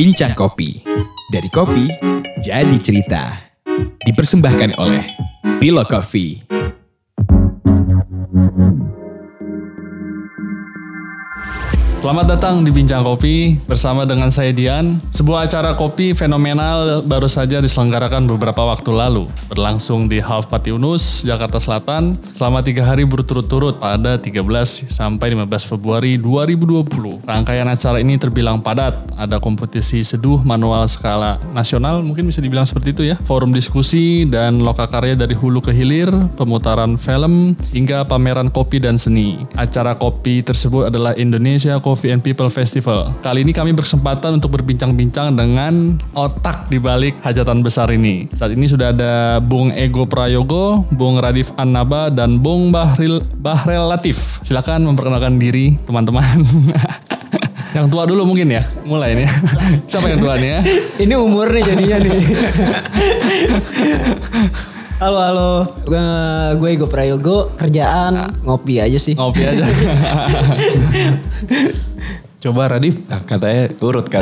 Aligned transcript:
Bincang 0.00 0.32
Kopi. 0.32 0.80
Dari 1.28 1.52
kopi, 1.52 1.84
jadi 2.40 2.72
cerita. 2.80 3.36
Dipersembahkan 4.00 4.80
oleh 4.80 5.04
Pilo 5.60 5.84
Coffee. 5.84 6.49
Selamat 12.00 12.32
datang 12.32 12.64
di 12.64 12.72
Bincang 12.72 13.04
Kopi 13.04 13.60
bersama 13.68 14.08
dengan 14.08 14.32
saya 14.32 14.56
Dian. 14.56 14.96
Sebuah 15.12 15.44
acara 15.44 15.76
kopi 15.76 16.16
fenomenal 16.16 17.04
baru 17.04 17.28
saja 17.28 17.60
diselenggarakan 17.60 18.24
beberapa 18.24 18.64
waktu 18.64 18.88
lalu. 18.88 19.28
Berlangsung 19.52 20.08
di 20.08 20.16
Half 20.16 20.48
Pati 20.48 20.72
Unus, 20.72 21.20
Jakarta 21.20 21.60
Selatan 21.60 22.16
selama 22.32 22.64
tiga 22.64 22.88
hari 22.88 23.04
berturut-turut 23.04 23.76
pada 23.76 24.16
13 24.16 24.32
sampai 24.88 25.36
15 25.36 25.68
Februari 25.68 26.16
2020. 26.16 27.20
Rangkaian 27.20 27.68
acara 27.68 28.00
ini 28.00 28.16
terbilang 28.16 28.64
padat. 28.64 28.96
Ada 29.20 29.36
kompetisi 29.36 30.00
seduh 30.00 30.40
manual 30.40 30.88
skala 30.88 31.36
nasional, 31.52 32.00
mungkin 32.00 32.24
bisa 32.24 32.40
dibilang 32.40 32.64
seperti 32.64 32.96
itu 32.96 33.02
ya. 33.12 33.20
Forum 33.28 33.52
diskusi 33.52 34.24
dan 34.24 34.64
lokakarya 34.64 35.20
dari 35.20 35.36
hulu 35.36 35.60
ke 35.60 35.76
hilir, 35.76 36.08
pemutaran 36.40 36.96
film, 36.96 37.52
hingga 37.76 38.08
pameran 38.08 38.48
kopi 38.48 38.80
dan 38.80 38.96
seni. 38.96 39.44
Acara 39.52 40.00
kopi 40.00 40.40
tersebut 40.40 40.88
adalah 40.88 41.12
Indonesia 41.20 41.76
Coffee 41.90 42.14
and 42.14 42.22
People 42.22 42.46
Festival. 42.54 43.10
Kali 43.18 43.42
ini 43.42 43.50
kami 43.50 43.74
berkesempatan 43.74 44.38
untuk 44.38 44.54
berbincang-bincang 44.54 45.34
dengan 45.34 45.98
otak 46.14 46.70
di 46.70 46.78
balik 46.78 47.18
hajatan 47.26 47.66
besar 47.66 47.90
ini. 47.90 48.30
Saat 48.30 48.54
ini 48.54 48.70
sudah 48.70 48.94
ada 48.94 49.42
Bung 49.42 49.74
Ego 49.74 50.06
Prayogo, 50.06 50.86
Bung 50.94 51.18
Radif 51.18 51.50
Annaba, 51.58 52.06
dan 52.06 52.38
Bung 52.38 52.70
Bahril 52.70 53.26
Bahrel 53.34 53.90
Latif. 53.90 54.38
Silakan 54.46 54.86
memperkenalkan 54.86 55.34
diri 55.34 55.74
teman-teman. 55.82 56.46
yang 57.76 57.90
tua 57.90 58.06
dulu 58.06 58.22
mungkin 58.22 58.54
ya, 58.54 58.62
mulai 58.86 59.18
nih. 59.18 59.28
Siapa 59.90 60.06
yang 60.14 60.22
tua 60.22 60.38
nih 60.38 60.50
ya? 60.54 60.60
Ini 61.02 61.14
umur 61.18 61.50
nih 61.50 61.62
jadinya 61.66 61.98
nih. 62.06 62.18
halo 65.00 65.16
halo, 65.16 65.52
gue 65.88 66.04
gue 66.60 66.68
Ego 66.76 66.84
Prayogo, 66.84 67.48
kerjaan 67.56 68.20
ngopi 68.44 68.84
aja 68.84 69.00
sih. 69.00 69.16
Ngopi 69.16 69.48
aja. 69.48 69.64
Coba 72.40 72.72
Radif. 72.72 73.04
Nah, 73.08 73.20
katanya 73.24 73.68
urut 73.80 74.08
kan. 74.08 74.20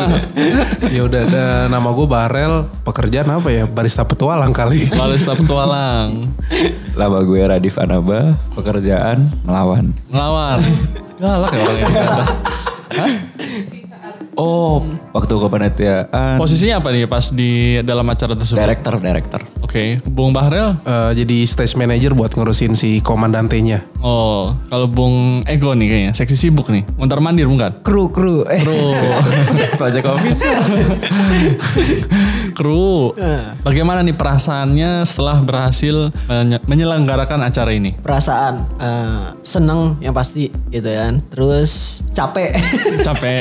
ya 0.94 1.06
udah 1.06 1.20
ada 1.26 1.46
nama 1.70 1.90
gue 1.94 2.06
Barel. 2.06 2.70
Pekerjaan 2.86 3.30
apa 3.30 3.50
ya? 3.54 3.70
Barista 3.70 4.02
petualang 4.02 4.50
kali. 4.50 4.90
Barista 4.94 5.34
petualang. 5.34 6.34
Nama 6.94 7.18
gue 7.26 7.40
Radif 7.42 7.78
Anaba, 7.78 8.34
pekerjaan 8.54 9.26
melawan. 9.42 9.94
Melawan. 10.10 10.58
Galak 11.18 11.50
ya 11.50 11.62
orangnya. 11.66 11.86
Hah? 12.98 13.12
Oh, 14.40 14.80
waktu 15.12 15.36
kepanitiaan 15.36 16.40
Posisinya 16.40 16.80
apa 16.80 16.96
nih 16.96 17.04
pas 17.04 17.28
di 17.28 17.76
dalam 17.84 18.08
acara 18.08 18.32
tersebut? 18.32 18.56
director, 18.56 18.96
director. 18.96 19.40
Oke, 19.60 20.00
Bung 20.08 20.32
Bahrel. 20.32 20.80
Eh, 20.80 21.12
jadi 21.20 21.44
stage 21.44 21.76
manager 21.76 22.16
buat 22.16 22.32
ngurusin 22.32 22.72
si 22.72 23.04
komandantenya. 23.04 23.84
Oh, 24.00 24.56
kalau 24.72 24.88
Bung 24.88 25.44
Ego 25.44 25.76
nih 25.76 25.86
kayaknya 25.86 26.12
seksi 26.16 26.40
sibuk 26.40 26.72
nih. 26.72 26.88
Montar 26.96 27.20
mandir 27.20 27.52
bukan? 27.52 27.84
Kru 27.84 28.08
kru. 28.08 28.48
Eh, 28.48 28.64
Kru. 28.64 28.96
Project 29.80 30.06
Office. 30.08 30.40
Kru. 32.60 33.16
Bagaimana 33.64 34.04
nih 34.04 34.12
perasaannya 34.12 35.00
setelah 35.02 35.40
berhasil 35.40 36.12
menye- 36.28 36.60
menyelenggarakan 36.68 37.40
acara 37.40 37.72
ini? 37.72 37.96
perasaan 37.96 38.68
eh, 38.76 39.32
seneng 39.40 39.96
yang 39.98 40.12
pasti 40.12 40.52
gitu 40.68 40.84
kan. 40.84 41.24
Terus 41.32 42.04
capek. 42.12 42.52
Capek, 43.06 43.40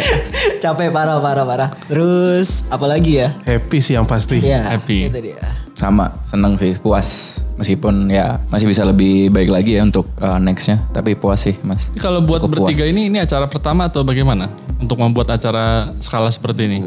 capek 0.58 0.88
parah 0.88 1.20
parah 1.20 1.44
parah. 1.44 1.70
Terus 1.92 2.64
apalagi 2.72 3.20
ya? 3.20 3.36
Happy 3.44 3.84
sih 3.84 4.00
yang 4.00 4.08
pasti. 4.08 4.40
Ya, 4.40 4.72
Happy. 4.72 5.12
Itu 5.12 5.20
dia. 5.20 5.36
Sama, 5.76 6.12
seneng 6.24 6.56
sih, 6.56 6.76
puas. 6.76 7.40
Meskipun 7.56 8.08
ya 8.08 8.40
masih 8.48 8.68
bisa 8.68 8.84
lebih 8.84 9.32
baik 9.32 9.52
lagi 9.52 9.76
ya 9.76 9.84
untuk 9.84 10.08
uh, 10.18 10.40
nextnya. 10.40 10.80
Tapi 10.92 11.16
puas 11.16 11.44
sih 11.44 11.60
mas. 11.60 11.92
Ini 11.92 12.00
kalau 12.00 12.24
buat 12.24 12.40
Cukup 12.40 12.68
bertiga 12.68 12.88
puas. 12.88 12.92
ini, 12.92 13.12
ini 13.12 13.20
acara 13.20 13.52
pertama 13.52 13.92
atau 13.92 14.04
bagaimana? 14.04 14.48
Untuk 14.80 14.96
membuat 14.96 15.36
acara 15.36 15.92
skala 16.00 16.32
seperti 16.32 16.72
ini? 16.72 16.80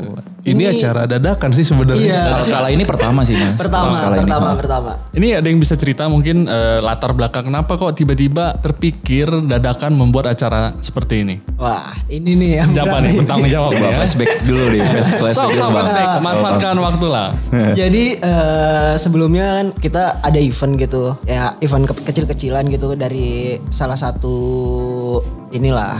Ini, 0.42 0.64
acara 0.68 1.06
dadakan 1.06 1.50
sih 1.50 1.62
sebenarnya. 1.62 2.02
Iya. 2.02 2.22
Kalau 2.28 2.44
skala 2.44 2.68
ini 2.68 2.82
pertama 2.82 3.22
sih 3.22 3.34
mas. 3.34 3.54
Pertama, 3.54 3.90
skala 3.92 4.14
ini, 4.16 4.22
pertama, 4.24 4.48
pertama. 4.54 4.92
Ini 5.10 5.38
ada 5.38 5.46
yang 5.46 5.56
bisa 5.56 5.74
cerita 5.74 6.06
mungkin 6.06 6.44
eh, 6.44 6.78
latar 6.78 7.10
belakang 7.12 7.46
kenapa 7.46 7.74
kok 7.74 7.94
tiba-tiba 7.94 8.58
terpikir 8.58 9.30
dadakan 9.40 9.94
membuat 9.94 10.30
acara 10.30 10.74
seperti 10.78 11.22
ini? 11.22 11.36
Wah, 11.54 11.94
ini 12.08 12.34
nih 12.34 12.50
yang 12.58 12.70
Siapa 12.72 12.98
nih 12.98 13.22
bertanggung 13.22 13.48
jawab 13.48 13.70
nih 13.70 13.82
ya? 13.84 13.96
flashback 13.96 14.30
dulu 14.42 14.64
deh. 14.68 14.80
flash- 14.82 15.14
Flashback 15.22 15.34
sok, 15.36 15.48
bang. 15.54 15.72
flashback. 15.72 16.08
Manfaatkan 16.18 16.74
waktu 16.76 17.06
lah. 17.06 17.28
Jadi 17.80 18.04
eh, 18.18 18.92
sebelumnya 18.98 19.46
kan 19.52 19.66
kita 19.78 20.02
ada 20.20 20.38
event 20.38 20.74
gitu, 20.74 21.14
ya 21.22 21.54
event 21.58 21.86
ke- 21.86 22.02
kecil-kecilan 22.02 22.66
gitu 22.66 22.98
dari 22.98 23.30
salah 23.68 23.94
satu 23.94 24.34
inilah 25.50 25.94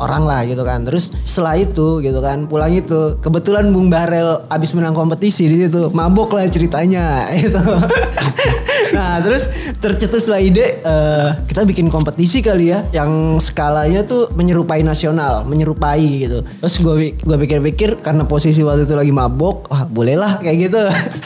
orang 0.00 0.24
lah 0.24 0.42
gitu 0.46 0.62
kan. 0.62 0.82
Terus 0.86 1.12
setelah 1.22 1.58
itu 1.58 2.00
gitu 2.02 2.18
kan 2.18 2.46
pulang 2.48 2.72
itu 2.74 3.18
kebetulan 3.20 3.68
Bung 3.70 3.92
Barel 3.92 4.46
abis 4.48 4.72
menang 4.74 4.96
kompetisi 4.96 5.46
di 5.46 5.66
situ 5.66 5.90
mabok 5.92 6.34
lah 6.34 6.48
ceritanya 6.48 7.26
gitu. 7.42 7.60
nah 8.96 9.20
terus 9.20 9.52
tercetuslah 9.78 10.40
ide 10.40 10.80
eh, 10.80 11.28
kita 11.46 11.62
bikin 11.68 11.92
kompetisi 11.92 12.40
kali 12.40 12.72
ya 12.72 12.82
yang 12.90 13.36
skalanya 13.38 14.02
tuh 14.02 14.32
menyerupai 14.34 14.80
nasional, 14.82 15.44
menyerupai 15.44 16.26
gitu. 16.26 16.42
Terus 16.42 16.74
gue 16.80 16.94
gue 17.14 17.36
pikir-pikir 17.38 18.00
karena 18.00 18.24
posisi 18.24 18.64
waktu 18.64 18.88
itu 18.88 18.94
lagi 18.96 19.12
mabok, 19.12 19.68
wah 19.70 19.84
bolehlah 19.86 20.40
kayak 20.42 20.70
gitu. 20.70 20.82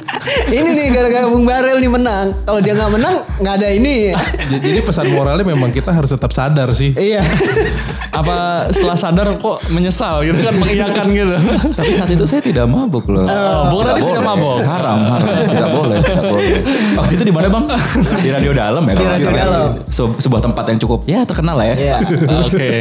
ini 0.57 0.71
nih 0.75 0.87
gara-gara 0.93 1.27
Bung 1.29 1.47
Barel 1.47 1.79
nih 1.79 1.91
menang. 1.91 2.27
Kalau 2.45 2.61
dia 2.61 2.75
nggak 2.77 2.93
menang 2.93 3.15
nggak 3.41 3.55
ada 3.63 3.69
ini. 3.73 4.13
Jadi 4.53 4.81
pesan 4.85 5.09
moralnya 5.13 5.47
memang 5.47 5.71
kita 5.71 5.95
harus 5.95 6.11
tetap 6.13 6.35
sadar 6.35 6.73
sih. 6.77 6.93
iya. 6.97 7.23
Apa 8.13 8.37
setelah 8.69 8.93
sadar 8.93 9.25
kok 9.35 9.59
menyesal 9.69 10.21
gitu 10.21 10.37
kan 10.37 10.53
mengiyakan 10.55 11.07
gitu? 11.11 11.33
Tapi 11.73 11.91
saat 11.91 12.11
itu 12.11 12.25
saya 12.25 12.39
tidak 12.39 12.69
mabuk 12.69 13.09
loh. 13.09 13.25
Oh, 13.25 13.73
Bung 13.73 13.83
Radif 13.83 14.05
tidak 14.05 14.21
boleh. 14.21 14.37
mabok? 14.37 14.57
Haram, 14.63 14.99
haram. 15.03 15.29
Tidak 15.49 15.71
boleh, 15.73 15.97
tidak 15.99 16.25
boleh. 16.27 16.51
Waktu 16.95 17.13
itu 17.17 17.25
di 17.25 17.33
mana 17.33 17.49
bang? 17.49 17.65
Di 18.21 18.31
radio 18.31 18.53
dalam 18.53 18.83
ya? 18.85 18.95
Di 18.95 19.07
radio 19.07 19.29
dalam. 19.33 19.69
Se- 19.89 20.17
sebuah 20.19 20.41
tempat 20.41 20.65
yang 20.69 20.79
cukup 20.79 21.01
ya 21.05 21.25
terkenal 21.25 21.57
lah 21.57 21.67
ya. 21.67 21.75
Iya. 21.75 21.97
Oke. 22.45 22.73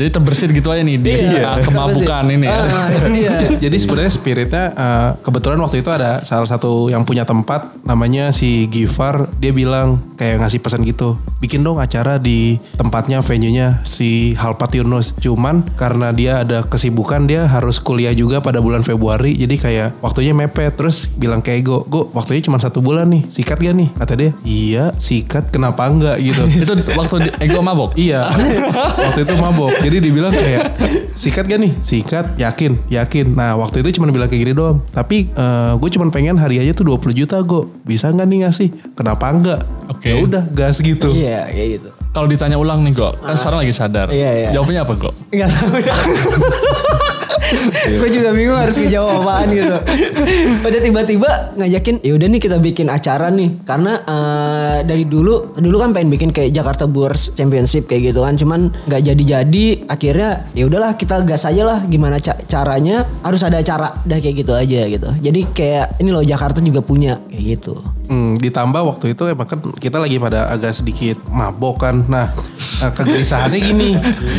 Jadi 0.00 0.08
terbersit 0.08 0.48
gitu 0.48 0.72
aja 0.72 0.80
nih 0.80 0.96
di 0.96 1.12
Iya. 1.12 1.44
uh, 1.44 1.56
kemabukan 1.60 2.24
ini 2.32 2.48
ya. 2.48 2.56
Ah, 2.56 2.88
iya. 3.12 3.36
Jadi 3.68 3.76
sebenarnya 3.76 4.08
spiritnya 4.08 4.64
eh, 4.72 5.10
kebetulan 5.20 5.60
waktu 5.60 5.84
itu 5.84 5.92
ada 5.92 6.24
salah 6.24 6.48
satu 6.48 6.88
yang 6.88 7.04
punya 7.04 7.28
tempat 7.28 7.76
namanya 7.84 8.32
si 8.32 8.64
Gifar 8.72 9.28
dia 9.36 9.52
bilang 9.52 10.00
kayak 10.16 10.40
ngasih 10.40 10.60
pesan 10.64 10.88
gitu 10.88 11.20
bikin 11.40 11.60
dong 11.60 11.80
acara 11.80 12.16
di 12.16 12.56
tempatnya 12.76 13.20
venue-nya 13.20 13.84
si 13.84 14.32
Halpat 14.36 14.76
Yunus 14.76 15.16
cuman 15.16 15.64
karena 15.76 16.12
dia 16.12 16.44
ada 16.44 16.64
kesibukan 16.64 17.24
dia 17.24 17.48
harus 17.48 17.80
kuliah 17.80 18.12
juga 18.12 18.40
pada 18.40 18.60
bulan 18.60 18.84
Februari 18.84 19.36
jadi 19.36 19.56
kayak 19.56 19.88
waktunya 20.00 20.36
mepet 20.36 20.76
terus 20.76 21.08
bilang 21.16 21.40
kayak 21.40 21.64
Ego 21.64 21.84
Go 21.88 22.12
waktunya 22.12 22.44
cuma 22.44 22.60
satu 22.60 22.84
bulan 22.84 23.08
nih 23.08 23.26
sikat 23.26 23.58
gak 23.58 23.74
nih 23.74 23.88
kata 23.96 24.12
dia 24.16 24.30
iya 24.44 24.84
sikat 24.96 25.48
kenapa 25.50 25.88
enggak 25.88 26.20
gitu 26.20 26.44
Itu 26.60 26.72
waktu 26.94 27.16
Ego 27.40 27.60
mabok. 27.64 27.96
Iya. 27.96 28.28
waktu 29.08 29.20
itu 29.24 29.34
mabok. 29.34 29.72
Jadi 29.80 29.89
dibilang 29.98 30.30
kayak 30.30 30.78
sikat 31.18 31.50
gak 31.50 31.58
nih? 31.58 31.72
Sikat, 31.82 32.38
yakin, 32.38 32.78
yakin. 32.86 33.34
Nah 33.34 33.58
waktu 33.58 33.82
itu 33.82 33.98
cuma 33.98 34.06
bilang 34.14 34.30
kayak 34.30 34.46
gini 34.46 34.54
doang. 34.54 34.78
Tapi 34.94 35.26
gue 35.74 35.90
cuma 35.98 36.06
pengen 36.14 36.38
hari 36.38 36.62
aja 36.62 36.70
tuh 36.70 36.86
20 36.94 37.10
juta 37.18 37.42
gue. 37.42 37.66
Bisa 37.82 38.14
nggak 38.14 38.26
nih 38.30 38.38
ngasih? 38.46 38.68
Kenapa 38.94 39.26
enggak? 39.34 39.60
Oke. 39.90 40.14
Ya 40.14 40.16
udah 40.22 40.46
gas 40.54 40.78
gitu. 40.78 41.10
Iya, 41.10 41.50
kayak 41.50 41.68
gitu. 41.82 41.90
Kalau 42.10 42.26
ditanya 42.26 42.58
ulang 42.58 42.82
nih 42.82 42.94
Go, 42.94 43.14
kan 43.14 43.38
sekarang 43.38 43.62
lagi 43.62 43.74
sadar. 43.74 44.10
Iya, 44.10 44.30
iya. 44.34 44.48
Jawabnya 44.54 44.82
apa 44.82 44.94
Go? 44.98 45.10
Enggak 45.30 45.50
tahu 45.54 45.78
ya. 45.78 45.94
gue 48.00 48.10
juga 48.10 48.30
bingung 48.34 48.58
harus 48.58 48.76
ngejawab 48.76 49.22
apaan 49.22 49.48
gitu. 49.54 49.76
Udah 50.66 50.80
tiba-tiba 50.80 51.30
ngajakin, 51.56 52.02
ya 52.02 52.12
udah 52.16 52.26
nih 52.26 52.40
kita 52.42 52.56
bikin 52.58 52.86
acara 52.90 53.30
nih. 53.30 53.62
Karena 53.64 53.92
eh, 54.02 54.78
dari 54.84 55.04
dulu, 55.06 55.54
dulu 55.56 55.76
kan 55.78 55.94
pengen 55.94 56.10
bikin 56.10 56.30
kayak 56.34 56.50
Jakarta 56.50 56.84
Bours 56.90 57.32
Championship 57.38 57.86
kayak 57.86 58.12
gitu 58.12 58.20
kan. 58.26 58.34
Cuman 58.34 58.74
nggak 58.90 59.02
jadi-jadi. 59.12 59.66
Akhirnya 59.86 60.50
ya 60.52 60.66
udahlah 60.66 60.98
kita 60.98 61.22
gas 61.22 61.46
aja 61.46 61.62
lah. 61.62 61.78
Gimana 61.86 62.18
ca- 62.18 62.38
caranya? 62.44 63.06
Harus 63.22 63.46
ada 63.46 63.62
cara. 63.62 63.94
Udah 64.04 64.18
kayak 64.18 64.36
gitu 64.42 64.52
aja 64.52 64.80
gitu. 64.90 65.08
Jadi 65.22 65.40
kayak 65.54 66.02
ini 66.02 66.10
loh 66.10 66.24
Jakarta 66.24 66.58
juga 66.58 66.82
punya 66.82 67.20
kayak 67.30 67.44
gitu. 67.58 67.78
Hmm, 68.10 68.34
ditambah 68.42 68.82
waktu 68.82 69.14
itu 69.14 69.22
emang 69.30 69.46
kan 69.46 69.62
kita 69.78 70.02
lagi 70.02 70.18
pada 70.18 70.50
agak 70.50 70.74
sedikit 70.74 71.22
mabok 71.30 71.86
kan. 71.86 72.02
Nah, 72.10 72.34
eh, 72.82 72.90
kegelisahannya 72.90 73.58
gini. 73.62 73.90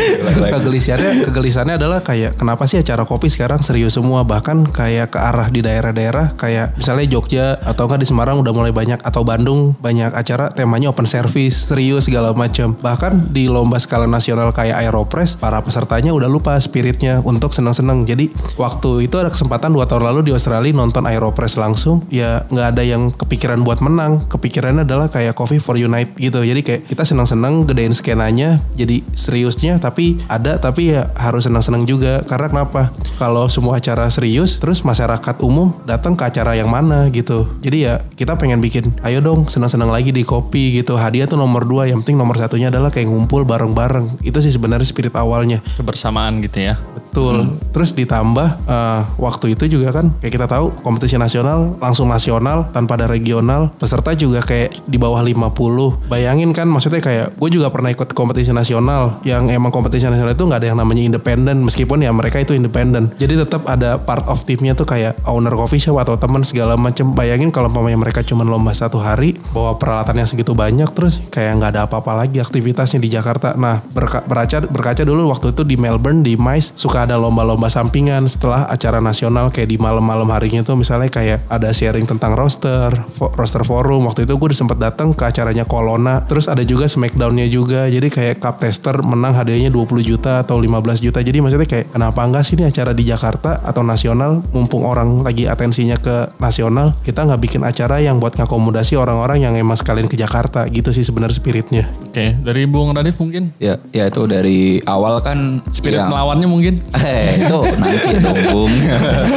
kegelisahannya 0.52 1.32
kegelisahannya 1.32 1.76
adalah 1.80 2.04
kayak 2.04 2.36
kenapa 2.36 2.68
sih 2.68 2.81
acara 2.82 3.06
kopi 3.06 3.30
sekarang 3.30 3.62
serius 3.62 3.96
semua. 3.96 4.26
Bahkan 4.26 4.74
kayak 4.74 5.14
ke 5.14 5.20
arah 5.22 5.48
di 5.48 5.62
daerah-daerah 5.62 6.36
kayak 6.36 6.78
misalnya 6.78 7.06
Jogja 7.08 7.58
atau 7.62 7.86
enggak 7.86 8.02
di 8.02 8.08
Semarang 8.10 8.42
udah 8.42 8.54
mulai 8.54 8.74
banyak 8.74 9.00
atau 9.02 9.22
Bandung 9.22 9.78
banyak 9.78 10.12
acara 10.12 10.50
temanya 10.52 10.90
open 10.90 11.06
service 11.06 11.70
serius 11.70 12.10
segala 12.10 12.34
macam. 12.34 12.74
Bahkan 12.74 13.34
di 13.36 13.46
lomba 13.52 13.78
skala 13.78 14.10
nasional 14.10 14.50
kayak 14.56 14.82
Aeropress 14.82 15.36
para 15.38 15.60
pesertanya 15.62 16.16
udah 16.16 16.32
lupa 16.32 16.56
spiritnya 16.58 17.20
untuk 17.22 17.52
senang-senang. 17.52 18.08
Jadi 18.08 18.32
waktu 18.56 19.06
itu 19.06 19.16
ada 19.20 19.30
kesempatan 19.30 19.76
dua 19.76 19.86
tahun 19.86 20.08
lalu 20.08 20.30
di 20.30 20.32
Australia 20.32 20.74
nonton 20.74 21.04
Aeropress 21.06 21.60
langsung. 21.60 22.08
Ya 22.08 22.48
nggak 22.48 22.68
ada 22.78 22.84
yang 22.84 23.12
kepikiran 23.12 23.62
buat 23.68 23.84
menang. 23.84 24.26
Kepikirannya 24.32 24.88
adalah 24.88 25.12
kayak 25.12 25.36
Coffee 25.36 25.60
for 25.60 25.76
Unite 25.76 26.16
gitu. 26.16 26.42
Jadi 26.42 26.62
kayak 26.64 26.82
kita 26.88 27.04
senang-senang 27.04 27.68
gedein 27.68 27.92
skenanya 27.92 28.64
jadi 28.72 29.04
seriusnya 29.12 29.78
tapi 29.84 30.18
ada 30.32 30.58
tapi 30.58 30.96
ya 30.96 31.12
harus 31.20 31.46
senang-senang 31.46 31.84
juga. 31.84 32.24
Karena 32.24 32.48
kenapa 32.48 32.71
kalau 33.20 33.48
semua 33.52 33.78
acara 33.78 34.08
serius 34.08 34.58
terus 34.58 34.82
masyarakat 34.86 35.36
umum 35.44 35.76
datang 35.84 36.16
ke 36.16 36.24
acara 36.24 36.56
yang 36.56 36.72
mana 36.72 37.12
gitu 37.12 37.48
jadi 37.60 37.78
ya 37.78 37.94
kita 38.16 38.40
pengen 38.40 38.64
bikin 38.64 38.94
ayo 39.04 39.20
dong 39.20 39.48
senang-senang 39.52 39.92
lagi 39.92 40.16
di 40.16 40.24
kopi 40.24 40.80
gitu 40.80 40.96
hadiah 40.96 41.28
tuh 41.28 41.40
nomor 41.40 41.68
dua 41.68 41.88
yang 41.88 42.00
penting 42.04 42.18
nomor 42.18 42.38
satunya 42.40 42.72
adalah 42.72 42.90
kayak 42.94 43.10
ngumpul 43.10 43.44
bareng-bareng 43.44 44.22
itu 44.24 44.38
sih 44.40 44.54
sebenarnya 44.54 44.88
spirit 44.88 45.14
awalnya 45.18 45.60
Kebersamaan 45.82 46.44
gitu 46.46 46.60
ya. 46.62 46.76
Betul. 46.94 47.60
Terus 47.76 47.92
ditambah 47.92 48.48
eh, 48.70 49.02
waktu 49.20 49.58
itu 49.58 49.68
juga 49.68 49.92
kan 49.92 50.16
kayak 50.24 50.34
kita 50.38 50.48
tahu 50.48 50.72
kompetisi 50.80 51.20
nasional 51.20 51.76
langsung 51.84 52.08
nasional 52.08 52.72
tanpa 52.72 52.96
ada 52.96 53.10
regional. 53.10 53.74
Peserta 53.76 54.16
juga 54.16 54.40
kayak 54.40 54.88
di 54.88 54.96
bawah 54.96 55.20
50. 55.20 56.08
Bayangin 56.08 56.56
kan 56.56 56.72
maksudnya 56.72 57.04
kayak 57.04 57.36
gue 57.36 57.50
juga 57.52 57.68
pernah 57.68 57.92
ikut 57.92 58.16
kompetisi 58.16 58.56
nasional 58.56 59.20
yang 59.28 59.52
emang 59.52 59.74
kompetisi 59.74 60.08
nasional 60.08 60.32
itu 60.32 60.44
nggak 60.48 60.60
ada 60.64 60.68
yang 60.72 60.80
namanya 60.80 61.04
independen 61.04 61.66
meskipun 61.68 62.06
ya 62.06 62.12
mereka 62.16 62.40
itu 62.40 62.56
independen. 62.62 63.10
Jadi 63.18 63.42
tetap 63.42 63.66
ada 63.66 63.98
part 63.98 64.30
of 64.30 64.46
timnya 64.46 64.78
tuh 64.78 64.86
kayak 64.86 65.18
owner 65.26 65.52
coffee 65.58 65.82
shop 65.82 65.98
atau 65.98 66.16
teman 66.16 66.46
segala 66.46 66.78
macam. 66.78 67.12
Bayangin 67.18 67.50
kalau 67.50 67.68
umpamanya 67.68 67.98
mereka 67.98 68.22
cuma 68.22 68.46
lomba 68.46 68.72
satu 68.72 69.02
hari 69.02 69.36
bawa 69.52 69.82
peralatan 69.82 70.22
yang 70.22 70.30
segitu 70.30 70.54
banyak 70.54 70.88
terus 70.94 71.20
kayak 71.34 71.58
nggak 71.58 71.72
ada 71.74 71.82
apa-apa 71.90 72.26
lagi 72.26 72.38
aktivitasnya 72.38 73.02
di 73.02 73.10
Jakarta. 73.10 73.58
Nah 73.58 73.82
berka- 73.82 74.24
berkaca 74.24 74.64
berkaca 74.70 75.02
dulu 75.02 75.34
waktu 75.34 75.52
itu 75.58 75.66
di 75.66 75.76
Melbourne 75.76 76.22
di 76.22 76.38
MICE 76.38 76.78
suka 76.78 77.10
ada 77.10 77.18
lomba-lomba 77.18 77.68
sampingan 77.68 78.30
setelah 78.30 78.70
acara 78.70 79.02
nasional 79.02 79.50
kayak 79.50 79.74
di 79.74 79.78
malam-malam 79.82 80.30
harinya 80.30 80.62
tuh 80.62 80.78
misalnya 80.78 81.10
kayak 81.10 81.48
ada 81.50 81.74
sharing 81.74 82.06
tentang 82.06 82.38
roster, 82.38 82.92
roster 83.18 83.64
forum. 83.66 84.06
Waktu 84.06 84.30
itu 84.30 84.38
gue 84.38 84.48
udah 84.52 84.60
sempet 84.60 84.78
datang 84.78 85.16
ke 85.16 85.24
acaranya 85.26 85.66
Colonna. 85.66 86.24
Terus 86.28 86.52
ada 86.52 86.62
juga 86.62 86.86
Smackdownnya 86.86 87.48
juga. 87.48 87.88
Jadi 87.88 88.08
kayak 88.12 88.44
cup 88.44 88.60
tester 88.62 89.00
menang 89.02 89.34
hadiahnya 89.34 89.72
20 89.74 90.04
juta 90.04 90.44
atau 90.44 90.60
15 90.60 91.00
juta. 91.02 91.20
Jadi 91.24 91.38
maksudnya 91.40 91.66
kayak 91.66 91.96
kenapa 91.96 92.20
enggak 92.22 92.44
sih 92.46 92.51
ini 92.54 92.64
acara 92.64 92.92
di 92.92 93.04
Jakarta 93.04 93.62
atau 93.62 93.82
nasional 93.82 94.44
mumpung 94.50 94.84
orang 94.84 95.22
lagi 95.22 95.46
atensinya 95.46 95.96
ke 95.96 96.36
nasional 96.38 96.96
kita 97.02 97.24
nggak 97.24 97.40
bikin 97.40 97.62
acara 97.62 97.98
yang 97.98 98.18
buat 98.18 98.34
ngakomodasi 98.34 98.96
orang-orang 98.96 99.42
yang 99.42 99.54
emang 99.54 99.76
sekalian 99.76 100.06
ke 100.06 100.16
Jakarta 100.16 100.68
gitu 100.68 100.90
sih 100.90 101.02
sebenarnya 101.02 101.34
spiritnya. 101.34 101.84
Oke, 102.04 102.36
dari 102.38 102.64
Bung 102.66 102.92
Radit 102.92 103.16
mungkin 103.16 103.56
Ya, 103.56 103.80
ya 103.90 104.08
itu 104.08 104.26
dari 104.26 104.80
awal 104.84 105.20
kan 105.22 105.62
spirit 105.70 106.00
yang- 106.00 106.10
melawannya 106.10 106.48
mungkin. 106.48 106.74
Eh 106.94 107.42
itu 107.42 107.58
nanti 107.76 108.14
dong 108.18 108.40
Bung. 108.50 108.74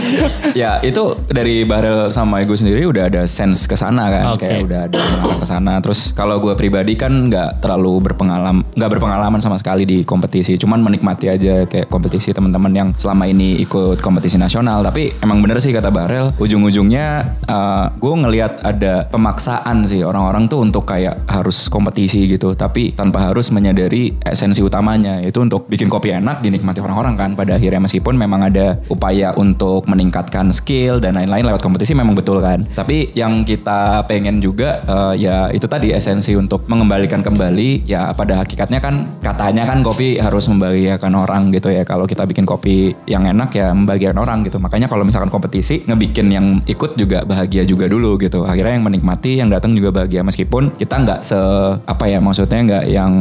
ya 0.61 0.81
itu 0.81 1.03
dari 1.27 1.63
Bahrel 1.65 2.11
sama 2.11 2.43
gue 2.43 2.55
sendiri 2.55 2.85
udah 2.85 3.09
ada 3.09 3.23
sense 3.25 3.65
ke 3.65 3.75
sana 3.75 4.11
kan, 4.11 4.25
Oke. 4.35 4.45
kayak 4.47 4.61
udah 4.65 4.81
ada 4.87 5.01
ke 5.39 5.47
sana. 5.47 5.79
Terus 5.81 6.13
kalau 6.13 6.39
gue 6.39 6.55
pribadi 6.55 6.95
kan 6.95 7.11
nggak 7.11 7.61
terlalu 7.61 8.01
berpengalaman, 8.03 8.67
nggak 8.73 8.91
berpengalaman 8.91 9.41
sama 9.41 9.57
sekali 9.57 9.85
di 9.85 10.03
kompetisi, 10.03 10.57
cuman 10.57 10.81
menikmati 10.81 11.27
aja 11.29 11.65
kayak 11.65 11.89
kompetisi 11.89 12.31
teman-teman 12.31 12.73
yang 12.73 12.89
selama 13.05 13.29
ini 13.29 13.61
ikut 13.61 14.01
kompetisi 14.01 14.41
nasional. 14.41 14.81
Tapi 14.81 15.21
emang 15.21 15.45
bener 15.45 15.61
sih 15.61 15.77
kata 15.77 15.93
Bahrel, 15.93 16.33
ujung-ujungnya 16.41 17.37
eh, 17.45 17.85
gue 17.93 18.15
ngelihat 18.17 18.65
ada 18.65 19.05
pemaksaan 19.13 19.85
sih 19.85 20.01
orang-orang 20.01 20.49
tuh 20.49 20.65
untuk 20.65 20.89
kayak 20.89 21.29
harus 21.29 21.69
kompetisi 21.69 22.25
gitu, 22.25 22.57
tapi 22.57 22.97
tanpa 22.97 23.29
harus 23.29 23.53
menyadari 23.53 24.17
esensi 24.25 24.65
utamanya 24.65 25.21
itu 25.21 25.45
untuk 25.45 25.69
bikin 25.69 25.93
kopi 25.93 26.17
enak 26.17 26.41
dinikmati 26.41 26.81
orang-orang 26.81 27.15
kan. 27.15 27.31
Pada 27.37 27.61
akhirnya 27.61 27.85
meskipun 27.85 28.17
memang 28.17 28.49
ada 28.49 28.81
upaya 28.89 29.37
untuk 29.37 29.85
meningkatkan 29.85 30.49
skill 30.55 31.03
dan 31.03 31.21
lain-lain 31.21 31.45
lewat 31.45 31.61
kompetisi 31.61 31.93
memang 31.93 32.17
betul 32.17 32.41
kan. 32.41 32.65
Tapi 32.73 33.13
yang 33.13 33.45
kita 33.45 34.09
pengen 34.09 34.41
juga 34.41 34.81
eh, 34.89 35.29
ya 35.29 35.53
itu 35.53 35.69
tadi 35.69 35.93
esensi 35.93 36.33
untuk 36.33 36.65
mengembalikan 36.71 37.21
kembali 37.21 37.85
ya 37.85 38.17
pada 38.17 38.41
hakikatnya 38.41 38.81
kan 38.81 39.21
katanya 39.21 39.69
kan 39.69 39.85
kopi 39.85 40.17
harus 40.17 40.49
membahagiakan 40.49 41.13
orang 41.19 41.43
gitu 41.53 41.69
ya. 41.69 41.85
Kalau 41.85 42.09
kita 42.09 42.25
bikin 42.25 42.49
kopi 42.49 42.94
yang 43.05 43.29
enak 43.29 43.51
ya 43.53 43.73
membahagiakan 43.75 44.19
orang 44.19 44.39
gitu. 44.47 44.57
Makanya 44.63 44.89
kalau 44.89 45.05
misalkan 45.05 45.29
kompetisi 45.29 45.85
ngebikin 45.85 46.29
yang 46.33 46.47
ikut 46.65 46.97
juga 46.97 47.23
bahagia 47.27 47.67
juga 47.69 47.91
dulu 47.91 48.17
gitu. 48.17 48.49
Akhirnya 48.49 48.81
yang 48.81 48.87
menikmati 48.87 49.41
yang 49.41 49.49
datang 49.53 49.77
juga 49.77 49.93
bahagia. 49.93 50.25
Meskipun 50.25 50.79
kita 50.79 50.95
nggak 51.05 51.21
se 51.21 51.39
apa 51.85 52.05
ya 52.09 52.19
maksudnya 52.23 52.61
nggak 52.65 52.85
yang 52.89 53.13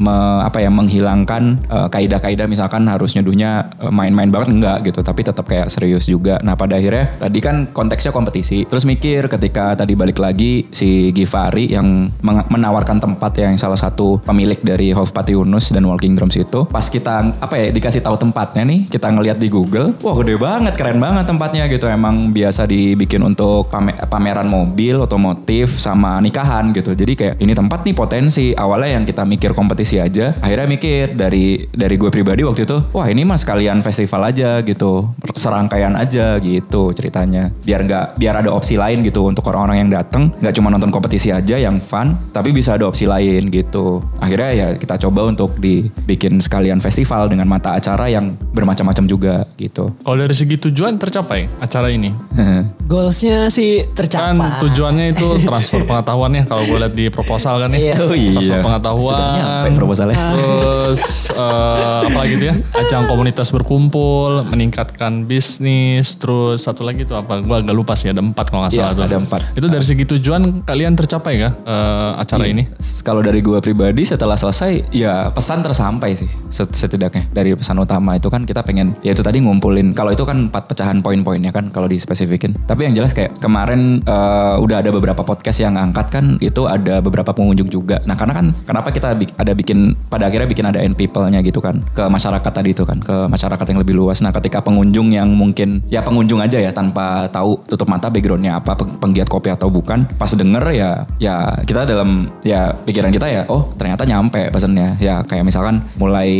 me- 0.00 0.40
apa 0.40 0.64
ya 0.64 0.72
menghilangkan 0.72 1.42
eh, 1.68 1.88
kaidah-kaidah 1.92 2.48
misalkan 2.48 2.88
harus 2.88 3.12
nyeduhnya 3.12 3.68
eh, 3.78 3.92
main-main 3.92 4.32
banget 4.32 4.48
enggak 4.50 4.78
gitu. 4.88 5.04
Tapi 5.04 5.20
tetap 5.20 5.44
kayak 5.44 5.68
serius 5.68 6.08
juga. 6.08 6.40
Nah 6.40 6.56
pada 6.56 6.80
akhirnya 6.80 7.14
tadi 7.20 7.38
kan 7.38 7.68
konteksnya 7.70 8.10
kompetisi. 8.10 8.64
Terus 8.64 8.88
mikir 8.88 9.28
ketika 9.28 9.76
tadi 9.76 9.92
balik 9.92 10.16
lagi 10.16 10.66
si 10.72 11.12
Givari 11.12 11.70
yang 11.76 12.08
menawarkan 12.24 12.98
tempat 12.98 13.36
yang 13.38 13.54
salah 13.60 13.76
satu 13.76 14.22
pemilik 14.24 14.58
dari 14.64 14.94
Half 14.96 15.12
Pati 15.12 15.36
Yunus 15.36 15.74
dan 15.74 15.84
Walking 15.84 16.16
Drums 16.16 16.36
itu 16.40 16.64
pas 16.70 16.86
kita 16.86 17.36
apa 17.36 17.54
ya 17.58 17.68
dikasih 17.74 18.00
tahu 18.00 18.16
tempatnya 18.16 18.64
nih 18.64 18.88
kita 18.88 19.10
ngelihat 19.12 19.36
di 19.36 19.52
Google 19.52 19.92
wah 20.00 20.14
gede 20.16 20.38
banget 20.40 20.74
keren 20.78 21.02
banget 21.02 21.26
tempatnya 21.26 21.66
gitu. 21.68 21.90
Emang 21.90 22.30
biasa 22.30 22.64
dibikin 22.64 23.20
untuk 23.26 23.66
pame- 23.68 23.98
pameran 24.06 24.46
mobil 24.46 25.02
otomotif 25.02 25.76
sama 25.82 26.22
nikahan 26.22 26.70
gitu. 26.70 26.94
Jadi 26.94 27.12
kayak 27.18 27.34
ini 27.42 27.52
tempat 27.52 27.82
nih 27.82 27.94
potensi. 27.94 28.54
Awalnya 28.54 29.00
yang 29.00 29.04
kita 29.04 29.26
mikir 29.26 29.50
kompetisi 29.52 29.89
aja 29.98 30.36
akhirnya 30.38 30.68
mikir 30.68 31.16
dari 31.16 31.66
dari 31.66 31.94
gue 31.96 32.10
pribadi 32.12 32.46
waktu 32.46 32.62
itu 32.62 32.78
wah 32.92 33.08
ini 33.08 33.26
mah 33.26 33.40
sekalian 33.40 33.82
festival 33.82 34.30
aja 34.30 34.62
gitu 34.62 35.10
serangkaian 35.34 35.96
aja 35.96 36.38
gitu 36.38 36.94
ceritanya 36.94 37.50
biar 37.64 37.82
nggak 37.82 38.06
biar 38.14 38.44
ada 38.44 38.54
opsi 38.54 38.76
lain 38.76 39.02
gitu 39.02 39.26
untuk 39.26 39.42
orang-orang 39.50 39.82
yang 39.82 39.90
datang 39.90 40.30
nggak 40.38 40.54
cuma 40.54 40.70
nonton 40.70 40.92
kompetisi 40.92 41.32
aja 41.32 41.56
yang 41.56 41.80
fun 41.80 42.14
tapi 42.30 42.52
bisa 42.52 42.76
ada 42.76 42.86
opsi 42.86 43.08
lain 43.08 43.50
gitu 43.50 44.04
akhirnya 44.20 44.50
ya 44.52 44.66
kita 44.76 45.00
coba 45.00 45.26
untuk 45.26 45.56
dibikin 45.56 46.38
sekalian 46.38 46.78
festival 46.78 47.26
dengan 47.26 47.48
mata 47.48 47.72
acara 47.72 48.06
yang 48.06 48.36
bermacam-macam 48.52 49.04
juga 49.08 49.34
gitu 49.56 49.96
Kalau 50.04 50.16
dari 50.18 50.34
segi 50.36 50.60
tujuan 50.60 51.00
tercapai 51.00 51.48
acara 51.58 51.88
ini. 51.88 52.12
Goalsnya 52.90 53.48
sih 53.48 53.86
Kan 53.86 53.94
tercapai. 53.96 54.60
tujuannya 54.60 55.14
itu 55.14 55.26
transfer 55.48 55.86
pengetahuannya 55.86 56.42
kalau 56.44 56.66
gue 56.66 56.78
lihat 56.82 56.94
di 56.94 57.06
proposal 57.08 57.62
kan 57.62 57.70
ya. 57.72 57.78
Iya. 57.78 57.94
Oh 58.02 58.12
iya. 58.12 58.32
Transfer 58.36 58.58
pengetahuan. 58.60 59.62
Proposalnya. 59.80 60.16
Terus 60.36 61.32
eh, 61.32 62.00
apa 62.04 62.18
lagi 62.18 62.34
tuh 62.36 62.46
ya? 62.46 62.54
Ajang 62.76 63.04
komunitas 63.06 63.48
berkumpul, 63.48 64.44
meningkatkan 64.44 65.24
bisnis, 65.24 66.14
terus 66.14 66.60
satu 66.60 66.82
lagi 66.82 67.02
tuh 67.02 67.16
apa? 67.16 67.40
Gue 67.40 67.56
agak 67.56 67.72
lupa 67.72 67.94
sih 67.94 68.08
ada 68.08 68.20
empat 68.20 68.50
kalau 68.50 68.66
nggak 68.66 68.74
Iya, 68.74 68.82
salah 68.84 68.94
tuh. 68.94 69.04
ada 69.06 69.16
empat. 69.16 69.40
Itu 69.54 69.66
dari 69.66 69.82
segi 69.82 70.04
tujuan 70.06 70.42
kalian 70.62 70.92
tercapai 70.92 71.32
kah 71.38 71.52
eh, 71.56 72.10
acara 72.18 72.44
ini? 72.44 72.68
S- 72.76 73.00
Kalau 73.00 73.22
dari 73.22 73.40
gue 73.40 73.56
pribadi 73.58 74.04
setelah 74.04 74.36
selesai 74.36 74.92
ya 74.92 75.30
pesan 75.30 75.62
tersampai 75.62 76.12
sih 76.12 76.28
set- 76.48 76.70
setidaknya 76.70 77.30
dari 77.30 77.54
pesan 77.54 77.76
utama 77.76 78.12
itu 78.12 78.26
kan 78.26 78.44
kita 78.44 78.60
pengen 78.60 78.92
ya 79.00 79.10
itu 79.10 79.20
tadi 79.20 79.38
ngumpulin 79.38 79.92
kalau 79.92 80.10
itu 80.10 80.22
kan 80.22 80.46
empat 80.46 80.66
pecahan 80.66 81.00
poin-poinnya 81.00 81.48
kan 81.48 81.70
kalau 81.70 81.86
dispesifikin 81.86 82.52
tapi 82.64 82.84
yang 82.84 82.94
jelas 82.94 83.10
kayak 83.10 83.38
kemarin 83.38 84.02
eh, 84.02 84.56
udah 84.56 84.76
ada 84.78 84.90
beberapa 84.90 85.22
podcast 85.22 85.58
yang 85.58 85.74
ngangkat 85.74 86.06
kan 86.10 86.24
itu 86.38 86.66
ada 86.66 86.98
beberapa 87.00 87.30
pengunjung 87.30 87.66
juga 87.66 88.02
nah 88.04 88.12
karena 88.12 88.34
kan 88.34 88.46
kenapa 88.60 88.90
kita 88.90 89.08
ada 89.14 89.52
bikin 89.52 89.69
pada 90.06 90.26
akhirnya 90.26 90.46
bikin 90.46 90.66
ada 90.66 90.78
end 90.78 90.94
people-nya 90.94 91.40
gitu 91.40 91.58
kan. 91.58 91.82
Ke 91.90 92.06
masyarakat 92.06 92.50
tadi 92.50 92.70
itu 92.70 92.82
kan 92.82 92.98
ke 92.98 93.26
masyarakat 93.26 93.66
yang 93.66 93.78
lebih 93.78 93.94
luas. 93.94 94.20
Nah 94.20 94.30
ketika 94.30 94.60
pengunjung 94.60 95.10
yang 95.10 95.30
mungkin 95.30 95.82
ya 95.86 96.00
pengunjung 96.00 96.38
aja 96.38 96.56
ya 96.56 96.70
tanpa 96.70 97.28
tahu 97.28 97.62
tutup 97.66 97.86
mata 97.86 98.08
backgroundnya 98.08 98.56
apa 98.56 98.74
peng- 98.74 98.98
penggiat 98.98 99.26
kopi 99.26 99.48
atau 99.48 99.68
bukan 99.68 100.06
pas 100.16 100.30
denger 100.30 100.64
ya 100.70 100.90
ya 101.16 101.34
kita 101.62 101.84
dalam 101.84 102.30
ya 102.40 102.72
pikiran 102.72 103.10
kita 103.10 103.26
ya 103.26 103.42
oh 103.46 103.70
ternyata 103.74 104.02
nyampe 104.02 104.50
pesannya 104.50 104.96
ya 104.98 105.22
kayak 105.22 105.44
misalkan 105.44 105.82
mulai 105.96 106.30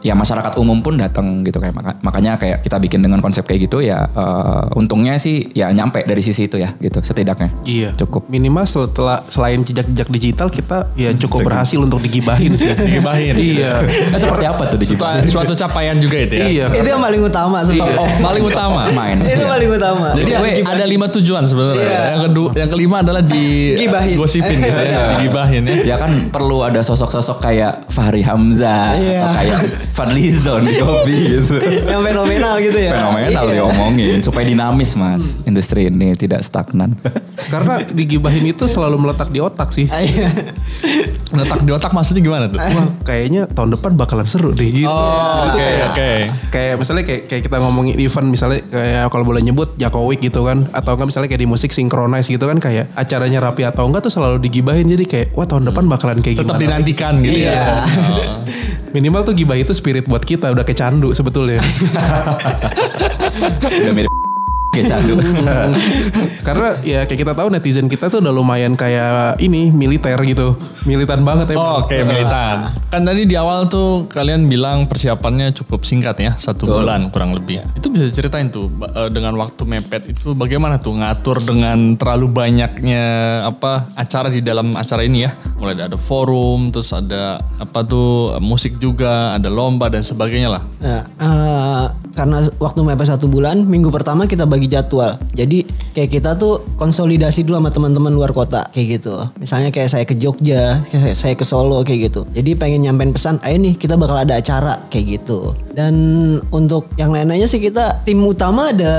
ya 0.00 0.12
masyarakat 0.12 0.56
umum 0.56 0.80
pun 0.80 0.96
datang 0.96 1.42
gitu 1.42 1.58
kayak 1.58 1.74
maka- 1.74 1.98
makanya 2.00 2.36
kayak 2.36 2.62
kita 2.62 2.76
bikin 2.78 3.00
dengan 3.00 3.20
konsep 3.20 3.44
kayak 3.44 3.66
gitu 3.66 3.80
ya 3.80 4.04
eh, 4.06 4.62
untungnya 4.74 5.16
sih 5.16 5.48
ya 5.52 5.70
nyampe 5.70 6.04
dari 6.04 6.20
sisi 6.20 6.46
itu 6.46 6.56
ya 6.56 6.72
gitu 6.78 7.00
setidaknya. 7.00 7.50
Iya. 7.64 7.90
cukup. 7.96 8.26
Minimal 8.28 8.64
setelah 8.64 9.22
selain 9.28 9.60
jejak-jejak 9.60 10.08
digital 10.10 10.48
kita 10.48 10.88
ya 10.94 11.10
cukup 11.14 11.46
berhasil 11.46 11.78
untuk 11.78 12.00
digibahin 12.00 12.56
sih 12.56 12.63
Digibahin. 12.74 13.34
Iya. 13.36 13.72
Eh, 13.84 14.18
seperti 14.18 14.44
apa 14.44 14.62
tuh 14.66 14.78
di 14.78 14.86
Suatu, 14.86 15.26
suatu 15.26 15.52
capaian 15.54 15.96
juga 15.96 16.16
itu 16.16 16.34
ya. 16.34 16.46
Iya. 16.46 16.66
Itu 16.72 16.88
yang 16.88 17.02
paling 17.02 17.20
utama 17.20 17.58
sebenarnya. 17.60 17.98
Oh, 17.98 18.08
paling 18.20 18.44
utama. 18.44 18.80
main. 18.90 19.16
Itu 19.20 19.44
paling 19.44 19.70
utama. 19.70 20.06
Jadi 20.14 20.30
ada 20.62 20.84
lima 20.84 21.06
tujuan 21.10 21.42
sebenarnya. 21.44 21.82
Iya. 21.82 22.02
Yang 22.10 22.22
kedua, 22.24 22.48
yang 22.54 22.68
kelima 22.68 22.96
adalah 23.00 23.20
di 23.20 23.74
Gibahin. 23.76 24.16
gosipin 24.16 24.58
gitu 24.58 24.82
ya, 24.82 25.00
digibahin 25.16 25.62
ya. 25.64 25.76
Ya 25.84 25.96
kan 25.96 26.30
perlu 26.30 26.62
ada 26.62 26.80
sosok-sosok 26.80 27.38
kayak 27.40 27.90
Fahri 27.90 28.22
Hamzah 28.22 28.94
Iya. 28.94 29.18
atau 29.18 29.30
kayak 29.34 29.60
Fadli 29.90 30.30
Zon 30.30 30.62
di 30.64 30.74
Kopi 30.76 31.16
gitu. 31.38 31.54
yang 31.84 32.00
fenomenal 32.00 32.54
gitu 32.58 32.78
ya. 32.78 32.92
Fenomenal 32.94 33.44
Iya. 33.44 33.52
diomongin 33.54 34.18
supaya 34.20 34.44
dinamis 34.44 34.94
mas 34.94 35.38
industri 35.44 35.86
ini 35.86 36.14
tidak 36.14 36.40
stagnan. 36.40 36.94
Karena 37.50 37.82
digibahin 37.84 38.46
itu 38.46 38.64
selalu 38.64 38.96
meletak 39.00 39.28
di 39.28 39.38
otak 39.38 39.70
sih. 39.70 39.86
Ah, 39.90 40.00
iya. 40.00 40.30
Letak 41.34 41.62
di 41.62 41.70
otak 41.70 41.90
maksudnya 41.90 42.22
gimana 42.22 42.46
tuh? 42.56 42.70
Wah, 42.72 42.88
kayaknya 43.02 43.42
tahun 43.46 43.70
depan 43.72 43.92
bakalan 43.94 44.24
seru 44.24 44.50
deh 44.50 44.66
gitu. 44.66 44.86
Oh, 44.86 45.44
Itu 45.44 45.50
oke, 45.50 45.58
kayak, 45.58 45.86
oke. 45.86 46.10
kayak 46.48 46.74
misalnya 46.76 47.04
kayak, 47.04 47.22
kayak 47.26 47.42
kita 47.42 47.56
ngomongin 47.58 47.94
event 47.96 48.26
misalnya 48.26 48.60
kayak 48.64 49.08
kalau 49.08 49.24
boleh 49.24 49.40
nyebut 49.40 49.74
Jakowik 49.74 50.18
gitu 50.18 50.42
kan 50.42 50.66
atau 50.70 50.94
enggak 50.94 51.08
misalnya 51.08 51.28
kayak 51.28 51.40
di 51.40 51.48
musik 51.48 51.70
synchronize 51.70 52.26
gitu 52.26 52.44
kan 52.44 52.56
kayak 52.56 52.88
acaranya 52.92 53.38
rapi 53.40 53.62
atau 53.62 53.84
enggak 53.84 54.02
tuh 54.02 54.12
selalu 54.12 54.40
digibahin 54.40 54.86
jadi 54.86 55.04
kayak 55.04 55.26
wah 55.32 55.44
tahun 55.44 55.66
depan 55.66 55.84
bakalan 55.84 56.18
kayak 56.18 56.38
Tetap 56.38 56.48
gimana. 56.50 56.62
dinantikan 56.62 57.14
gitu 57.20 57.38
Iya. 57.40 57.52
ya. 57.52 57.64
Oh. 57.64 58.38
Minimal 58.90 59.20
tuh 59.22 59.34
gibah 59.34 59.54
itu 59.54 59.70
spirit 59.70 60.06
buat 60.06 60.22
kita 60.22 60.48
udah 60.48 60.62
kecandu 60.62 61.10
sebetulnya. 61.10 61.58
Udah 63.74 63.92
mirip 63.92 64.12
kayak 64.74 64.86
candu. 64.90 65.14
Karena 66.46 66.68
ya 66.82 67.06
kayak 67.06 67.20
kita 67.24 67.32
tahu 67.32 67.48
netizen 67.48 67.86
kita 67.86 68.10
tuh 68.10 68.18
udah 68.20 68.34
lumayan 68.34 68.74
kayak 68.74 69.38
ini 69.38 69.70
militer 69.70 70.18
gitu. 70.26 70.58
Militan 70.84 71.22
banget 71.22 71.54
Oh, 71.54 71.80
emang. 71.80 71.86
Oke 71.86 71.96
militan. 72.02 72.56
Kan 72.90 73.02
tadi 73.06 73.24
di 73.24 73.38
awal 73.38 73.70
tuh 73.70 74.10
kalian 74.10 74.50
bilang 74.50 74.84
persiapannya 74.90 75.54
cukup 75.54 75.86
singkat 75.86 76.16
ya, 76.20 76.32
satu 76.36 76.66
bulan 76.66 77.08
kurang 77.08 77.32
lebih. 77.32 77.62
Itu 77.78 77.88
bisa 77.88 78.04
diceritain 78.04 78.50
tuh 78.50 78.68
eh, 78.70 79.08
dengan 79.08 79.38
waktu 79.38 79.62
mepet 79.64 80.10
itu 80.12 80.34
bagaimana 80.34 80.82
tuh 80.82 80.98
ngatur 80.98 81.40
dengan 81.40 81.94
terlalu 81.94 82.26
banyaknya 82.28 83.04
apa 83.46 83.88
acara 83.94 84.28
di 84.28 84.44
dalam 84.44 84.74
acara 84.74 85.06
ini 85.06 85.24
ya. 85.24 85.32
Mulai 85.56 85.88
ada 85.88 85.96
forum, 85.96 86.68
terus 86.68 86.92
ada 86.92 87.40
apa 87.56 87.80
tuh 87.86 88.36
musik 88.42 88.76
juga, 88.76 89.32
ada 89.32 89.48
lomba 89.48 89.88
dan 89.88 90.04
sebagainya 90.04 90.48
lah. 90.50 90.62
Nah, 90.82 91.02
eh, 91.06 91.84
karena 92.14 92.46
waktu 92.60 92.80
mepet 92.84 93.08
satu 93.10 93.26
bulan, 93.26 93.64
minggu 93.64 93.88
pertama 93.90 94.28
kita 94.28 94.44
bagi 94.44 94.63
jadwal. 94.68 95.16
Jadi 95.32 95.64
kayak 95.94 96.10
kita 96.10 96.30
tuh 96.36 96.64
konsolidasi 96.76 97.46
dulu 97.46 97.62
sama 97.62 97.70
teman-teman 97.70 98.12
luar 98.12 98.30
kota 98.34 98.66
kayak 98.74 99.00
gitu. 99.00 99.14
Misalnya 99.38 99.70
kayak 99.70 99.90
saya 99.90 100.04
ke 100.04 100.14
Jogja, 100.18 100.82
kayak 100.90 101.16
saya 101.16 101.34
ke 101.38 101.44
Solo 101.46 101.80
kayak 101.86 102.12
gitu. 102.12 102.26
Jadi 102.34 102.50
pengen 102.58 102.84
nyampein 102.84 103.14
pesan, 103.14 103.40
ayo 103.46 103.56
nih 103.58 103.74
kita 103.78 103.94
bakal 103.94 104.20
ada 104.20 104.36
acara 104.36 104.80
kayak 104.90 105.20
gitu. 105.20 105.54
Dan 105.74 105.94
untuk 106.48 106.86
yang 106.94 107.10
lain-lainnya 107.10 107.44
sih 107.44 107.58
kita 107.58 108.06
tim 108.06 108.22
utama 108.22 108.70
ada 108.70 108.94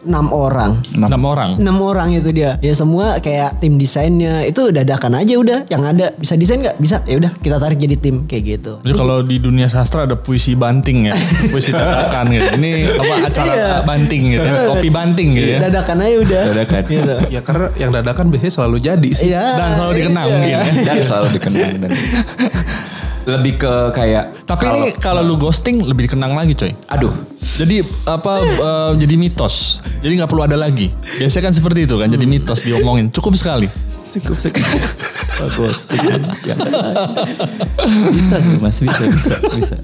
enam 0.00 0.32
orang. 0.32 0.80
Enam 0.96 1.20
orang. 1.22 1.60
enam 1.60 1.76
orang 1.84 2.08
itu 2.16 2.32
dia 2.32 2.56
ya 2.58 2.72
semua 2.72 3.20
kayak 3.20 3.60
tim 3.60 3.76
desainnya 3.76 4.48
itu 4.48 4.72
dadakan 4.72 5.12
aja 5.12 5.36
udah 5.36 5.68
yang 5.68 5.84
ada 5.84 6.16
bisa 6.16 6.40
desain 6.40 6.56
nggak 6.56 6.80
bisa 6.80 7.04
ya 7.04 7.20
udah 7.20 7.36
kita 7.36 7.60
tarik 7.60 7.76
jadi 7.76 8.00
tim 8.00 8.24
kayak 8.24 8.42
gitu 8.48 8.72
Jadi 8.80 8.94
kalau 8.96 9.20
di 9.20 9.36
dunia 9.36 9.68
sastra 9.68 10.08
ada 10.08 10.16
puisi 10.16 10.56
banting 10.56 11.04
ya, 11.04 11.14
puisi 11.52 11.68
dadakan 11.68 12.32
gitu. 12.32 12.48
Ini 12.56 12.70
apa 12.96 13.14
acara 13.28 13.52
Iya. 13.52 13.70
banting 13.84 14.22
gitu, 14.30 14.40
ya, 14.40 14.56
kopi 14.72 14.88
banting 14.88 15.28
gitu 15.36 15.50
ya. 15.52 15.58
dadakan 15.68 15.96
aja 16.00 16.16
udah 16.16 16.42
Dadakan. 16.48 16.80
gitu 16.88 17.14
Ya 17.28 17.40
karena 17.44 17.66
yang 17.76 17.90
dadakan 17.92 18.24
biasanya 18.32 18.52
selalu 18.56 18.76
jadi 18.80 19.10
sih. 19.12 19.28
Iya. 19.28 19.44
Dan 19.52 19.68
selalu 19.76 19.92
dikenang 20.00 20.24
iya. 20.24 20.32
mungkin 20.32 20.48
ya. 20.48 20.60
Dan 20.88 20.96
selalu 21.04 21.26
dikenang. 21.36 21.70
Dan 21.76 21.90
lebih 23.28 23.60
ke 23.60 23.72
kayak. 23.92 24.46
Tapi 24.48 24.64
ini 24.70 24.82
kalau 24.96 25.20
lu 25.20 25.36
ghosting 25.36 25.84
lebih 25.84 26.08
dikenang 26.08 26.32
lagi 26.32 26.56
coy. 26.56 26.72
Aduh. 26.92 27.12
Jadi 27.60 27.84
apa 28.08 28.40
eh, 28.40 28.90
jadi 28.96 29.14
mitos. 29.20 29.84
Jadi 30.00 30.16
nggak 30.16 30.30
perlu 30.30 30.44
ada 30.48 30.56
lagi. 30.56 30.88
Biasanya 31.20 31.50
kan 31.50 31.54
seperti 31.56 31.84
itu 31.84 32.00
kan 32.00 32.08
jadi 32.08 32.24
mitos 32.24 32.64
diomongin. 32.64 33.12
Cukup 33.12 33.36
sekali. 33.36 33.68
Cukup 34.10 34.36
sekali. 34.42 34.78
Oh, 35.40 35.48
ghosting. 35.54 36.02
Ya. 36.42 36.58
Bisa 38.10 38.42
sih 38.42 38.58
mas, 38.58 38.76
bisa, 38.82 39.02
bisa, 39.06 39.34
bisa. 39.54 39.76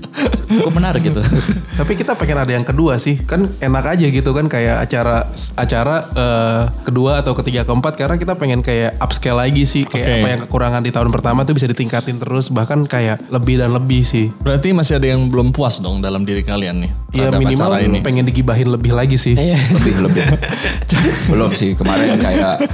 Cukup 0.51 0.75
menarik 0.75 1.07
gitu. 1.07 1.23
Tapi 1.81 1.93
kita 1.95 2.19
pengen 2.19 2.43
ada 2.43 2.53
yang 2.53 2.67
kedua 2.67 2.99
sih. 2.99 3.23
Kan 3.23 3.47
enak 3.63 3.97
aja 3.97 4.07
gitu 4.11 4.31
kan 4.35 4.51
kayak 4.51 4.83
acara 4.83 5.31
acara 5.55 5.97
eh, 6.13 6.63
kedua 6.83 7.23
atau 7.23 7.39
ketiga 7.39 7.63
keempat 7.63 7.95
karena 7.95 8.19
kita 8.19 8.35
pengen 8.35 8.61
kayak 8.61 8.99
upscale 8.99 9.39
lagi 9.39 9.63
sih 9.63 9.87
kayak 9.87 10.07
Oke. 10.11 10.17
apa 10.19 10.27
yang 10.29 10.41
kekurangan 10.49 10.83
di 10.83 10.91
tahun 10.91 11.09
pertama 11.15 11.47
tuh 11.47 11.55
bisa 11.55 11.71
ditingkatin 11.71 12.19
terus 12.19 12.51
bahkan 12.51 12.83
kayak 12.85 13.23
lebih 13.31 13.63
dan 13.63 13.71
lebih 13.73 14.03
sih. 14.03 14.29
Berarti 14.43 14.75
masih 14.75 14.99
ada 14.99 15.07
yang 15.07 15.31
belum 15.31 15.55
puas 15.55 15.79
dong 15.79 16.03
dalam 16.03 16.27
diri 16.27 16.43
kalian 16.43 16.83
nih. 16.83 16.91
Ya 17.17 17.31
terhadap 17.31 17.41
minimal 17.41 17.71
acara 17.73 17.87
ini. 17.87 17.99
pengen 18.03 18.25
digibahin 18.27 18.69
lebih 18.69 18.93
lagi 18.93 19.17
sih. 19.17 19.39
Iya. 19.39 19.57
lebih 19.79 19.95
lebih 20.05 20.23
belum 21.33 21.51
sih 21.57 21.73
kemarin 21.79 22.19
kayak 22.19 22.67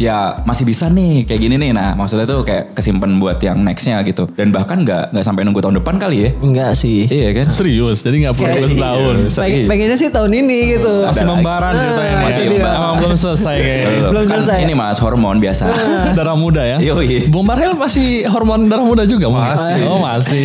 ya 0.00 0.34
masih 0.42 0.64
bisa 0.66 0.85
nih 0.88 1.24
kayak 1.24 1.40
gini 1.40 1.54
nih 1.56 1.70
nah 1.70 1.94
maksudnya 1.94 2.24
tuh 2.24 2.42
kayak 2.42 2.74
kesimpan 2.74 3.16
buat 3.16 3.38
yang 3.38 3.60
nextnya 3.60 4.02
gitu 4.02 4.28
dan 4.34 4.50
bahkan 4.50 4.82
nggak 4.82 5.10
nggak 5.10 5.24
sampai 5.24 5.42
nunggu 5.42 5.60
tahun 5.60 5.78
depan 5.78 5.96
kali 5.96 6.16
ya 6.18 6.30
enggak 6.38 6.72
sih 6.74 7.06
iya 7.06 7.30
kan 7.32 7.48
Serius, 7.48 8.04
jadi 8.04 8.28
nggak 8.28 8.34
perlu 8.36 8.68
setahun. 8.68 9.14
Pengen, 9.32 9.64
pengennya 9.64 9.96
sih 9.96 10.08
tahun 10.12 10.28
ini 10.34 10.76
gitu 10.76 10.92
Masih 11.08 11.24
Ada 11.24 11.30
membara 11.30 11.68
lagi. 11.72 11.78
ceritanya. 11.80 12.12
Ah, 12.12 12.22
Masih. 12.22 12.42
Emang 12.56 12.96
belum 13.00 13.14
selesai 13.16 13.56
kayaknya. 13.56 13.88
Belum 14.12 14.24
kan 14.24 14.38
selesai. 14.38 14.58
ini 14.60 14.72
mas 14.76 14.98
hormon 15.00 15.36
biasa 15.40 15.64
darah 16.18 16.36
muda 16.36 16.60
ya. 16.60 16.76
Yoi. 16.82 17.26
Bung 17.26 17.48
Marhel 17.48 17.72
masih 17.72 18.28
hormon 18.28 18.68
darah 18.68 18.84
muda 18.84 19.08
juga 19.08 19.32
mungkin? 19.32 19.56
Masih. 19.56 19.82
Oh 19.88 19.98
masih. 19.98 20.44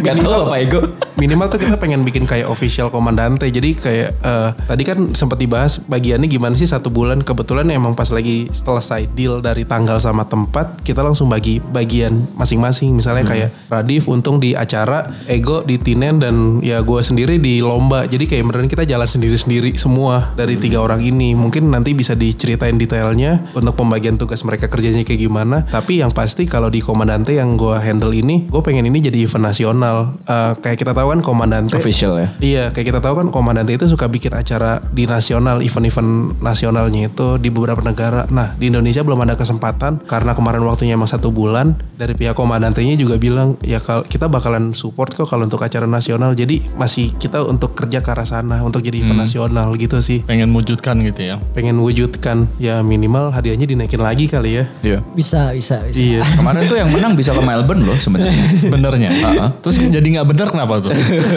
Gak 0.00 0.14
tahu 0.16 0.48
apa 0.48 0.56
ego 0.58 0.80
Minimal 1.12 1.46
tuh 1.46 1.60
kita 1.60 1.78
pengen 1.78 2.02
bikin 2.02 2.26
kayak 2.26 2.50
official 2.50 2.90
komandante. 2.90 3.46
Jadi 3.46 3.78
kayak 3.78 4.10
eh, 4.16 4.48
tadi 4.66 4.82
kan 4.82 5.14
sempat 5.14 5.38
dibahas 5.38 5.78
bagiannya 5.78 6.26
gimana 6.26 6.56
sih 6.56 6.66
satu 6.66 6.90
bulan. 6.90 7.22
Kebetulan 7.22 7.68
emang 7.70 7.94
pas 7.94 8.10
lagi 8.10 8.50
selesai 8.50 9.11
deal 9.14 9.38
dari 9.44 9.62
tanggal 9.62 10.00
sama 10.00 10.26
tempat, 10.26 10.80
kita 10.82 11.04
langsung 11.04 11.28
bagi 11.28 11.60
bagian 11.60 12.26
masing-masing. 12.36 12.96
Misalnya 12.96 13.24
kayak 13.28 13.50
Radif 13.68 14.08
untung 14.08 14.42
di 14.42 14.56
acara, 14.56 15.08
Ego 15.28 15.62
di 15.62 15.78
Tinen 15.78 16.18
dan 16.18 16.34
ya 16.64 16.80
gue 16.82 17.00
sendiri 17.00 17.38
di 17.38 17.62
lomba. 17.62 18.04
Jadi 18.08 18.26
kayak 18.26 18.48
beneran 18.48 18.68
kita 18.68 18.84
jalan 18.88 19.08
sendiri-sendiri 19.08 19.74
semua 19.76 20.32
dari 20.34 20.58
tiga 20.58 20.82
orang 20.82 21.00
ini. 21.04 21.36
Mungkin 21.36 21.68
nanti 21.70 21.92
bisa 21.92 22.16
diceritain 22.16 22.76
detailnya 22.76 23.52
untuk 23.52 23.78
pembagian 23.78 24.16
tugas 24.18 24.42
mereka 24.42 24.66
kerjanya 24.66 25.04
kayak 25.06 25.20
gimana. 25.28 25.64
Tapi 25.68 26.02
yang 26.02 26.10
pasti 26.10 26.44
kalau 26.48 26.72
di 26.72 26.80
komandante 26.82 27.36
yang 27.36 27.54
gue 27.54 27.76
handle 27.78 28.12
ini, 28.12 28.48
gue 28.48 28.62
pengen 28.64 28.88
ini 28.88 28.98
jadi 28.98 29.24
event 29.24 29.44
nasional. 29.46 30.16
Eh, 30.26 30.52
kayak 30.58 30.78
kita 30.80 30.92
tahu 30.96 31.12
kan 31.12 31.20
komandante 31.20 31.76
official 31.76 32.18
ya 32.18 32.28
Iya, 32.38 32.64
kayak 32.74 32.86
kita 32.94 33.00
tahu 33.02 33.14
kan 33.22 33.28
komandante 33.30 33.74
itu 33.74 33.86
suka 33.90 34.06
bikin 34.08 34.32
acara 34.32 34.82
di 34.90 35.04
nasional, 35.06 35.60
event-event 35.60 36.38
nasionalnya 36.40 37.10
itu 37.10 37.38
di 37.38 37.48
beberapa 37.52 37.82
negara. 37.84 38.26
Nah, 38.30 38.54
di 38.56 38.70
Indonesia 38.72 39.01
belum 39.02 39.20
ada 39.20 39.34
kesempatan 39.34 40.02
karena 40.02 40.32
kemarin 40.32 40.62
waktunya 40.62 40.94
emang 40.94 41.06
satu 41.06 41.28
bulan. 41.28 41.74
Dari 41.92 42.12
pihak 42.12 42.34
komandantenya 42.34 42.94
juga 42.94 43.14
bilang 43.14 43.54
ya 43.60 43.78
kalau 43.78 44.02
kita 44.02 44.26
bakalan 44.26 44.72
support 44.72 45.10
kok 45.10 45.24
kalau 45.24 45.42
untuk 45.42 45.58
acara 45.58 45.84
nasional. 45.84 46.32
Jadi 46.32 46.74
masih 46.74 47.12
kita 47.12 47.42
untuk 47.42 47.72
kerja 47.72 47.98
ke 47.98 48.08
arah 48.08 48.24
sana 48.24 48.60
untuk 48.60 48.80
jadi 48.80 48.98
event 48.98 49.20
nasional 49.20 49.70
gitu 49.76 49.98
sih. 49.98 50.22
Pengen 50.22 50.50
wujudkan 50.50 50.98
gitu 51.00 51.22
ya. 51.24 51.36
Pengen 51.52 51.78
wujudkan 51.78 52.50
ya 52.56 52.80
minimal 52.80 53.30
hadiahnya 53.30 53.64
dinaikin 53.64 53.98
lagi 53.98 54.26
kali 54.26 54.50
ya. 54.52 54.64
iya 54.82 54.98
bisa 55.12 55.52
bisa 55.52 55.78
bisa 55.82 55.98
Iya. 55.98 56.22
kemarin 56.38 56.64
tuh 56.64 56.74
yang 56.74 56.88
menang 56.88 57.12
bisa 57.12 57.30
ke 57.30 57.38
Melbourne 57.38 57.82
loh 57.82 57.94
sebenarnya 57.94 58.34
Sebenarnya. 58.64 59.10
Terus 59.58 59.76
jadi 59.78 60.06
nggak 60.10 60.26
benar 60.26 60.46
kenapa 60.48 60.80
tuh? 60.80 60.90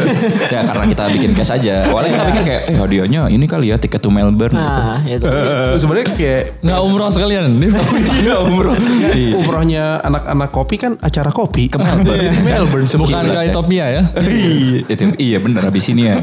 ya 0.54 0.62
karena 0.64 0.86
kita 0.88 1.04
bikin 1.12 1.32
cash 1.32 1.52
aja 1.52 1.86
awalnya 1.86 2.12
kita 2.12 2.26
bikin 2.26 2.44
kayak 2.44 2.62
eh 2.66 2.76
hadiahnya 2.76 3.20
ini 3.28 3.46
kali 3.46 3.70
ya 3.70 3.78
tiket 3.78 4.00
to 4.00 4.10
Melbourne 4.10 4.54
gitu. 4.54 4.82
nah 4.82 5.00
itu 5.02 5.26
Sebenarnya 5.78 6.08
kayak 6.12 6.44
Nggak 6.62 6.80
umroh 6.82 7.10
sekalian. 7.10 7.55
Ini 7.56 7.68
Iya 8.26 8.36
umroh 8.44 8.76
Iya. 9.16 9.32
umrohnya 9.40 9.84
anak-anak 10.04 10.50
kopi 10.52 10.76
kan 10.76 11.00
acara 11.00 11.32
kopi 11.32 11.72
ke 11.72 11.80
Melbourne. 11.80 12.36
Melbourne 12.44 12.88
bukan 13.00 13.24
ke 13.24 13.40
ya. 13.40 13.44
Ethiopia 13.48 13.86
ya. 13.88 14.04
iya 15.18 15.38
bener 15.40 15.64
abis 15.64 15.90
ini 15.92 16.12
ya 16.12 16.20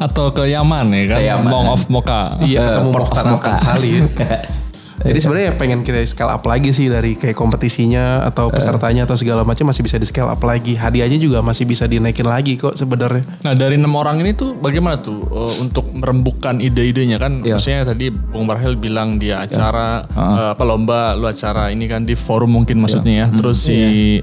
Atau 0.00 0.32
ke 0.32 0.48
Yaman 0.48 0.92
ya 0.92 1.02
kan. 1.12 1.18
Ke 1.20 1.22
Yaman. 1.28 1.48
Mong 1.50 1.66
of 1.72 1.82
Mocha. 1.92 2.40
Iya, 2.40 2.80
ketemu 2.80 2.88
Port 2.92 3.08
of 3.12 3.24
Mocha. 3.28 3.52
Ya. 3.56 4.40
Jadi 5.00 5.18
sebenarnya 5.18 5.52
pengen 5.56 5.80
kita 5.80 6.04
scale 6.04 6.28
up 6.28 6.44
lagi 6.44 6.76
sih 6.76 6.92
dari 6.92 7.16
kayak 7.16 7.32
kompetisinya 7.32 8.28
atau 8.28 8.52
pesertanya 8.52 9.08
atau 9.08 9.16
segala 9.16 9.42
macam 9.48 9.72
masih 9.72 9.80
bisa 9.80 9.96
di 9.96 10.04
scale 10.04 10.28
up 10.28 10.40
lagi. 10.44 10.76
Hadiahnya 10.76 11.16
juga 11.16 11.40
masih 11.40 11.64
bisa 11.64 11.88
dinaikin 11.88 12.28
lagi 12.28 12.60
kok 12.60 12.76
sebenarnya. 12.76 13.24
Nah 13.42 13.56
dari 13.56 13.80
enam 13.80 13.96
orang 13.96 14.20
ini 14.20 14.36
tuh 14.36 14.54
bagaimana 14.60 15.00
tuh 15.00 15.24
eh, 15.24 15.54
untuk 15.64 15.88
merembukan 15.96 16.60
ide-idenya 16.60 17.16
kan? 17.16 17.40
Iya. 17.40 17.56
Maksudnya 17.56 17.80
tadi 17.88 18.12
Bung 18.12 18.44
Barhel 18.44 18.76
bilang 18.76 19.16
dia 19.16 19.40
acara 19.40 20.04
eh, 20.04 20.48
apa 20.52 20.64
lomba, 20.68 21.16
lu 21.16 21.24
acara 21.24 21.72
ini 21.72 21.88
kan 21.88 22.04
di 22.04 22.12
forum 22.12 22.52
mungkin 22.52 22.84
maksudnya 22.84 23.24
ya. 23.24 23.26
Terus 23.32 23.56
si 23.64 23.78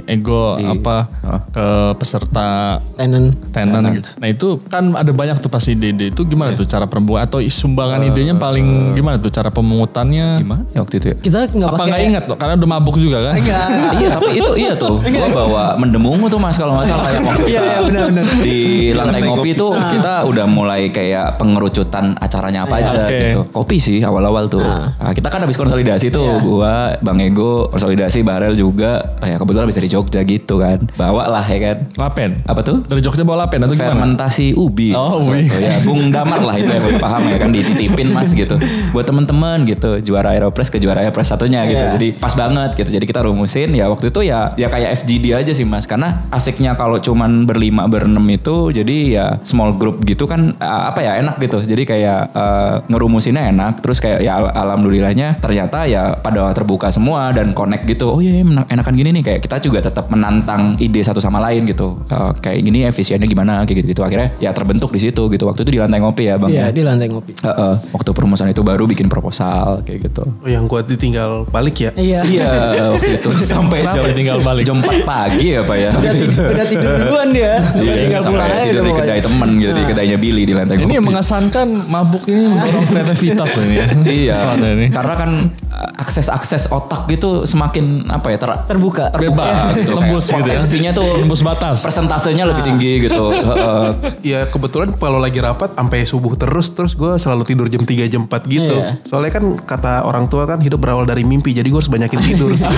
Ego 0.05 0.61
apa 0.61 1.09
ke 1.51 1.67
peserta 1.97 2.79
tenant 2.93 3.33
tenan 3.49 3.97
gitu. 3.97 4.09
Nah 4.21 4.27
itu 4.29 4.61
kan 4.69 4.93
ada 4.93 5.09
banyak 5.09 5.41
tuh 5.41 5.49
pasti 5.49 5.73
ide-ide 5.73 6.13
itu 6.13 6.21
gimana 6.23 6.53
tuh 6.53 6.69
cara 6.69 6.85
perempuan 6.85 7.25
atau 7.25 7.41
sumbangan 7.41 8.05
idenya 8.05 8.37
paling 8.37 8.93
gimana 8.93 9.17
tuh 9.17 9.33
cara 9.33 9.49
pemungutannya? 9.49 10.27
gimana 10.37 10.66
ya 10.69 10.79
waktu 10.79 10.95
itu 10.97 11.05
ya? 11.07 11.15
Kita 11.17 11.39
nggak 11.47 11.63
Apa 11.65 11.77
pakai. 11.77 11.89
nggak 11.89 12.01
ingat 12.05 12.23
loh? 12.25 12.37
Karena 12.37 12.53
udah 12.55 12.69
mabuk 12.69 12.95
juga 12.95 13.17
kan? 13.21 13.33
Enggak. 13.35 13.67
iya 13.97 14.07
tapi 14.09 14.29
itu 14.33 14.51
iya 14.55 14.73
tuh 14.73 14.95
gue 15.07 15.29
bawa 15.29 15.63
mendemungu 15.75 16.27
tuh 16.27 16.37
mas 16.37 16.55
kalau 16.55 16.73
nggak 16.73 16.87
salah 16.87 17.03
kayak 17.05 17.21
waktu 17.23 17.45
Iya, 17.47 17.61
iya, 17.61 17.77
benar-benar. 17.81 18.25
di 18.37 18.59
lantai 18.91 19.21
ngopi 19.21 19.51
tuh 19.53 19.71
kita 19.73 20.13
udah 20.23 20.45
mulai 20.45 20.89
kayak 20.89 21.37
pengerucutan 21.37 22.15
acaranya 22.15 22.63
apa 22.63 22.75
aja 22.77 22.99
Oke. 23.01 23.15
gitu 23.25 23.39
kopi 23.51 23.77
sih 23.77 23.99
awal-awal 23.99 24.45
tuh 24.45 24.61
Nah, 24.97 25.11
kita 25.11 25.27
kan 25.27 25.39
habis 25.39 25.55
konsolidasi 25.55 26.09
tuh 26.09 26.25
Iya. 26.27 26.41
gua 26.41 26.73
bang 26.99 27.19
Ego 27.23 27.67
konsolidasi 27.67 28.21
Barel 28.21 28.53
juga 28.53 29.17
ya 29.19 29.35
kebetulan 29.35 29.65
bisa 29.65 29.79
di 29.79 29.87
Jogja 29.87 30.21
gitu 30.21 30.57
kan 30.57 30.83
bawa 30.93 31.27
lah 31.27 31.43
ya 31.43 31.59
kan 31.63 31.77
Lapen. 31.95 32.43
apa 32.43 32.61
tuh 32.61 32.83
Dari 32.83 32.99
Jogja 32.99 33.23
bawa 33.23 33.37
lapen 33.39 33.59
atau 33.59 33.73
gimana? 33.73 33.93
fermentasi 33.93 34.53
ubi. 34.53 34.91
Oh, 34.91 35.19
ubi. 35.19 35.47
ya, 35.47 35.79
Bung 35.81 36.09
Damar 36.09 36.41
lah 36.41 36.55
itu 36.55 36.67
yang 36.67 36.97
paham 36.97 37.23
ya 37.25 37.37
kan 37.37 37.49
dititipin 37.49 38.09
Mas 38.09 38.31
gitu. 38.31 38.55
Buat 38.93 39.05
temen-temen 39.05 39.63
gitu, 39.65 39.99
juara 40.01 40.33
Aeropress 40.57 40.73
ke 40.73 40.81
juara 40.81 41.05
Aeropress 41.05 41.29
satunya 41.29 41.61
gitu. 41.63 41.77
Iya. 41.77 41.93
Jadi 41.93 42.07
pas 42.17 42.33
banget 42.33 42.73
gitu. 42.73 42.89
Jadi 42.89 43.05
kita 43.05 43.21
rumusin 43.21 43.69
ya 43.71 43.85
waktu 43.85 44.09
itu 44.09 44.25
ya 44.25 44.57
ya 44.57 44.65
kayak 44.67 44.97
FGD 44.97 45.37
aja 45.37 45.53
sih 45.53 45.61
Mas 45.63 45.85
karena 45.85 46.25
asiknya 46.33 46.73
kalau 46.73 46.97
cuman 46.97 47.45
berlima 47.45 47.85
berenam 47.85 48.25
itu 48.25 48.73
jadi 48.73 48.97
ya 49.05 49.25
small 49.45 49.77
group 49.77 50.01
gitu 50.01 50.25
kan 50.25 50.57
uh, 50.57 50.89
apa 50.89 51.05
ya 51.05 51.21
enak 51.21 51.37
gitu. 51.37 51.61
Jadi 51.61 51.85
kayak 51.85 52.33
uh, 52.33 52.81
ngerumusinnya 52.89 53.53
enak 53.53 53.85
terus 53.85 54.01
kayak 54.01 54.17
ya 54.19 54.33
al- 54.35 54.49
alhamdulillahnya 54.49 55.37
ternyata 55.37 55.85
ya 55.85 56.17
pada 56.17 56.49
terbuka 56.51 56.89
semua 56.89 57.29
dan 57.29 57.53
connect 57.53 57.85
gitu. 57.85 58.09
Oh 58.09 58.17
iya 58.17 58.41
enak- 58.41 58.65
enakan 58.73 58.93
gini 58.97 59.13
nih 59.13 59.23
kayak 59.23 59.41
kita 59.45 59.61
juga 59.61 59.85
tetap 59.85 60.09
menantang 60.09 60.73
ide 60.81 61.05
satu 61.05 61.21
sama 61.21 61.37
lain 61.37 61.69
gitu. 61.69 62.01
Uh, 62.09 62.33
kayak 62.33 62.65
gini 62.65 62.81
efisiennya 62.89 63.29
gimana 63.29 63.61
kayak 63.61 63.85
gitu-gitu 63.85 64.01
akhirnya 64.01 64.33
ya 64.41 64.49
terbentuk 64.57 64.89
di 64.89 65.05
situ 65.05 65.29
gitu. 65.29 65.45
Waktu 65.45 65.61
itu 65.61 65.77
di 65.77 65.79
lantai 65.79 66.01
ngopi 66.01 66.25
ya 66.25 66.41
Bang 66.41 66.49
Iya 66.49 66.73
ya. 66.73 66.73
di 66.73 66.81
lantai 66.81 67.05
ngopi. 67.13 67.37
Heeh. 67.37 67.75
waktu 67.93 68.09
perumusan 68.09 68.47
itu 68.47 68.63
baru 68.63 68.87
bikin 68.87 69.05
proposal 69.05 69.83
kayak 69.83 70.09
gitu. 70.09 70.23
Oh, 70.47 70.55
yang 70.55 70.63
gua 70.63 70.79
ditinggal 70.79 71.43
balik 71.51 71.75
ya. 71.75 71.91
Iya. 71.91 72.23
Iya 72.23 72.47
waktu 72.95 73.19
itu 73.19 73.29
sampai 73.51 73.83
jam 73.83 74.07
tinggal 74.15 74.39
balik? 74.39 74.63
jam 74.63 74.79
4 74.79 75.03
pagi 75.03 75.47
ya 75.51 75.61
Pak 75.67 75.75
ya. 75.75 75.91
Udah, 75.91 76.13
tidur, 76.15 76.45
udah 76.55 76.65
tidur 76.71 76.91
duluan 77.03 77.27
dia. 77.35 77.53
Iya, 77.75 77.93
Tinggal 78.07 78.21
sampai 78.23 78.31
pulang 78.31 78.47
aja 78.47 78.63
tidur 78.63 78.71
udah 78.71 78.79
di 78.79 78.87
pokoknya. 78.87 79.11
kedai 79.11 79.21
temen 79.27 79.49
gitu 79.59 79.71
di 79.75 79.83
kedainya 79.83 80.17
Billy 80.17 80.43
di 80.47 80.53
lantai 80.55 80.75
Ini 80.79 80.93
yang 80.95 81.03
mengesankan 81.03 81.67
mabuk 81.91 82.23
ini 82.31 82.47
mendorong 82.47 82.85
kreativitas 82.95 83.49
loh 83.59 83.63
ini. 83.67 83.75
ya. 83.75 83.85
Iya, 84.07 84.35
ini. 84.79 84.87
karena 84.87 85.13
kan 85.19 85.31
uh, 85.51 86.01
akses-akses 86.01 86.71
otak 86.71 87.11
gitu 87.11 87.43
semakin 87.43 88.07
apa 88.07 88.31
ya 88.31 88.37
ter 88.39 88.49
Terbuka. 88.71 89.11
Bebas, 89.19 89.75
gitu, 89.75 89.91
lembus 89.99 90.31
kayak 90.31 90.39
gitu 90.39 90.47
ya. 90.47 90.55
Potensinya 90.63 90.91
tuh 90.95 91.07
Tembus 91.19 91.41
batas. 91.43 91.77
Persentasenya 91.83 92.47
lebih 92.47 92.63
tinggi 92.63 93.03
gitu. 93.03 93.35
Heeh. 93.35 93.87
Ya 94.23 94.47
kebetulan 94.47 94.95
kalau 94.95 95.19
lagi 95.19 95.43
rapat 95.43 95.75
sampai 95.75 96.07
subuh 96.07 96.39
terus 96.39 96.71
terus 96.71 96.95
gue 96.95 97.19
selalu 97.19 97.43
tidur 97.43 97.67
jam 97.67 97.83
3 97.83 98.07
jam 98.07 98.23
4 98.23 98.47
gitu. 98.47 98.75
Iya. 98.79 99.03
Soalnya 99.03 99.31
kan 99.35 99.43
kata 99.59 100.07
orang 100.07 100.26
tua 100.27 100.43
kan 100.45 100.59
hidup 100.59 100.79
berawal 100.79 101.03
dari 101.03 101.23
mimpi 101.23 101.51
jadi 101.51 101.67
gue 101.67 101.79
harus 101.79 101.91
banyakin 101.91 102.19
tidur 102.23 102.51
sih. 102.53 102.67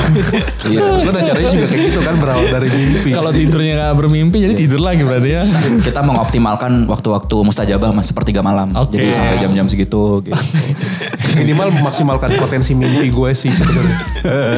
Iya. 0.69 1.01
Lo 1.01 1.09
dan 1.09 1.23
caranya 1.25 1.49
juga 1.49 1.65
kayak 1.71 1.81
gitu 1.89 1.99
kan 2.05 2.15
berawal 2.21 2.45
dari 2.45 2.69
mimpi. 2.69 3.09
Kalau 3.09 3.31
tidurnya 3.33 3.73
nggak 3.79 3.93
bermimpi 3.97 4.37
jadi 4.45 4.53
tidur 4.53 4.81
lagi 4.83 5.01
berarti 5.01 5.29
ya. 5.33 5.43
Kita 5.81 6.05
mengoptimalkan 6.05 6.85
waktu-waktu 6.85 7.35
mustajabah 7.41 7.89
mas 7.89 8.11
sepertiga 8.11 8.45
malam. 8.45 8.69
Oke. 8.77 9.01
Jadi 9.01 9.09
sampai 9.15 9.37
jam-jam 9.41 9.65
segitu. 9.65 10.21
Gitu. 10.21 10.37
minimal 11.39 11.69
memaksimalkan 11.73 12.37
potensi 12.37 12.73
mimpi 12.73 13.09
gue 13.09 13.31
sih 13.33 13.49
sebenarnya. 13.49 13.97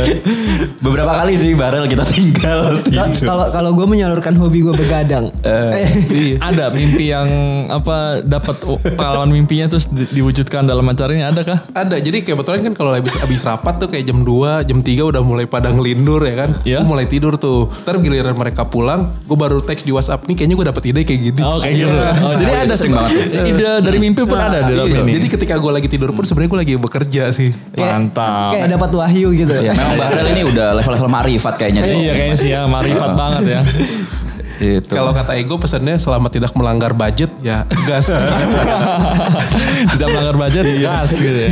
Beberapa 0.86 1.13
kali 1.24 1.33
sih 1.38 1.51
barel 1.55 1.86
kita 1.88 2.03
tinggal. 2.03 2.79
Kalau 3.21 3.48
kalau 3.51 3.71
gue 3.71 3.88
menyalurkan 3.88 4.36
hobi 4.36 4.65
gue 4.65 4.75
begadang. 4.75 5.31
Iya. 5.43 6.38
Ada 6.41 6.65
mimpi 6.74 7.12
yang 7.12 7.27
apa 7.71 8.25
dapat 8.25 8.55
pengalaman 8.95 9.31
mimpinya 9.31 9.71
terus 9.71 9.88
di- 9.88 10.10
diwujudkan 10.12 10.65
dalam 10.65 10.83
acaranya 10.88 11.31
ada 11.31 11.41
kah? 11.45 11.60
Ada 11.71 12.01
jadi 12.01 12.24
kebetulan 12.24 12.65
kan 12.65 12.74
kalau 12.81 12.91
habis 12.91 13.13
habis 13.13 13.41
rapat 13.41 13.77
tuh 13.77 13.88
kayak 13.88 14.03
jam 14.03 14.25
2, 14.25 14.65
jam 14.65 14.79
3 14.81 14.89
udah 15.05 15.21
mulai 15.21 15.45
pada 15.45 15.69
ngelindur 15.69 16.25
ya 16.25 16.33
kan. 16.35 16.50
Iya. 16.65 16.81
Gue 16.81 16.89
mulai 16.89 17.05
tidur 17.05 17.38
tuh. 17.38 17.69
Ntar 17.85 18.01
giliran 18.01 18.33
mereka 18.33 18.65
pulang, 18.65 19.13
gue 19.21 19.38
baru 19.38 19.61
teks 19.61 19.85
di 19.85 19.93
WhatsApp 19.93 20.25
nih 20.25 20.33
kayaknya 20.33 20.55
gue 20.57 20.67
dapet 20.67 20.83
ide 20.89 21.01
kayak 21.05 21.21
gini. 21.21 21.41
Oh 21.41 21.61
kayak 21.61 21.75
gitu. 21.77 21.93
Oh, 21.93 22.33
jadi 22.33 22.50
Oh, 22.51 22.57
ada 22.57 22.65
itu 22.65 22.75
sering 22.75 22.93
banget. 22.97 23.11
Ide 23.45 23.69
dari 23.79 23.97
mimpi 23.97 24.21
pun 24.25 24.33
ada 24.33 24.65
di 24.65 24.73
dalam 24.73 24.89
Iya, 24.89 25.00
ini. 25.00 25.11
Jadi 25.13 25.27
ketika 25.29 25.53
gue 25.55 25.71
lagi 25.71 25.85
tidur 25.85 26.09
pun 26.11 26.25
sebenarnya 26.25 26.50
gue 26.50 26.59
lagi 26.65 26.73
bekerja 26.75 27.23
sih. 27.29 27.50
Mantap. 27.77 28.57
kayak 28.57 28.67
dapat 28.71 28.89
wahyu 28.91 29.29
gitu. 29.31 29.53
Ya, 29.53 29.77
memang 29.77 29.95
Bahrel 29.95 30.27
ini 30.33 30.41
udah 30.43 30.73
level-level 30.73 31.09
marifat 31.09 31.53
kayaknya. 31.55 31.81
dia. 31.85 31.93
Iya 31.93 32.11
kayaknya 32.17 32.38
sih 32.38 32.50
ya 32.50 32.61
marifat 32.65 33.13
banget 33.13 33.43
ya. 33.45 33.61
Gitu. 34.62 34.94
Kalau 34.94 35.10
kata 35.10 35.34
ego 35.34 35.58
pesannya 35.58 35.98
selama 35.98 36.30
tidak 36.30 36.53
melanggar 36.53 36.94
budget 36.94 37.34
ya 37.41 37.65
gas. 37.84 38.13
Tidak 39.91 40.08
melanggar 40.08 40.38
budget 40.38 40.65
gas 40.80 41.10
gitu 41.13 41.34
ya. 41.34 41.51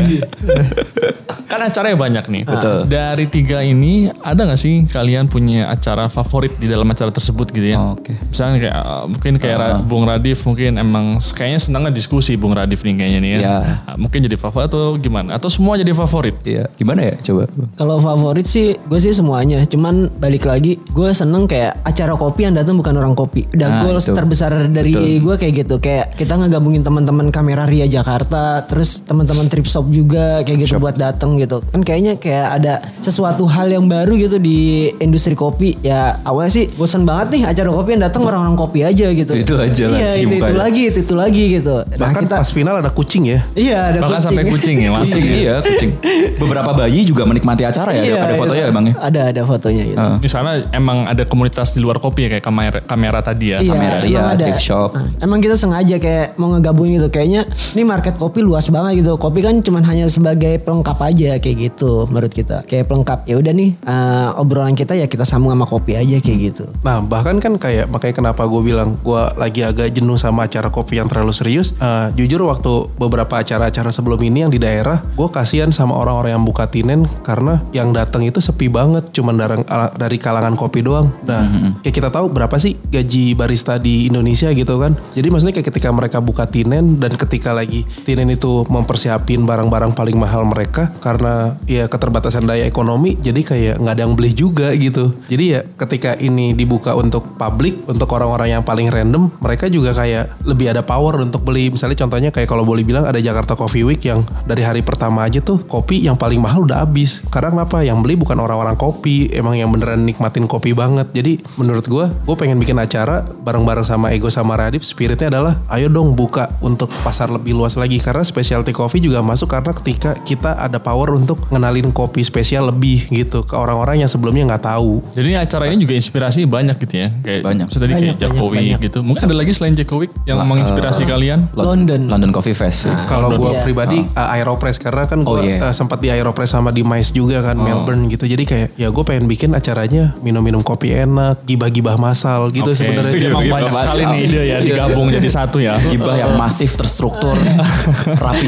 Kan 1.49 1.65
acaranya 1.65 1.97
banyak 1.97 2.25
nih. 2.29 2.43
Betul. 2.45 2.77
Dari 2.85 3.25
tiga 3.25 3.59
ini 3.59 4.05
ada 4.21 4.45
gak 4.45 4.61
sih 4.61 4.85
kalian 4.85 5.25
punya 5.25 5.65
acara 5.67 6.05
favorit 6.05 6.53
di 6.55 6.69
dalam 6.69 6.85
acara 6.85 7.09
tersebut 7.09 7.49
gitu 7.49 7.73
ya? 7.73 7.77
Oh, 7.81 7.97
oke. 7.97 8.13
Misalnya 8.29 8.57
kayak 8.61 8.77
uh, 8.77 9.03
mungkin 9.09 9.33
kayak 9.41 9.57
Ra- 9.57 9.81
Bung 9.81 10.05
Radif 10.05 10.45
mungkin 10.45 10.77
emang 10.77 11.17
kayaknya 11.33 11.59
senangnya 11.59 11.89
diskusi 11.89 12.37
Bung 12.37 12.53
Radif 12.53 12.85
nih 12.85 12.93
kayaknya 12.95 13.19
nih 13.19 13.31
ya. 13.31 13.39
Iya. 13.39 13.57
Ah, 13.87 13.95
Mungkin 13.97 14.19
jadi 14.21 14.37
favorit 14.37 14.69
atau 14.69 14.93
gimana? 15.01 15.33
Atau 15.33 15.49
semua 15.49 15.73
jadi 15.73 15.89
favorit? 15.91 16.37
Iya. 16.45 16.69
Gimana 16.77 17.01
ya 17.01 17.15
coba? 17.17 17.49
Kalau 17.73 17.97
favorit 17.97 18.45
sih 18.45 18.77
gue 18.77 18.99
sih 19.01 19.11
semuanya. 19.11 19.65
Cuman 19.65 20.13
balik 20.21 20.45
lagi 20.45 20.77
gue 20.85 21.09
seneng 21.11 21.49
kayak 21.49 21.81
acara 21.81 22.13
kopi 22.13 22.45
yang 22.45 22.53
datang 22.53 22.77
bukan 22.77 22.93
orang 22.99 23.15
kopi. 23.15 23.47
Udah 23.49 23.67
Nah, 23.69 23.81
goals 23.81 24.03
itu. 24.03 24.13
terbesar 24.13 24.51
dari 24.67 24.91
Betul. 24.91 25.23
gue 25.23 25.35
kayak 25.37 25.53
gitu. 25.57 25.75
Kayak 25.79 26.13
kita 26.13 26.33
ngegabungin 26.35 26.83
teman-teman 26.83 27.29
kamera 27.29 27.63
Ria 27.63 27.85
Jakarta, 27.85 28.63
terus 28.63 28.99
teman-teman 29.01 29.47
Trip 29.47 29.63
Shop 29.63 29.87
juga 29.87 30.43
kayak 30.43 30.57
gitu 30.59 30.75
buat 30.77 30.95
datang 30.95 31.35
gitu. 31.35 31.63
Kan 31.65 31.81
kayaknya 31.81 32.19
kayak 32.19 32.47
ada 32.59 32.73
sesuatu 32.99 33.45
hal 33.45 33.69
yang 33.69 33.85
baru 33.85 34.13
gitu 34.15 34.37
di 34.37 34.59
industri 34.99 35.33
kopi. 35.33 35.79
Ya 35.79 36.19
awalnya 36.23 36.51
sih 36.51 36.65
bosan 36.69 37.03
banget 37.03 37.39
nih 37.39 37.43
acara 37.47 37.69
kopi 37.69 37.89
yang 37.95 38.03
datang 38.03 38.21
orang-orang 38.23 38.53
kopi 38.53 38.83
aja 38.83 39.07
gitu. 39.09 39.31
Itu- 39.33 39.47
itu 39.49 39.55
aja 39.55 39.85
Iya 39.87 40.09
lagi 40.11 40.21
itu, 40.21 40.35
itu 40.35 40.53
lagi 40.55 40.81
itu 40.85 40.99
itu 41.01 41.15
lagi 41.15 41.43
gitu. 41.55 41.75
Nah, 41.85 41.97
Bahkan 41.97 42.23
kita 42.25 42.35
pas 42.37 42.49
final 42.49 42.75
ada 42.75 42.91
kucing 42.91 43.23
ya. 43.25 43.39
iya 43.55 43.89
ada 43.89 43.99
Bahkan 44.03 44.19
sampai 44.21 44.43
kucing 44.45 44.77
ya 44.81 44.89
langsung. 44.91 45.21
Kucing 45.21 45.25
iya 45.25 45.55
kucing. 45.61 45.91
Beberapa 46.37 46.71
bayi 46.73 47.01
juga 47.03 47.23
menikmati 47.23 47.63
acara 47.63 47.93
ya. 47.93 48.01
Iya, 48.03 48.15
ada 48.19 48.33
iya. 48.33 48.39
fotonya 48.39 48.63
ya 48.65 48.71
bang 48.71 48.85
ya. 48.85 48.95
Ada 48.99 49.21
ada 49.29 49.41
fotonya 49.43 49.83
gitu. 49.85 49.97
Heeh. 49.99 50.15
Di 50.19 50.29
sana 50.29 50.49
emang 50.71 50.97
ada 51.05 51.23
komunitas 51.23 51.71
di 51.71 51.79
luar 51.79 51.97
kopi 51.97 52.27
ya 52.27 52.37
kayak 52.37 52.45
kamera 52.45 52.79
kamera 52.89 53.21
tadi 53.21 53.53
ya. 53.53 53.61
Iya, 53.61 53.77
kamera 53.77 53.95
emang 54.01 54.09
Ria, 54.09 54.21
ada. 54.33 54.45
thrift 54.49 54.65
shop. 54.65 54.89
Nah, 54.97 55.05
emang 55.21 55.39
kita 55.45 55.53
sengaja 55.53 55.95
kayak 56.01 56.33
mau 56.41 56.49
ngegabungin 56.57 56.97
gitu. 56.97 57.13
Kayaknya 57.13 57.45
ini 57.77 57.83
market 57.85 58.17
kopi 58.17 58.41
luas 58.41 58.65
banget 58.73 59.05
gitu. 59.05 59.21
Kopi 59.21 59.45
kan 59.45 59.61
cuman 59.61 59.85
hanya 59.85 60.09
sebagai 60.09 60.57
pelengkap 60.65 60.97
aja 60.97 61.37
kayak 61.37 61.57
gitu 61.69 62.09
menurut 62.09 62.33
kita. 62.33 62.65
Kayak 62.65 62.89
pelengkap. 62.89 63.29
Ya 63.29 63.37
udah 63.37 63.53
nih 63.53 63.77
eh, 63.77 64.41
obrolan 64.41 64.73
kita 64.73 64.97
ya 64.97 65.05
kita 65.05 65.29
sambung 65.29 65.53
sama 65.53 65.69
kopi 65.69 65.93
aja 65.93 66.17
kayak 66.17 66.39
gitu. 66.49 66.65
Nah 66.81 67.05
bahkan 67.05 67.37
kan 67.37 67.61
kayak 67.61 67.85
makanya 67.93 68.25
kenapa 68.25 68.49
gue 68.49 68.61
bilang 68.65 68.97
gue 69.05 69.21
lagi 69.37 69.61
agak 69.61 69.93
jenuh 69.93 70.17
sama 70.17 70.49
acara 70.49 70.73
kopi 70.73 70.97
yang 70.97 71.05
terlalu 71.05 71.35
serius. 71.35 71.77
Eh, 71.77 72.07
jujur 72.17 72.41
waktu 72.49 72.89
beberapa 72.97 73.37
acara-acara 73.37 73.93
sebelum 73.93 74.17
ini 74.25 74.47
yang 74.47 74.51
di 74.51 74.57
daerah, 74.57 75.03
gue 75.13 75.29
kasihan 75.29 75.69
sama 75.69 75.93
orang-orang 75.93 76.39
yang 76.39 76.45
buka 76.47 76.65
tinen 76.65 77.05
karena 77.21 77.61
yang 77.75 77.93
datang 77.93 78.25
itu 78.25 78.41
sepi 78.41 78.71
banget, 78.71 79.11
cuman 79.13 79.35
dari, 79.37 79.61
dari 79.99 80.17
kalangan 80.17 80.55
kopi 80.55 80.81
doang. 80.81 81.11
Nah 81.27 81.75
kayak 81.83 81.93
kita 81.93 82.09
tahu 82.09 82.31
berapa 82.31 82.55
sih 82.55 82.78
gaji 82.87 83.35
barista 83.35 83.75
di 83.77 84.07
Indonesia 84.07 84.49
gitu 84.55 84.79
kan. 84.79 84.95
Jadi 85.13 85.27
maksudnya 85.27 85.55
kayak 85.55 85.67
ketika 85.73 85.89
mereka 85.91 86.17
buka 86.23 86.47
tinen 86.47 86.97
dan 86.97 87.13
ketika 87.15 87.51
lagi 87.51 87.83
tinen 88.07 88.31
itu 88.31 88.63
mempersiapin 88.71 89.43
barang-barang 89.43 89.93
paling 89.93 90.17
mahal 90.17 90.47
mereka 90.47 90.91
karena 91.03 91.59
ya 91.67 91.91
keterbatasan 91.91 92.47
daya 92.47 92.65
ekonomi, 92.65 93.15
jadi 93.17 93.41
kayak 93.41 93.75
nggak 93.81 93.93
ada 93.95 94.01
yang 94.05 94.13
beli 94.13 94.31
juga 94.35 94.71
gitu. 94.75 95.15
Jadi 95.31 95.45
ya 95.57 95.61
ketika 95.65 96.13
ini 96.19 96.53
dibuka 96.53 96.93
untuk 96.93 97.39
publik, 97.39 97.81
untuk 97.87 98.09
orang-orang 98.13 98.59
yang 98.59 98.63
paling 98.65 98.91
random, 98.91 99.33
mereka 99.39 99.71
juga 99.71 99.95
kayak 99.95 100.43
lebih 100.45 100.75
ada 100.75 100.83
power 100.85 101.23
untuk 101.23 101.41
beli. 101.41 101.71
Misalnya 101.73 101.97
contohnya 102.05 102.29
kayak 102.29 102.49
kalau 102.51 102.67
boleh 102.67 102.83
bilang 102.85 103.07
ada 103.07 103.17
Jakarta 103.17 103.55
Coffee 103.55 103.87
Week 103.87 104.01
yang 104.03 104.21
dari 104.45 104.61
hari 104.61 104.83
pertama 104.83 105.23
aja 105.25 105.39
tuh 105.39 105.63
kopi 105.65 106.03
yang 106.03 106.19
paling 106.19 106.43
mahal 106.43 106.67
udah 106.67 106.83
habis. 106.83 107.23
Karena 107.31 107.55
kenapa? 107.55 107.81
Yang 107.81 107.97
beli 108.03 108.15
bukan 108.19 108.37
orang-orang 108.37 108.75
kopi, 108.75 109.31
emang 109.31 109.55
yang 109.55 109.71
beneran 109.71 110.03
nikmatin 110.03 110.45
kopi 110.45 110.75
banget. 110.75 111.09
Jadi 111.15 111.39
menurut 111.55 111.85
gue, 111.87 112.05
gue 112.05 112.35
pengen 112.35 112.58
bikin 112.59 112.77
acara 112.77 113.23
bareng-bareng 113.23 113.83
sama 113.83 114.11
Ego 114.11 114.27
sama 114.27 114.53
Radif. 114.53 114.83
Spiritnya 114.83 115.31
adalah 115.31 115.57
ayo 115.71 115.87
dong 115.87 116.13
buka 116.13 116.51
untuk 116.59 116.91
pasar 117.01 117.27
lebih 117.27 117.55
luas 117.55 117.73
lagi. 117.73 117.97
Karena 117.97 118.21
specialty 118.21 118.71
coffee 118.71 118.99
juga 118.99 119.23
masuk 119.23 119.49
karena 119.49 119.71
ketika 119.73 120.13
kita 120.21 120.55
ada 120.55 120.77
power 120.77 121.15
untuk 121.15 121.39
ngenalin 121.49 121.89
kopi 121.89 122.21
spesial 122.21 122.67
lebih 122.67 123.07
gitu 123.09 123.41
ke 123.41 123.55
orang-orang 123.55 124.03
yang 124.03 124.11
sebelumnya 124.11 124.55
nggak 124.55 124.65
tahu. 124.65 125.01
Jadi 125.15 125.27
ini 125.27 125.37
acara 125.39 125.63
ini 125.65 125.81
juga 125.81 125.95
inspirasi 125.95 126.43
banyak 126.45 126.75
gitu 126.83 126.95
ya. 126.95 127.07
Kayak 127.23 127.41
Banyak. 127.41 127.67
tadi 127.69 127.93
kayak 127.93 128.17
Banyak, 128.19 128.43
Week 128.49 128.51
banyak. 128.51 128.79
gitu. 128.83 128.99
Mungkin 129.01 129.23
ada 129.23 129.35
lagi 129.35 129.51
selain 129.55 129.73
Week 129.79 130.11
yang 130.27 130.43
menginspirasi 130.43 131.03
kalian? 131.05 131.39
London. 131.55 132.11
London 132.11 132.31
Coffee 132.31 132.53
Fest. 132.53 132.91
Kalau 133.07 133.31
gue 133.31 133.49
Iya. 133.49 133.63
pribadi 133.63 133.99
uh, 134.13 134.35
Aeropress 134.35 134.77
karena 134.77 135.07
kan 135.07 135.23
gue 135.23 135.29
Oh, 135.29 135.39
iya. 135.39 135.71
sempat 135.71 136.03
di 136.03 136.11
Aeropress 136.11 136.51
sama 136.51 136.69
di 136.69 136.83
MICE 136.83 137.15
juga 137.15 137.39
kan 137.41 137.55
Melbourne 137.55 138.09
gitu. 138.11 138.25
Jadi 138.25 138.43
kayak 138.45 138.69
ya 138.75 138.89
gue 138.89 139.03
pengen 139.05 139.25
bikin 139.25 139.53
acaranya 139.53 140.13
minum-minum 140.19 140.59
kopi 140.61 140.91
enak, 140.91 141.45
gibah-gibah 141.45 141.95
masal 141.95 142.48
gitu 142.49 142.65
Oke. 142.65 142.75
sebenarnya. 142.75 143.11
sih. 143.11 143.25
Emang 143.25 143.41
Gibah 143.41 143.53
banyak 143.55 143.69
masal. 143.69 143.81
sekali 143.85 144.01
nih 144.05 144.19
ide 144.21 144.41
ya 144.43 144.57
digabung 144.59 145.07
jadi 145.07 145.27
satu 145.27 145.57
ya. 145.57 145.73
Gibah 145.79 146.15
yang 146.15 146.31
masif, 146.35 146.73
terstruktur, 146.73 147.35
rapi. 148.23 148.47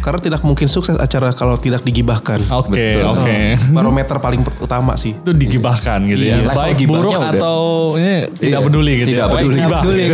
Karena 0.00 0.16
tidak 0.16 0.40
mungkin 0.40 0.64
sukses 0.64 0.96
acara 0.96 1.28
kalau 1.30 1.54
tidak 1.54 1.84
digibahkan. 1.84 2.40
Oke, 2.56 2.96
Betul. 2.96 3.04
oke. 3.04 3.36
Barometer 3.70 4.16
paling 4.16 4.40
utama 4.56 4.96
sih. 4.96 5.12
Itu 5.12 5.30
digibahkan 5.30 6.00
gitu 6.08 6.24
ya. 6.24 6.40
Iya. 6.40 6.46
Level 6.46 6.56
Baik 6.56 6.74
gibahnya 6.78 6.96
buruk 6.96 7.12
udah. 7.12 7.30
atau 7.30 7.58
ini 7.94 8.14
tidak 8.32 8.40
Iya, 8.40 8.58
peduli 8.64 8.92
gitu 8.96 9.08
tidak 9.12 9.20
ya. 9.20 9.28
Baik 9.28 9.44
peduli. 9.44 10.04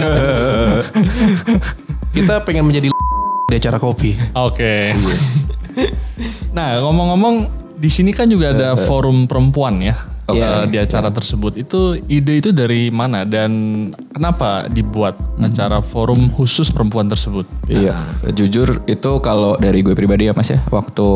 Kita 2.18 2.34
pengen 2.42 2.64
menjadi 2.66 2.88
di 3.46 3.54
acara 3.54 3.78
kopi. 3.78 4.10
Oke. 4.34 4.90
nah, 6.50 6.82
ngomong-ngomong 6.82 7.34
di 7.76 7.86
sini 7.86 8.10
kan 8.10 8.26
juga 8.26 8.50
ada 8.50 8.74
forum 8.74 9.28
perempuan 9.28 9.78
ya. 9.78 9.94
Oke. 10.26 10.42
eh, 10.42 10.64
di 10.66 10.78
acara 10.82 11.08
tersebut 11.14 11.54
itu 11.54 11.94
ide 12.10 12.42
itu 12.42 12.50
dari 12.50 12.90
mana 12.90 13.22
dan 13.22 13.50
kenapa 14.10 14.66
dibuat 14.66 15.14
acara 15.38 15.78
forum 15.78 16.26
khusus 16.34 16.72
perempuan 16.74 17.06
tersebut? 17.06 17.46
Iya, 17.70 17.94
jujur 18.34 18.82
itu 18.90 19.10
kalau 19.22 19.54
dari 19.60 19.86
gue 19.86 19.94
pribadi 19.94 20.26
ya 20.26 20.34
Mas 20.34 20.50
ya, 20.50 20.58
waktu 20.70 21.08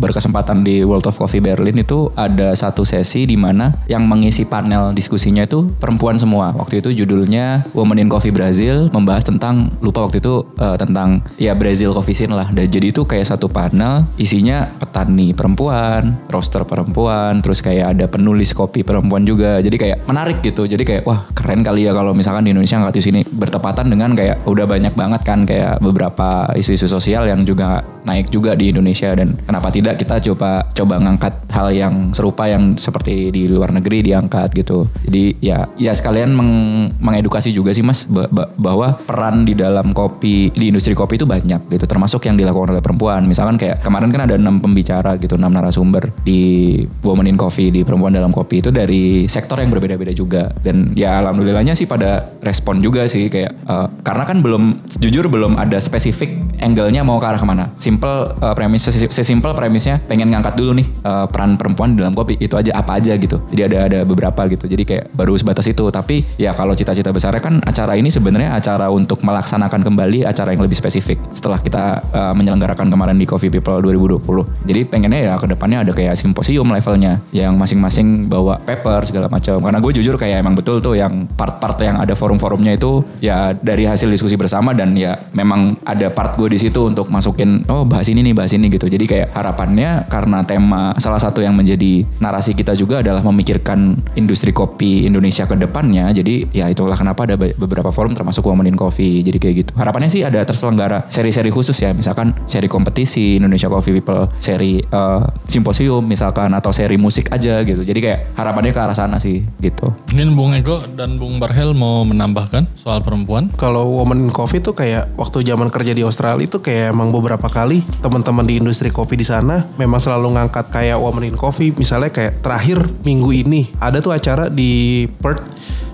berkesempatan 0.00 0.64
di 0.64 0.80
World 0.86 1.08
of 1.08 1.20
Coffee 1.20 1.44
Berlin 1.44 1.76
itu 1.80 2.08
ada 2.16 2.56
satu 2.56 2.84
sesi 2.88 3.28
di 3.28 3.36
mana 3.36 3.76
yang 3.90 4.08
mengisi 4.08 4.48
panel 4.48 4.96
diskusinya 4.96 5.44
itu 5.44 5.68
perempuan 5.76 6.16
semua. 6.16 6.56
Waktu 6.56 6.80
itu 6.80 7.04
judulnya 7.04 7.68
Women 7.76 8.06
in 8.06 8.08
Coffee 8.08 8.32
Brazil 8.32 8.88
membahas 8.92 9.26
tentang 9.26 9.68
lupa 9.84 10.04
waktu 10.06 10.22
itu 10.22 10.46
eh, 10.56 10.76
tentang 10.80 11.20
ya 11.36 11.52
Brazil 11.52 11.92
Coffee 11.92 12.16
Scene 12.16 12.32
lah. 12.32 12.48
Dan 12.52 12.70
jadi 12.70 12.88
itu 12.94 13.04
kayak 13.04 13.28
satu 13.28 13.52
panel 13.52 14.06
isinya 14.16 14.68
petani 14.78 15.36
perempuan, 15.36 16.16
roaster 16.30 16.62
perempuan, 16.64 17.44
terus 17.44 17.60
kayak 17.60 17.96
ada 17.96 18.06
penulis 18.06 18.45
kopi 18.52 18.84
perempuan 18.84 19.24
juga. 19.24 19.58
Jadi 19.58 19.76
kayak 19.80 20.06
menarik 20.06 20.38
gitu. 20.44 20.68
Jadi 20.68 20.82
kayak 20.84 21.02
wah 21.08 21.24
keren 21.32 21.64
kali 21.64 21.88
ya 21.88 21.96
kalau 21.96 22.12
misalkan 22.12 22.46
di 22.46 22.52
Indonesia 22.52 22.78
nggak 22.78 22.94
di 22.94 23.02
sini 23.02 23.20
bertepatan 23.24 23.88
dengan 23.88 24.12
kayak 24.12 24.44
udah 24.44 24.66
banyak 24.68 24.94
banget 24.94 25.20
kan 25.24 25.48
kayak 25.48 25.80
beberapa 25.80 26.50
isu-isu 26.54 26.86
sosial 26.86 27.26
yang 27.26 27.42
juga 27.42 27.82
naik 28.06 28.30
juga 28.30 28.54
di 28.54 28.70
Indonesia 28.70 29.10
dan 29.18 29.34
kenapa 29.34 29.72
tidak 29.74 29.98
kita 29.98 30.22
coba 30.30 30.62
coba 30.70 30.94
ngangkat 31.02 31.34
hal 31.50 31.74
yang 31.74 31.94
serupa 32.14 32.46
yang 32.46 32.78
seperti 32.78 33.34
di 33.34 33.50
luar 33.50 33.74
negeri 33.74 34.06
diangkat 34.06 34.54
gitu. 34.54 34.86
Jadi 35.08 35.40
ya 35.42 35.66
ya 35.74 35.90
sekalian 35.90 36.30
meng- 36.30 36.94
mengedukasi 37.02 37.50
juga 37.50 37.74
sih 37.74 37.82
Mas 37.82 38.06
ba- 38.06 38.30
ba- 38.30 38.52
bahwa 38.54 38.94
peran 39.06 39.42
di 39.42 39.58
dalam 39.58 39.90
kopi 39.90 40.54
di 40.54 40.70
industri 40.70 40.94
kopi 40.94 41.16
itu 41.16 41.26
banyak 41.26 41.66
gitu 41.72 41.86
termasuk 41.88 42.28
yang 42.28 42.36
dilakukan 42.36 42.76
oleh 42.76 42.84
perempuan. 42.84 43.24
Misalkan 43.24 43.56
kayak 43.56 43.80
kemarin 43.80 44.12
kan 44.12 44.28
ada 44.28 44.36
enam 44.36 44.60
pembicara 44.60 45.16
gitu, 45.16 45.38
enam 45.40 45.50
narasumber 45.54 46.12
di 46.22 46.82
Women 47.02 47.32
in 47.32 47.38
Coffee 47.38 47.72
di 47.72 47.80
perempuan 47.86 48.12
dalam 48.12 48.30
kopi 48.36 48.60
itu 48.60 48.68
dari 48.68 49.24
sektor 49.24 49.56
yang 49.56 49.72
berbeda-beda 49.72 50.12
juga 50.12 50.52
dan 50.60 50.92
ya 50.92 51.16
alhamdulillahnya 51.24 51.72
sih 51.72 51.88
pada 51.88 52.36
respon 52.44 52.84
juga 52.84 53.08
sih 53.08 53.32
kayak 53.32 53.52
eh, 53.64 53.86
karena 54.04 54.24
kan 54.28 54.44
belum 54.44 54.84
jujur 55.00 55.32
belum 55.32 55.56
ada 55.56 55.80
spesifik 55.80 56.46
angle-nya 56.60 57.00
mau 57.04 57.16
ke 57.16 57.26
arah 57.28 57.40
ke 57.40 57.46
mana. 57.48 57.72
Simple 57.72 58.36
eh, 58.36 58.54
premis 58.56 58.84
sesi- 58.84 59.08
sesimpel 59.08 59.56
premisnya 59.56 59.96
pengen 60.04 60.28
ngangkat 60.32 60.54
dulu 60.58 60.76
nih 60.76 60.86
eh, 60.86 61.26
peran 61.32 61.56
perempuan 61.56 61.96
dalam 61.96 62.12
kopi 62.12 62.36
itu 62.36 62.54
aja 62.60 62.76
apa 62.76 63.00
aja 63.00 63.16
gitu. 63.16 63.40
Jadi 63.48 63.62
ada 63.72 63.78
ada 63.88 63.98
beberapa 64.04 64.44
gitu. 64.52 64.68
Jadi 64.68 64.82
kayak 64.84 65.04
baru 65.16 65.32
sebatas 65.40 65.64
itu 65.68 65.88
tapi 65.88 66.20
ya 66.36 66.52
kalau 66.52 66.76
cita-cita 66.76 67.10
besarnya 67.14 67.40
kan 67.40 67.62
acara 67.64 67.96
ini 67.96 68.12
sebenarnya 68.12 68.52
acara 68.56 68.92
untuk 68.92 69.22
melaksanakan 69.24 69.80
kembali 69.86 70.28
acara 70.28 70.52
yang 70.52 70.62
lebih 70.64 70.76
spesifik 70.76 71.16
setelah 71.32 71.60
kita 71.60 72.02
eh, 72.12 72.34
menyelenggarakan 72.36 72.92
kemarin 72.92 73.16
di 73.16 73.24
Coffee 73.24 73.52
People 73.52 73.80
2020. 73.80 74.68
Jadi 74.68 74.80
pengennya 74.88 75.20
ya 75.32 75.34
ke 75.38 75.46
depannya 75.48 75.86
ada 75.86 75.92
kayak 75.94 76.18
simposium 76.18 76.68
levelnya 76.68 77.22
yang 77.30 77.54
masing-masing 77.56 78.25
bawa 78.26 78.58
paper 78.60 79.06
segala 79.06 79.26
macam. 79.30 79.62
Karena 79.62 79.80
gue 79.80 79.92
jujur 79.96 80.18
kayak 80.18 80.42
emang 80.42 80.58
betul 80.58 80.82
tuh 80.82 80.98
yang 80.98 81.30
part-part 81.38 81.78
yang 81.80 81.96
ada 82.02 82.12
forum-forumnya 82.12 82.76
itu 82.76 83.06
ya 83.22 83.54
dari 83.54 83.86
hasil 83.86 84.10
diskusi 84.10 84.34
bersama 84.34 84.74
dan 84.74 84.92
ya 84.98 85.16
memang 85.32 85.78
ada 85.86 86.10
part 86.10 86.34
gue 86.36 86.50
di 86.52 86.58
situ 86.60 86.90
untuk 86.90 87.08
masukin 87.08 87.62
oh 87.70 87.86
bahas 87.86 88.10
ini 88.10 88.20
nih 88.26 88.34
bahas 88.34 88.52
ini 88.52 88.66
gitu. 88.68 88.90
Jadi 88.90 89.04
kayak 89.06 89.28
harapannya 89.32 90.04
karena 90.10 90.42
tema 90.42 90.92
salah 90.98 91.22
satu 91.22 91.40
yang 91.40 91.54
menjadi 91.54 92.04
narasi 92.18 92.52
kita 92.52 92.74
juga 92.74 93.00
adalah 93.00 93.22
memikirkan 93.22 93.96
industri 94.18 94.50
kopi 94.50 95.06
Indonesia 95.06 95.46
ke 95.46 95.54
depannya. 95.56 96.10
Jadi 96.10 96.50
ya 96.50 96.66
itulah 96.66 96.98
kenapa 96.98 97.24
ada 97.24 97.38
be- 97.38 97.54
beberapa 97.56 97.94
forum 97.94 98.12
termasuk 98.12 98.42
Women 98.44 98.74
in 98.74 98.76
Coffee. 98.76 99.22
Jadi 99.22 99.38
kayak 99.38 99.54
gitu. 99.54 99.70
Harapannya 99.78 100.10
sih 100.10 100.22
ada 100.26 100.42
terselenggara 100.42 101.06
seri-seri 101.12 101.52
khusus 101.52 101.76
ya. 101.76 101.94
Misalkan 101.94 102.34
seri 102.48 102.66
kompetisi 102.66 103.38
Indonesia 103.38 103.70
Coffee 103.70 104.00
People, 104.00 104.28
seri 104.40 104.80
eh, 104.80 105.22
simposium 105.46 106.02
misalkan 106.04 106.50
atau 106.56 106.72
seri 106.72 106.96
musik 106.96 107.30
aja 107.30 107.60
gitu. 107.62 107.82
Jadi 107.84 108.00
kayak 108.00 108.15
harapannya 108.36 108.72
ke 108.72 108.80
arah 108.80 108.96
sana 108.96 109.16
sih 109.20 109.44
gitu. 109.60 109.92
Mungkin 110.12 110.36
Bung 110.36 110.52
Ego 110.52 110.80
dan 110.94 111.16
Bung 111.16 111.40
Barhel 111.40 111.72
mau 111.72 112.04
menambahkan 112.04 112.68
soal 112.76 113.00
perempuan? 113.00 113.48
Kalau 113.56 113.88
Women 113.88 114.28
in 114.28 114.32
Coffee 114.32 114.60
tuh 114.60 114.76
kayak 114.76 115.12
waktu 115.16 115.42
zaman 115.44 115.72
kerja 115.72 115.92
di 115.96 116.02
Australia 116.04 116.44
itu 116.44 116.60
kayak 116.60 116.92
emang 116.92 117.12
beberapa 117.12 117.46
kali 117.48 117.82
teman-teman 118.04 118.44
di 118.44 118.60
industri 118.60 118.92
kopi 118.92 119.16
di 119.16 119.26
sana 119.26 119.64
memang 119.80 119.98
selalu 119.98 120.36
ngangkat 120.36 120.68
kayak 120.72 120.98
Women 121.00 121.32
in 121.32 121.36
Coffee 121.36 121.72
misalnya 121.74 122.12
kayak 122.12 122.44
terakhir 122.44 122.82
minggu 123.02 123.32
ini 123.32 123.68
ada 123.80 124.00
tuh 124.00 124.12
acara 124.12 124.52
di 124.52 125.04
Perth 125.20 125.46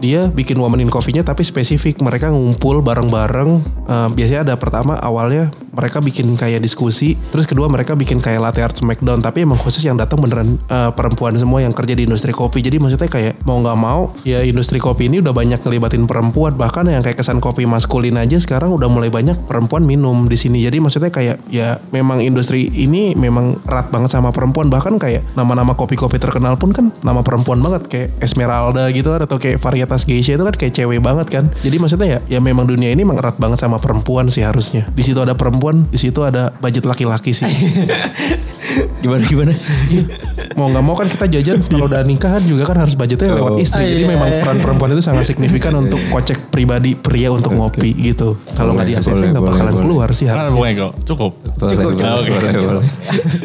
dia 0.03 0.27
bikin 0.27 0.59
Women 0.59 0.83
in 0.83 0.91
Coffee-nya 0.91 1.23
tapi 1.23 1.47
spesifik 1.47 2.03
mereka 2.03 2.35
ngumpul 2.35 2.83
bareng-bareng 2.83 3.83
Eh, 3.83 4.09
biasanya 4.15 4.41
ada 4.47 4.55
pertama 4.57 4.97
awalnya 4.97 5.53
mereka 5.75 6.01
bikin 6.01 6.31
kayak 6.39 6.63
diskusi 6.65 7.19
terus 7.29 7.45
kedua 7.45 7.69
mereka 7.69 7.93
bikin 7.93 8.23
kayak 8.23 8.41
latte 8.41 8.63
art 8.65 8.73
smackdown 8.73 9.21
tapi 9.21 9.45
emang 9.45 9.61
khusus 9.61 9.85
yang 9.85 9.99
datang 10.01 10.23
beneran 10.23 10.57
eh, 10.71 10.91
perempuan 10.95 11.37
semua 11.37 11.61
yang 11.61 11.75
kerja 11.75 11.93
di 11.93 12.09
industri 12.13 12.37
kopi. 12.37 12.61
Jadi 12.61 12.77
maksudnya 12.77 13.09
kayak 13.09 13.41
mau 13.49 13.57
nggak 13.57 13.79
mau 13.81 14.13
ya 14.29 14.45
industri 14.45 14.77
kopi 14.77 15.09
ini 15.09 15.25
udah 15.25 15.33
banyak 15.33 15.65
ngelibatin 15.65 16.05
perempuan. 16.05 16.53
Bahkan 16.61 16.93
yang 16.93 17.01
kayak 17.01 17.17
kesan 17.25 17.41
kopi 17.41 17.65
maskulin 17.65 18.21
aja 18.21 18.37
sekarang 18.37 18.77
udah 18.77 18.93
mulai 18.93 19.09
banyak 19.09 19.49
perempuan 19.49 19.89
minum 19.89 20.29
di 20.29 20.37
sini. 20.37 20.61
Jadi 20.61 20.85
maksudnya 20.85 21.09
kayak 21.09 21.41
ya 21.49 21.81
memang 21.89 22.21
industri 22.21 22.69
ini 22.69 23.17
memang 23.17 23.65
erat 23.65 23.89
banget 23.89 24.13
sama 24.13 24.29
perempuan. 24.29 24.69
Bahkan 24.69 25.01
kayak 25.01 25.25
nama-nama 25.33 25.73
kopi-kopi 25.73 26.21
terkenal 26.21 26.61
pun 26.61 26.77
kan 26.77 26.93
nama 27.01 27.25
perempuan 27.25 27.65
banget. 27.65 27.89
Kayak 27.89 28.09
Esmeralda 28.21 28.93
gitu 28.93 29.09
kan 29.17 29.25
atau 29.25 29.41
kayak 29.41 29.57
varietas 29.57 30.05
geisha 30.05 30.37
itu 30.37 30.45
kan 30.45 30.53
kayak 30.53 30.77
cewek 30.77 31.01
banget 31.01 31.33
kan. 31.33 31.45
Jadi 31.65 31.81
maksudnya 31.81 32.21
ya 32.21 32.37
ya 32.37 32.39
memang 32.45 32.69
dunia 32.69 32.93
ini 32.93 33.09
memang 33.09 33.25
erat 33.25 33.41
banget 33.41 33.65
sama 33.65 33.81
perempuan 33.81 34.29
sih 34.29 34.45
harusnya. 34.45 34.85
Di 34.93 35.01
situ 35.01 35.17
ada 35.17 35.33
perempuan 35.33 35.89
di 35.89 35.97
situ 35.97 36.21
ada 36.21 36.53
budget 36.61 36.85
laki-laki 36.85 37.33
sih. 37.33 37.49
Gimana 39.03 39.25
gimana? 39.25 39.53
mau 40.55 40.69
nggak 40.69 40.85
mau 40.85 40.95
kan 40.95 41.07
kita 41.07 41.27
jajan 41.29 41.59
kalau 41.63 41.87
udah 41.87 42.03
nikah 42.03 42.31
kan 42.33 42.43
juga 42.43 42.63
kan 42.65 42.77
harus 42.79 42.95
budgetnya 42.95 43.33
lewat 43.33 43.59
istri 43.59 43.85
jadi 43.85 44.05
memang 44.07 44.29
peran 44.41 44.59
perempuan 44.59 44.91
itu 44.93 45.03
sangat 45.03 45.25
signifikan 45.25 45.73
untuk 45.83 46.01
kocek 46.09 46.49
pribadi 46.49 46.95
pria 46.95 47.29
untuk 47.29 47.53
ngopi 47.53 47.93
gitu 47.95 48.37
kalau 48.53 48.75
nggak 48.75 48.87
di 48.87 48.95
Boleh, 48.95 49.05
ACC 49.05 49.13
boleh, 49.13 49.29
nggak 49.31 49.43
boleh, 49.43 49.53
bakalan 49.55 49.73
boleh. 49.73 49.85
keluar 49.85 50.09
sih 50.13 50.27
harusnya 50.27 50.53
Bung 50.53 50.67
Ego 50.67 50.89
cukup. 51.03 51.33
Boleh, 51.57 51.73
Cukup, 51.73 51.91
boleh, 51.95 52.13
Oke. 52.19 52.31
boleh, 52.33 52.53
boleh. 52.63 52.87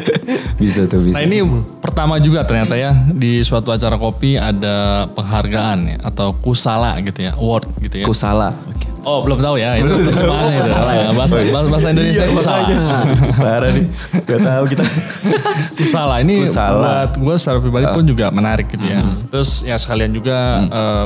bisa 0.60 0.80
tuh 0.84 1.00
bisa. 1.00 1.14
Nah 1.16 1.22
ini 1.22 1.38
pertama 1.78 2.18
juga 2.18 2.42
ternyata 2.42 2.74
ya 2.74 2.92
di 3.08 3.40
suatu 3.40 3.70
acara 3.70 3.94
kopi 3.94 4.34
ada 4.34 5.06
penghargaan 5.12 5.78
ya 5.86 5.96
atau 6.02 6.34
kusala 6.34 6.98
gitu 7.00 7.24
ya 7.24 7.32
award 7.34 7.66
gitu 7.80 8.02
ya. 8.02 8.06
Kusala. 8.06 8.52
Oh 9.08 9.24
belum 9.24 9.40
tahu 9.40 9.56
ya 9.56 9.80
itu 9.80 9.88
terjemahannya 10.12 10.56
itu. 10.60 10.68
Ya, 10.68 11.10
bahasa, 11.16 11.36
bahasa, 11.48 11.68
bahasa 11.72 11.86
Indonesia 11.88 12.24
kusala. 12.28 12.68
Parah 13.40 13.70
nih. 13.72 13.86
Gak 14.28 14.40
tahu 14.44 14.64
kita. 14.68 14.84
Kusala 15.80 16.14
ini 16.20 16.44
Kusala. 16.44 16.76
buat 16.76 17.10
gue 17.16 17.34
secara 17.40 17.58
pribadi 17.64 17.86
pun 17.88 18.04
juga 18.04 18.28
menarik 18.28 18.68
gitu 18.68 18.84
ya. 18.84 19.00
Terus 19.32 19.64
ya 19.64 19.80
sekalian 19.80 20.12
juga 20.12 20.36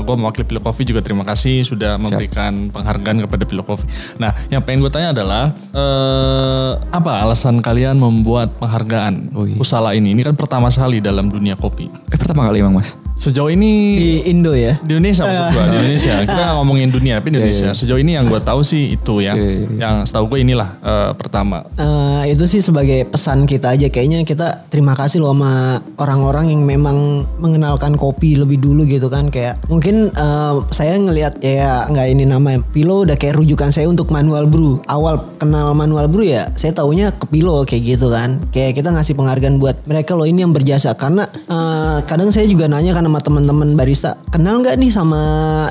gue 0.02 0.14
mewakili 0.18 0.42
Pilo 0.42 0.58
Coffee 0.58 0.82
juga 0.82 0.98
terima 0.98 1.22
kasih 1.22 1.62
sudah 1.62 1.94
memberikan 1.94 2.74
penghargaan 2.74 3.22
kepada 3.22 3.44
Pilo 3.46 3.62
Coffee. 3.62 3.86
Nah 4.18 4.34
yang 4.50 4.66
pengen 4.66 4.82
gue 4.82 4.90
tanya 4.90 5.14
adalah 5.14 5.54
eh, 5.70 6.72
apa 6.90 7.22
alasan 7.22 7.62
kalian 7.62 8.02
membuat 8.02 8.50
penghargaan 8.58 9.30
Wih. 9.36 9.54
Kusala 9.54 9.94
ini? 9.94 10.10
Ini 10.10 10.26
kan 10.26 10.34
pertama 10.34 10.66
sekali 10.74 10.98
dalam 10.98 11.30
dunia 11.30 11.54
kopi. 11.54 11.86
Eh 12.10 12.18
pertama 12.18 12.50
kali 12.50 12.58
emang 12.64 12.74
mas. 12.74 12.98
Sejauh 13.12 13.53
ini 13.53 13.72
Di 13.94 14.11
Indo 14.33 14.57
ya. 14.57 14.81
di 14.81 14.96
Indonesia 14.96 15.22
maksud 15.22 15.46
gue 15.53 15.62
di 15.62 15.77
Indonesia. 15.85 16.12
Kita 16.25 16.33
nggak 16.35 16.57
ngomongin 16.59 16.88
dunia 16.88 17.14
tapi 17.20 17.29
Indonesia. 17.31 17.68
Sejauh 17.70 18.01
ini 18.01 18.16
yang 18.16 18.27
gue 18.27 18.40
tahu 18.40 18.64
sih 18.64 18.96
itu 18.96 19.20
ya. 19.20 19.37
Iya, 19.37 19.44
iya, 19.44 19.53
iya. 19.62 19.66
yang 19.79 19.94
setahu 20.03 20.33
gue 20.33 20.38
inilah 20.42 20.68
eh, 20.81 21.11
pertama. 21.14 21.62
Eh, 21.77 22.33
itu 22.33 22.44
sih 22.48 22.59
sebagai 22.59 23.05
pesan 23.05 23.44
kita 23.44 23.77
aja. 23.77 23.87
Kayaknya 23.87 24.25
kita 24.25 24.66
terima 24.66 24.96
kasih 24.96 25.20
loh 25.20 25.37
sama 25.37 25.79
orang-orang 26.01 26.51
yang 26.51 26.64
memang 26.64 27.29
mengenalkan 27.37 27.94
kopi 27.94 28.35
lebih 28.35 28.59
dulu 28.59 28.88
gitu 28.88 29.07
kan. 29.07 29.29
Kayak 29.29 29.61
mungkin 29.68 30.11
eh, 30.11 30.55
saya 30.72 30.96
ngelihat 30.96 31.38
ya 31.44 31.87
nggak 31.92 32.07
ini 32.11 32.25
nama 32.27 32.59
Pilo 32.72 33.05
udah 33.05 33.14
kayak 33.14 33.38
rujukan 33.38 33.70
saya 33.70 33.87
untuk 33.87 34.09
manual 34.09 34.48
brew. 34.48 34.81
Awal 34.88 35.20
kenal 35.37 35.77
manual 35.77 36.09
brew 36.09 36.25
ya 36.27 36.48
saya 36.57 36.72
taunya 36.72 37.12
ke 37.12 37.29
Pilo 37.29 37.62
kayak 37.62 37.83
gitu 37.96 38.09
kan. 38.11 38.40
Kayak 38.51 38.83
kita 38.83 38.88
ngasih 38.90 39.14
penghargaan 39.14 39.61
buat 39.61 39.85
mereka 39.87 40.16
loh 40.16 40.27
ini 40.27 40.42
yang 40.42 40.51
berjasa. 40.51 40.96
Karena 40.96 41.29
eh, 41.31 41.96
kadang 42.09 42.33
saya 42.33 42.48
juga 42.48 42.66
nanya 42.66 42.96
kan 42.96 43.01
sama 43.02 43.18
teman-teman 43.18 43.74
barista 43.74 44.18
kenal 44.30 44.62
nggak 44.62 44.78
nih 44.78 44.90
sama 44.94 45.20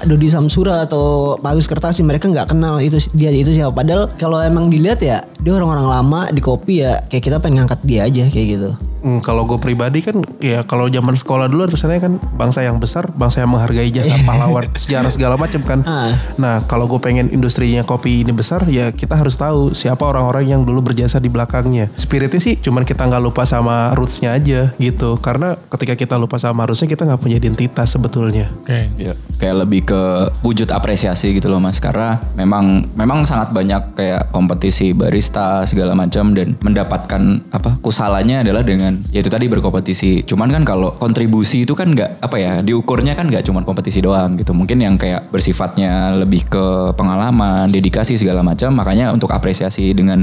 Dodi 0.03 0.27
Samsura 0.27 0.83
atau 0.85 1.35
Pak 1.39 1.51
Agus 1.55 1.67
Kertasi 1.71 2.03
mereka 2.03 2.27
nggak 2.27 2.51
kenal 2.51 2.77
itu 2.83 2.99
dia 3.15 3.31
itu 3.31 3.55
siapa 3.55 3.71
padahal 3.71 4.11
kalau 4.19 4.43
emang 4.43 4.67
dilihat 4.67 4.99
ya 4.99 5.23
dia 5.39 5.51
orang-orang 5.55 5.87
lama 5.87 6.21
di 6.29 6.41
kopi 6.43 6.83
ya 6.83 6.99
kayak 7.07 7.23
kita 7.23 7.37
pengen 7.39 7.63
ngangkat 7.63 7.79
dia 7.83 8.07
aja 8.07 8.23
kayak 8.29 8.47
gitu 8.59 8.71
Hmm, 9.01 9.17
kalau 9.17 9.49
gue 9.49 9.57
pribadi 9.57 10.05
kan 10.05 10.21
ya 10.37 10.61
kalau 10.61 10.85
zaman 10.85 11.17
sekolah 11.17 11.49
dulu 11.49 11.65
tulisannya 11.65 11.97
kan 11.97 12.13
bangsa 12.37 12.61
yang 12.61 12.77
besar, 12.77 13.09
bangsa 13.09 13.41
yang 13.41 13.49
menghargai 13.49 13.89
jasa 13.89 14.13
pahlawan, 14.29 14.69
sejarah 14.77 15.09
segala 15.09 15.35
macam 15.41 15.61
kan. 15.65 15.81
Ah. 15.89 16.13
Nah 16.37 16.61
kalau 16.69 16.85
gue 16.85 17.01
pengen 17.01 17.33
industrinya 17.33 17.81
kopi 17.81 18.21
ini 18.21 18.29
besar 18.29 18.61
ya 18.69 18.93
kita 18.93 19.17
harus 19.17 19.33
tahu 19.33 19.73
siapa 19.73 20.05
orang-orang 20.05 20.53
yang 20.53 20.61
dulu 20.61 20.93
berjasa 20.93 21.17
di 21.17 21.33
belakangnya. 21.33 21.89
Spiritnya 21.97 22.37
sih 22.37 22.61
cuman 22.61 22.85
kita 22.85 23.09
nggak 23.09 23.23
lupa 23.25 23.41
sama 23.49 23.89
rootsnya 23.97 24.37
aja 24.37 24.69
gitu. 24.77 25.17
Karena 25.17 25.57
ketika 25.57 25.97
kita 25.97 26.21
lupa 26.21 26.37
sama 26.37 26.69
rootsnya 26.69 26.85
kita 26.85 27.09
nggak 27.09 27.20
punya 27.21 27.38
identitas 27.38 27.93
sebetulnya. 27.93 28.49
Oke. 28.65 28.89
Ya, 28.97 29.13
kayak 29.41 29.65
lebih 29.65 29.81
ke 29.89 30.01
wujud 30.45 30.69
apresiasi 30.69 31.34
gitu 31.34 31.49
loh 31.49 31.57
mas 31.57 31.81
karena 31.81 32.21
memang 32.38 32.86
memang 32.93 33.25
sangat 33.25 33.49
banyak 33.49 33.97
kayak 33.97 34.29
kompetisi 34.29 34.93
barista 34.93 35.65
segala 35.65 35.97
macam 35.97 36.38
dan 36.38 36.53
mendapatkan 36.62 37.41
apa 37.49 37.81
kusalanya 37.81 38.45
adalah 38.45 38.62
dengan 38.62 39.01
ya 39.10 39.25
itu 39.25 39.34
tadi 39.34 39.49
berkompetisi 39.49 40.29
cuman 40.29 40.53
kan 40.53 40.63
kalau 40.63 40.93
kontribusi 41.01 41.65
itu 41.65 41.73
kan 41.73 41.89
nggak 41.89 42.21
apa 42.21 42.38
ya 42.38 42.53
diukurnya 42.62 43.17
kan 43.17 43.34
nggak 43.34 43.49
cuma 43.49 43.65
kompetisi 43.65 44.05
doang 44.05 44.38
gitu 44.38 44.53
mungkin 44.53 44.77
yang 44.77 44.95
kayak 45.01 45.34
bersifatnya 45.34 46.21
lebih 46.21 46.45
ke 46.45 46.93
pengalaman 46.93 47.73
dedikasi 47.73 48.21
segala 48.21 48.45
macam 48.45 48.77
makanya 48.77 49.10
untuk 49.10 49.34
apresiasi 49.34 49.89
dengan 49.97 50.21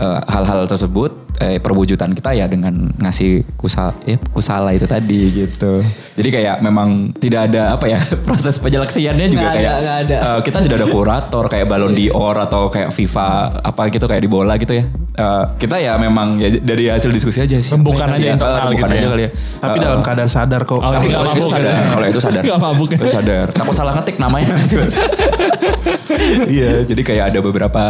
eh, 0.00 0.20
hal-hal 0.24 0.64
tersebut 0.64 1.27
eh, 1.38 1.58
perwujudan 1.58 2.10
kita 2.10 2.30
ya 2.32 2.44
dengan 2.44 2.90
ngasih 2.94 3.46
kusala, 3.54 3.94
eh, 4.04 4.18
kusala 4.28 4.70
itu 4.70 4.84
tadi 4.84 5.20
gitu. 5.30 5.80
Jadi 6.14 6.28
kayak 6.28 6.58
memang 6.58 7.14
tidak 7.14 7.48
ada 7.48 7.74
apa 7.74 7.86
ya 7.86 7.98
proses 8.26 8.58
penyeleksiannya 8.58 9.26
juga 9.28 9.46
ada, 9.46 9.54
kayak 9.54 9.72
nggak 9.78 9.98
ada. 10.04 10.16
eh, 10.18 10.38
kita 10.42 10.58
tidak 10.60 10.76
ada 10.76 10.88
kurator 10.88 11.44
kayak 11.46 11.66
Ballon 11.66 11.92
d'Or 11.92 12.36
atau 12.40 12.66
kayak 12.66 12.90
FIFA 12.90 13.28
apa 13.62 13.82
gitu 13.88 14.04
kayak 14.04 14.20
di 14.20 14.30
bola 14.30 14.54
gitu 14.54 14.74
ya. 14.74 14.84
Eh, 15.14 15.44
kita 15.58 15.78
ya 15.78 15.94
memang 15.94 16.38
ya 16.38 16.50
dari 16.54 16.86
hasil 16.86 17.10
diskusi 17.10 17.38
aja 17.38 17.54
sih. 17.54 17.70
Rembukan 17.70 18.06
aja 18.08 18.20
Ya, 18.20 18.34
internal 18.34 18.70
gitu 18.70 18.84
aja 18.84 18.98
ya. 18.98 19.08
kali 19.08 19.22
ya. 19.24 19.30
Tapi 19.58 19.76
Eh, 19.78 19.82
dalam 19.82 20.00
keadaan 20.00 20.28
sadar 20.28 20.62
kok. 20.62 20.76
Oh, 20.76 20.82
Kalau 20.84 20.98
nggak 20.98 21.14
kalau 21.14 21.30
itu 21.30 21.38
mabuk 21.38 21.50
sadar, 21.50 21.70
ya? 21.70 21.82
kalau 21.88 22.06
itu 22.06 22.20
sadar. 22.20 22.42
Nggak 22.46 22.60
mabuk 22.60 22.88
ya? 22.90 22.98
Itu 22.98 23.08
sadar. 23.08 23.46
Takut 23.50 23.74
salah 23.74 23.94
ketik 23.96 24.16
namanya. 24.18 24.50
Iya, 26.48 26.82
jadi 26.84 27.02
kayak 27.04 27.24
ada 27.34 27.40
beberapa 27.40 27.84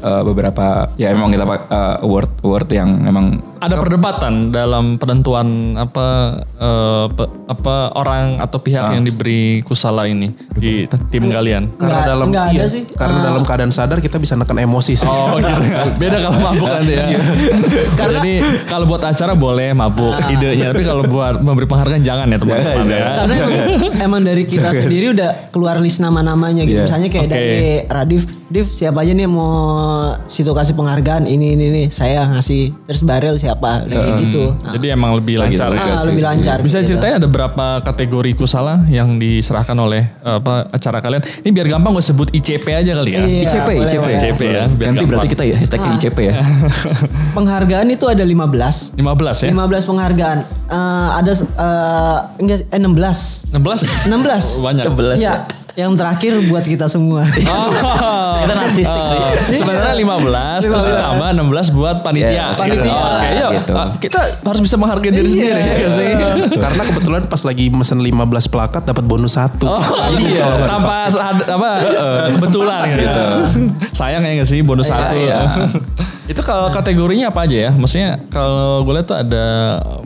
eh, 0.00 0.22
beberapa 0.24 0.88
ya 0.94 1.10
emang 1.10 1.30
kita 1.30 1.44
uh, 1.44 1.98
award 2.00 2.30
award 2.42 2.68
yang 2.70 2.93
emang 3.02 3.42
Ada 3.64 3.76
perdebatan 3.76 4.32
dalam 4.50 4.96
penentuan 4.96 5.46
apa 5.74 6.06
eh, 6.54 7.06
pe- 7.08 7.32
apa 7.46 7.74
orang 7.94 8.36
atau 8.36 8.58
pihak 8.58 8.92
yang 8.92 9.02
diberi 9.02 9.42
kusala 9.62 10.04
ini 10.04 10.28
di 10.52 10.84
tim 11.08 11.26
kalian. 11.26 11.72
karena 11.74 11.88
Nggak- 11.94 12.06
dalam 12.06 12.26
nggak 12.28 12.46
ada 12.46 12.54
iya, 12.54 12.64
sih. 12.66 12.82
karena 12.90 13.18
Ah. 13.18 13.24
dalam 13.24 13.42
keadaan 13.42 13.70
sadar 13.70 13.98
kita 13.98 14.16
bisa 14.16 14.34
neken 14.34 14.58
emosi 14.58 14.92
sih. 14.94 15.04
Oh 15.04 15.36
gitu. 15.36 15.62
Beda 16.00 16.20
kalau 16.20 16.38
mabuk 16.42 16.68
nanti 16.68 16.92
ya. 16.92 17.06
Jadi 18.00 18.32
kalau 18.66 18.84
buat 18.84 19.00
acara 19.00 19.32
boleh 19.34 19.72
mabuk 19.72 20.12
idenya, 20.26 20.70
tapi 20.70 20.82
kalau 20.82 21.04
buat 21.04 21.38
memberi 21.38 21.64
penghargaan 21.64 22.02
jangan 22.02 22.26
ya 22.26 22.36
teman-teman 22.36 22.84
ya. 22.86 23.06
Karena 23.16 23.34
emang, 23.34 23.52
emang 24.02 24.20
dari 24.22 24.42
kita 24.44 24.70
sendiri 24.72 25.12
udah 25.12 25.30
keluar 25.48 25.78
list 25.78 25.98
nama-namanya 25.98 26.62
gitu. 26.62 26.80
Iya. 26.80 26.86
Misalnya 26.86 27.08
kayak 27.08 27.24
Oke. 27.24 27.32
dari 27.32 27.56
Radif, 27.86 28.22
Div 28.44 28.68
siapa 28.68 29.00
aja 29.00 29.10
nih 29.10 29.24
yang 29.24 29.34
mau 29.34 29.50
situ 30.26 30.46
kasih 30.48 30.74
penghargaan 30.74 31.24
ini 31.24 31.54
ini 31.54 31.66
nih 31.70 31.86
saya 31.88 32.22
ngasih 32.28 32.70
terus 32.84 33.02
Barel 33.02 33.34
siapa 33.34 33.53
udah 33.58 33.96
kayak 34.00 34.16
gitu. 34.24 34.44
Nah, 34.58 34.72
Jadi 34.74 34.86
emang 34.90 35.10
lebih 35.18 35.34
lancar 35.38 35.68
gitu. 35.70 35.80
ya. 35.80 35.94
ah, 35.94 36.04
lebih 36.06 36.22
lancar. 36.24 36.56
Bisa 36.60 36.78
gitu. 36.80 36.94
ceritain 36.94 37.16
ada 37.16 37.28
berapa 37.28 37.66
kategori 37.82 38.30
kusala 38.34 38.82
yang 38.88 39.16
diserahkan 39.16 39.76
oleh 39.76 40.06
eh, 40.22 40.36
apa 40.38 40.68
acara 40.70 40.98
kalian? 40.98 41.22
Ini 41.22 41.50
biar 41.50 41.66
gampang 41.70 41.92
gue 41.94 42.04
sebut 42.04 42.28
ICP 42.32 42.66
aja 42.70 42.92
kali 42.96 43.10
ya. 43.14 43.22
Iya, 43.22 43.40
ICP, 43.46 43.68
boleh, 43.68 43.86
ICP, 43.86 44.02
boleh. 44.02 44.16
ICP 44.18 44.40
ya, 44.42 44.64
biar 44.66 44.88
Nanti 44.90 45.04
berarti 45.04 45.28
gampang. 45.28 45.32
kita 45.32 45.44
ya 45.44 45.56
hashtagnya 45.58 45.90
ICP 45.98 46.18
ya. 46.24 46.34
Penghargaan 47.36 47.86
itu 47.90 48.04
ada 48.06 48.22
15. 48.22 48.98
15 48.98 49.44
ya. 49.46 49.50
15 49.52 49.90
penghargaan. 49.90 50.38
Eh, 50.64 51.08
ada 51.18 51.32
eh, 51.32 52.18
enggak 52.40 52.58
eh, 52.66 52.80
16. 52.80 53.52
16? 53.52 54.10
16. 54.10 54.64
Banyak. 54.64 54.84
16 54.90 55.22
Ya, 55.22 55.46
yang 55.74 55.92
terakhir 55.92 56.38
buat 56.46 56.62
kita 56.62 56.86
semua. 56.86 57.26
Oh, 57.44 58.44
Kita 58.44 58.60
narsistik 58.60 58.84
sih. 59.08 59.18
eh, 59.18 59.56
sebenarnya 59.56 59.94
15 59.96 60.60
terus 60.60 60.84
ditambah 60.84 61.28
16 61.32 61.72
buat 61.72 61.96
panitia. 62.04 62.28
Iya, 62.28 62.46
panitia. 62.52 62.92
Oke, 62.92 63.28
yuk. 63.32 63.50
Gitu. 63.56 63.72
Ah, 63.72 63.88
Kita 63.96 64.20
harus 64.36 64.60
bisa 64.60 64.76
menghargai 64.76 65.08
diri 65.08 65.24
sendiri 65.24 65.60
ya 65.64 65.88
sih? 65.88 66.08
Karena 66.52 66.82
kebetulan 66.84 67.22
pas 67.24 67.40
lagi 67.40 67.72
mesen 67.72 68.04
15 68.04 68.12
plakat 68.46 68.84
dapat 68.84 69.04
bonus 69.06 69.34
satu. 69.34 69.64
Oh 69.64 69.80
iya, 70.20 70.44
tanpa 70.68 71.08
apa 71.08 71.70
kebetulan 72.36 72.84
gitu. 72.94 73.22
Sayang 73.96 74.22
ya 74.22 74.44
gak 74.44 74.48
sih 74.50 74.60
bonus 74.60 74.92
satu. 74.92 75.16
iya. 75.16 75.40
Itu 76.24 76.40
kalau 76.40 76.72
kategorinya 76.72 77.28
apa 77.28 77.44
aja 77.44 77.68
ya? 77.68 77.70
Maksudnya 77.72 78.16
kalau 78.32 78.80
gue 78.82 78.92
lihat 78.96 79.06
tuh 79.06 79.18
ada 79.18 79.46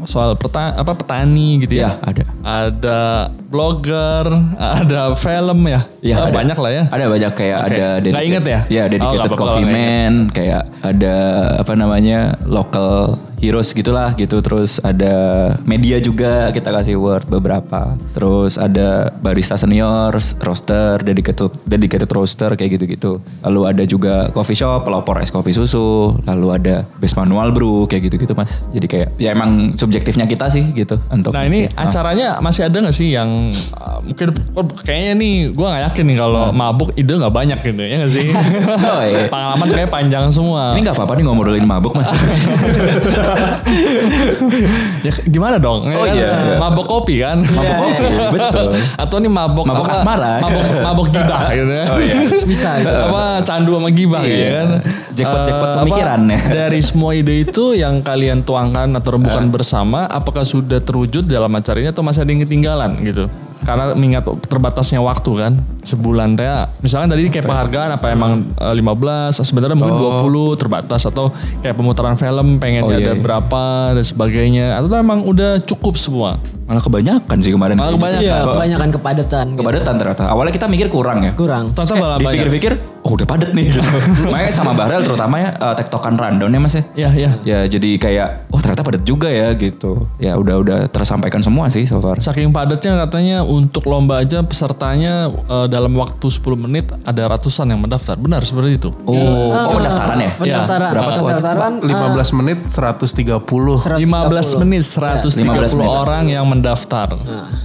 soal 0.03 0.35
peta, 0.35 0.75
apa 0.75 0.93
petani 0.93 1.63
gitu 1.63 1.79
ya. 1.79 1.89
Iya, 1.89 1.91
ada. 2.03 2.25
Ada 2.43 3.01
blogger, 3.49 4.25
ada 4.59 5.15
film 5.15 5.59
ya. 5.65 5.81
Iya, 6.03 6.15
Eh, 6.19 6.25
ada. 6.27 6.35
banyak 6.35 6.59
lah 6.59 6.71
ya. 6.71 6.85
Ada 6.91 7.05
banyak 7.07 7.33
kayak 7.33 7.59
Oke. 7.59 7.71
ada 7.71 7.87
Nggak 8.03 8.25
inget 8.27 8.45
ya? 8.45 8.61
Ya, 8.67 8.83
Oh, 8.83 8.91
dedicated 8.91 9.21
apa-apa 9.31 9.37
coffee 9.39 9.67
man, 9.69 10.15
kayak 10.31 10.63
ada 10.83 11.17
apa 11.63 11.73
namanya 11.73 12.35
local 12.45 13.19
heroes 13.39 13.71
gitulah 13.73 14.15
gitu. 14.19 14.39
Terus 14.43 14.83
ada 14.83 15.15
media 15.65 15.99
juga 16.03 16.51
kita 16.51 16.71
kasih 16.71 16.99
word 16.99 17.27
beberapa. 17.31 17.95
Terus 18.15 18.59
ada 18.59 19.15
barista 19.23 19.55
senior, 19.55 20.15
roaster, 20.43 21.01
dedicated 21.03 21.51
dedicated 21.65 22.11
roaster 22.11 22.53
kayak 22.59 22.79
gitu-gitu. 22.79 23.23
Lalu 23.47 23.61
ada 23.65 23.83
juga 23.87 24.29
coffee 24.35 24.59
shop, 24.59 24.87
pelopor 24.87 25.23
es 25.23 25.31
kopi 25.31 25.55
susu. 25.55 26.15
Lalu 26.27 26.49
ada 26.55 26.77
base 26.99 27.15
manual 27.15 27.55
brew 27.55 27.87
kayak 27.87 28.11
gitu-gitu 28.11 28.35
mas. 28.35 28.63
Jadi 28.75 28.87
kayak 28.87 29.09
ya 29.17 29.33
emang 29.33 29.75
subjektifnya 29.79 30.27
kita 30.27 30.51
sih 30.51 30.75
gitu 30.75 30.99
untuk. 31.11 31.33
Nah 31.33 31.47
ini 31.47 31.71
ngisi. 31.71 31.77
Ah. 31.79 31.87
acaranya 31.89 32.29
masih 32.43 32.63
ada 32.69 32.77
gak 32.85 32.97
sih 32.97 33.15
yang 33.15 33.51
uh, 33.75 33.99
mungkin 34.05 34.35
oh, 34.55 34.65
kayaknya 34.85 35.13
nih 35.19 35.35
gue 35.55 35.67
gak 35.67 35.83
yakin 35.91 36.05
nih 36.11 36.17
kalau 36.19 36.45
mabuk 36.53 36.91
ide 36.95 37.15
gak 37.15 37.35
banyak 37.35 37.59
gitu 37.63 37.83
ya 37.83 37.97
gak 38.05 38.13
sih? 38.13 38.29
Oh, 38.89 39.05
iya. 39.05 39.29
Pengalaman 39.29 39.69
kayak 39.69 39.91
panjang 39.93 40.25
semua. 40.33 40.73
Ini 40.73 40.81
nggak 40.81 40.97
apa-apa 40.97 41.13
nih 41.21 41.25
ngomongin 41.29 41.67
mabuk 41.67 41.93
mas. 41.93 42.09
ya 45.01 45.13
gimana 45.25 45.57
dong? 45.57 45.85
Oh, 45.85 46.05
Ya 46.05 46.05
kan? 46.05 46.15
iya. 46.15 46.31
Mabok 46.59 46.87
kopi 46.87 47.21
kan? 47.21 47.39
Mabuk 47.41 47.75
kopi, 47.79 48.05
betul. 48.33 48.67
Atau 48.97 49.17
nih 49.19 49.31
mabok 49.31 49.65
Mabok 49.65 49.87
apa? 49.87 49.95
asmara. 49.97 50.33
Mabok 50.39 50.63
mabok 50.81 51.07
gibah 51.09 51.41
gitu 51.57 51.73
ya. 51.73 51.85
Oh, 51.87 51.99
iya. 51.99 52.17
Bisa 52.43 52.71
gitu. 52.79 52.91
apa 52.91 53.23
candu 53.43 53.73
sama 53.75 53.91
gibah 53.91 54.23
Iya. 54.23 54.37
ya 54.37 54.51
kan. 54.55 54.69
Jackpot-jackpot 55.15 55.69
Eh, 55.69 55.75
pemikiran 55.83 56.21
apa, 56.21 56.33
ya. 56.35 56.39
Dari 56.67 56.81
semua 56.81 57.11
ide 57.13 57.35
itu 57.41 57.65
yang 57.75 58.01
kalian 58.01 58.41
tuangkan 58.41 58.89
atau 58.93 59.11
rembukan 59.11 59.45
bersama 59.49 60.07
apakah 60.07 60.43
sudah 60.43 60.79
terwujud 60.79 61.25
dalam 61.25 61.51
acara 61.51 61.79
ini 61.79 61.89
atau 61.89 62.03
masih 62.03 62.23
ada 62.23 62.31
yang 62.31 62.43
ketinggalan 62.43 62.91
gitu? 63.03 63.27
Karena 63.69 63.93
mengingat 63.93 64.25
terbatasnya 64.49 64.97
waktu 64.99 65.31
kan 65.37 65.53
sebulan 65.85 66.41
teh 66.41 66.49
misalnya 66.81 67.13
tadi 67.13 67.29
kayak 67.29 67.45
penghargaan 67.45 68.01
apa 68.01 68.07
emang 68.09 68.49
eh, 68.57 68.73
15 68.73 69.45
sebenarnya 69.45 69.77
mungkin 69.77 70.25
20 70.25 70.57
terbatas 70.57 71.05
atau 71.05 71.29
kayak 71.61 71.77
pemutaran 71.77 72.17
film 72.17 72.57
pengennya 72.57 72.81
Oh, 72.81 72.89
ada 72.89 73.01
iya, 73.01 73.13
iya. 73.13 73.21
berapa 73.21 73.63
dan 73.93 74.05
sebagainya 74.05 74.67
atau 74.81 74.97
emang 74.97 75.21
udah 75.23 75.61
cukup 75.61 76.01
semua 76.01 76.41
Malah 76.69 76.85
kebanyakan 76.85 77.37
sih 77.41 77.49
kemarin. 77.49 77.81
Malah 77.81 77.97
kebanyakan. 77.97 78.25
Iya, 78.29 78.37
Oh. 78.45 78.53
kebanyakan 78.53 78.89
kepadatan. 78.93 79.45
gitu. 79.49 79.61
Kepadatan 79.65 79.95
ternyata. 79.97 80.23
Awalnya 80.29 80.53
kita 80.53 80.69
mikir 80.69 80.93
kurang 80.93 81.25
ya. 81.25 81.33
Kurang. 81.33 81.73
Ternyata 81.73 81.97
Eh, 81.97 82.21
dipikir-pikir, 82.21 82.73
oh 83.09 83.17
udah 83.17 83.25
padat 83.25 83.51
nih. 83.57 83.73
Makanya 84.33 84.53
sama 84.53 84.77
Bahrel 84.77 85.01
terutama 85.01 85.41
ya 85.41 85.57
eh, 85.57 85.75
tektokan 85.81 86.21
rundown 86.21 86.53
ya 86.53 86.61
mas 86.61 86.75
ya. 86.77 86.85
Iya, 86.93 87.11
iya. 87.17 87.31
Ya 87.41 87.59
jadi 87.65 87.97
kayak, 87.97 88.53
oh 88.53 88.61
ternyata 88.61 88.85
padat 88.85 89.03
juga 89.09 89.33
ya 89.33 89.57
gitu. 89.57 90.05
Ya 90.21 90.37
udah 90.37 90.61
udah 90.61 90.79
tersampaikan 90.93 91.41
semua 91.41 91.73
sih 91.73 91.89
so 91.89 92.05
far. 92.05 92.21
Saking 92.21 92.53
padatnya 92.53 93.01
katanya 93.09 93.49
untuk 93.49 93.89
lomba 93.89 94.21
aja 94.21 94.45
pesertanya 94.45 95.33
eh, 95.33 95.67
dalam 95.73 95.97
waktu 95.97 96.29
10 96.29 96.45
menit 96.69 96.93
ada 97.09 97.23
ratusan 97.33 97.73
yang 97.73 97.81
mendaftar. 97.81 98.21
Benar 98.21 98.45
seperti 98.45 98.77
itu. 98.77 98.91
Oh, 99.09 99.17
oh 99.57 99.81
pendaftaran 99.81 100.19
ya? 100.21 100.33
Pendaftaran. 100.37 100.91
Berapa 100.93 101.11
tuh? 101.17 101.23
Pendaftaran. 101.25 101.73
15 101.81 102.39
menit 102.45 102.59
130. 102.69 104.05
130. 104.05 104.05
15 104.05 104.61
menit 104.61 104.85
130 104.85 105.49
15 105.49 105.81
menit. 105.81 105.89
orang 105.89 106.25
yang 106.29 106.45
mendaftar. 106.45 107.17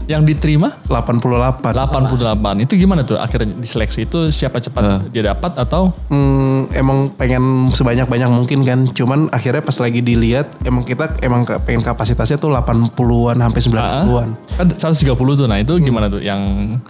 Yang 0.07 0.21
diterima 0.31 0.71
88. 0.87 1.75
88. 1.75 2.63
Itu 2.63 2.79
gimana 2.79 3.03
tuh 3.03 3.19
akhirnya 3.19 3.51
diseleksi 3.59 4.07
itu 4.07 4.31
siapa 4.31 4.63
cepat 4.63 5.11
dia 5.11 5.32
dapat 5.33 5.51
atau 5.57 5.89
Hmm, 6.05 6.69
emang 6.71 7.09
pengen 7.11 7.41
sebanyak-banyak 7.67 8.29
mungkin 8.29 8.61
kan. 8.61 8.85
Cuman 8.85 9.27
akhirnya 9.27 9.59
pas 9.59 9.75
lagi 9.75 9.99
dilihat 9.99 10.45
emang 10.61 10.81
kita 10.81 11.17
emang 11.19 11.41
ke- 11.41 11.57
pengen 11.59 11.81
kapasitasnya 11.81 12.37
tuh 12.37 12.49
80-an 12.49 12.93
sampai 13.39 13.61
90-an. 13.61 14.29
kan 14.53 14.67
130 14.69 15.09
tuh. 15.33 15.45
Nah, 15.45 15.57
itu 15.57 15.73
gimana 15.79 16.07
tuh 16.07 16.19
yang 16.19 16.39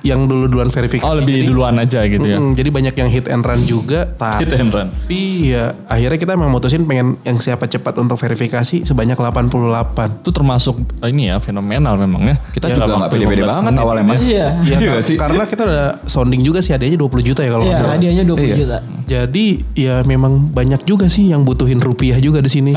Yang 0.02 0.20
dulu-duluan 0.26 0.68
verifikasi. 0.68 1.02
oh 1.02 1.16
lebih 1.16 1.48
duluan 1.48 1.76
aja 1.76 2.04
gitu 2.04 2.22
ya. 2.22 2.36
Mm, 2.36 2.54
jadi 2.54 2.70
banyak 2.70 2.94
yang 2.94 3.10
hit 3.10 3.26
and 3.26 3.42
run 3.42 3.62
juga. 3.64 4.12
Tapi 4.14 4.44
and 4.46 4.70
run. 4.70 4.88
ya 5.10 5.72
akhirnya 5.86 6.18
kita 6.18 6.32
memang 6.34 6.52
mutusin 6.52 6.84
pengen 6.84 7.16
yang 7.22 7.38
siapa 7.38 7.66
cepat 7.66 7.96
untuk 7.98 8.16
verifikasi 8.16 8.84
sebanyak 8.84 9.16
88. 9.16 10.20
Itu 10.20 10.32
termasuk 10.32 10.76
eh, 11.00 11.10
ini 11.10 11.30
ya 11.30 11.40
fenomenal 11.40 11.96
memang 11.98 12.22
ya. 12.26 12.36
Kita 12.50 12.68
Ya, 12.68 12.76
juga 12.76 13.00
nggak 13.00 13.10
pede-pede 13.10 13.42
15 13.42 13.50
banget 13.54 13.74
awalnya 13.78 14.04
mas. 14.06 14.22
Iya. 14.22 14.48
Iya 14.62 14.78
Iya 14.78 14.92
kar- 14.92 15.02
sih? 15.02 15.16
karena 15.16 15.44
kita 15.46 15.62
udah 15.64 15.84
sounding 16.06 16.42
juga 16.42 16.60
sih 16.60 16.72
hadiahnya 16.72 16.98
20 16.98 17.24
juta 17.24 17.42
ya 17.42 17.50
kalau 17.50 17.64
nggak 17.64 17.72
Iya, 17.72 17.82
salah. 17.82 17.96
hadiahnya 17.96 18.24
20 18.26 18.33
Iya. 18.36 18.56
juta. 18.56 18.78
Jadi 19.04 19.46
ya 19.74 20.02
memang 20.02 20.50
banyak 20.50 20.84
juga 20.84 21.06
sih 21.06 21.28
yang 21.28 21.44
butuhin 21.44 21.78
rupiah 21.78 22.16
juga 22.18 22.40
di 22.40 22.48
sini. 22.48 22.72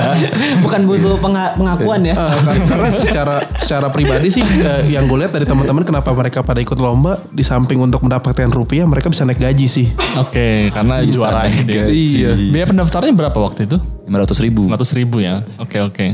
Bukan 0.64 0.80
butuh 0.84 1.18
penga- 1.18 1.54
pengakuan 1.54 2.00
ya. 2.02 2.14
Eh, 2.14 2.38
kar- 2.38 2.66
karena 2.66 2.88
secara 2.98 3.34
secara 3.56 3.86
pribadi 3.88 4.28
sih 4.30 4.44
yang 4.86 5.04
gue 5.04 5.18
lihat 5.18 5.32
dari 5.32 5.44
teman-teman 5.44 5.82
kenapa 5.82 6.10
mereka 6.12 6.40
pada 6.40 6.58
ikut 6.58 6.76
lomba 6.76 7.18
di 7.28 7.42
samping 7.42 7.78
untuk 7.78 8.00
mendapatkan 8.00 8.48
rupiah 8.48 8.84
mereka 8.84 9.08
bisa 9.08 9.22
naik 9.22 9.38
gaji 9.38 9.66
sih. 9.66 9.86
Oke, 10.16 10.70
karena 10.70 11.02
juara 11.02 11.46
gitu 11.48 11.68
ya. 11.68 11.84
gaji. 11.84 11.94
Iya. 12.16 12.30
Biaya 12.48 12.66
pendaftarannya 12.66 13.14
berapa 13.14 13.38
waktu 13.38 13.66
itu? 13.66 13.76
500 14.06 14.38
ribu. 14.40 14.62
500 14.70 14.98
ribu 14.98 15.16
ya. 15.18 15.42
Oke 15.58 15.82
oke. 15.82 16.06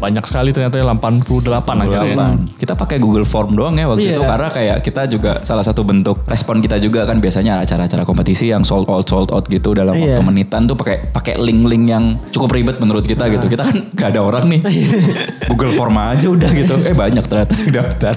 Banyak 0.00 0.24
sekali 0.24 0.50
ternyata 0.50 0.74
ya 0.74 0.84
88 0.84 1.28
akhirnya. 1.76 2.02
ya. 2.08 2.28
Kita 2.56 2.72
pakai 2.72 2.96
Google 2.96 3.22
Form 3.22 3.52
doang 3.52 3.74
ya 3.74 3.84
waktu 3.86 4.02
Iya. 4.02 4.14
itu 4.14 4.22
karena 4.22 4.48
kayak 4.48 4.76
kita 4.80 5.02
juga 5.06 5.32
salah 5.42 5.60
satu 5.60 5.82
bentuk 5.82 6.24
respon 6.24 6.58
kita 6.58 6.76
juga 6.76 7.04
kan 7.04 7.18
biasanya 7.18 7.60
acara-acara 7.60 8.02
kompetisi 8.02 8.48
yang 8.48 8.62
sold 8.62 8.88
out 8.88 9.04
sold 9.04 9.28
out 9.28 9.44
gitu 9.44 9.72
dalam 9.72 9.92
Iya. 9.92 10.16
waktu 10.16 10.22
menitan 10.24 10.64
tuh 10.64 10.74
pakai 10.74 11.06
pakai 11.06 11.36
link-link 11.36 11.84
yang 11.86 12.04
cukup 12.30 12.50
ribet 12.50 12.76
menurut 12.78 13.04
kita 13.04 13.28
gitu. 13.28 13.46
Kita 13.46 13.62
kan 13.62 13.76
gak 13.92 14.08
ada 14.10 14.20
orang 14.20 14.48
nih. 14.48 14.60
Google 15.46 15.72
Form 15.72 15.94
aja 15.94 16.26
udah 16.26 16.50
gitu. 16.50 16.74
Eh 16.80 16.92
banyak 16.92 17.22
ternyata 17.22 17.52
yang 17.56 17.72
daftar. 17.74 18.14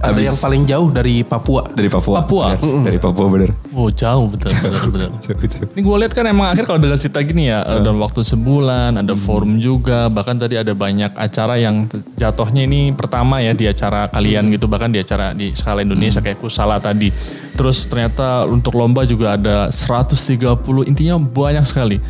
Ada 0.00 0.20
yang 0.20 0.36
paling 0.36 0.62
jauh 0.64 0.88
dari 0.90 1.22
Papua. 1.22 1.62
dari 1.70 1.86
Papua. 1.86 2.20
Papua? 2.20 2.46
Ya, 2.50 2.58
Dari 2.84 2.98
Papua 2.98 3.26
bener. 3.28 3.50
Oh 3.70 3.88
jauh 3.88 4.26
betul 4.26 4.50
betul 4.52 4.90
betul. 4.90 5.62
Ini 5.74 5.80
gue 5.80 5.96
lihat 5.96 6.12
kan 6.12 6.24
emang 6.24 6.50
akhir 6.50 6.64
kalau 6.64 6.78
dengar 6.78 6.96
cerita 6.96 7.20
gini 7.20 7.46
ya 7.46 7.62
dalam 7.62 7.96
waktu 7.96 8.20
sebulan 8.20 8.96
ada 8.96 9.14
forum 9.14 9.56
juga 9.56 10.08
bahkan 10.08 10.34
tadi 10.34 10.56
ada 10.56 10.72
banyak 10.72 11.03
acara 11.12 11.60
yang 11.60 11.84
jatuhnya 12.16 12.64
ini 12.64 12.96
pertama 12.96 13.44
ya 13.44 13.52
di 13.52 13.68
acara 13.68 14.08
kalian 14.08 14.48
gitu 14.54 14.64
bahkan 14.64 14.88
di 14.88 15.02
acara 15.02 15.36
di 15.36 15.52
skala 15.52 15.84
Indonesia 15.84 16.24
kayak 16.24 16.40
Kusala 16.40 16.80
tadi. 16.80 17.12
Terus 17.54 17.84
ternyata 17.84 18.48
untuk 18.48 18.74
lomba 18.74 19.04
juga 19.04 19.36
ada 19.36 19.68
130 19.68 20.40
intinya 20.88 21.20
banyak 21.20 21.64
sekali. 21.68 22.00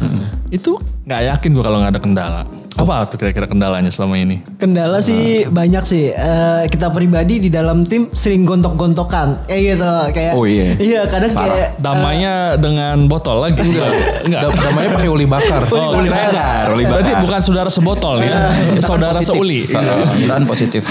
Itu 0.48 0.78
nggak 1.04 1.22
yakin 1.35 1.50
gue 1.52 1.64
kalau 1.64 1.78
nggak 1.83 1.92
ada 1.94 2.02
kendala. 2.02 2.42
Apa 2.74 3.06
tuh 3.06 3.16
kira-kira 3.16 3.46
kendalanya 3.46 3.87
selama 3.87 4.16
ini? 4.16 4.42
Kendala 4.54 4.98
sih 4.98 5.46
banyak 5.46 5.84
sih. 5.84 6.10
Eh, 6.10 6.62
kita 6.66 6.90
pribadi 6.90 7.38
di 7.38 7.48
dalam 7.48 7.82
tim 7.82 8.10
sering 8.10 8.42
gontok-gontokan. 8.42 9.46
Kayak 9.46 9.62
gitu. 9.70 9.92
Kayak 10.10 10.32
Oh, 10.34 10.44
iya. 10.44 10.74
Iya, 10.74 11.00
kadang 11.04 11.32
kayak 11.32 11.68
Damainya 11.76 12.34
dengan 12.56 13.06
botol 13.06 13.40
lagi? 13.40 13.62
Enggak. 13.62 14.50
Da- 14.50 14.62
Namanya 14.64 14.90
pakai 14.92 15.08
uli 15.08 15.24
bakar. 15.24 15.62
Oh, 15.70 15.94
Oli 15.94 16.08
bakar, 16.08 16.72
Berarti 16.72 16.84
bakar. 17.12 17.22
bukan 17.22 17.40
saudara 17.40 17.68
sebotol 17.68 18.18
ya, 18.18 18.50
saudara 18.80 19.14
Positif. 19.14 19.30
seuli. 19.30 19.60
Kan 20.24 20.42
positif. 20.44 20.82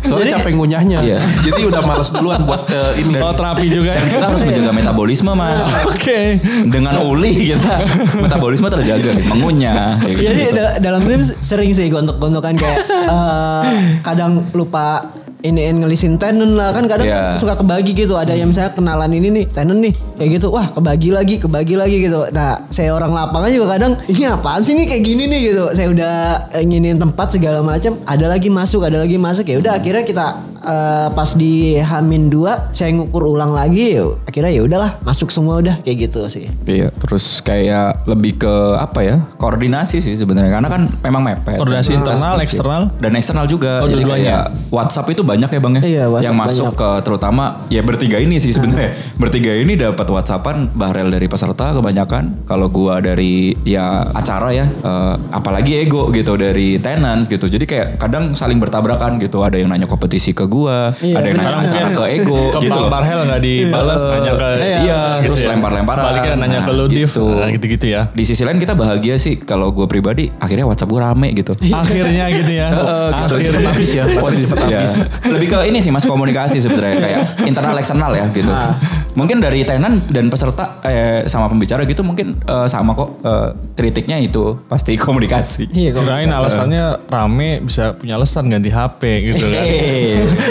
Soalnya 0.00 0.38
capek 0.38 0.52
ngunyahnya. 0.54 0.98
Iya. 1.00 1.18
Jadi 1.42 1.60
udah 1.64 1.82
males 1.82 2.08
duluan 2.08 2.44
buat 2.44 2.68
eh, 2.68 3.00
ini. 3.00 3.18
Oh 3.18 3.32
terapi 3.32 3.66
juga 3.68 3.90
ya. 3.90 3.98
Dan 3.98 4.08
kita 4.08 4.24
harus 4.28 4.40
menjaga 4.42 4.70
metabolisme 4.72 5.32
mas. 5.32 5.62
Oke. 5.90 6.38
Dengan 6.64 6.94
uli 7.02 7.50
kita 7.50 7.74
metabolisme 8.20 8.68
terjaga, 8.68 9.10
mengunyah. 9.26 9.98
kayak 9.98 10.14
Jadi 10.14 10.42
gitu. 10.44 10.54
da- 10.54 10.76
dalam 10.78 11.02
tim 11.02 11.20
sering 11.40 11.72
sih 11.72 11.88
gontok-gontokan 11.88 12.54
kayak 12.54 12.78
eh, 13.14 13.62
kadang 14.00 14.44
lupa 14.52 15.08
ini 15.44 15.60
ngelisin 15.76 16.16
tenant 16.16 16.56
lah. 16.56 16.72
Kan 16.72 16.88
kadang 16.88 17.04
Iya. 17.04 17.36
suka 17.36 17.52
kebagi 17.52 17.92
gitu. 17.92 18.16
Ada 18.16 18.32
yang 18.32 18.48
misalnya 18.48 18.72
kenalan 18.72 19.12
ini 19.12 19.28
nih 19.28 19.44
tenant 19.52 19.76
nih. 19.76 19.92
Kayak 20.16 20.40
gitu 20.40 20.48
wah 20.48 20.64
kebagi 20.72 21.12
lagi 21.12 21.36
kebagi 21.36 21.76
lagi 21.76 21.96
gitu. 22.00 22.24
Nah 22.32 22.64
saya 22.72 22.96
orang 22.96 23.12
lapangan 23.12 23.52
juga 23.52 23.76
kadang 23.76 23.92
ini 24.08 24.24
apaan 24.24 24.64
sih 24.64 24.72
nih 24.72 24.88
kayak 24.88 25.04
gini 25.04 25.28
nih? 25.28 25.40
Gitu. 25.52 25.64
Saya 25.76 25.92
udah 25.92 26.14
eh, 26.48 26.64
nginin 26.64 26.96
tempat 26.96 27.36
segala 27.36 27.60
macam. 27.60 28.00
Ada 28.08 28.24
lagi 28.32 28.48
masuk 28.48 28.88
ada 28.88 28.96
lagi 29.04 29.20
masuk. 29.20 29.44
Ya 29.44 29.60
udah 29.60 29.76
akhirnya 29.76 30.08
kita 30.08 30.24
eh, 30.64 31.08
pas 31.10 31.30
di 31.30 31.52
Hamin 31.76 32.26
2 32.26 32.72
saya 32.72 32.90
ngukur 32.90 33.28
ulang 33.28 33.52
lagi 33.52 33.94
ya 33.94 34.04
akhirnya 34.24 34.50
ya 34.50 34.62
udahlah 34.62 34.90
masuk 35.00 35.28
semua 35.28 35.56
udah 35.56 35.78
kayak 35.80 36.08
gitu 36.08 36.24
sih 36.26 36.48
Iya, 36.64 36.88
terus 36.90 37.38
kayak 37.40 38.04
lebih 38.04 38.36
ke 38.36 38.54
apa 38.74 39.00
ya? 39.00 39.16
Koordinasi 39.36 40.00
sih 40.00 40.14
sebenarnya 40.14 40.48
karena 40.50 40.68
kan 40.68 40.82
memang 40.98 41.22
mepet. 41.22 41.56
Koordinasi 41.56 41.92
Nah, 41.92 41.98
internal, 42.00 42.34
eksternal? 42.38 42.82
dan 42.96 43.12
eksternal 43.14 43.46
juga. 43.46 43.78
Oh, 43.78 43.86
Jadi 43.86 44.02
dua-duanya. 44.02 44.24
kayak 44.24 44.42
WhatsApp 44.70 45.06
itu 45.08 45.22
banyak 45.22 45.46
ya 45.46 45.60
bang 45.60 45.74
ya. 45.74 45.82
Iya, 45.82 46.04
WhatsApp 46.08 46.24
yang 46.24 46.36
masuk 46.36 46.66
banyak. 46.66 46.80
ke 46.80 46.90
terutama 47.02 47.44
ya 47.68 47.80
bertiga 47.80 48.16
ini 48.16 48.36
sih 48.36 48.50
sebenarnya. 48.50 48.90
Bertiga 49.20 49.52
ini 49.52 49.74
dapat 49.74 50.06
WhatsAppan 50.06 50.72
Bahrel 50.72 51.08
dari 51.08 51.26
peserta 51.26 51.70
kebanyakan. 51.70 52.44
Kalau 52.44 52.66
gua 52.68 52.98
dari 52.98 53.52
ya 53.62 53.84
acara 54.10 54.50
ya, 54.50 54.64
eh, 54.64 55.14
apalagi 55.30 55.78
ego 55.78 56.08
gitu 56.10 56.34
dari 56.34 56.78
tenants 56.78 57.28
gitu. 57.28 57.46
Jadi 57.46 57.64
kayak 57.64 57.98
kadang 57.98 58.32
saling 58.32 58.56
bertabrakan 58.56 59.18
gitu. 59.18 59.40
Ada 59.40 59.56
yang 59.56 59.68
nanya 59.68 59.84
kompetisi 59.84 60.32
ke 60.32 60.48
gua, 60.54 60.94
Iya, 60.96 61.14
ada 61.16 61.26
yang 61.26 61.36
nanya 61.36 61.58
acara 61.60 61.88
ke 61.90 62.04
ego 62.14 62.40
ke 62.48 62.58
gitu 62.60 62.70
loh. 62.72 62.86
Bang 62.86 62.92
Barhel 62.94 63.20
nggak 63.24 63.40
dibalas 63.40 64.00
nanya 64.04 64.32
ke 64.32 64.48
Iya, 64.56 65.00
gitu 65.18 65.26
terus 65.26 65.40
ya. 65.40 65.48
lempar-lemparan. 65.50 65.98
Sebaliknya 65.98 66.32
nanya 66.36 66.58
ke 66.60 66.72
lu 66.72 66.84
gitu. 66.86 67.24
nah, 67.34 67.48
gitu-gitu 67.48 67.86
ya. 67.88 68.02
Di 68.08 68.22
sisi 68.22 68.42
lain 68.42 68.56
kita 68.56 68.72
bahagia 68.72 69.16
sih 69.16 69.34
kalau 69.36 69.68
gue 69.68 69.84
pribadi 69.84 70.30
akhirnya 70.36 70.62
WhatsApp 70.64 70.88
gue 70.88 71.00
rame 71.00 71.28
gitu. 71.32 71.52
Akhirnya 71.66 72.24
gitu 72.30 72.52
ya. 72.52 72.68
Heeh, 72.70 73.06
gitu. 73.18 73.34
Akhirnya. 73.36 73.66
Habis 73.66 73.90
ya. 73.92 74.04
Positif 74.14 74.46
Cepet 74.48 74.66
ya. 74.66 74.78
habis. 74.78 74.92
Lebih 75.24 75.46
ke 75.48 75.58
ini 75.64 75.78
sih 75.78 75.90
mas 75.90 76.04
komunikasi 76.04 76.56
sebenarnya 76.58 76.96
kayak 76.96 77.20
internal 77.50 77.74
eksternal 77.74 78.12
ya 78.12 78.30
gitu. 78.30 78.48
Ah. 78.48 78.78
Mungkin 79.14 79.38
dari 79.38 79.62
tenan 79.62 80.02
dan 80.10 80.26
peserta 80.26 80.82
eh, 80.82 81.22
sama 81.24 81.46
pembicara 81.46 81.82
gitu 81.82 82.02
mungkin 82.02 82.34
eh, 82.36 82.66
sama 82.66 82.92
kok 82.92 83.22
eh, 83.22 83.48
kritiknya 83.74 84.18
itu 84.18 84.58
pasti 84.64 84.98
komunikasi. 85.00 85.70
iya 85.70 85.90
kok 85.90 86.02
Kirain 86.02 86.28
alasannya 86.28 87.06
rame 87.06 87.62
bisa 87.62 87.94
punya 87.94 88.14
alasan 88.14 88.46
ganti 88.46 88.68
HP 88.68 89.00
gitu 89.24 89.44
kan. 89.44 89.64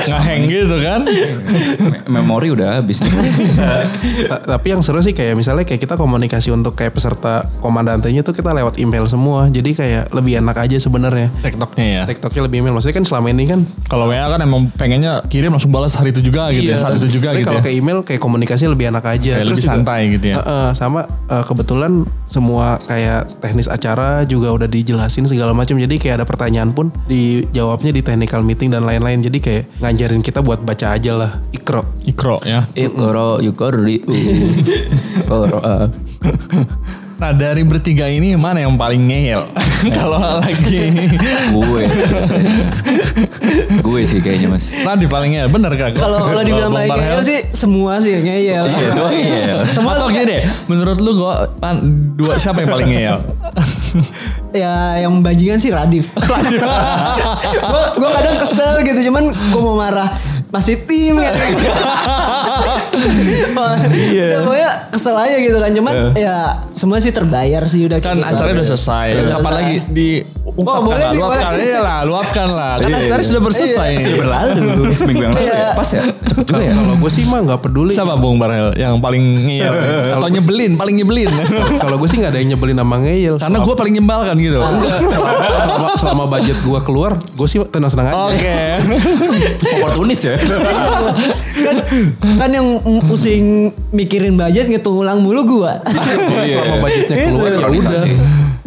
Ngeheng 0.04 0.42
gitu 0.46 0.76
kan. 0.80 1.02
Me- 1.04 2.22
Memori 2.22 2.50
udah 2.50 2.80
habis 2.80 3.00
nih. 3.00 3.12
Tapi 4.52 4.68
yang 4.68 4.82
seru 4.82 5.00
sih 5.00 5.12
kayak 5.12 5.34
misalnya 5.34 5.64
kayak 5.64 5.80
kita 5.80 5.96
komunikasi 5.96 6.50
untuk 6.50 6.74
kayak 6.74 6.94
peserta 6.94 7.48
komandantenya 7.60 8.22
tuh 8.22 8.32
kita 8.32 8.52
lewat 8.52 8.78
email 8.78 9.06
semua. 9.06 9.48
Jadi 9.48 9.74
kayak 9.74 10.12
lebih 10.12 10.40
enak 10.40 10.58
aja 10.60 10.78
sebenarnya. 10.78 11.30
TikToknya 11.42 11.86
ya. 11.86 12.02
TikToknya 12.06 12.42
lebih 12.44 12.58
email. 12.60 12.74
Maksudnya 12.74 12.96
kan 12.96 13.06
selama 13.06 13.28
ini 13.30 13.44
kan 13.46 13.60
Kalau 13.86 14.08
WA 14.08 14.26
kan 14.26 14.40
emang 14.40 14.70
pengennya 14.72 15.24
kirim 15.28 15.52
langsung 15.52 15.70
balas 15.70 15.94
hari 15.94 16.10
itu 16.10 16.22
juga 16.22 16.50
gitu 16.50 16.68
ya. 16.68 16.78
Saat 16.78 16.98
itu 16.98 17.10
juga 17.12 17.32
Tapi 17.32 17.42
gitu 17.42 17.48
kalau 17.48 17.60
ya. 17.60 17.64
kayak 17.64 17.76
email 17.76 17.98
kayak 18.02 18.22
komunikasi 18.22 18.64
lebih 18.66 18.90
enak 18.90 19.04
aja. 19.04 19.34
Kayak 19.38 19.48
lebih 19.48 19.62
juga- 19.62 19.72
santai 19.74 20.02
gitu 20.12 20.26
ya. 20.30 20.36
Heeh, 20.40 20.68
sama 20.74 21.00
eh, 21.28 21.44
kebetulan 21.44 21.92
semua 22.26 22.80
kayak 22.82 23.40
teknis 23.40 23.68
acara 23.68 24.24
juga 24.24 24.50
udah 24.50 24.66
dijelasin 24.66 25.26
segala 25.26 25.52
macam. 25.52 25.76
Jadi 25.76 25.96
kayak 25.98 26.16
ada 26.18 26.26
pertanyaan 26.26 26.72
pun 26.72 26.90
dijawabnya 27.06 27.92
di 27.92 28.02
technical 28.02 28.42
meeting 28.42 28.70
dan 28.70 28.84
lain-lain. 28.84 29.20
Jadi 29.20 29.38
kayak 29.40 29.64
ngajarin 29.84 30.24
kita 30.24 30.40
buat 30.40 30.64
baca 30.64 30.96
aja 30.96 31.12
lah. 31.12 31.32
Ikro. 31.52 31.84
Ikro 32.04 32.40
ya. 32.42 32.64
Ikro 32.72 33.38
yukori 33.38 34.00
Ikro 34.00 35.60
ah. 35.68 35.92
Nah 37.14 37.32
dari 37.32 37.64
bertiga 37.64 38.08
ini 38.08 38.36
mana 38.36 38.60
yang 38.60 38.76
paling 38.76 39.00
ngeyel? 39.00 39.48
Kalau 39.96 40.40
lagi 40.40 40.92
gue 41.52 41.84
gue 43.80 44.02
sih 44.04 44.20
kayaknya 44.20 44.48
mas 44.50 44.72
Nadi 44.72 45.06
paling 45.06 45.36
ngeyel, 45.36 45.48
bener 45.48 45.72
kak? 45.76 45.92
kalau 45.94 46.24
kalau 46.24 46.40
dibilang 46.40 46.72
Barhel? 46.72 46.96
ngeyel 46.96 47.20
sih 47.20 47.40
semua 47.52 48.00
sih 48.00 48.16
ngeyel 48.16 48.64
Iya, 48.64 48.90
semua 48.92 49.10
ngeyel. 49.12 49.58
semua 49.68 49.92
Atau 49.96 50.08
gini 50.10 50.24
deh, 50.26 50.42
menurut 50.68 50.98
lu 51.00 51.12
gua 51.16 51.48
pan, 51.60 51.84
dua 52.16 52.40
siapa 52.40 52.64
yang 52.64 52.72
paling 52.72 52.90
ngeyel? 52.90 53.18
Ya 54.54 55.02
yang 55.02 55.22
bajingan 55.22 55.58
sih 55.58 55.70
Radif. 55.70 56.10
gue 56.14 57.84
gue 58.02 58.10
kadang 58.10 58.38
kesel 58.42 58.82
gitu 58.82 59.00
cuman 59.10 59.30
gue 59.30 59.62
mau 59.62 59.78
marah 59.78 60.10
masih 60.50 60.86
tim 60.86 61.18
gitu. 61.18 61.38
Iya. 63.90 64.38
Pokoknya 64.46 64.70
kesel 64.94 65.16
aja 65.18 65.38
gitu 65.42 65.58
kan 65.58 65.72
cuman 65.74 65.94
ya 66.14 66.62
semua 66.74 67.02
sih 67.02 67.10
terbayar 67.10 67.66
sih 67.66 67.90
udah 67.90 67.98
kan 67.98 68.22
gitu. 68.22 68.30
acaranya 68.30 68.62
udah 68.62 68.68
selesai. 68.70 69.08
Udah 69.18 69.26
Kapan 69.34 69.42
selesai. 69.42 69.58
lagi 69.58 69.76
di 69.90 70.10
ungkapkan 70.54 70.86
boleh 70.86 71.02
lah, 71.02 71.12
luapkan. 71.12 71.50
boleh. 71.50 71.64
Iya 71.64 71.80
lah, 71.82 72.00
luapkan 72.06 72.48
lah. 72.48 72.74
Kan 72.78 72.90
Iya, 72.90 72.98
acara 73.04 73.20
iya. 73.20 73.28
sudah 73.28 73.42
berselesai. 73.42 73.94
Sudah 73.98 74.18
berlalu 74.22 74.72
seminggu 75.00 75.22
yang 75.22 75.34
lalu. 75.34 75.46
Iya. 75.50 75.68
Pas 75.74 75.90
ya. 75.90 76.02
Cepet 76.24 76.46
juga 76.46 76.62
ya. 76.62 76.74
Kalau 76.74 76.96
gue 76.96 77.12
sih 77.12 77.24
mah 77.26 77.40
nggak 77.42 77.60
peduli. 77.60 77.92
Siapa 77.92 78.14
Bung 78.16 78.38
Barhel 78.38 78.70
yang 78.76 78.94
paling 78.98 79.24
ngeyel? 79.36 79.74
Atau 80.16 80.30
nyebelin, 80.30 80.72
paling 80.78 80.96
nyebelin? 80.96 81.30
Kalau 81.84 81.96
gue 81.98 82.08
sih 82.08 82.18
nggak 82.18 82.32
ada 82.32 82.40
yang 82.40 82.50
nyebelin 82.54 82.78
sama 82.78 82.96
ngeyel. 83.02 83.36
Karena 83.38 83.58
gue 83.60 83.74
paling 83.74 83.94
nyembalkan 83.94 84.36
gitu. 84.38 84.60
selama, 85.64 85.90
selama 85.98 86.24
budget 86.30 86.58
gue 86.62 86.80
keluar, 86.82 87.12
gue 87.18 87.48
sih 87.50 87.58
tenang-tenang 87.66 88.08
aja. 88.08 88.18
Oke. 88.30 88.60
Oportunis 89.80 90.22
ya. 90.22 90.36
kan 91.54 91.76
kan 92.38 92.50
yang 92.50 92.68
pusing 93.04 93.72
mikirin 93.90 94.36
budget 94.36 94.68
ngitung 94.68 95.00
ulang 95.00 95.18
mulu 95.18 95.42
gua. 95.46 95.82
Selama 96.46 96.76
budgetnya 96.80 97.16
keluar 97.26 97.52
ya 97.52 97.68
udah. 97.68 98.04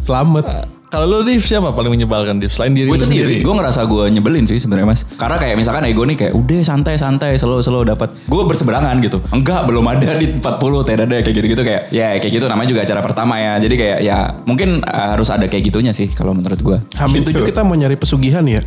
Selamat. 0.01 0.76
Kalau 0.97 1.13
lu 1.13 1.29
Div 1.29 1.45
siapa 1.45 1.77
paling 1.77 1.93
menyebalkan 1.93 2.41
Div? 2.41 2.49
Selain 2.49 2.73
diri 2.73 2.89
gue 2.89 2.97
lu 2.97 3.05
sendiri, 3.05 3.45
gue 3.45 3.55
ngerasa 3.61 3.85
gue 3.85 4.09
nyebelin 4.17 4.49
sih 4.49 4.57
sebenarnya 4.57 4.89
mas. 4.89 5.05
Karena 5.21 5.37
kayak 5.37 5.61
misalkan 5.61 5.85
ego 5.85 6.09
nih 6.09 6.17
kayak 6.17 6.33
udah 6.33 6.65
santai 6.65 6.97
santai 6.97 7.37
slow 7.37 7.61
slow 7.61 7.85
dapat. 7.85 8.17
Gue 8.25 8.49
berseberangan 8.49 8.97
gitu. 9.05 9.21
Enggak 9.29 9.69
belum 9.69 9.85
ada 9.93 10.17
di 10.17 10.41
40 10.41 10.89
tidak 10.89 11.05
ada 11.05 11.17
kayak 11.21 11.37
gitu 11.37 11.47
gitu 11.53 11.63
kayak 11.69 11.93
ya 11.93 12.17
kayak 12.17 12.33
gitu 12.41 12.49
namanya 12.49 12.73
juga 12.73 12.81
acara 12.89 13.05
pertama 13.05 13.37
ya. 13.37 13.61
Jadi 13.61 13.75
kayak 13.77 13.99
ya 14.01 14.41
mungkin 14.49 14.81
uh, 14.89 15.13
harus 15.13 15.29
ada 15.29 15.45
kayak 15.45 15.69
gitunya 15.69 15.93
sih 15.93 16.09
kalau 16.17 16.33
menurut 16.33 16.65
gue. 16.65 16.81
Hamin 16.97 17.29
tujuh 17.29 17.45
kita 17.45 17.61
mau 17.61 17.77
nyari 17.77 18.01
pesugihan 18.01 18.49
ya. 18.49 18.65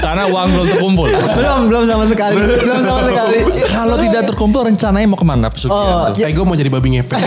Karena 0.00 0.24
uang 0.24 0.48
belum 0.48 0.66
terkumpul. 0.72 1.12
belum 1.12 1.68
belum 1.68 1.84
sama 1.84 2.08
sekali 2.08 2.40
belum 2.40 2.80
sama 2.80 3.04
sekali 3.04 3.36
Kalau 3.68 4.00
tidak 4.00 4.32
terkumpul 4.32 4.64
rencananya 4.64 5.04
mau 5.12 5.20
ke 5.20 5.28
mana 5.28 5.52
pesugihan? 5.52 6.08
oh 6.08 6.24
Ego 6.24 6.48
mau 6.48 6.56
jadi 6.56 6.72
babi 6.72 6.96
ngepet. 6.96 7.20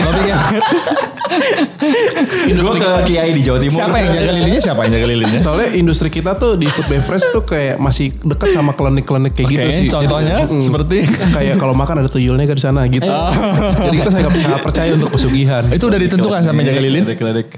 Gue 2.48 2.74
ke 2.80 2.90
Kiai 3.06 3.30
di 3.32 3.42
Jawa 3.44 3.58
Timur. 3.60 3.78
Siapa 3.84 3.96
yang 4.02 4.07
jaga 4.14 4.32
lilinnya? 4.32 4.60
Siapa 4.60 4.80
yang 4.86 4.92
jaga 4.94 5.06
lilinnya? 5.08 5.40
Soalnya 5.40 5.68
industri 5.76 6.08
kita 6.08 6.36
tuh 6.36 6.56
di 6.56 6.66
food 6.68 6.86
beverage 6.88 7.26
tuh 7.30 7.42
kayak 7.44 7.76
masih 7.80 8.12
dekat 8.24 8.48
sama 8.54 8.72
klinik-klinik 8.72 9.32
kayak 9.34 9.48
gitu 9.50 9.68
Oke, 9.68 9.74
sih. 9.74 9.88
contohnya 9.90 10.36
Jadi, 10.46 10.64
seperti? 10.64 10.98
kayak 11.34 11.54
kalau 11.60 11.74
makan 11.74 12.04
ada 12.04 12.10
tuyulnya 12.10 12.44
kan 12.48 12.56
di 12.56 12.64
sana 12.64 12.80
gitu. 12.88 13.08
Jadi 13.08 13.96
kita 14.00 14.10
sangat 14.12 14.30
percaya 14.62 14.90
untuk 14.94 15.10
pesugihan. 15.12 15.62
Itu 15.70 15.88
udah 15.90 16.00
ditentukan 16.00 16.40
sama 16.44 16.62
yang 16.62 16.74
jaga 16.74 16.80
lilin? 16.82 17.02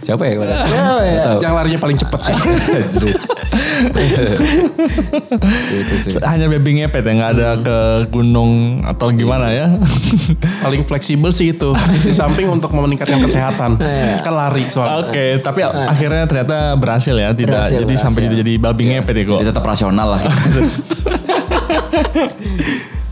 Siapa 0.01 0.23
ya? 0.27 0.33
Siapa 0.37 1.03
ya. 1.05 1.21
Tahu. 1.25 1.39
Yang 1.43 1.53
larinya 1.55 1.81
paling 1.81 1.99
cepat 1.99 2.21
sih. 2.31 2.35
Gitu 5.71 5.95
sih. 6.07 6.11
Hanya 6.23 6.47
baby 6.47 6.81
ngepet 6.83 7.03
ya, 7.03 7.13
nggak 7.17 7.31
ada 7.39 7.49
ke 7.59 7.79
gunung 8.13 8.83
atau 8.87 9.11
gimana 9.11 9.51
ya? 9.51 9.67
paling 10.65 10.83
fleksibel 10.87 11.31
sih 11.35 11.53
itu. 11.55 11.71
Di 12.05 12.15
samping 12.15 12.47
untuk 12.51 12.71
meningkatkan 12.71 13.19
kesehatan. 13.23 13.81
Kan 14.23 14.35
lari 14.35 14.67
soalnya. 14.71 15.11
Oke, 15.11 15.41
tapi 15.43 15.65
akhirnya 15.65 16.25
ternyata 16.31 16.79
berhasil 16.79 17.11
ya, 17.13 17.35
tidak 17.35 17.67
Berhasil, 17.67 17.83
jadi 17.83 17.95
sampai 17.99 18.23
berhasil. 18.23 18.39
jadi 18.47 18.53
babi 18.57 18.83
ngepet 18.87 19.15
ya 19.19 19.25
kok. 19.27 19.39
Dia 19.43 19.49
tetap 19.51 19.65
rasional 19.67 20.15
lah. 20.15 20.23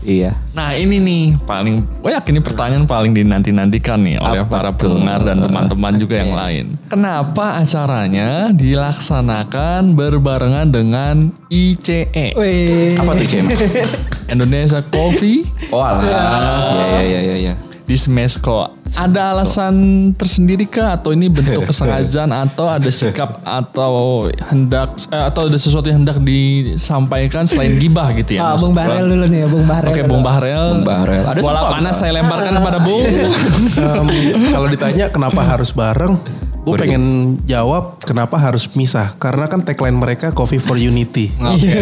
iya. 0.07 0.31
Nah 0.55 0.73
ini 0.73 0.97
nih 0.97 1.23
paling, 1.43 1.83
gue 1.99 2.11
yakin 2.11 2.39
ini 2.39 2.43
pertanyaan 2.43 2.85
paling 2.87 3.11
dinanti-nantikan 3.11 3.99
nih 3.99 4.17
oleh 4.17 4.41
Apa 4.41 4.49
para 4.49 4.69
tuh? 4.71 4.95
pendengar 4.95 5.21
dan 5.21 5.37
teman-teman 5.39 5.93
juga 5.99 6.15
yang 6.17 6.31
lain. 6.31 6.65
Kenapa 6.87 7.59
acaranya 7.59 8.55
dilaksanakan 8.55 9.93
berbarengan 9.93 10.71
dengan 10.71 11.15
ICE? 11.51 12.33
Wih. 12.33 12.95
Apa 12.95 13.11
tuh 13.15 13.27
Cem? 13.27 13.45
Indonesia 14.33 14.79
Coffee 14.85 15.41
Oh 15.73 15.81
alah. 15.81 16.05
Iya 16.05 16.85
iya 16.85 17.01
iya 17.03 17.19
iya. 17.19 17.35
iya. 17.35 17.53
Di 17.89 17.97
Smesco. 17.97 18.69
Ada 18.93 19.33
alasan 19.33 19.73
tersendiri 20.13 20.69
kah 20.69 21.01
atau 21.01 21.09
ini 21.09 21.25
bentuk 21.25 21.65
kesengajaan 21.73 22.29
atau 22.29 22.69
ada 22.69 22.85
sikap 22.93 23.41
atau 23.41 24.29
hendak 24.53 24.93
eh, 25.09 25.23
atau 25.25 25.49
ada 25.49 25.57
sesuatu 25.57 25.89
yang 25.89 26.05
hendak 26.05 26.21
disampaikan 26.21 27.49
selain 27.49 27.81
gibah 27.81 28.13
gitu 28.13 28.37
ya? 28.37 28.45
Ah, 28.45 28.49
maksud 28.53 28.69
Bung? 28.69 28.77
Bahrel 28.77 29.05
dulu 29.09 29.25
nih 29.25 29.39
ya, 29.41 29.47
Bung 29.49 29.65
Bahrel. 29.65 29.89
Oke, 29.89 30.01
Bung 30.05 30.21
Bahrel. 30.21 30.67
Bung 30.77 30.85
Bahrel. 30.85 31.23
Ada 31.25 31.39
Bola 31.41 31.61
panas 31.73 31.95
saya 31.97 32.11
lemparkan 32.21 32.53
kepada 32.61 32.77
Bung. 32.77 33.01
Em, 33.89 34.07
kalau 34.53 34.67
ditanya 34.69 35.09
kenapa 35.09 35.41
harus 35.41 35.73
bareng, 35.73 36.13
gue 36.61 36.75
pengen 36.77 37.03
jawab 37.49 37.97
kenapa 38.05 38.37
harus 38.37 38.69
misah. 38.77 39.17
Karena 39.17 39.49
kan 39.49 39.65
tagline 39.65 39.97
mereka 39.97 40.29
Coffee 40.29 40.61
for 40.61 40.77
Unity. 40.77 41.33
Oke. 41.41 41.73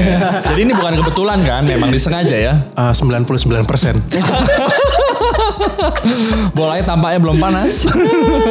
Jadi 0.55 0.59
ini 0.63 0.71
bukan 0.71 1.03
kebetulan 1.03 1.43
kan, 1.43 1.67
memang 1.67 1.91
disengaja 1.91 2.37
ya. 2.39 2.53
Ah, 2.79 2.95
99 2.95 3.67
persen. 3.67 3.99
Bolanya 6.57 6.83
tampaknya 6.85 7.19
belum 7.21 7.37
panas. 7.37 7.85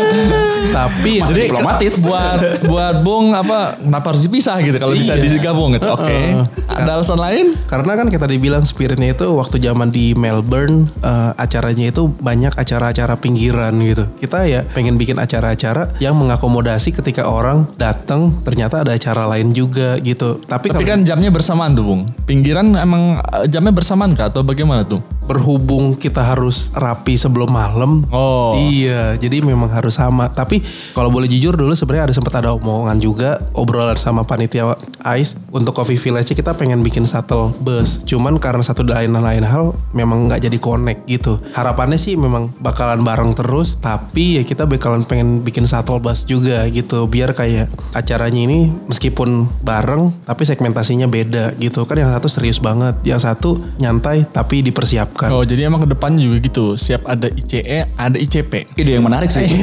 Tapi 0.76 1.22
Masih 1.22 1.30
Jadi 1.32 1.40
diplomatis. 1.48 1.92
buat 2.06 2.38
buat 2.66 2.96
Bung 3.00 3.32
apa 3.32 3.80
kenapa 3.80 4.06
harus 4.12 4.22
dipisah 4.24 4.58
gitu 4.60 4.76
kalau 4.76 4.92
bisa 4.94 5.14
Iya. 5.16 5.24
digabung 5.32 5.72
gitu. 5.74 5.88
Oke. 5.88 6.36
Ada 6.68 7.00
alasan 7.00 7.16
lain? 7.16 7.46
Karena 7.64 7.96
kan 7.96 8.06
kita 8.12 8.28
dibilang 8.28 8.62
spiritnya 8.62 9.16
itu 9.16 9.26
waktu 9.32 9.56
zaman 9.58 9.88
di 9.88 10.12
Melbourne 10.12 10.90
eh, 11.00 11.32
acaranya 11.36 11.88
itu 11.88 12.10
banyak 12.10 12.52
acara-acara 12.52 13.16
pinggiran 13.16 13.72
gitu. 13.80 14.04
Kita 14.20 14.44
ya 14.44 14.66
pengen 14.76 15.00
bikin 15.00 15.16
acara-acara 15.16 15.96
yang 15.98 16.14
mengakomodasi 16.18 16.92
ketika 16.92 17.24
orang 17.26 17.64
datang 17.80 18.44
ternyata 18.44 18.84
ada 18.84 18.92
acara 18.92 19.24
lain 19.26 19.56
juga 19.56 19.96
gitu. 20.02 20.42
Tapi, 20.44 20.68
Tapi 20.68 20.84
kalau 20.84 20.90
kan 20.96 21.00
jamnya 21.06 21.30
bersamaan 21.32 21.72
tuh 21.72 21.84
Bung. 21.86 22.02
Pinggiran 22.28 22.76
emang 22.76 23.18
eh, 23.20 23.46
jamnya 23.48 23.72
bersamaan 23.72 24.12
kah 24.12 24.28
atau 24.28 24.44
bagaimana 24.44 24.84
tuh? 24.84 25.00
berhubung 25.26 25.98
kita 25.98 26.22
harus 26.22 26.55
rapi 26.72 27.14
sebelum 27.18 27.50
malam. 27.50 28.04
Oh. 28.12 28.56
Iya, 28.56 29.16
jadi 29.20 29.42
memang 29.44 29.68
harus 29.72 29.96
sama. 29.98 30.28
Tapi 30.32 30.60
kalau 30.92 31.08
boleh 31.08 31.28
jujur 31.28 31.54
dulu 31.54 31.72
sebenarnya 31.72 32.10
ada 32.10 32.14
sempat 32.14 32.34
ada 32.40 32.52
omongan 32.56 32.98
juga 33.00 33.40
obrolan 33.56 33.96
sama 33.96 34.22
panitia 34.22 34.76
Ice 35.16 35.38
untuk 35.52 35.76
Coffee 35.76 35.98
Village 36.00 36.32
kita 36.32 36.52
pengen 36.56 36.80
bikin 36.84 37.04
shuttle 37.08 37.52
bus. 37.62 38.02
Cuman 38.04 38.36
karena 38.40 38.62
satu 38.62 38.84
dan 38.84 39.12
lain 39.16 39.44
hal 39.44 39.76
memang 39.96 40.28
nggak 40.28 40.46
jadi 40.48 40.58
connect 40.60 41.08
gitu. 41.08 41.38
Harapannya 41.56 41.96
sih 41.96 42.14
memang 42.18 42.52
bakalan 42.60 43.00
bareng 43.02 43.32
terus, 43.36 43.78
tapi 43.80 44.40
ya 44.40 44.42
kita 44.44 44.68
bakalan 44.68 45.06
pengen 45.06 45.40
bikin 45.40 45.64
shuttle 45.64 46.00
bus 46.00 46.28
juga 46.28 46.66
gitu. 46.68 47.08
Biar 47.08 47.32
kayak 47.32 47.72
acaranya 47.96 48.40
ini 48.40 48.68
meskipun 48.88 49.48
bareng 49.64 50.12
tapi 50.26 50.42
segmentasinya 50.44 51.08
beda 51.08 51.56
gitu. 51.60 51.84
Kan 51.88 52.02
yang 52.02 52.12
satu 52.12 52.28
serius 52.28 52.60
banget, 52.60 52.96
yang 53.02 53.20
satu 53.20 53.58
nyantai 53.80 54.28
tapi 54.28 54.60
dipersiapkan. 54.64 55.32
Oh 55.32 55.42
jadi 55.42 55.68
emang 55.68 55.84
ke 55.84 55.88
depannya 55.94 56.22
juga 56.22 56.38
gitu. 56.46 56.78
Siap 56.78 57.02
ada 57.04 57.26
ICE, 57.28 57.90
ada 57.98 58.16
ICP. 58.16 58.78
Ide 58.78 58.90
yang 58.98 59.04
menarik 59.04 59.28
sih. 59.28 59.44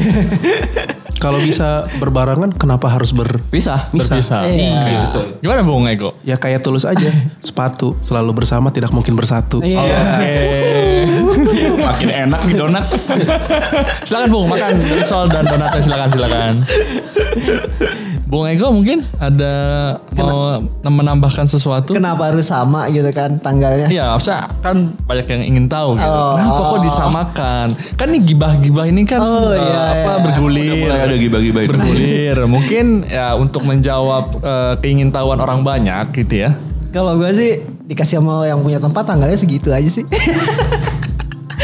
Kalau 1.23 1.39
bisa 1.39 1.87
berbarengan 2.03 2.51
kenapa 2.51 2.91
harus 2.91 3.15
ber 3.15 3.39
Bisa. 3.47 3.87
Misah. 3.95 4.19
Berpisah. 4.19 4.41
Iya. 4.43 5.07
Gitu. 5.07 5.21
Gimana 5.39 5.63
Bung 5.63 5.87
Ego? 5.87 6.11
Ya 6.27 6.35
kayak 6.35 6.67
tulus 6.67 6.83
aja. 6.83 7.07
Sepatu 7.47 7.95
selalu 8.03 8.43
bersama 8.43 8.75
tidak 8.75 8.91
mungkin 8.91 9.15
bersatu. 9.15 9.63
Iya. 9.63 9.79
Oke. 9.79 10.35
Makin 11.87 12.09
enak 12.11 12.43
nih 12.43 12.55
donat. 12.59 12.85
silakan 14.03 14.29
Bung 14.35 14.47
makan 14.51 14.73
sol 15.07 15.31
dan 15.31 15.47
donatnya 15.47 15.79
silakan 15.79 16.09
silakan. 16.11 16.53
Bung 18.33 18.49
Ego 18.49 18.73
mungkin 18.73 19.05
ada 19.21 19.53
mau 20.17 20.57
menambahkan 20.81 21.45
sesuatu? 21.45 21.93
Kenapa 21.93 22.33
harus 22.33 22.49
sama 22.49 22.89
gitu 22.89 23.05
kan 23.13 23.37
tanggalnya? 23.37 23.93
Iya, 23.93 24.17
harusnya 24.17 24.49
kan 24.65 24.89
banyak 25.05 25.29
yang 25.29 25.41
ingin 25.53 25.65
tahu 25.69 25.93
gitu. 26.01 26.09
Oh. 26.09 26.33
Kenapa 26.33 26.61
kok 26.65 26.81
disamakan? 26.81 27.67
Kan 27.93 28.07
nih 28.09 28.21
gibah-gibah 28.25 28.89
ini 28.89 29.05
kan 29.05 29.21
Oh, 29.21 29.53
eh, 29.53 29.61
iya, 29.61 29.81
apa 30.01 30.11
iya. 30.17 30.23
bergulir. 30.25 30.81
Mulai 30.81 31.01
ada 31.05 31.17
gibah-gibah 31.21 31.61
itu. 31.61 31.69
bergulir. 31.77 32.37
Mungkin 32.49 32.85
ya 33.05 33.37
untuk 33.37 33.69
menjawab 33.69 34.25
eh, 34.41 34.73
keingintahuan 34.81 35.37
orang 35.37 35.61
banyak 35.61 36.09
gitu 36.25 36.49
ya. 36.49 36.57
Kalau 36.89 37.13
gue 37.21 37.29
sih 37.37 37.61
dikasih 37.85 38.17
sama 38.17 38.49
yang 38.49 38.65
punya 38.65 38.81
tempat 38.81 39.05
tanggalnya 39.05 39.37
segitu 39.37 39.69
aja 39.69 39.89
sih. 39.93 40.09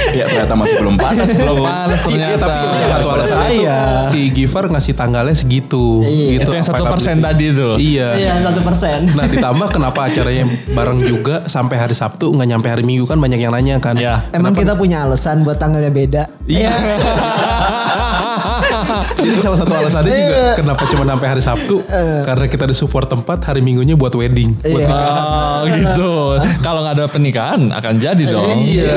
Ya 0.09 0.25
ternyata 0.25 0.55
masih 0.57 0.75
belum 0.77 0.95
panas. 0.95 1.27
Belum 1.31 1.57
panas 1.61 1.99
Iya, 1.99 2.35
ternyata. 2.35 2.45
tapi 2.45 2.65
salah 2.73 2.97
satu 2.97 3.07
alasan 3.09 3.37
itu 3.37 3.45
Saya. 3.45 3.79
si 4.09 4.19
Giver 4.31 4.65
ngasih 4.69 4.93
tanggalnya 4.93 5.35
segitu. 5.35 5.85
Iya. 6.01 6.25
gitu. 6.33 6.41
Itu 6.43 6.51
yang 6.55 6.65
satu 6.65 6.83
persen 6.85 7.15
tadi 7.19 7.45
tuh. 7.51 7.73
Iya. 7.77 8.09
Iya 8.15 8.33
satu 8.41 8.59
persen. 8.61 8.99
Nah 9.13 9.25
ditambah 9.25 9.67
kenapa 9.69 9.99
acaranya 10.05 10.45
bareng 10.69 10.99
juga 11.01 11.45
sampai 11.45 11.75
hari 11.77 11.93
Sabtu 11.93 12.31
nggak 12.31 12.47
nyampe 12.47 12.67
hari 12.67 12.83
Minggu 12.83 13.05
kan 13.05 13.17
banyak 13.17 13.39
yang 13.39 13.53
nanya 13.53 13.77
kan. 13.77 13.93
Iya. 13.95 14.25
Emang 14.31 14.53
kita 14.53 14.73
punya 14.73 15.05
alasan 15.05 15.41
buat 15.41 15.57
tanggalnya 15.57 15.91
beda. 15.91 16.23
Iya. 16.45 16.71
Jadi 19.15 19.37
salah 19.39 19.57
satu 19.57 19.71
alasannya 19.71 20.09
juga 20.09 20.35
Iya. 20.39 20.53
kenapa 20.55 20.83
cuma 20.85 21.03
sampai 21.03 21.27
hari 21.27 21.41
Sabtu 21.41 21.75
karena 22.21 22.45
kita 22.45 22.63
ada 22.63 22.73
support 22.73 23.05
tempat 23.05 23.39
hari 23.43 23.59
Minggunya 23.59 23.93
buat 23.93 24.11
wedding. 24.11 24.55
Buat 24.59 24.81
Iya. 24.81 25.09
Oh 25.59 25.63
gitu. 25.67 26.11
Kalau 26.59 26.79
nggak 26.81 26.95
ada 26.95 27.05
pernikahan 27.05 27.61
akan 27.69 27.93
jadi 27.95 28.23
dong. 28.25 28.55
Iya. 28.55 28.95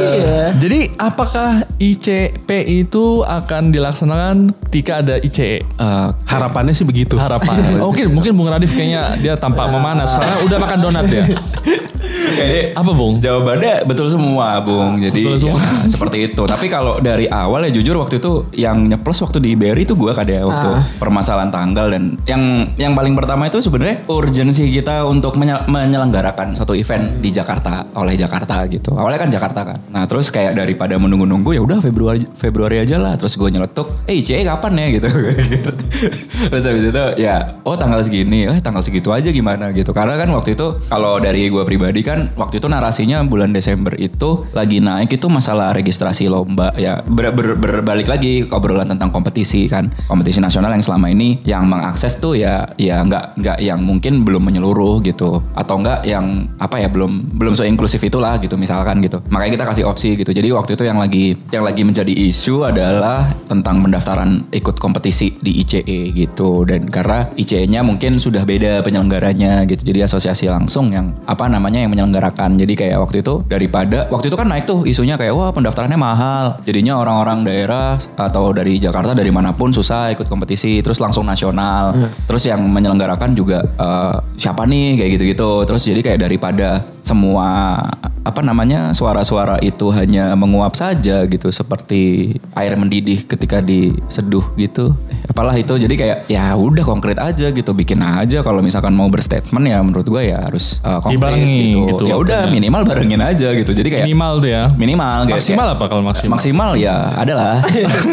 Jadi 0.54 0.94
apakah 0.94 1.66
ICP 1.76 2.48
itu 2.78 3.04
akan 3.20 3.70
dilaksanakan 3.70 4.36
ketika 4.68 5.02
ada 5.02 5.14
ICE? 5.18 5.60
Eh, 5.60 6.08
Harapannya 6.24 6.72
sih 6.72 6.84
begitu. 6.84 7.16
Harapan. 7.16 7.54
Oh, 7.82 7.90
Oke, 7.90 8.06
mungkin 8.06 8.32
Bung 8.32 8.46
Radif 8.46 8.72
kayaknya 8.72 9.16
dia 9.18 9.34
tampak 9.34 9.68
memanas 9.68 10.14
karena 10.14 10.38
udah 10.40 10.58
makan 10.58 10.78
donat 10.80 11.06
ya. 11.08 11.24
Kayaknya 12.24 12.62
Apa 12.72 12.90
Bung? 12.90 13.14
Jawabannya 13.18 13.74
betul 13.84 14.06
semua, 14.06 14.60
Bung. 14.60 14.96
Jadi 14.96 15.20
Betul 15.20 15.36
semua. 15.38 15.58
ya, 15.58 15.86
seperti 15.86 16.18
itu. 16.26 16.42
Tapi 16.42 16.66
kalau 16.66 16.98
dari 16.98 17.26
awal 17.26 17.64
ya 17.64 17.72
jujur 17.72 17.96
waktu 17.96 18.16
itu 18.16 18.32
yang 18.54 18.84
nyeplos 18.84 19.18
waktu 19.20 19.38
di 19.38 19.52
Berry 19.52 19.82
itu 19.82 19.92
gue 19.92 20.10
kada 20.10 20.42
waktu 20.42 20.68
Ah. 20.68 20.82
permasalahan 20.96 21.48
tanggal 21.48 21.88
dan 21.88 22.16
yang 22.24 22.42
yang 22.76 22.92
paling 22.92 23.12
pertama 23.12 23.44
itu 23.44 23.58
sebenarnya 23.58 24.06
urgensi 24.06 24.68
kita 24.68 25.04
untuk 25.04 25.34
menye- 25.34 25.66
menyelenggarakan 25.66 26.54
satu 26.54 26.72
event 26.72 27.18
di 27.18 27.30
Jakarta 27.30 27.84
oleh 27.92 28.14
Jakarta 28.14 28.62
gitu. 28.66 28.92
Awalnya 28.92 29.20
kan 29.20 29.30
Jakarta 29.30 29.60
kan. 29.64 29.76
Nah, 29.90 30.04
terus 30.04 30.28
kayak 30.28 30.54
daripada 30.54 30.94
menunggu-nunggu 30.96 31.52
ya 31.52 31.60
udah 31.60 31.78
Februari 31.78 32.22
Februari 32.32 32.76
aja 32.78 32.96
lah. 32.96 33.14
Terus 33.14 33.34
gue 33.34 33.48
nyeletuk, 33.48 33.88
"Eh, 34.06 34.16
ICE 34.16 34.44
kapan 34.44 34.72
ya?" 34.74 34.86
gitu. 34.92 35.08
terus 36.50 36.64
habis 36.64 36.84
itu 36.84 37.04
ya, 37.16 37.36
oh 37.62 37.74
tanggal 37.74 38.00
segini, 38.00 38.46
eh 38.46 38.58
tanggal 38.58 38.80
segitu 38.80 39.10
aja 39.10 39.28
gimana 39.28 39.70
gitu. 39.72 39.90
Karena 39.90 40.14
kan 40.14 40.28
waktu 40.30 40.54
itu 40.54 40.66
kalau 40.86 41.18
dari 41.18 41.46
gue 41.46 41.62
pribadi 41.62 42.00
kan 42.00 42.11
kan 42.12 42.28
waktu 42.36 42.60
itu 42.60 42.68
narasinya 42.68 43.24
bulan 43.24 43.56
Desember 43.56 43.96
itu 43.96 44.44
lagi 44.52 44.84
naik 44.84 45.16
itu 45.16 45.26
masalah 45.32 45.72
registrasi 45.72 46.28
lomba 46.28 46.76
ya 46.76 47.00
ber, 47.00 47.32
ber- 47.32 47.56
berbalik 47.56 48.12
lagi 48.12 48.44
obrolan 48.52 48.84
tentang 48.84 49.08
kompetisi 49.08 49.64
kan. 49.64 49.88
Kompetisi 50.04 50.44
nasional 50.44 50.76
yang 50.76 50.84
selama 50.84 51.08
ini 51.08 51.40
yang 51.48 51.64
mengakses 51.64 52.20
tuh 52.20 52.36
ya 52.36 52.68
ya 52.76 53.00
nggak 53.00 53.40
nggak 53.40 53.58
yang 53.64 53.80
mungkin 53.80 54.28
belum 54.28 54.52
menyeluruh 54.52 55.00
gitu. 55.00 55.40
Atau 55.56 55.80
enggak 55.80 56.04
yang 56.04 56.52
apa 56.60 56.76
ya 56.76 56.92
belum 56.92 57.32
belum 57.32 57.56
so 57.56 57.64
inklusif 57.64 58.04
itulah 58.04 58.36
gitu 58.36 58.60
misalkan 58.60 59.00
gitu. 59.00 59.24
Makanya 59.32 59.56
kita 59.56 59.64
kasih 59.64 59.84
opsi 59.88 60.20
gitu. 60.20 60.30
Jadi 60.30 60.52
waktu 60.52 60.76
itu 60.76 60.84
yang 60.84 61.00
lagi 61.00 61.32
yang 61.48 61.64
lagi 61.64 61.82
menjadi 61.82 62.12
isu 62.12 62.68
adalah 62.68 63.32
tentang 63.48 63.80
pendaftaran 63.80 64.52
ikut 64.52 64.76
kompetisi 64.76 65.32
di 65.40 65.64
ICE 65.64 66.12
gitu. 66.12 66.68
Dan 66.68 66.92
karena 66.92 67.32
ICE-nya 67.38 67.80
mungkin 67.80 68.20
sudah 68.20 68.44
beda 68.44 68.84
penyelenggaranya 68.84 69.64
gitu. 69.64 69.88
Jadi 69.88 70.04
asosiasi 70.04 70.50
langsung 70.50 70.92
yang 70.92 71.16
apa 71.24 71.48
namanya 71.48 71.80
yang 71.80 71.90
menyelenggarakan. 72.02 72.58
Jadi 72.58 72.74
kayak 72.74 72.98
waktu 72.98 73.22
itu 73.22 73.46
daripada 73.46 74.10
waktu 74.10 74.26
itu 74.26 74.34
kan 74.34 74.50
naik 74.50 74.66
tuh 74.66 74.82
isunya 74.82 75.14
kayak 75.14 75.30
wah 75.30 75.54
pendaftarannya 75.54 75.94
mahal. 75.94 76.58
Jadinya 76.66 76.98
orang-orang 76.98 77.46
daerah 77.46 77.94
atau 78.18 78.50
dari 78.50 78.82
Jakarta 78.82 79.14
dari 79.14 79.30
mana 79.30 79.54
pun 79.54 79.70
susah 79.70 80.10
ikut 80.10 80.26
kompetisi 80.26 80.82
terus 80.82 80.98
langsung 80.98 81.22
nasional. 81.22 81.94
Terus 82.26 82.42
yang 82.50 82.58
menyelenggarakan 82.66 83.38
juga 83.38 83.62
eh, 83.62 84.16
siapa 84.34 84.66
nih 84.66 84.98
kayak 84.98 85.10
gitu-gitu. 85.14 85.52
Terus 85.62 85.82
jadi 85.86 86.00
kayak 86.02 86.20
daripada 86.26 86.82
semua 86.98 87.78
apa 88.22 88.38
namanya 88.38 88.94
suara-suara 88.94 89.58
itu 89.66 89.90
hanya 89.90 90.38
menguap 90.38 90.78
saja 90.78 91.26
gitu 91.26 91.50
seperti 91.50 92.34
air 92.54 92.78
mendidih 92.78 93.26
ketika 93.26 93.58
diseduh 93.58 94.46
gitu. 94.54 94.94
Eh, 95.10 95.26
apalah 95.26 95.54
itu. 95.58 95.74
Jadi 95.74 95.94
kayak 95.98 96.30
ya 96.30 96.54
udah 96.54 96.86
konkret 96.86 97.18
aja 97.18 97.50
gitu 97.50 97.74
bikin 97.74 97.98
aja. 98.02 98.46
Kalau 98.46 98.62
misalkan 98.62 98.94
mau 98.94 99.10
berstatement 99.10 99.66
ya 99.66 99.82
menurut 99.82 100.06
gue 100.06 100.22
ya 100.30 100.38
harus 100.38 100.78
eh, 100.86 101.00
konkret 101.02 101.42
gitu, 101.42 101.91
gitu 101.94 102.04
ya 102.04 102.16
udah 102.16 102.40
minimal 102.46 102.82
barengin 102.82 103.20
aja 103.20 103.48
gitu 103.52 103.70
jadi 103.70 103.88
kayak 103.88 104.04
Minimal 104.04 104.32
tuh 104.38 104.50
ya. 104.50 104.62
minimal 104.72 105.18
kayak- 105.22 105.38
Maksimal 105.38 105.64
kayak- 105.64 105.76
apa 105.76 105.84
kalau 105.86 106.02
maksimal? 106.02 106.32
maksimal 106.34 106.70
ya 106.74 106.96
adalah 107.14 107.60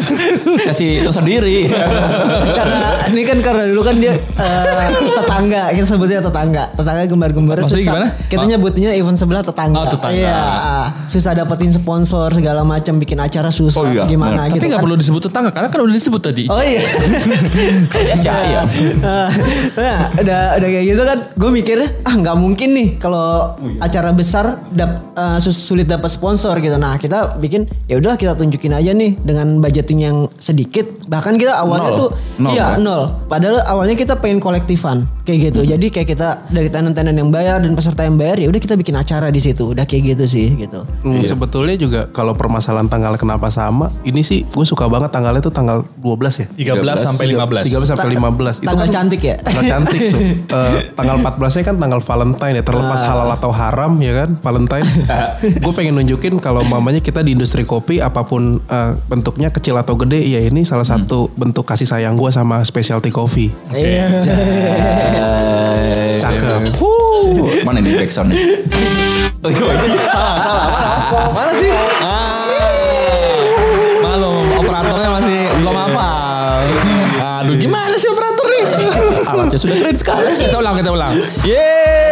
sesi 0.66 1.00
tersendiri 1.00 1.68
karena 2.58 2.80
ini 3.08 3.22
kan 3.24 3.38
karena 3.40 3.64
dulu 3.66 3.82
kan 3.82 3.96
dia 3.96 4.14
eh, 4.14 4.88
tetangga 5.14 5.72
kita 5.72 5.86
sebutnya 5.88 6.20
tetangga 6.20 6.64
tetangga 6.72 7.04
gembar-gembar 7.06 7.58
susah 7.62 7.80
gimana? 7.80 8.08
kita 8.26 8.44
nyebutnya 8.46 8.92
event 8.94 9.16
sebelah 9.16 9.42
tetangga 9.42 9.78
Oh, 9.78 9.88
tetangga. 9.88 10.14
iya 10.14 10.40
susah 11.06 11.32
dapetin 11.34 11.70
sponsor 11.70 12.32
segala 12.32 12.62
macam 12.62 12.96
bikin 12.96 13.18
acara 13.18 13.50
susah 13.50 13.80
Oh, 13.80 13.88
iya, 13.88 14.04
gimana 14.06 14.44
benar. 14.44 14.48
gitu 14.50 14.58
Tapi 14.58 14.68
nggak 14.68 14.78
kan. 14.78 14.86
perlu 14.86 14.98
disebut 14.98 15.22
tetangga 15.24 15.50
karena 15.50 15.68
kan 15.68 15.80
udah 15.80 15.94
disebut 15.94 16.22
tadi. 16.22 16.44
oh 16.46 16.60
iya 16.60 16.82
ya 18.18 18.36
ya 18.46 18.62
Eh, 19.00 19.30
nah, 19.78 20.00
udah 20.16 20.42
udah 20.58 20.70
kayak 20.70 20.86
gitu 20.88 21.04
kan 21.04 21.18
gue 21.32 21.50
mikirnya 21.50 21.90
ah 22.02 22.14
nggak 22.14 22.36
mungkin 22.36 22.70
nih 22.72 22.88
kalau 22.98 23.56
acara 23.78 24.10
besar 24.10 24.46
dap, 24.70 25.14
sus- 25.38 25.62
sulit 25.62 25.86
dapat 25.86 26.08
sponsor 26.08 26.58
gitu 26.58 26.76
nah 26.76 26.96
kita 26.96 27.38
bikin 27.38 27.70
ya 27.86 27.96
udahlah 27.96 28.16
kita 28.16 28.34
tunjukin 28.34 28.72
aja 28.72 28.90
nih 28.90 29.14
dengan 29.18 29.58
budgeting 29.58 30.00
yang 30.00 30.18
sedikit 30.36 30.86
bahkan 31.06 31.36
kita 31.36 31.54
awalnya 31.56 31.90
Nol. 31.90 31.98
tuh 31.98 32.10
Nol, 32.38 32.52
iya 32.52 32.66
kan? 32.72 32.80
nol 32.80 33.04
padahal 33.26 33.62
awalnya 33.64 33.94
kita 33.94 34.16
pengen 34.16 34.40
kolektifan 34.40 35.06
kayak 35.22 35.50
gitu 35.50 35.62
jadi 35.64 35.86
kayak 35.88 36.08
kita 36.10 36.28
dari 36.48 36.68
tenan-tenan 36.68 37.14
yang 37.14 37.30
bayar 37.30 37.60
dan 37.60 37.72
peserta 37.72 38.02
yang 38.02 38.16
bayar 38.16 38.38
ya 38.38 38.48
udah 38.48 38.58
kita 38.58 38.74
bikin 38.74 38.96
acara 38.96 39.30
di 39.30 39.38
situ 39.38 39.70
udah 39.70 39.84
kayak 39.84 40.14
gitu 40.14 40.26
sih 40.26 40.48
gitu 40.56 40.82
Hmm, 41.00 41.22
Sebetulnya 41.22 41.76
juga 41.76 42.02
kalau 42.10 42.34
permasalahan 42.34 42.86
tanggal 42.86 43.16
kenapa 43.16 43.48
sama, 43.48 43.88
ini 44.02 44.20
sih 44.20 44.44
gue 44.44 44.64
suka 44.64 44.86
banget 44.86 45.10
tanggalnya 45.10 45.40
tuh 45.40 45.50
tanggal 45.50 45.82
12 45.96 46.44
ya. 46.58 46.76
13 46.76 46.98
sampai 46.98 47.26
15. 47.30 47.64
13 47.66 47.88
sampai 47.88 48.08
15. 48.12 48.62
tanggal 48.62 48.88
cantik 48.88 49.22
ya? 49.22 49.36
Tanggal 49.38 49.64
cantik 49.66 50.00
tuh. 50.06 50.20
Eh, 50.50 50.80
tanggal 50.92 51.16
14-nya 51.20 51.64
kan 51.64 51.76
tanggal 51.78 52.00
Valentine 52.00 52.56
ya, 52.56 52.64
terlepas 52.64 53.00
halal 53.02 53.30
atau 53.30 53.52
haram 53.60 53.91
ya 53.99 54.24
kan, 54.24 54.30
Valentine. 54.39 54.88
gue 55.64 55.74
pengen 55.76 55.99
nunjukin 55.99 56.39
kalau 56.39 56.64
mamanya 56.64 57.03
kita 57.03 57.20
di 57.20 57.36
industri 57.36 57.68
kopi 57.68 57.99
apa 57.99 58.24
pun 58.24 58.64
eh, 58.64 58.91
bentuknya 59.12 59.51
kecil 59.51 59.76
atau 59.76 59.99
gede, 59.99 60.24
ya 60.24 60.39
ini 60.47 60.64
salah 60.64 60.88
satu 60.88 61.28
bentuk 61.36 61.68
kasih 61.68 61.86
sayang 61.86 62.16
gue 62.16 62.32
sama 62.32 62.64
specialty 62.64 63.12
coffee. 63.12 63.51
iya 63.76 64.07
Cakep. 66.20 66.80
Uh, 66.80 67.51
mana 67.68 67.84
nih 67.84 67.99
backsound 67.99 68.32
nih 68.32 68.39
Oh, 69.39 69.47
iya, 69.47 69.72
iya. 69.72 70.03
salah, 70.12 70.36
salah. 70.43 70.68
Mana? 70.68 71.32
Mana 71.32 71.51
sih? 71.55 71.72
Ah. 72.03 72.43
Malum, 74.03 74.43
operatornya 74.51 75.10
masih 75.16 75.39
belum 75.64 75.76
hafal. 75.80 76.60
Aduh, 77.39 77.55
gimana 77.55 77.95
sih 77.95 78.12
operator 78.12 78.45
nih? 78.51 78.64
alatnya 79.30 79.55
sudah 79.55 79.76
keren 79.80 79.95
sekali 79.95 80.32
kita 80.43 80.57
ulang, 80.60 80.76
kita 80.76 80.91
ulang. 80.91 81.14
Yeay. 81.47 82.09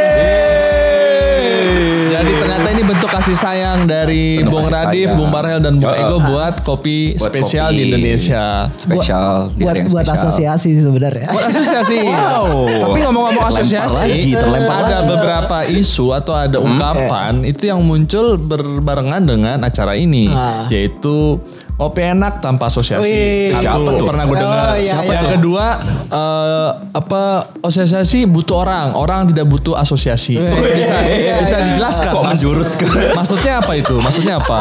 Bentuk 2.88 3.10
kasih 3.10 3.36
sayang 3.36 3.84
dari 3.84 4.40
Bentuk 4.40 4.54
Bung 4.54 4.68
Radif, 4.70 5.06
sayang. 5.06 5.18
Bung 5.18 5.28
Barhel 5.28 5.60
dan 5.60 5.76
Bung 5.76 5.92
Ego 5.92 6.18
buat 6.22 6.64
kopi 6.64 7.14
Buat 7.14 7.30
spesial 7.30 7.68
kopi. 7.68 7.76
di 7.76 7.82
Indonesia. 7.86 8.46
spesial 8.74 9.28
di 9.50 9.60
buat 9.60 9.76
yang 9.76 9.88
buat 9.88 10.06
spesial. 10.06 10.24
asosiasi 10.24 10.70
sebenarnya 10.78 11.28
Buat 11.30 11.46
asosiasi. 11.48 11.98
Wow. 12.08 12.48
Tapi 12.80 12.98
ngomong-ngomong 13.04 13.46
asosiasi, 13.46 13.94
lagi, 13.94 14.32
ada 14.32 14.48
lagi. 14.96 15.06
beberapa 15.06 15.58
isu 15.66 16.06
atau 16.14 16.34
ada 16.34 16.58
ungkapan 16.58 17.44
itu 17.44 17.68
yang 17.68 17.82
muncul 17.82 18.38
berbarengan 18.38 19.22
dengan 19.22 19.58
acara 19.60 19.94
ini, 19.94 20.30
Ah. 20.30 20.64
yaitu 20.68 21.44
Kopi 21.78 22.02
enak 22.04 22.42
tanpa 22.42 22.68
asosiasi. 22.68 23.06
Wih. 23.06 23.54
Satu, 23.54 23.62
Siapa 23.62 23.90
tuh? 23.96 24.08
pernah 24.10 24.26
gue 24.26 24.34
Oh, 24.34 24.42
dengar. 24.42 24.66
iya, 24.76 24.94
Siapa 24.98 25.06
iya. 25.06 25.18
yang 25.22 25.30
kedua 25.38 25.66
eh, 26.10 26.70
apa 26.90 27.22
asosiasi 27.62 28.26
butuh 28.26 28.66
orang, 28.66 28.98
orang 28.98 29.30
tidak 29.30 29.46
butuh 29.46 29.78
asosiasi. 29.78 30.42
Bisa 30.42 30.96
bisa 31.38 31.58
dijelaskan. 31.64 32.12
Kok 32.12 32.24
menjurus 32.26 32.74
ke 32.74 32.86
Maksudnya 33.14 33.62
apa 33.62 33.78
itu? 33.78 33.94
Maksudnya 33.98 34.42
apa? 34.42 34.60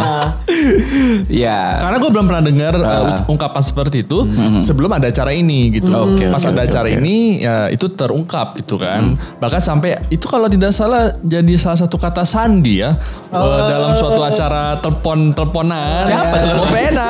ya 1.26 1.80
Karena 1.80 1.96
gue 1.96 2.10
belum 2.10 2.24
pernah 2.26 2.44
dengar 2.44 2.74
uh, 2.76 3.16
ungkapan 3.26 3.62
seperti 3.62 4.04
itu 4.04 4.28
sebelum 4.60 4.92
ada 4.92 5.08
acara 5.08 5.32
ini 5.32 5.72
gitu. 5.72 5.88
Oke, 5.88 6.28
Pas 6.28 6.44
oke, 6.44 6.52
ada 6.52 6.62
oke, 6.62 6.68
acara 6.68 6.88
oke. 6.88 6.96
ini 7.00 7.16
ya 7.40 7.72
itu 7.72 7.86
terungkap 7.88 8.60
itu 8.60 8.76
kan. 8.76 9.16
Bahkan 9.40 9.60
sampai 9.60 10.04
itu 10.12 10.28
kalau 10.28 10.46
tidak 10.46 10.76
salah 10.76 11.16
jadi 11.24 11.56
salah 11.56 11.80
satu 11.80 11.96
kata 11.96 12.28
sandi 12.28 12.84
ya 12.84 12.92
uh, 13.32 13.60
dalam 13.64 13.96
suatu 13.96 14.20
acara 14.20 14.76
telepon 14.80 15.32
teleponan. 15.32 16.04
Siapa 16.04 16.34
tuh? 16.44 16.52
Kopi 16.60 16.80
enak. 16.92 17.04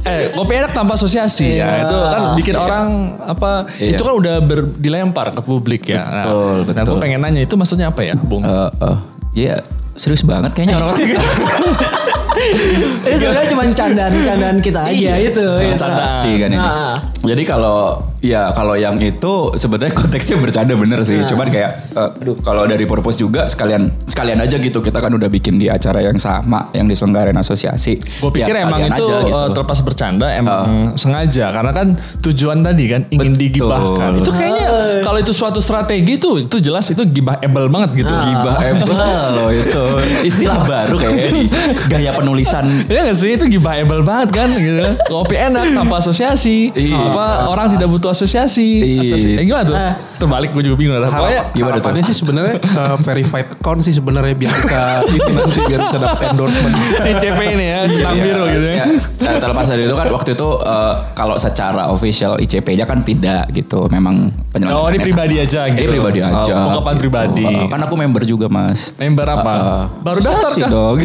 Eh, 0.00 0.32
kopi 0.32 0.56
enak 0.56 0.72
tanpa 0.72 0.96
asosiasi 0.96 1.60
ya 1.60 1.84
itu 1.84 1.92
kan 1.92 2.32
bikin 2.32 2.56
orang 2.56 2.86
apa 3.20 3.68
Iya. 3.76 3.94
itu 3.94 4.02
kan 4.02 4.14
udah 4.16 4.34
ber- 4.40 4.72
dilempar 4.74 5.28
ke 5.28 5.40
publik 5.40 5.86
ya. 5.86 6.00
Nah, 6.00 6.24
Betul, 6.24 6.56
Nah, 6.56 6.64
betul. 6.64 6.84
gue 6.88 6.96
pengen 6.98 7.20
nanya 7.20 7.42
itu 7.42 7.54
maksudnya 7.54 7.86
apa 7.86 8.00
ya, 8.02 8.16
Bung? 8.16 8.40
eh, 8.40 8.70
eh, 8.80 8.98
ya 9.36 9.56
serius 9.92 10.24
banget 10.24 10.50
kayaknya 10.52 10.78
orang-orang 10.78 11.04
Ini 13.00 13.14
sebenarnya 13.14 13.48
cuma 13.48 13.64
candaan-candaan 13.66 14.58
kita 14.58 14.80
aja 14.82 15.12
itu. 15.20 15.44
Iya, 15.60 15.68
gitu. 15.68 15.76
candaan. 15.76 16.22
sih 16.24 16.34
kan 16.38 16.48
ini. 16.48 16.56
Nah. 16.56 16.96
Jadi 17.22 17.42
kalau 17.44 18.00
ya 18.20 18.52
kalau 18.52 18.76
yang 18.76 18.96
itu 18.96 19.32
sebenarnya 19.56 19.96
konteksnya 19.96 20.36
bercanda 20.36 20.76
bener 20.76 21.00
sih. 21.02 21.20
Cuman 21.24 21.48
kayak 21.48 21.70
eh, 21.92 22.20
aduh 22.20 22.36
kalau 22.40 22.64
dari 22.64 22.84
purpose 22.84 23.16
juga 23.16 23.48
sekalian 23.48 23.88
sekalian 24.04 24.38
aja 24.38 24.56
gitu 24.56 24.78
kita 24.78 25.00
kan 25.00 25.10
udah 25.10 25.26
bikin 25.26 25.56
di 25.56 25.66
acara 25.66 26.00
yang 26.00 26.16
sama 26.16 26.68
yang 26.72 26.84
diselenggarain 26.84 27.34
asosiasi. 27.34 27.96
Gue 28.20 28.30
pikir 28.30 28.52
Ya, 28.52 28.66
emang 28.68 28.82
itu 28.82 29.04
aja 29.04 29.16
gitu. 29.24 29.32
eh, 29.34 29.48
terlepas 29.50 29.78
bercanda 29.80 30.26
emang 30.30 30.92
sengaja 30.94 31.48
karena 31.50 31.72
kan 31.72 31.86
tujuan 32.20 32.60
tadi 32.60 32.84
kan 32.86 33.00
ingin 33.08 33.32
Betul. 33.32 33.40
digibahkan. 33.40 34.10
Itu 34.20 34.30
kayaknya 34.30 34.66
kalau 35.00 35.18
itu 35.18 35.32
suatu 35.32 35.58
strategi 35.58 36.20
tuh 36.20 36.44
itu 36.44 36.56
jelas 36.60 36.84
itu 36.92 37.00
gibahable 37.02 37.72
banget 37.72 38.04
gitu. 38.04 38.12
Gibah 38.12 38.56
able 38.60 38.94
loh 39.32 39.48
itu 39.48 39.84
istilah 40.22 40.60
baru 40.60 40.96
kayaknya 40.98 41.48
gaya 41.88 42.10
penulisan 42.12 42.62
Iya 42.84 43.08
gak 43.08 43.16
sih 43.16 43.30
itu 43.34 43.48
gibahable 43.48 44.04
banget 44.04 44.28
kan 44.34 44.48
gitu. 44.52 44.84
Kopi 45.08 45.38
enak 45.38 45.72
tanpa 45.72 45.98
asosiasi. 45.98 46.70
Iya. 46.74 46.98
Apa 47.10 47.26
orang 47.48 47.72
tidak 47.72 47.88
butuh 47.88 48.09
asosiasi. 48.10 48.68
Iya. 48.78 49.00
Asosiasi. 49.00 49.30
Eh, 49.34 49.44
gimana 49.44 49.64
tuh? 49.64 49.74
Terbalik 50.18 50.50
gue 50.50 50.62
juga 50.62 50.76
bingung. 50.76 50.94
lah. 50.94 51.08
Pokoknya 51.08 51.40
Harap, 51.40 51.50
gimana 51.50 51.70
tuh? 51.70 51.74
harapannya 51.80 52.02
sih 52.04 52.12
sebenarnya 52.12 52.54
uh, 52.60 52.96
verified 52.98 53.48
account 53.50 53.80
sih 53.80 53.90
sebenarnya 53.90 54.34
biar 54.34 54.52
bisa 54.52 54.82
itu 55.08 55.30
nanti 55.30 55.56
biar 55.62 55.80
bisa 55.80 55.96
dapat 55.96 56.20
endorsement. 56.28 56.74
si 56.94 57.10
CP 57.14 57.40
ini 57.50 57.66
ya, 57.66 57.80
tentang 57.84 58.12
Iya, 58.12 58.22
biru 58.22 58.42
gitu 58.46 58.66
ya. 58.66 58.74
iya. 58.76 58.84
Eh, 59.22 59.38
terlepas 59.38 59.66
dari 59.66 59.82
itu 59.82 59.94
kan 59.94 60.06
waktu 60.08 60.30
itu 60.32 60.48
eh, 60.60 60.92
kalau 61.14 61.36
secara 61.36 61.82
official 61.88 62.36
ICP-nya 62.36 62.84
kan 62.84 63.00
tidak 63.00 63.48
gitu. 63.50 63.88
Memang 63.88 64.28
penyelenggaraan. 64.50 64.82
Oh, 64.82 64.90
ini 64.90 64.98
pribadi 65.00 65.34
aja 65.36 65.64
Ini 65.64 65.78
gitu. 65.78 65.90
pribadi 65.90 66.18
Oh, 66.20 66.28
aja. 66.28 66.52
ungkapan 66.68 66.92
gitu. 66.92 67.02
pribadi. 67.02 67.44
Eh, 67.46 67.66
kan 67.66 67.80
aku 67.80 67.94
member 67.94 68.22
juga, 68.22 68.46
Mas. 68.46 68.92
Member 68.94 69.24
apa? 69.24 69.52
Eh, 69.52 69.82
Baru 70.00 70.18
daftar 70.18 70.52
kah? 70.52 70.68
dong. 70.68 70.96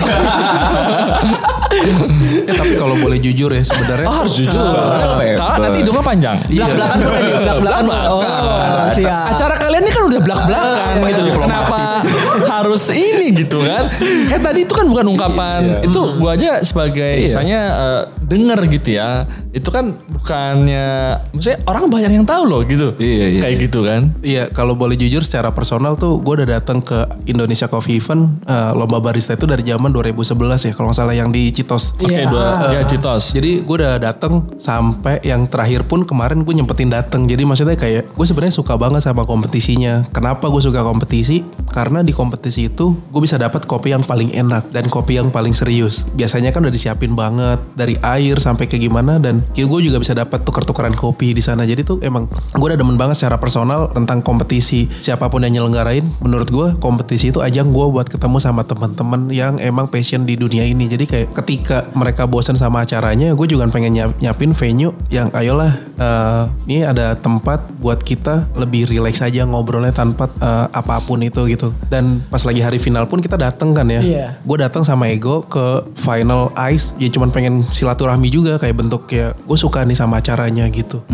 Ya, 2.46 2.54
tapi 2.56 2.74
kalau 2.76 2.96
boleh 2.96 3.18
jujur 3.18 3.50
ya 3.50 3.62
sebenarnya 3.62 4.06
Oh, 4.06 4.16
harus 4.18 4.34
jujur. 4.34 4.56
Ah, 4.56 5.20
Karena 5.20 5.60
nanti 5.62 5.78
hidungnya 5.82 6.04
panjang. 6.04 6.36
Belak-belakan 6.46 6.95
belak-belakan. 6.98 7.62
Belak-belakan. 7.62 8.08
Oh, 8.08 8.88
Siap. 8.90 9.26
acara 9.32 9.56
kalian 9.58 9.82
ini 9.82 9.92
kan 9.92 10.04
udah 10.06 10.20
belak-belakan 10.20 10.94
gitu. 11.04 11.22
Kenapa 11.36 11.80
harus 12.56 12.84
ini 12.90 13.28
gitu 13.36 13.60
kan? 13.60 13.90
Kan 14.28 14.40
tadi 14.42 14.60
itu 14.64 14.74
kan 14.74 14.86
bukan 14.86 15.06
ungkapan. 15.08 15.62
itu 15.82 16.00
gua 16.18 16.34
aja 16.34 16.62
sebagai 16.62 17.20
misalnya 17.20 17.60
eh, 17.72 18.02
denger 18.22 18.60
gitu 18.72 18.90
ya. 18.94 19.26
Itu 19.50 19.70
kan 19.70 19.96
bukannya 20.10 20.88
maksudnya 21.32 21.60
orang 21.66 21.88
banyak 21.88 22.12
yang 22.14 22.26
tahu 22.26 22.44
loh 22.44 22.62
gitu. 22.64 22.92
Iya, 22.98 23.26
iya, 23.30 23.42
Kayak 23.42 23.56
gitu 23.62 23.80
kan. 23.82 24.02
Iya, 24.20 24.44
kalau 24.50 24.74
boleh 24.74 24.96
jujur 24.96 25.22
secara 25.22 25.50
personal 25.50 25.96
tuh 25.96 26.20
gue 26.20 26.44
udah 26.44 26.60
datang 26.60 26.80
ke 26.80 26.96
Indonesia 27.26 27.66
Coffee 27.66 27.98
Event 27.98 28.42
eh, 28.44 28.72
lomba 28.74 29.00
barista 29.00 29.34
itu 29.34 29.46
dari 29.46 29.62
zaman 29.62 29.90
2011 29.90 30.36
ya 30.62 30.74
kalau 30.74 30.90
nggak 30.90 30.98
salah 30.98 31.16
yang 31.16 31.30
di 31.30 31.50
Citos. 31.50 31.96
Oke, 31.96 32.12
Iya. 32.12 32.28
dua 32.28 32.46
ya 32.72 32.82
Citos. 32.84 33.32
Jadi 33.32 33.62
gue 33.62 33.76
udah 33.76 33.96
datang 33.98 34.50
sampai 34.56 35.20
yang 35.22 35.46
terakhir 35.46 35.84
pun 35.84 36.04
kemarin 36.04 36.42
gue 36.42 36.54
nyempetin 36.54 36.85
datang. 36.90 37.30
Jadi 37.30 37.44
maksudnya 37.46 37.78
kayak 37.78 38.14
gue 38.14 38.26
sebenarnya 38.26 38.56
suka 38.56 38.76
banget 38.76 39.04
sama 39.06 39.28
kompetisinya. 39.28 40.08
Kenapa 40.12 40.50
gue 40.50 40.62
suka 40.62 40.82
kompetisi? 40.82 41.46
Karena 41.72 42.02
di 42.02 42.16
kompetisi 42.16 42.72
itu 42.72 42.96
gue 42.96 43.22
bisa 43.22 43.36
dapat 43.36 43.68
kopi 43.68 43.92
yang 43.92 44.04
paling 44.04 44.32
enak 44.32 44.72
dan 44.72 44.88
kopi 44.90 45.20
yang 45.20 45.30
paling 45.30 45.54
serius. 45.56 46.08
Biasanya 46.16 46.52
kan 46.56 46.66
udah 46.66 46.74
disiapin 46.74 47.14
banget 47.14 47.60
dari 47.76 47.96
air 48.00 48.40
sampai 48.40 48.68
ke 48.68 48.80
gimana 48.80 49.20
dan 49.22 49.44
gue 49.56 49.80
juga 49.82 49.98
bisa 50.00 50.12
dapat 50.16 50.44
tukar-tukaran 50.44 50.96
kopi 50.96 51.32
di 51.32 51.44
sana. 51.44 51.64
Jadi 51.64 51.88
tuh 51.88 51.98
emang 52.04 52.28
gue 52.32 52.68
udah 52.68 52.80
demen 52.80 53.00
banget 53.00 53.20
secara 53.22 53.40
personal 53.40 53.92
tentang 53.92 54.20
kompetisi. 54.26 54.88
Siapa 54.88 55.28
pun 55.32 55.44
yang 55.44 55.62
nyelenggarain, 55.62 56.04
menurut 56.20 56.50
gue 56.50 56.68
kompetisi 56.80 57.32
itu 57.32 57.40
ajang 57.40 57.72
gue 57.72 57.86
buat 57.88 58.08
ketemu 58.08 58.38
sama 58.42 58.68
teman-teman 58.68 59.32
yang 59.32 59.56
emang 59.62 59.88
passion 59.88 60.28
di 60.28 60.36
dunia 60.36 60.68
ini. 60.68 60.90
Jadi 60.90 61.06
kayak 61.08 61.28
ketika 61.44 61.88
mereka 61.96 62.28
bosan 62.28 62.60
sama 62.60 62.84
acaranya, 62.84 63.32
gue 63.32 63.48
juga 63.48 63.68
pengen 63.72 63.96
nyiap- 63.96 64.18
nyiapin 64.20 64.52
venue 64.52 64.92
yang 65.12 65.32
ayolah 65.32 65.72
eh, 65.96 66.44
ini 66.68 66.75
ada 66.84 67.16
tempat 67.16 67.64
buat 67.80 68.04
kita 68.04 68.52
lebih 68.58 68.92
relax 68.92 69.22
aja 69.22 69.48
ngobrolnya 69.48 69.94
tanpa 69.94 70.28
eh, 70.42 70.68
apa 70.74 71.00
pun 71.06 71.22
itu 71.22 71.46
gitu. 71.48 71.72
Dan 71.88 72.26
pas 72.28 72.42
lagi 72.44 72.60
hari 72.60 72.82
final 72.82 73.06
pun 73.08 73.22
kita 73.22 73.40
datang 73.40 73.72
kan 73.72 73.88
ya. 73.88 74.02
Iya. 74.02 74.28
Gue 74.42 74.58
datang 74.60 74.84
sama 74.84 75.08
Ego 75.08 75.46
ke 75.48 75.86
final 75.96 76.52
ice, 76.68 76.92
ya 77.00 77.08
cuman 77.08 77.30
pengen 77.32 77.64
silaturahmi 77.70 78.28
juga 78.28 78.58
kayak 78.60 78.76
bentuk 78.76 79.08
kayak 79.08 79.38
gue 79.38 79.58
suka 79.60 79.86
nih 79.86 79.96
sama 79.96 80.20
acaranya 80.20 80.68
gitu. 80.74 81.06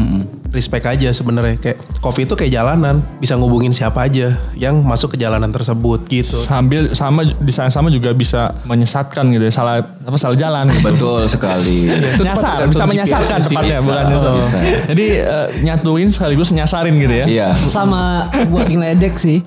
Respect 0.52 0.88
aja 0.88 1.12
sebenarnya 1.14 1.60
kayak 1.60 1.78
coffee 2.00 2.26
itu 2.26 2.34
kayak 2.36 2.52
jalanan, 2.52 3.04
bisa 3.20 3.36
ngubungin 3.36 3.72
siapa 3.76 4.08
aja 4.08 4.36
yang 4.56 4.80
masuk 4.84 5.16
ke 5.16 5.18
jalanan 5.20 5.52
tersebut 5.52 6.08
gitu. 6.08 6.40
Sambil 6.40 6.92
sama 6.96 7.24
di 7.28 7.54
sana 7.54 7.70
sama 7.72 7.92
juga 7.92 8.12
bisa 8.16 8.56
menyesatkan 8.64 9.28
gitu 9.32 9.44
ya. 9.48 9.54
Salah 9.54 9.84
apa 9.84 10.18
salah 10.18 10.36
jalan. 10.40 10.72
Betul 10.84 11.28
sekali. 11.28 11.88
nyasar 12.22 13.22
bisa 13.22 13.36
sih. 13.40 13.48
tepatnya 13.50 13.78
Bisa. 13.80 13.88
bukan. 13.88 14.06
Bisa. 14.38 14.58
Jadi 14.92 15.06
eh, 15.20 15.48
nyatuin 15.60 16.08
sekaligus 16.08 16.50
nyasarin 16.50 16.96
gitu 16.96 17.14
ya. 17.14 17.26
Iya. 17.26 17.48
Sama 17.52 18.02
buat 18.48 18.66
ngeledek 18.66 19.16
sih. 19.16 19.44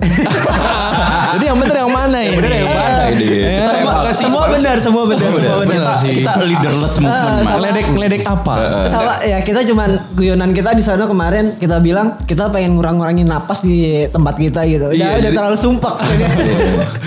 Jadi 1.34 1.44
yang 1.44 1.58
bener 1.58 1.76
yang 1.76 1.90
mana 1.90 2.18
ini? 2.20 2.34
Bener 2.34 2.52
yang 2.56 2.68
mana 2.68 3.02
ini? 3.10 3.24
Iya. 3.24 3.48
Kita 3.50 3.72
semua, 3.72 3.92
emang- 3.92 4.14
semua 4.14 4.42
benar, 4.46 4.76
semua 4.78 5.02
benar, 5.04 5.28
semua 5.28 5.56
benar. 5.60 5.96
Kita, 5.98 6.06
kita 6.06 6.32
leaderless 6.40 6.94
movement. 6.96 7.34
Ngeledek 7.44 7.86
ngeledek 7.90 8.22
apa? 8.24 8.54
Sama 8.86 9.12
ya 9.20 9.38
kita 9.40 9.60
cuman 9.64 9.88
guyonan 10.12 10.50
kita 10.50 10.70
di 10.72 10.80
sana 10.80 11.04
kemarin 11.04 11.56
kita 11.56 11.78
bilang 11.78 12.20
kita 12.20 12.46
pengen 12.48 12.74
ngurang-ngurangin 12.74 13.24
napas 13.24 13.60
di 13.60 13.82
tempat 14.06 14.34
kita 14.36 14.62
gitu. 14.64 14.86
Udah 14.86 14.94
Iya, 14.94 15.08
udah 15.10 15.20
jadi- 15.24 15.34
terlalu 15.34 15.56
sumpah. 15.56 15.94
Iya. 16.14 16.28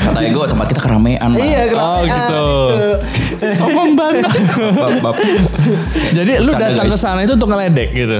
Kata 0.03 0.19
ego 0.21 0.43
tempat 0.43 0.67
kita 0.67 0.81
keramaian. 0.81 1.29
Iya, 1.31 1.71
Oh 1.71 2.01
keramaian 2.01 2.07
gitu. 2.07 2.45
gitu. 3.31 3.53
Sombong 3.55 3.91
banget. 3.93 4.25
Jadi 6.09 6.31
lu 6.39 6.51
datang 6.51 6.87
ke 6.87 6.97
sana 6.97 7.19
itu 7.21 7.33
untuk 7.33 7.47
ngeledek 7.47 7.89
gitu. 7.93 8.19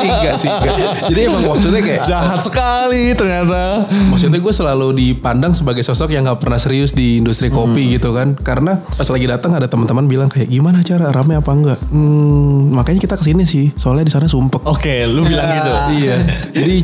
Sih 0.00 0.08
enggak 0.08 0.36
sih 0.38 0.48
enggak. 0.50 0.76
Jadi 1.10 1.20
emang 1.26 1.42
maksudnya 1.46 1.80
kayak 1.82 2.02
Jahat 2.02 2.40
sekali 2.42 3.14
ternyata. 3.14 3.86
Maksudnya 4.10 4.38
gue 4.42 4.54
selalu 4.54 4.88
dipandang 4.96 5.54
sebagai 5.54 5.86
sosok 5.86 6.12
yang 6.12 6.26
nggak 6.26 6.40
pernah 6.42 6.58
serius 6.58 6.92
di 6.92 7.22
industri 7.22 7.48
kopi 7.48 7.96
gitu 7.98 8.12
kan. 8.12 8.34
Karena 8.36 8.82
pas 8.82 9.08
lagi 9.08 9.26
datang 9.26 9.54
ada 9.56 9.66
teman-teman 9.70 10.04
bilang 10.10 10.28
kayak 10.28 10.50
gimana 10.50 10.82
cara 10.84 11.08
rame 11.14 11.38
apa 11.38 11.50
enggak. 11.52 11.78
Hmm, 11.88 12.74
makanya 12.74 13.00
kita 13.00 13.14
ke 13.16 13.24
sini 13.24 13.44
sih. 13.46 13.70
Soalnya 13.78 14.08
di 14.08 14.12
sana 14.12 14.26
sumpek. 14.28 14.62
Oke, 14.66 15.06
lu 15.08 15.24
bilang 15.24 15.48
gitu. 15.48 15.72
Iya. 16.02 16.16
Jadi 16.52 16.76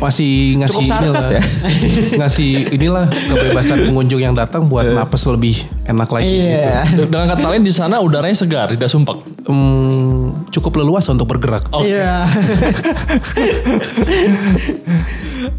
masih 0.00 0.32
ngasih 0.62 0.76
Cukup 0.80 1.02
inilah, 1.02 1.24
ya. 1.28 1.42
ngasih 2.24 2.50
inilah 2.72 3.04
kebebasan 3.10 3.78
pengunjung 3.90 4.20
yang 4.22 4.34
datang 4.36 4.66
buat 4.70 4.88
napas 4.88 5.26
lebih 5.28 5.60
enak 5.84 6.08
lagi. 6.08 6.26
Iya. 6.26 6.86
Dengan 7.10 7.26
kata 7.36 7.46
lain 7.50 7.64
di 7.66 7.72
sana 7.74 7.98
udaranya 8.00 8.36
segar, 8.36 8.72
tidak 8.72 8.88
sumpek. 8.88 9.18
Hmm, 9.44 9.99
cukup 10.50 10.82
leluasa 10.82 11.12
untuk 11.12 11.30
bergerak. 11.30 11.68
Iya. 11.80 12.26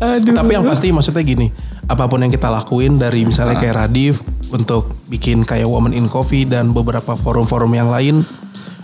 Tapi 0.38 0.52
yang 0.52 0.66
pasti 0.66 0.92
maksudnya 0.92 1.24
gini, 1.24 1.48
apa 1.88 2.08
pun 2.08 2.22
yang 2.24 2.32
kita 2.32 2.50
lakuin 2.50 2.98
dari 3.00 3.26
misalnya 3.26 3.58
kayak 3.60 3.76
Radif 3.88 4.22
untuk 4.52 4.96
bikin 5.08 5.48
kayak 5.48 5.68
Woman 5.68 5.96
in 5.96 6.08
Coffee 6.12 6.44
dan 6.44 6.76
beberapa 6.76 7.16
forum-forum 7.16 7.72
yang 7.76 7.90
lain 7.90 8.24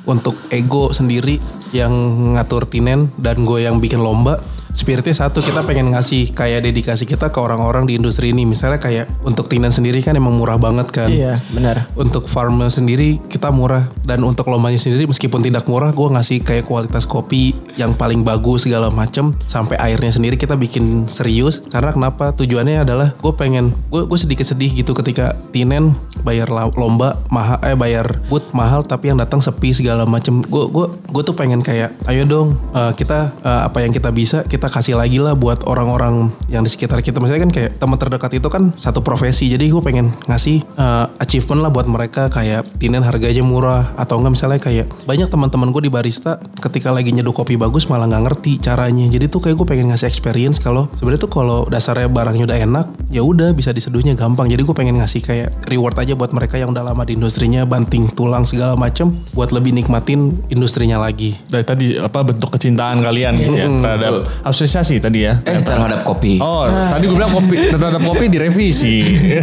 untuk 0.07 0.39
ego 0.49 0.95
sendiri 0.95 1.37
yang 1.75 1.91
ngatur 2.39 2.63
tinen 2.65 3.11
dan 3.19 3.43
gue 3.43 3.67
yang 3.67 3.83
bikin 3.83 3.99
lomba. 3.99 4.39
Spiritnya 4.75 5.15
satu 5.15 5.43
kita 5.43 5.63
pengen 5.63 5.91
ngasih 5.93 6.31
kayak 6.33 6.65
dedikasi 6.67 7.07
kita 7.07 7.29
ke 7.29 7.39
orang-orang 7.39 7.85
di 7.85 7.99
industri 7.99 8.31
ini. 8.31 8.47
Misalnya 8.47 8.81
kayak 8.81 9.07
untuk 9.23 9.51
tinen 9.51 9.71
sendiri 9.71 9.99
kan 10.01 10.15
emang 10.15 10.35
murah 10.35 10.57
banget 10.59 10.87
kan. 10.89 11.09
Iya, 11.11 11.39
benar. 11.53 11.87
Untuk 11.93 12.25
farmnya 12.25 12.71
sendiri 12.71 13.19
kita 13.29 13.53
murah 13.53 13.85
dan 14.07 14.23
untuk 14.23 14.49
lombanya 14.49 14.79
sendiri 14.79 15.05
meskipun 15.05 15.43
tidak 15.43 15.69
murah 15.69 15.93
gue 15.93 16.07
ngasih 16.09 16.41
kayak 16.41 16.65
kualitas 16.65 17.05
kopi 17.05 17.53
yang 17.77 17.93
paling 17.93 18.25
bagus 18.25 18.65
segala 18.65 18.89
macem 18.89 19.37
sampai 19.45 19.77
airnya 19.77 20.09
sendiri 20.09 20.33
kita 20.33 20.57
bikin 20.57 21.05
serius 21.05 21.61
karena 21.69 21.93
kenapa 21.93 22.33
tujuannya 22.33 22.81
adalah 22.81 23.13
gue 23.13 23.33
pengen 23.37 23.77
gue 23.93 24.09
gue 24.09 24.19
sedikit 24.19 24.49
sedih 24.49 24.73
gitu 24.73 24.97
ketika 24.97 25.37
tinen 25.53 25.93
bayar 26.25 26.49
lomba 26.49 27.21
mahal 27.29 27.61
eh 27.61 27.77
bayar 27.77 28.17
booth 28.25 28.49
mahal 28.57 28.81
tapi 28.81 29.13
yang 29.13 29.21
datang 29.21 29.37
sepi 29.37 29.69
segala 29.77 30.09
macem 30.09 30.41
gue 30.41 30.65
gue 30.73 30.85
gue 30.89 31.23
tuh 31.23 31.37
pengen 31.37 31.61
kayak 31.61 31.93
ayo 32.09 32.25
dong 32.25 32.57
eh, 32.73 32.91
kita 32.97 33.29
eh, 33.45 33.61
apa 33.69 33.85
yang 33.85 33.93
kita 33.93 34.09
bisa 34.09 34.41
kita 34.49 34.56
kasih 34.65 34.97
lagi 34.97 35.21
lah 35.21 35.37
buat 35.37 35.61
orang-orang 35.69 36.33
yang 36.49 36.65
di 36.65 36.73
sekitar 36.73 37.05
kita. 37.05 37.21
Misalnya 37.21 37.45
kan 37.45 37.53
kayak 37.53 37.71
teman 37.77 38.01
terdekat 38.01 38.41
itu 38.41 38.49
kan 38.49 38.73
satu 38.81 39.05
profesi. 39.05 39.45
Jadi 39.45 39.69
gue 39.69 39.81
pengen 39.85 40.09
ngasih 40.25 40.65
eh, 40.65 41.05
achievement 41.21 41.61
lah 41.61 41.69
buat 41.69 41.85
mereka. 41.85 42.33
Kayak 42.33 42.65
tinen 42.81 43.05
harganya 43.05 43.45
murah. 43.45 43.93
Atau 43.93 44.17
enggak 44.17 44.41
misalnya 44.41 44.59
kayak 44.59 44.89
banyak 45.05 45.29
teman-teman 45.29 45.69
gue 45.69 45.85
di 45.85 45.91
barista 45.93 46.41
ketika 46.57 46.89
lagi 46.89 47.13
nyeduh 47.13 47.37
kopi 47.37 47.53
bagus 47.53 47.85
malah 47.85 48.09
nggak 48.09 48.23
ngerti 48.33 48.57
caranya. 48.57 49.05
Jadi 49.05 49.29
tuh 49.29 49.45
kayak 49.45 49.61
gue 49.61 49.67
pengen 49.69 49.93
ngasih 49.93 50.09
experience 50.09 50.57
kalau 50.57 50.89
sebenarnya 50.97 51.21
tuh 51.29 51.31
kalau 51.31 51.69
dasarnya 51.69 52.09
barangnya 52.09 52.49
udah 52.49 52.57
enak 52.57 52.85
ya 53.13 53.21
udah 53.21 53.53
bisa 53.53 53.69
diseduhnya 53.69 54.17
gampang. 54.17 54.49
Jadi 54.49 54.65
gue 54.65 54.75
pengen 54.75 54.97
ngasih 54.97 55.21
kayak 55.21 55.69
reward 55.69 55.99
aja 56.01 56.17
buat 56.17 56.33
mereka 56.33 56.57
yang 56.57 56.73
udah 56.73 56.81
lama 56.81 57.03
di 57.05 57.13
industrinya 57.19 57.67
banting 57.67 58.09
tulang 58.15 58.47
segala 58.47 58.79
macem 58.79 59.13
buat 59.35 59.51
lebih 59.51 59.75
nikmatin 59.75 60.39
industrinya 60.47 60.97
lagi. 60.97 61.35
Dari 61.51 61.65
tadi 61.67 61.87
apa 61.99 62.23
bentuk 62.23 62.49
kecintaan 62.55 63.03
kalian 63.03 63.33
gitu 63.35 63.55
ya 63.57 63.67
terhadap 63.67 64.13
asosiasi 64.47 64.97
tadi 64.97 65.27
ya. 65.27 65.39
Eh 65.43 65.59
terhadap 65.61 66.01
kopi. 66.01 66.39
Oh, 66.39 66.65
tadi 66.65 67.03
gue 67.05 67.15
bilang 67.15 67.31
kopi 67.31 67.55
terhadap 67.69 68.01
kopi 68.01 68.25
direvisi. 68.27 68.97
Iya. 69.03 69.41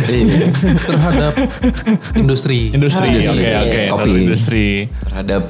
terhadap 0.80 1.32
industri 2.16 2.72
industri, 2.72 3.08
oke 3.10 3.20
Industri. 3.20 3.48
oke. 3.52 3.80
Kopi. 3.90 4.10
Terhadap 4.10 4.24
Industri. 4.24 4.68
terhadap 5.04 5.42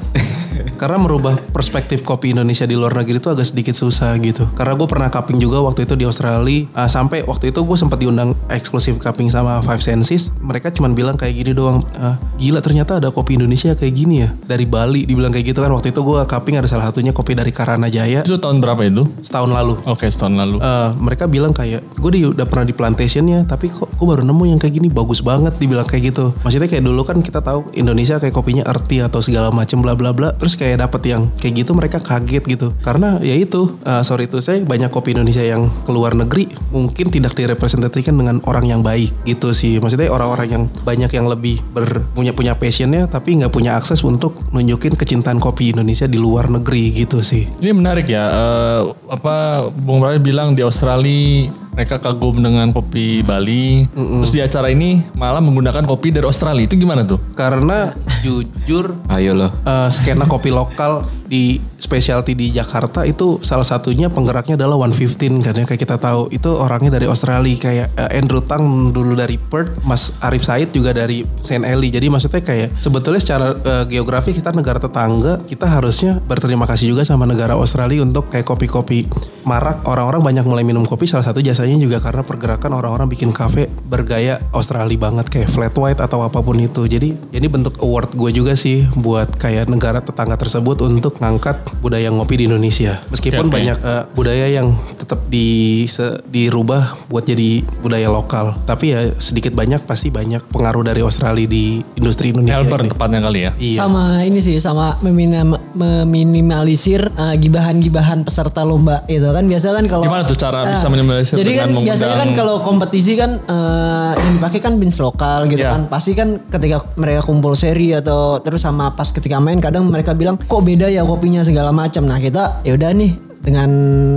Karena 0.75 0.99
merubah 0.99 1.35
perspektif 1.51 2.03
kopi 2.03 2.31
Indonesia 2.31 2.63
di 2.63 2.75
luar 2.75 2.93
negeri 2.93 3.17
itu 3.17 3.27
agak 3.27 3.47
sedikit 3.47 3.73
susah 3.73 4.13
gitu. 4.19 4.45
Karena 4.53 4.75
gue 4.75 4.85
pernah 4.85 5.07
cupping 5.07 5.39
juga 5.39 5.59
waktu 5.59 5.83
itu 5.83 5.95
di 5.95 6.03
Australia. 6.03 6.67
Ah, 6.71 6.85
sampai 6.85 7.23
waktu 7.23 7.49
itu 7.49 7.59
gue 7.59 7.77
sempat 7.77 7.97
diundang 7.97 8.35
eksklusif 8.47 8.97
cupping 8.97 9.27
sama 9.27 9.59
Five 9.59 9.79
Senses. 9.79 10.29
Mereka 10.37 10.69
cuman 10.71 10.91
bilang 10.91 11.15
kayak 11.15 11.35
gini 11.35 11.51
doang. 11.51 11.81
"Ah, 11.95 12.19
gila 12.35 12.59
ternyata 12.59 12.99
ada 12.99 13.09
kopi 13.09 13.35
Indonesia 13.35 13.71
kayak 13.71 13.93
gini 13.93 14.15
ya. 14.21 14.29
Dari 14.43 14.67
Bali 14.67 15.03
dibilang 15.03 15.31
kayak 15.31 15.55
gitu 15.55 15.59
kan. 15.59 15.71
Waktu 15.71 15.89
itu 15.89 15.99
gue 15.99 16.19
cupping 16.21 16.59
ada 16.59 16.67
salah 16.67 16.89
satunya 16.89 17.11
kopi 17.11 17.33
dari 17.33 17.49
Karanajaya 17.49 18.27
Itu 18.27 18.37
tahun 18.37 18.59
berapa 18.59 18.83
itu? 18.83 19.07
setahun 19.23 19.49
lalu. 19.49 19.73
Oke, 19.87 20.05
setahun 20.07 20.35
lalu. 20.35 20.57
Eh, 20.59 20.89
mereka 20.99 21.25
bilang 21.25 21.55
kayak 21.55 21.81
gue 21.95 22.11
di, 22.11 22.19
udah 22.25 22.45
pernah 22.45 22.65
di 22.65 22.73
plantationnya 22.75 23.45
tapi 23.45 23.69
kok 23.69 23.87
gue 23.87 24.07
baru 24.07 24.25
nemu 24.25 24.43
yang 24.49 24.59
kayak 24.59 24.73
gini 24.73 24.89
bagus 24.89 25.21
banget 25.21 25.53
dibilang 25.55 25.85
kayak 25.85 26.11
gitu 26.11 26.33
maksudnya 26.41 26.65
kayak 26.65 26.83
dulu 26.83 27.01
kan 27.05 27.21
kita 27.21 27.39
tahu 27.39 27.69
Indonesia 27.73 28.17
kayak 28.17 28.33
kopinya 28.33 28.63
earthy 28.65 28.99
atau 28.99 29.21
segala 29.21 29.53
macem 29.53 29.79
bla 29.79 29.93
bla 29.93 30.11
bla 30.11 30.33
terus 30.33 30.57
kayak 30.57 30.64
dapet 30.73 31.13
yang 31.13 31.29
kayak 31.37 31.61
gitu 31.61 31.77
mereka 31.77 32.01
kaget 32.01 32.43
gitu 32.49 32.73
karena 32.81 33.21
ya 33.21 33.37
itu 33.37 33.77
eh, 33.85 34.01
sorry 34.01 34.25
itu 34.25 34.41
saya 34.41 34.57
banyak 34.65 34.89
kopi 34.89 35.13
Indonesia 35.13 35.45
yang 35.45 35.69
keluar 35.85 36.17
negeri 36.17 36.49
mungkin 36.73 37.13
tidak 37.13 37.37
direpresentasikan 37.37 38.17
dengan 38.17 38.41
orang 38.49 38.65
yang 38.65 38.81
baik 38.81 39.13
gitu 39.29 39.53
sih 39.53 39.77
maksudnya 39.77 40.09
orang-orang 40.09 40.47
yang 40.49 40.63
banyak 40.81 41.11
yang 41.13 41.29
lebih 41.29 41.61
ber, 41.69 42.01
punya 42.17 42.33
punya 42.33 42.57
passionnya 42.57 43.05
tapi 43.05 43.37
nggak 43.37 43.53
punya 43.53 43.77
akses 43.77 44.01
untuk 44.01 44.33
nunjukin 44.49 44.97
kecintaan 44.97 45.37
kopi 45.37 45.77
Indonesia 45.77 46.09
di 46.09 46.17
luar 46.17 46.49
negeri 46.49 47.05
gitu 47.05 47.21
sih 47.21 47.45
Ini 47.61 47.71
menarik 47.75 48.09
ya. 48.09 48.25
eh, 48.33 48.81
apa 49.13 49.69
Bung 49.69 50.01
Bray 50.01 50.17
bilang 50.17 50.57
di 50.57 50.65
Australia 50.65 51.64
mereka 51.75 51.99
kagum 51.99 52.39
dengan 52.39 52.71
kopi 52.71 53.19
Bali. 53.19 53.83
Terus 53.91 54.31
di 54.31 54.39
acara 54.39 54.71
ini 54.71 55.03
malah 55.11 55.43
menggunakan 55.43 55.83
kopi 55.83 56.09
dari 56.09 56.23
Australia. 56.23 56.63
Itu 56.63 56.79
gimana 56.79 57.03
tuh? 57.03 57.19
karena 57.35 57.91
jujur 58.23 58.95
ayo 59.11 59.35
loh. 59.35 59.51
eh, 59.61 59.89
skena 59.91 60.23
kopi 60.25 60.49
lokal 60.49 61.03
di 61.25 61.59
specialty 61.77 62.33
di 62.33 62.53
Jakarta 62.53 63.05
itu 63.05 63.41
salah 63.41 63.65
satunya 63.65 64.09
penggeraknya 64.09 64.57
adalah 64.57 64.77
115 64.89 65.45
kan 65.45 65.53
ya 65.57 65.65
kayak 65.65 65.81
kita 65.81 65.97
tahu 65.97 66.29
itu 66.33 66.49
orangnya 66.49 66.97
dari 66.97 67.05
Australia 67.09 67.55
kayak 67.57 67.87
eh, 67.93 68.17
Andrew 68.17 68.41
Tang 68.45 68.93
dulu 68.93 69.13
dari 69.17 69.37
Perth, 69.37 69.81
Mas 69.85 70.13
Arif 70.21 70.45
Said 70.45 70.73
juga 70.73 70.93
dari 70.93 71.25
Saint 71.41 71.65
Eli. 71.65 71.89
Jadi 71.93 72.07
maksudnya 72.09 72.41
kayak 72.41 72.77
sebetulnya 72.77 73.21
secara 73.21 73.53
eh, 73.53 73.85
geografi 73.89 74.33
kita 74.33 74.53
negara 74.53 74.77
tetangga, 74.81 75.41
kita 75.45 75.65
harusnya 75.65 76.21
berterima 76.25 76.65
kasih 76.69 76.93
juga 76.93 77.05
sama 77.05 77.25
negara 77.29 77.57
Australia 77.57 78.01
untuk 78.01 78.29
kayak 78.29 78.45
kopi-kopi 78.45 79.09
marak 79.45 79.85
orang-orang 79.85 80.25
banyak 80.25 80.45
mulai 80.49 80.65
minum 80.65 80.81
kopi 80.81 81.05
salah 81.05 81.21
satu 81.21 81.37
jasanya 81.37 81.77
juga 81.77 82.01
karena 82.01 82.25
pergerakan 82.25 82.81
orang-orang 82.81 83.05
bikin 83.05 83.29
kafe 83.29 83.69
bergaya 83.85 84.41
Australia 84.51 84.97
banget 84.97 85.29
kayak 85.29 85.49
flat 85.53 85.75
white 85.77 86.01
atau 86.01 86.25
apa 86.25 86.41
pun 86.41 86.57
itu. 86.57 86.89
Jadi 86.89 87.13
ini 87.31 87.47
bentuk 87.47 87.77
award 87.79 88.17
gue 88.17 88.31
juga 88.33 88.57
sih 88.57 88.89
buat 88.97 89.29
kayak 89.37 89.69
negara 89.69 90.01
tetangga 90.01 90.35
tersebut 90.35 90.81
untuk 90.81 91.14
ngangkat 91.17 91.55
budaya 91.77 92.07
ngopi 92.07 92.35
di 92.35 92.45
Indonesia. 92.45 92.99
Meskipun 93.07 93.47
oke. 93.47 93.53
banyak 93.53 93.77
eh, 93.77 94.03
budaya 94.11 94.45
yang 94.51 94.67
tetap 94.95 95.23
di 95.25 95.47
se- 95.85 96.19
dirubah 96.25 97.07
buat 97.07 97.23
jadi 97.23 97.61
budaya 97.79 98.07
lokal. 98.07 98.57
Tapi 98.63 98.85
ya 98.87 98.99
sedikit 99.15 99.51
banyak 99.51 99.83
pasti 99.83 100.09
banyak 100.09 100.43
pengaruh 100.49 100.83
dari 100.83 100.99
Australia 100.99 101.45
di 101.45 101.79
industri 101.95 102.29
Indonesia. 102.29 102.59
Melbourne 102.59 102.85
ini. 102.85 102.91
tepatnya 102.91 103.19
kali 103.21 103.39
ya. 103.39 103.51
Iya. 103.55 103.77
Sama 103.77 104.03
ini 104.21 104.39
sih 104.39 104.57
sama 104.57 104.97
meminim- 104.99 105.55
meminimalisir 105.73 107.07
uh, 107.11 107.35
gibahan-gibahan 107.35 108.21
peserta 108.21 108.61
lomba 108.61 109.05
itu 109.05 109.23
kan 109.23 109.45
biasa 109.45 109.71
kan 109.71 109.85
kalau 109.85 110.03
Gimana 110.03 110.23
tuh 110.23 110.35
cara 110.35 110.57
Ah, 110.57 110.71
bisa 110.71 110.87
minimalisir 110.87 111.35
Jadi 111.35 111.51
kan 111.53 111.69
biasanya 111.69 112.17
kan 112.17 112.29
kalau 112.33 112.59
kompetisi 112.59 113.13
kan 113.13 113.37
eh, 113.39 114.11
yang 114.15 114.33
dipakai 114.35 114.59
kan 114.59 114.73
bins 114.75 114.97
lokal 114.97 115.45
gitu 115.45 115.61
Iya. 115.61 115.71
kan. 115.71 115.81
Pasti 115.85 116.11
kan 116.11 116.41
ketika 116.45 116.83
mereka 116.95 117.21
kumpul 117.21 117.53
seri 117.53 117.93
atau 117.93 118.39
terus 118.39 118.59
sama 118.59 118.91
pas 118.91 119.07
ketika 119.07 119.37
main 119.37 119.59
kadang 119.59 119.85
mereka 119.85 120.11
bilang 120.11 120.35
kok 120.35 120.59
beda 120.59 120.87
ya 120.87 121.04
kopinya 121.05 121.41
segala 121.45 121.69
macam. 121.69 122.03
Nah, 122.09 122.17
kita 122.17 122.65
ya 122.65 122.73
udah 122.75 122.91
nih 122.91 123.24
dengan 123.45 123.69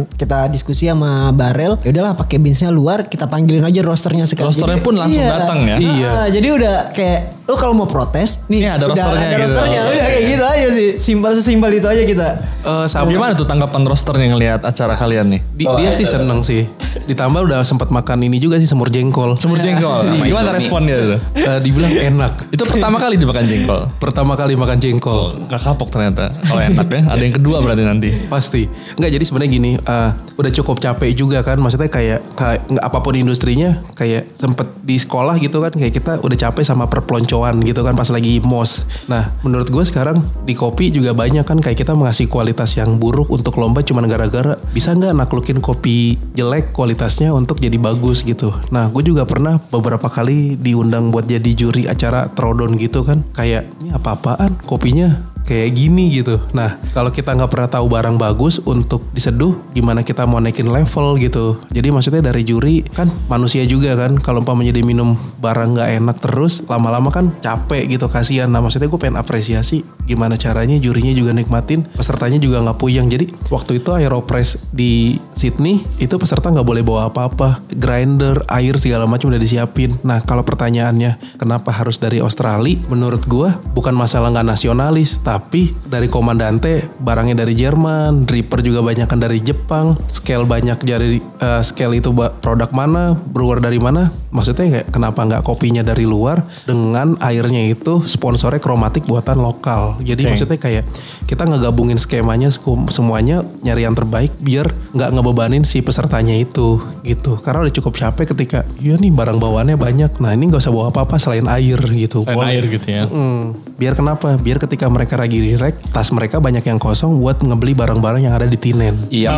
kita 0.09 0.49
diskusi 0.49 0.89
sama 0.89 1.31
Barel, 1.31 1.77
ya 1.85 1.93
udahlah 1.93 2.17
pakai 2.17 2.41
binsnya 2.41 2.73
luar, 2.73 3.07
kita 3.07 3.29
panggilin 3.29 3.63
aja 3.63 3.85
rosternya 3.85 4.25
sekali. 4.25 4.49
Rosternya 4.49 4.81
pun 4.81 4.97
langsung 4.97 5.21
datang 5.23 5.59
ya? 5.63 5.77
Iya. 5.77 6.09
Ah, 6.09 6.27
jadi 6.27 6.49
udah 6.51 6.75
kayak 6.91 7.21
lo 7.45 7.57
kalau 7.57 7.73
mau 7.73 7.89
protes 7.89 8.45
nih 8.49 8.61
Iya, 8.61 8.71
ada 8.77 8.85
udah 8.85 8.93
rosternya 8.93 9.25
ada 9.25 9.37
gitu. 9.37 9.45
rosternya 9.47 9.81
udah 9.83 10.05
kayak 10.05 10.23
gitu 10.25 10.45
aja 10.45 10.67
sih. 10.71 10.89
Simpel 10.99 11.33
sesimpel 11.33 11.71
itu 11.75 11.87
aja 11.87 12.03
kita. 12.03 12.29
Eh, 12.63 12.87
sama 12.89 13.09
Gimana 13.09 13.33
tuh 13.33 13.45
tanggapan 13.45 13.83
rosternya 13.85 14.27
ngelihat 14.33 14.61
acara 14.65 14.97
kalian 14.97 15.27
nih? 15.29 15.41
Di- 15.53 15.69
dia 15.69 15.91
sih 15.93 16.05
seneng 16.05 16.41
sih. 16.41 16.65
Ditambah 17.05 17.41
udah 17.45 17.61
sempat 17.65 17.89
makan 17.89 18.21
ini 18.23 18.37
juga 18.37 18.57
sih 18.57 18.69
semur 18.69 18.89
jengkol. 18.89 19.37
Semur 19.37 19.57
jengkol. 19.57 20.09
Gimana 20.19 20.53
responnya 20.53 21.17
tuh? 21.17 21.21
Eh, 21.37 21.59
dibilang 21.61 21.93
enak. 21.93 22.33
Itu 22.49 22.65
pertama 22.65 22.97
kali 22.97 23.17
dimakan 23.17 23.45
jengkol. 23.45 23.81
Pertama 23.97 24.33
kali 24.37 24.53
makan 24.53 24.77
jengkol. 24.77 25.49
Gak 25.49 25.61
kapok 25.63 25.89
ternyata. 25.89 26.29
Kalau 26.45 26.61
enak 26.61 26.87
ya. 26.87 27.01
Ada 27.09 27.23
yang 27.23 27.35
kedua 27.35 27.57
berarti 27.61 27.83
nanti. 27.83 28.11
Pasti. 28.29 28.69
Enggak 29.01 29.11
jadi 29.19 29.27
sebenarnya 29.27 29.51
gini, 29.51 29.73
eh, 29.75 30.11
udah 30.39 30.53
cukup 30.55 30.79
capek 30.79 31.11
juga 31.11 31.43
kan. 31.43 31.59
Maksudnya 31.59 31.91
kayak, 31.91 32.39
kayak 32.39 32.71
nggak 32.71 32.85
apa 32.87 32.99
pun 33.03 33.19
industrinya, 33.19 33.83
kayak 33.99 34.31
sempet 34.39 34.71
di 34.87 34.95
sekolah 34.95 35.43
gitu 35.43 35.59
kan, 35.59 35.75
kayak 35.75 35.91
kita 35.91 36.23
udah 36.23 36.39
capek 36.39 36.63
sama 36.63 36.87
perpeloncoan 36.87 37.59
gitu 37.67 37.83
kan 37.83 37.99
pas 37.99 38.07
lagi 38.15 38.39
mos. 38.39 38.87
Nah, 39.11 39.35
menurut 39.43 39.67
gue 39.67 39.83
sekarang 39.83 40.23
di 40.47 40.55
kopi 40.55 40.95
juga 40.95 41.11
banyak 41.19 41.43
kan 41.43 41.59
kayak 41.59 41.83
kita 41.83 41.99
mengasih 41.99 42.31
kualitas 42.31 42.79
yang 42.79 42.95
buruk 43.03 43.27
untuk 43.35 43.59
lomba 43.59 43.83
cuma 43.83 44.07
gara-gara 44.07 44.55
bisa 44.71 44.95
nggak 44.95 45.19
naklukin 45.19 45.59
kopi 45.59 46.15
jelek 46.39 46.71
kualitasnya 46.71 47.35
untuk 47.35 47.59
jadi 47.59 47.75
bagus 47.75 48.23
gitu. 48.23 48.55
Nah, 48.71 48.87
gue 48.95 49.03
juga 49.03 49.27
pernah 49.27 49.59
beberapa 49.75 50.07
kali 50.07 50.55
diundang 50.55 51.11
buat 51.11 51.27
jadi 51.27 51.51
juri 51.59 51.91
acara 51.91 52.31
Trodon 52.31 52.79
gitu 52.79 53.03
kan. 53.03 53.27
Kayak 53.35 53.67
ini 53.83 53.91
apa-apaan 53.91 54.63
kopinya 54.63 55.28
kayak 55.45 55.77
gini 55.77 56.11
gitu. 56.13 56.41
Nah, 56.57 56.81
kalau 56.97 57.13
kita 57.13 57.35
nggak 57.37 57.51
pernah 57.51 57.69
tahu 57.71 57.87
barang 57.89 58.17
bagus 58.17 58.61
untuk 58.65 59.05
diseduh, 59.13 59.57
gimana 59.73 60.05
kita 60.05 60.25
mau 60.29 60.41
naikin 60.41 60.69
level 60.69 61.17
gitu. 61.21 61.61
Jadi 61.73 61.89
maksudnya 61.93 62.23
dari 62.25 62.43
juri 62.45 62.85
kan 62.85 63.09
manusia 63.29 63.65
juga 63.65 63.95
kan. 63.95 64.19
Kalau 64.21 64.45
umpamanya 64.45 64.75
dia 64.75 64.85
minum 64.85 65.17
barang 65.41 65.79
nggak 65.79 65.91
enak 66.03 66.17
terus, 66.21 66.65
lama-lama 66.69 67.09
kan 67.09 67.33
capek 67.41 67.89
gitu 67.89 68.07
kasihan. 68.09 68.49
Nah, 68.49 68.61
maksudnya 68.65 68.89
gue 68.89 69.01
pengen 69.01 69.21
apresiasi 69.21 69.85
gimana 70.09 70.41
caranya 70.41 70.81
jurinya 70.81 71.13
juga 71.13 71.37
nikmatin, 71.37 71.85
pesertanya 71.85 72.41
juga 72.41 72.65
nggak 72.65 72.79
puyeng. 72.81 73.13
Jadi 73.13 73.29
waktu 73.53 73.85
itu 73.85 73.93
Aeropress 73.93 74.57
di 74.73 75.21
Sydney 75.37 75.85
itu 76.01 76.17
peserta 76.17 76.49
nggak 76.49 76.65
boleh 76.65 76.81
bawa 76.81 77.13
apa-apa, 77.13 77.61
grinder, 77.69 78.41
air 78.49 78.77
segala 78.81 79.05
macam 79.05 79.29
udah 79.29 79.41
disiapin. 79.41 79.97
Nah, 80.01 80.25
kalau 80.25 80.45
pertanyaannya 80.45 81.37
kenapa 81.37 81.73
harus 81.73 82.01
dari 82.01 82.25
Australia? 82.25 82.81
Menurut 82.89 83.29
gue 83.29 83.53
bukan 83.77 83.93
masalah 83.93 84.33
nggak 84.33 84.49
nasionalis, 84.49 85.21
tapi 85.29 85.77
dari 85.85 86.09
komandante 86.09 86.89
barangnya 87.05 87.45
dari 87.45 87.53
Jerman, 87.53 88.25
dripper 88.25 88.65
juga 88.65 88.81
banyak 88.81 89.05
kan 89.05 89.21
dari 89.21 89.45
Jepang, 89.45 89.93
scale 90.09 90.49
banyak 90.49 90.81
dari 90.81 91.21
eh, 91.21 91.61
scale 91.61 92.01
itu 92.01 92.17
produk 92.17 92.73
mana, 92.73 93.13
brewer 93.13 93.61
dari 93.61 93.77
mana? 93.77 94.09
Maksudnya 94.33 94.73
kayak 94.73 94.87
kenapa 94.89 95.29
nggak 95.29 95.45
kopinya 95.45 95.85
dari 95.85 96.09
luar 96.09 96.41
dengan 96.65 97.21
airnya 97.21 97.69
itu 97.69 98.01
sponsornya 98.09 98.57
kromatik 98.57 99.05
buatan 99.05 99.37
lokal. 99.45 100.01
Jadi 100.01 100.25
Oke. 100.25 100.29
maksudnya 100.33 100.57
kayak 100.57 100.85
kita 101.29 101.45
ngegabungin 101.45 102.01
skemanya 102.01 102.49
sekum- 102.49 102.89
semuanya 102.89 103.45
nyari 103.61 103.85
yang 103.85 103.93
terbaik 103.93 104.33
biar 104.41 104.73
nggak 104.97 105.13
ngebebanin 105.13 105.69
si 105.69 105.85
pesertanya 105.85 106.41
itu 106.41 106.81
gitu. 107.05 107.37
Karena 107.45 107.69
udah 107.69 107.75
cukup 107.77 108.01
capek 108.01 108.33
ketika 108.33 108.65
iya 108.81 108.97
nih 108.97 109.13
barang 109.13 109.37
bawaannya 109.37 109.77
banyak. 109.77 110.25
Nah 110.25 110.33
ini 110.33 110.49
nggak 110.49 110.65
usah 110.65 110.73
bawa 110.73 110.89
apa-apa 110.89 111.21
selain 111.21 111.45
air 111.53 111.77
gitu. 111.93 112.25
Selain 112.25 112.37
Boleh. 112.37 112.53
air 112.57 112.65
gitu 112.65 112.89
ya. 112.89 113.05
Hmm, 113.05 113.57
biar 113.77 113.93
kenapa? 113.93 114.41
Biar 114.41 114.57
ketika 114.57 114.89
mereka 114.89 115.18
lagi 115.19 115.39
direk, 115.43 115.75
tas 115.91 116.09
mereka 116.15 116.39
banyak 116.39 116.63
yang 116.63 116.79
kosong 116.79 117.19
buat 117.19 117.43
ngebeli 117.43 117.75
barang-barang 117.75 118.23
yang 118.25 118.35
ada 118.39 118.47
di 118.47 118.55
tinen. 118.55 118.95
Iya. 119.11 119.35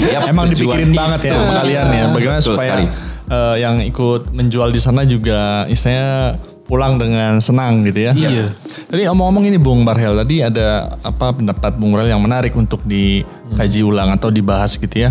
Iya, 0.00 0.18
Emang 0.32 0.48
dipikirin 0.48 0.90
banget 0.90 1.30
ya 1.30 1.32
sama 1.36 1.52
kalian 1.60 1.86
ya. 1.92 2.04
Bagaimana 2.10 2.40
Betul 2.40 2.56
supaya 2.56 2.72
sekali. 2.80 2.84
eh, 3.30 3.56
yang 3.60 3.76
ikut 3.84 4.32
menjual 4.32 4.68
di 4.72 4.80
sana 4.80 5.04
juga 5.04 5.68
istilahnya 5.68 6.40
pulang 6.64 7.02
dengan 7.02 7.42
senang 7.42 7.82
gitu 7.82 8.08
ya. 8.08 8.12
Iya. 8.14 8.54
Jadi 8.88 9.02
omong-omong 9.10 9.50
ini 9.50 9.58
Bung 9.58 9.82
Barhel 9.82 10.14
tadi 10.14 10.38
ada 10.38 10.96
apa 11.02 11.34
pendapat 11.34 11.74
Bung 11.74 11.92
Barhel 11.92 12.14
yang 12.14 12.22
menarik 12.22 12.54
untuk 12.54 12.80
dikaji 12.86 13.82
ulang 13.82 14.14
atau 14.14 14.30
dibahas 14.30 14.78
gitu 14.78 15.10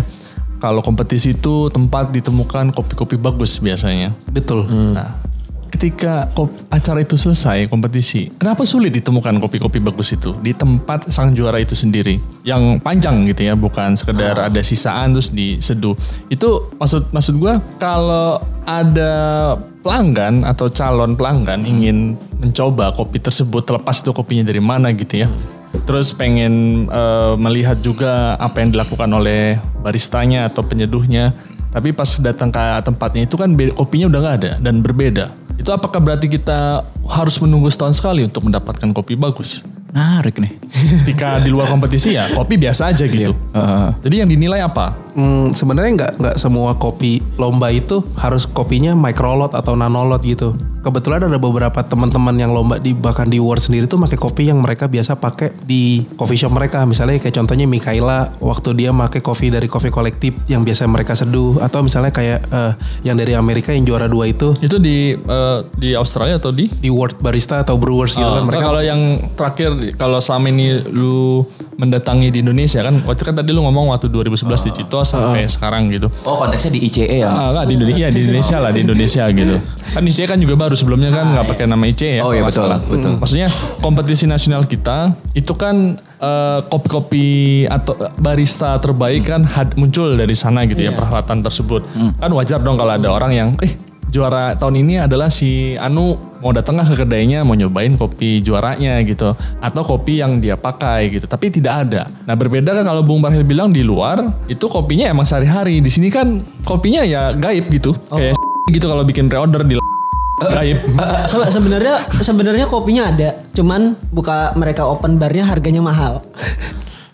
Kalau 0.60 0.84
kompetisi 0.84 1.32
itu 1.32 1.72
tempat 1.72 2.12
ditemukan 2.12 2.72
kopi-kopi 2.76 3.16
bagus 3.16 3.60
biasanya. 3.60 4.12
Betul. 4.28 4.68
Nah, 4.68 5.29
ketika 5.70 6.28
acara 6.68 7.00
itu 7.00 7.14
selesai 7.14 7.70
kompetisi, 7.70 8.28
kenapa 8.36 8.66
sulit 8.66 8.90
ditemukan 8.90 9.38
kopi-kopi 9.38 9.78
bagus 9.78 10.12
itu 10.12 10.34
di 10.42 10.50
tempat 10.52 11.08
sang 11.14 11.32
juara 11.32 11.62
itu 11.62 11.78
sendiri 11.78 12.18
yang 12.42 12.82
panjang 12.82 13.24
gitu 13.30 13.46
ya, 13.46 13.54
bukan 13.54 13.94
sekedar 13.94 14.36
ada 14.50 14.60
sisaan 14.60 15.14
terus 15.14 15.30
diseduh. 15.30 15.94
Itu 16.26 16.74
maksud 16.76 17.14
maksud 17.14 17.38
gua 17.38 17.62
kalau 17.78 18.42
ada 18.66 19.14
pelanggan 19.80 20.44
atau 20.44 20.68
calon 20.68 21.16
pelanggan 21.16 21.64
ingin 21.64 22.20
mencoba 22.36 22.92
kopi 22.92 23.16
tersebut 23.16 23.64
terlepas 23.64 24.04
itu 24.04 24.12
kopinya 24.12 24.44
dari 24.44 24.60
mana 24.60 24.92
gitu 24.92 25.24
ya. 25.24 25.28
Terus 25.86 26.10
pengen 26.12 26.86
eh, 26.90 27.34
melihat 27.38 27.78
juga 27.80 28.34
apa 28.36 28.60
yang 28.60 28.74
dilakukan 28.74 29.10
oleh 29.10 29.56
baristanya 29.80 30.50
atau 30.50 30.66
penyeduhnya. 30.66 31.32
Tapi 31.70 31.94
pas 31.94 32.18
datang 32.18 32.50
ke 32.50 32.58
tempatnya 32.82 33.30
itu 33.30 33.38
kan 33.38 33.54
kopinya 33.54 34.10
udah 34.10 34.20
nggak 34.20 34.36
ada 34.42 34.52
dan 34.58 34.82
berbeda. 34.82 35.30
Itu 35.60 35.68
apakah 35.76 36.00
berarti 36.00 36.24
kita 36.24 36.80
harus 37.04 37.36
menunggu 37.36 37.68
setahun 37.68 38.00
sekali 38.00 38.24
untuk 38.24 38.48
mendapatkan 38.48 38.88
kopi 38.96 39.12
bagus? 39.12 39.60
Menarik 39.92 40.40
nih. 40.40 40.56
Ketika 41.04 41.36
di 41.44 41.52
luar 41.52 41.68
kompetisi 41.68 42.16
ya 42.16 42.32
kopi 42.32 42.56
biasa 42.56 42.96
aja 42.96 43.04
gitu. 43.04 43.36
Heeh. 43.36 43.88
Jadi 44.00 44.14
yang 44.24 44.28
dinilai 44.32 44.64
apa? 44.64 44.96
Hmm, 45.20 45.52
sebenarnya 45.52 45.92
nggak 46.00 46.12
nggak 46.16 46.36
semua 46.40 46.72
kopi 46.80 47.20
lomba 47.36 47.68
itu 47.68 48.00
harus 48.16 48.48
kopinya 48.48 48.96
microlot 48.96 49.52
atau 49.52 49.76
nanolot 49.76 50.24
gitu. 50.24 50.56
Kebetulan 50.80 51.28
ada 51.28 51.36
beberapa 51.36 51.76
teman-teman 51.84 52.32
yang 52.40 52.56
lomba 52.56 52.80
di 52.80 52.96
bahkan 52.96 53.28
di 53.28 53.36
World 53.36 53.60
sendiri 53.60 53.84
tuh 53.84 54.00
pakai 54.00 54.16
kopi 54.16 54.48
yang 54.48 54.64
mereka 54.64 54.88
biasa 54.88 55.20
pakai 55.20 55.52
di 55.60 56.08
coffee 56.16 56.40
shop 56.40 56.56
mereka. 56.56 56.88
Misalnya 56.88 57.20
kayak 57.20 57.36
contohnya 57.36 57.68
Mikaela 57.68 58.32
waktu 58.40 58.72
dia 58.72 58.88
pakai 58.88 59.20
kopi 59.20 59.52
dari 59.52 59.68
Coffee 59.68 59.92
Collective 59.92 60.40
yang 60.48 60.64
biasa 60.64 60.88
mereka 60.88 61.12
seduh 61.12 61.60
atau 61.60 61.84
misalnya 61.84 62.16
kayak 62.16 62.40
eh, 62.48 62.72
yang 63.04 63.20
dari 63.20 63.36
Amerika 63.36 63.76
yang 63.76 63.84
juara 63.84 64.08
dua 64.08 64.32
itu 64.32 64.56
Itu 64.56 64.80
di 64.80 65.12
eh, 65.12 65.58
di 65.76 65.92
Australia 65.92 66.40
atau 66.40 66.48
di? 66.48 66.72
di 66.72 66.88
World 66.88 67.20
Barista 67.20 67.60
atau 67.60 67.76
Brewers 67.76 68.16
gitu 68.16 68.24
Oh, 68.24 68.40
kan 68.40 68.48
mereka 68.48 68.72
kalau 68.72 68.80
yang 68.80 69.00
terakhir 69.36 69.70
kalau 70.00 70.16
selama 70.16 70.48
ini 70.48 70.80
lu 70.88 71.44
mendatangi 71.76 72.32
di 72.32 72.40
Indonesia 72.40 72.80
kan 72.80 73.04
waktu 73.04 73.20
kan 73.20 73.36
tadi 73.36 73.52
lu 73.52 73.60
ngomong 73.60 73.92
waktu 73.92 74.08
2011 74.08 74.48
di 74.64 74.72
Sampai 75.10 75.42
sekarang 75.46 75.90
gitu. 75.90 76.06
Oh 76.22 76.38
konteksnya 76.38 76.70
di 76.70 76.80
ICE 76.86 77.06
ya. 77.20 77.26
Ah, 77.26 77.50
enggak, 77.50 77.64
di 77.66 77.72
Indonesia, 77.74 78.06
di 78.08 78.20
Indonesia 78.22 78.56
lah 78.62 78.70
di 78.70 78.80
Indonesia 78.80 79.24
gitu. 79.28 79.56
Kan 79.90 80.02
ICE 80.06 80.24
kan 80.24 80.38
juga 80.38 80.54
baru 80.56 80.74
sebelumnya 80.74 81.10
kan 81.10 81.34
nggak 81.34 81.46
pakai 81.50 81.66
nama 81.66 81.84
ICE 81.84 82.10
ya. 82.18 82.22
Oh, 82.22 82.30
iya, 82.30 82.46
betul, 82.46 82.70
salah. 82.70 82.78
betul. 82.80 83.18
Maksudnya 83.18 83.48
kompetisi 83.78 84.24
nasional 84.24 84.64
kita 84.64 85.12
itu 85.32 85.50
kan 85.52 85.98
eh, 85.98 86.58
kopi-kopi 86.64 87.26
atau 87.66 87.98
barista 88.14 88.78
terbaik 88.78 89.26
kan 89.26 89.42
had- 89.42 89.74
muncul 89.74 90.14
dari 90.14 90.32
sana 90.32 90.62
gitu 90.64 90.78
ya 90.80 90.94
perhelatan 90.94 91.42
tersebut. 91.42 91.82
Kan 92.16 92.30
wajar 92.30 92.62
dong 92.62 92.78
kalau 92.78 92.94
ada 92.94 93.08
orang 93.10 93.32
yang 93.32 93.48
eh 93.58 93.74
juara 94.10 94.54
tahun 94.54 94.82
ini 94.82 95.02
adalah 95.02 95.30
si 95.30 95.74
Anu 95.74 96.29
mau 96.40 96.50
datang 96.50 96.80
ke 96.80 96.96
kedainya 96.96 97.44
mau 97.44 97.52
nyobain 97.52 97.92
kopi 97.94 98.40
juaranya 98.40 98.96
gitu 99.04 99.32
atau 99.60 99.82
kopi 99.84 100.18
yang 100.18 100.40
dia 100.40 100.56
pakai 100.56 101.12
gitu. 101.12 101.28
Tapi 101.28 101.52
tidak 101.52 101.86
ada. 101.86 102.08
Nah 102.24 102.34
berbeda 102.34 102.72
kan 102.72 102.84
kalau 102.84 103.04
Bung 103.04 103.20
Barhil 103.20 103.44
bilang 103.44 103.70
di 103.70 103.84
luar 103.84 104.24
itu 104.48 104.64
kopinya 104.66 105.06
emang 105.06 105.24
sehari-hari. 105.24 105.78
Di 105.78 105.92
sini 105.92 106.08
kan 106.08 106.40
kopinya 106.64 107.04
ya 107.04 107.32
gaib 107.32 107.68
gitu. 107.68 107.92
Kayak 108.08 108.34
gitu 108.74 108.86
kalau 108.88 109.04
bikin 109.04 109.28
pre-order 109.28 109.62
di 109.62 109.76
gaib. 110.56 110.80
Se- 111.28 111.52
sebenarnya 111.52 112.08
sebenarnya 112.10 112.64
kopinya 112.64 113.12
ada, 113.12 113.44
cuman 113.52 113.92
buka 114.08 114.56
mereka 114.56 114.88
open 114.88 115.20
barnya 115.20 115.44
harganya 115.44 115.84
mahal. 115.84 116.24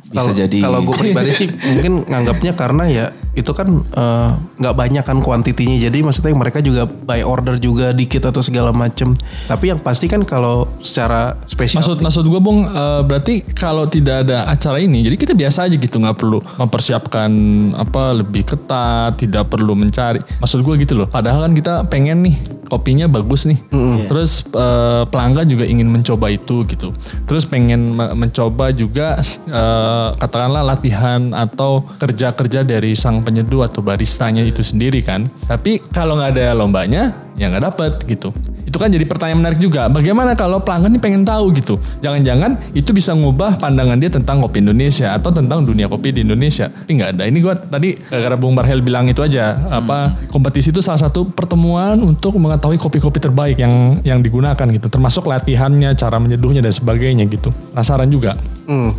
Bisa 0.07 0.23
Kalau- 0.23 0.39
jadi. 0.39 0.59
Kalau 0.63 0.81
gue 0.87 0.95
pribadi 0.95 1.31
sih 1.35 1.49
mungkin 1.51 2.07
nganggapnya 2.07 2.55
karena 2.55 2.85
ya 2.87 3.07
itu 3.37 3.53
kan 3.53 3.69
eh, 3.85 4.31
nggak 4.59 4.75
banyak 4.75 5.05
kan 5.05 5.21
kuantitinya. 5.21 5.77
Jadi 5.77 6.01
maksudnya 6.03 6.35
mereka 6.35 6.65
juga 6.65 6.89
by 6.89 7.21
order 7.23 7.61
juga 7.61 7.93
dikit 7.93 8.27
atau 8.27 8.41
segala 8.41 8.73
macem. 8.73 9.13
Tapi 9.47 9.71
yang 9.71 9.81
pasti 9.81 10.09
kan 10.09 10.25
kalau 10.25 10.67
secara 10.81 11.37
spesial 11.45 11.85
Maksud 11.85 12.01
maksud 12.01 12.25
gue 12.27 12.41
Bung 12.41 12.65
eh, 12.65 13.03
berarti 13.05 13.45
kalau 13.53 13.85
tidak 13.87 14.27
ada 14.27 14.49
acara 14.49 14.81
ini 14.81 15.05
jadi 15.05 15.17
kita 15.17 15.33
biasa 15.37 15.69
aja 15.69 15.77
gitu 15.77 15.97
nggak 16.01 16.17
perlu 16.17 16.39
mempersiapkan 16.57 17.31
apa 17.77 18.23
lebih 18.23 18.47
ketat 18.49 19.21
tidak 19.21 19.53
perlu 19.53 19.77
mencari 19.77 20.23
maksud 20.41 20.65
gue 20.65 20.75
gitu 20.83 20.97
loh 20.97 21.07
padahal 21.11 21.47
kan 21.51 21.53
kita 21.53 21.75
pengen 21.87 22.25
nih 22.25 22.37
kopinya 22.67 23.07
bagus 23.07 23.47
nih. 23.47 23.59
Terus 24.07 24.43
eh, 24.47 25.05
pelanggan 25.07 25.47
juga 25.47 25.65
ingin 25.65 25.87
mencoba 25.87 26.29
itu 26.29 26.67
gitu. 26.67 26.91
Terus 27.25 27.47
pengen 27.47 27.95
me- 27.95 28.15
mencoba 28.15 28.75
juga 28.75 29.17
eh, 29.47 30.09
katakanlah 30.19 30.67
latihan 30.67 31.31
atau 31.33 31.87
kerja 31.97 32.35
kerja 32.35 32.61
dari 32.67 32.93
sang 32.93 33.23
penyeduh 33.23 33.65
atau 33.67 33.81
baristanya 33.81 34.43
itu 34.43 34.61
sendiri 34.61 35.01
kan. 35.01 35.31
Tapi 35.47 35.79
kalau 35.91 36.19
nggak 36.19 36.37
ada 36.37 36.47
lombanya 36.53 37.15
ya 37.37 37.53
nggak 37.53 37.65
dapet 37.73 37.93
gitu 38.09 38.33
itu 38.77 38.85
kan 38.85 38.93
jadi 38.93 39.09
pertanyaan 39.09 39.41
menarik 39.41 39.57
juga. 39.57 39.89
Bagaimana 39.89 40.37
kalau 40.37 40.61
pelanggan 40.61 40.93
ini 40.93 41.01
pengen 41.01 41.25
tahu 41.25 41.49
gitu? 41.57 41.81
Jangan-jangan 42.05 42.77
itu 42.77 42.93
bisa 42.93 43.17
ngubah 43.17 43.57
pandangan 43.57 43.97
dia 43.97 44.13
tentang 44.13 44.45
kopi 44.45 44.61
Indonesia 44.61 45.17
atau 45.17 45.33
tentang 45.33 45.65
dunia 45.65 45.89
kopi 45.89 46.13
di 46.13 46.21
Indonesia. 46.21 46.69
Tapi 46.69 46.93
nggak 47.01 47.11
ada. 47.17 47.25
Ini 47.25 47.39
gua 47.41 47.57
tadi 47.57 47.97
gara-gara 47.97 48.37
Bung 48.37 48.53
Barhel 48.53 48.85
bilang 48.85 49.09
itu 49.09 49.25
aja. 49.25 49.57
Apa 49.73 50.29
kompetisi 50.29 50.77
itu 50.77 50.85
salah 50.85 51.01
satu 51.01 51.25
pertemuan 51.25 51.97
untuk 52.05 52.37
mengetahui 52.37 52.77
kopi-kopi 52.77 53.17
terbaik 53.17 53.57
yang 53.57 54.05
yang 54.05 54.21
digunakan 54.21 54.69
gitu. 54.69 54.93
Termasuk 54.93 55.25
latihannya, 55.25 55.97
cara 55.97 56.21
menyeduhnya 56.21 56.61
dan 56.61 56.77
sebagainya 56.77 57.25
gitu. 57.33 57.49
Penasaran 57.73 58.13
juga. 58.13 58.37
Hmm, 58.69 58.93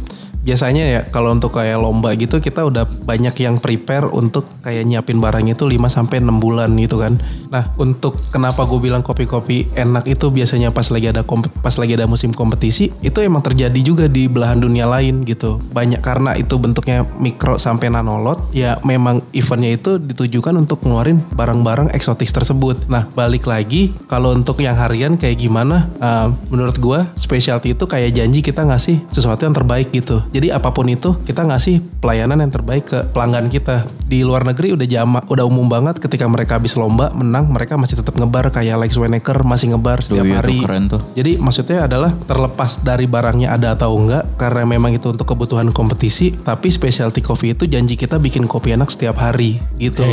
biasanya 0.44 0.84
ya 0.86 1.02
kalau 1.10 1.34
untuk 1.36 1.56
kayak 1.56 1.80
lomba 1.80 2.14
gitu 2.16 2.40
kita 2.40 2.64
udah 2.68 2.88
banyak 2.88 3.36
yang 3.40 3.60
prepare 3.60 4.08
untuk 4.12 4.48
kayak 4.64 4.88
nyiapin 4.88 5.20
barang 5.20 5.48
itu 5.48 5.64
5 5.68 5.76
sampai 5.88 6.24
6 6.24 6.44
bulan 6.44 6.72
gitu 6.80 7.00
kan. 7.00 7.20
Nah, 7.48 7.72
untuk 7.80 8.20
kenapa 8.32 8.68
gue 8.68 8.80
bilang 8.80 9.04
kopi-kopi 9.04 9.72
enak 9.76 10.08
itu 10.08 10.28
biasanya 10.32 10.76
pas 10.76 10.88
lagi 10.92 11.08
ada 11.12 11.24
pas 11.62 11.76
lagi 11.80 11.96
ada 11.96 12.08
musim 12.08 12.36
kompetisi 12.36 12.92
itu 13.00 13.18
emang 13.24 13.44
terjadi 13.44 13.80
juga 13.80 14.06
di 14.12 14.28
belahan 14.28 14.60
dunia 14.60 14.88
lain 14.88 15.24
gitu. 15.24 15.60
Banyak 15.72 16.04
karena 16.04 16.36
itu 16.36 16.60
bentuknya 16.60 17.08
mikro 17.20 17.56
sampai 17.56 17.92
nanolot 17.92 18.40
ya 18.52 18.80
memang 18.84 19.24
eventnya 19.32 19.76
itu 19.76 20.00
ditujukan 20.00 20.56
untuk 20.56 20.84
ngeluarin 20.84 21.24
barang-barang 21.32 21.96
eksotis 21.96 22.32
tersebut. 22.36 22.88
Nah, 22.92 23.08
balik 23.16 23.48
lagi 23.48 23.96
kalau 24.12 24.36
untuk 24.36 24.60
yang 24.60 24.76
harian 24.76 25.16
kayak 25.16 25.40
gimana 25.40 25.88
uh, 26.04 26.28
menurut 26.52 26.76
gue 26.80 27.00
specialty 27.16 27.76
itu 27.76 27.86
kayak 27.88 28.12
janji 28.16 28.44
kita 28.44 28.68
ngasih 28.68 29.04
sesuatu 29.12 29.48
yang 29.48 29.56
terbaik 29.56 29.92
gitu. 29.96 30.20
Jadi 30.32 30.52
apa 30.52 30.72
pun 30.72 30.88
itu 30.88 31.16
kita 31.24 31.48
ngasih 31.48 31.80
pelayanan 32.00 32.44
yang 32.44 32.52
terbaik 32.52 32.86
ke 32.88 33.00
pelanggan 33.12 33.48
kita. 33.48 33.88
Di 34.08 34.24
luar 34.24 34.48
negeri 34.48 34.76
udah 34.76 34.88
jama, 34.88 35.20
udah 35.28 35.44
umum 35.44 35.68
banget 35.68 36.00
ketika 36.00 36.24
mereka 36.28 36.60
habis 36.60 36.80
lomba 36.80 37.12
menang 37.12 37.52
mereka 37.52 37.76
masih 37.76 38.00
tetap 38.00 38.16
ngebar 38.16 38.52
kayak 38.52 38.80
Lex 38.80 38.96
Waneker 38.96 39.44
masih 39.44 39.76
ngebar 39.76 40.00
setiap 40.00 40.24
iya 40.24 40.40
tuh, 40.40 40.40
hari. 40.40 40.58
keren 40.64 40.84
tuh. 40.88 41.02
Jadi 41.18 41.32
maksudnya 41.42 41.90
adalah 41.90 42.12
terlepas 42.28 42.80
dari 42.84 43.06
barangnya 43.10 43.52
ada 43.52 43.76
atau 43.76 43.96
enggak 43.98 44.38
karena 44.40 44.64
memang 44.64 44.96
itu 44.96 45.12
untuk 45.12 45.28
kebutuhan 45.28 45.72
kompetisi, 45.76 46.32
tapi 46.32 46.72
specialty 46.72 47.20
coffee 47.20 47.52
itu 47.52 47.68
janji 47.68 48.00
kita 48.00 48.16
bikin 48.22 48.48
kopi 48.48 48.76
enak 48.76 48.88
setiap 48.88 49.20
hari 49.20 49.60
gitu. 49.82 50.04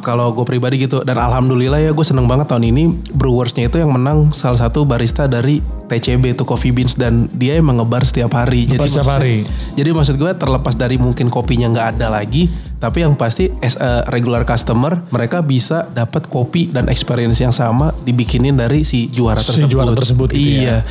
Kalau 0.00 0.32
gue 0.36 0.44
pribadi 0.44 0.84
gitu 0.84 1.02
dan 1.02 1.16
alhamdulillah 1.18 1.80
ya 1.80 1.90
gue 1.90 2.06
seneng 2.06 2.28
banget 2.28 2.50
tahun 2.50 2.68
ini 2.68 3.12
brewersnya 3.12 3.66
itu 3.66 3.80
yang 3.80 3.92
menang 3.92 4.30
salah 4.30 4.58
satu 4.58 4.84
barista 4.84 5.26
dari 5.26 5.60
TCB 5.88 6.32
itu 6.32 6.44
Coffee 6.48 6.72
Beans 6.72 6.96
dan 6.96 7.28
dia 7.36 7.60
emang 7.60 7.80
ngebar 7.82 8.04
setiap 8.08 8.32
hari. 8.32 8.64
Ngebar 8.64 8.88
setiap 8.88 9.08
maksud- 9.08 9.16
hari. 9.20 9.36
Jadi 9.76 9.88
maksud 9.92 10.14
gue 10.16 10.30
terlepas 10.32 10.74
dari 10.76 10.96
mungkin 10.96 11.28
kopinya 11.28 11.68
nggak 11.68 11.88
ada 11.98 12.08
lagi, 12.08 12.48
tapi 12.82 13.06
yang 13.06 13.14
pasti 13.14 13.46
as 13.62 13.78
a 13.78 14.02
regular 14.10 14.42
customer 14.42 14.98
mereka 15.14 15.38
bisa 15.38 15.86
dapat 15.94 16.26
kopi 16.26 16.66
dan 16.66 16.90
experience 16.90 17.38
yang 17.38 17.54
sama 17.54 17.94
dibikinin 18.02 18.58
dari 18.58 18.82
si 18.82 19.06
juara 19.06 19.38
Si 19.38 19.54
tersebut. 19.54 19.70
juara 19.70 19.94
tersebut 19.94 20.34
gitu 20.34 20.66
iya. 20.66 20.82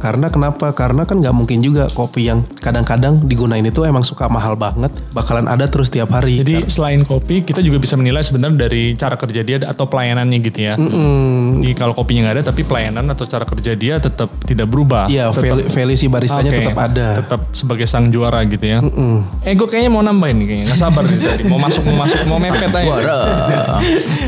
Karena 0.00 0.32
kenapa? 0.32 0.72
Karena 0.72 1.04
kan 1.04 1.20
nggak 1.20 1.36
mungkin 1.36 1.60
juga 1.60 1.84
kopi 1.92 2.32
yang 2.32 2.48
kadang-kadang 2.64 3.20
digunain 3.28 3.60
itu 3.60 3.84
emang 3.84 4.00
suka 4.00 4.24
mahal 4.32 4.56
banget, 4.56 4.88
bakalan 5.12 5.44
ada 5.44 5.68
terus 5.68 5.92
tiap 5.92 6.12
hari. 6.16 6.40
Jadi 6.40 6.72
selain 6.72 7.04
kopi 7.04 7.44
kita 7.44 7.60
juga 7.60 7.76
bisa 7.76 8.00
menilai 8.00 8.24
sebenarnya 8.24 8.64
dari 8.64 8.96
cara 8.96 9.20
kerja 9.20 9.44
dia 9.44 9.60
atau 9.60 9.84
pelayanannya 9.84 10.38
gitu 10.40 10.58
ya. 10.64 10.74
Jadi 11.60 11.72
kalau 11.76 11.92
kopinya 11.92 12.28
nggak 12.30 12.36
ada 12.40 12.44
tapi 12.48 12.64
pelayanan 12.64 13.04
atau 13.12 13.28
cara 13.28 13.44
kerja 13.44 13.76
dia 13.76 14.00
tetap 14.00 14.32
tidak 14.48 14.64
berubah. 14.72 15.12
Iya, 15.12 15.28
value, 15.28 15.68
value 15.68 15.98
si 15.98 16.08
baristanya 16.08 16.48
Oke, 16.48 16.58
tetap 16.64 16.78
ada. 16.80 17.06
Tetap 17.20 17.40
sebagai 17.52 17.84
sang 17.84 18.08
juara 18.08 18.40
gitu 18.48 18.64
ya. 18.64 18.80
Eh 19.44 19.52
gue 19.52 19.68
kayaknya 19.68 19.90
mau 19.92 20.00
nambahin 20.00 20.40
nih 20.40 20.46
kayaknya. 20.48 20.66
Gak 20.72 20.80
sabar 20.80 21.02
nih 21.04 21.18
tadi. 21.34 21.42
Mau 21.44 21.58
masuk, 21.58 21.82
mau 21.82 21.96
masuk, 21.98 22.20
mau 22.24 22.38
mepet 22.38 22.70
aja. 22.70 22.86
Suara. 22.86 23.18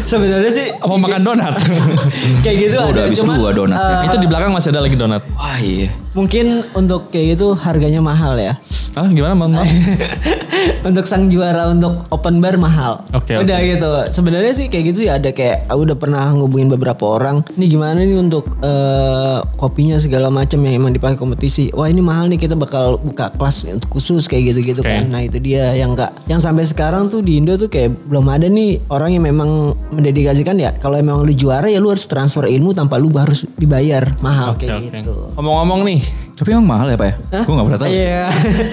Sebenarnya 0.02 0.50
sih 0.50 0.66
Mau 0.82 0.98
makan 0.98 1.20
donat. 1.22 1.54
kayak 2.44 2.56
gitu 2.60 2.76
Oh, 2.76 2.90
ada 2.90 2.92
udah 2.92 3.02
habis 3.06 3.20
dua 3.22 3.50
donat. 3.52 3.76
eh, 3.76 4.06
Itu 4.06 4.16
di 4.18 4.26
belakang 4.26 4.50
masih 4.50 4.70
ada 4.70 4.80
lagi 4.80 4.94
donat. 4.94 5.22
Wah 5.32 5.58
iya. 5.58 5.90
Mungkin 6.16 6.64
untuk 6.72 7.12
kayak 7.12 7.36
gitu 7.36 7.52
harganya 7.52 8.00
mahal 8.00 8.34
ya. 8.34 8.56
Ah 8.96 9.04
gimana 9.06 9.36
Bang? 9.36 9.52
Bang? 9.52 9.68
untuk 10.88 11.04
sang 11.04 11.28
juara 11.28 11.68
untuk 11.68 12.08
open 12.08 12.40
bar 12.40 12.56
mahal. 12.56 13.04
Oke, 13.12 13.36
Udah 13.36 13.60
oke. 13.60 13.68
gitu. 13.68 13.90
Sebenarnya 14.08 14.56
sih 14.56 14.66
kayak 14.66 14.84
gitu 14.88 15.04
ya 15.04 15.20
ada 15.20 15.30
kayak 15.30 15.68
aku 15.68 15.84
udah 15.84 15.96
pernah 15.96 16.32
ngubungin 16.32 16.72
beberapa 16.72 17.04
orang. 17.04 17.44
Ini 17.52 17.64
gimana 17.68 18.00
nih 18.00 18.16
untuk 18.16 18.48
eh, 18.58 19.38
kopinya 19.54 20.00
segala 20.00 20.32
macam 20.32 20.56
yang 20.64 20.80
emang 20.80 20.96
dipakai 20.96 21.14
kompetisi. 21.14 21.68
Wah 21.70 21.86
ini 21.86 22.00
mahal 22.00 22.26
nih 22.26 22.40
kita 22.40 22.56
bakal 22.56 22.96
buka 22.96 23.36
kelas 23.36 23.68
untuk 23.68 23.92
khusus 23.92 24.24
kayak 24.24 24.56
gitu-gitu 24.56 24.80
Oke. 24.80 24.88
kan. 24.88 25.12
Nah 25.12 25.20
itu 25.20 25.36
dia 25.38 25.76
yang 25.76 25.92
enggak 25.92 26.16
yang 26.24 26.40
sampai 26.40 26.64
sekarang 26.64 27.12
tuh 27.12 27.20
di 27.20 27.36
Indo 27.36 27.54
tuh 27.54 27.68
kayak 27.68 28.08
belum 28.08 28.24
ada 28.26 28.48
nih 28.48 28.80
orang 28.88 29.12
yang 29.12 29.28
memang 29.28 29.50
mendedikasikan 29.92 30.56
ya 30.56 30.72
kalau 30.72 30.96
emang 30.96 31.20
lu 31.20 31.36
juara 31.36 31.68
ya 31.68 31.76
lu 31.76 31.92
harus 31.92 32.08
transfer 32.08 32.48
ilmu 32.48 32.72
tanpa 32.72 32.96
lu 32.96 33.12
harus 33.12 33.44
dibayar 33.54 34.08
mahal 34.18 34.56
Oke, 34.56 34.64
kayak 34.64 34.80
oke. 34.80 34.88
gitu. 35.04 35.14
Ngomong-ngomong 35.36 35.80
nih, 35.84 36.00
Tapi 36.36 36.52
emang 36.52 36.68
mahal 36.68 36.92
ya 36.92 37.00
Pak 37.00 37.08
ya? 37.08 37.14
Gue 37.48 37.52
gak 37.56 37.64
pernah 37.64 37.80
tahu. 37.80 37.88
Iya. 37.96 38.24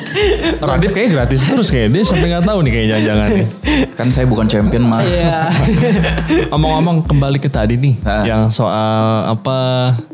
Radif 0.67 0.91
kayaknya 0.91 1.11
gratis 1.15 1.39
terus 1.47 1.67
kayak 1.71 1.95
dia 1.95 2.03
sampai 2.03 2.27
nggak 2.27 2.43
tahu 2.43 2.59
nih 2.59 2.71
kayak 2.75 2.87
jangan-jangan 2.91 3.27
nih. 3.31 3.47
Kan 3.95 4.07
saya 4.11 4.25
bukan 4.27 4.45
champion 4.51 4.83
mas. 4.83 5.07
Iya. 5.07 5.47
Ngomong-ngomong 6.51 7.07
kembali 7.07 7.39
ke 7.39 7.47
tadi 7.47 7.79
nih, 7.79 7.95
Ah. 8.03 8.27
yang 8.27 8.51
soal 8.51 9.31
apa 9.31 9.57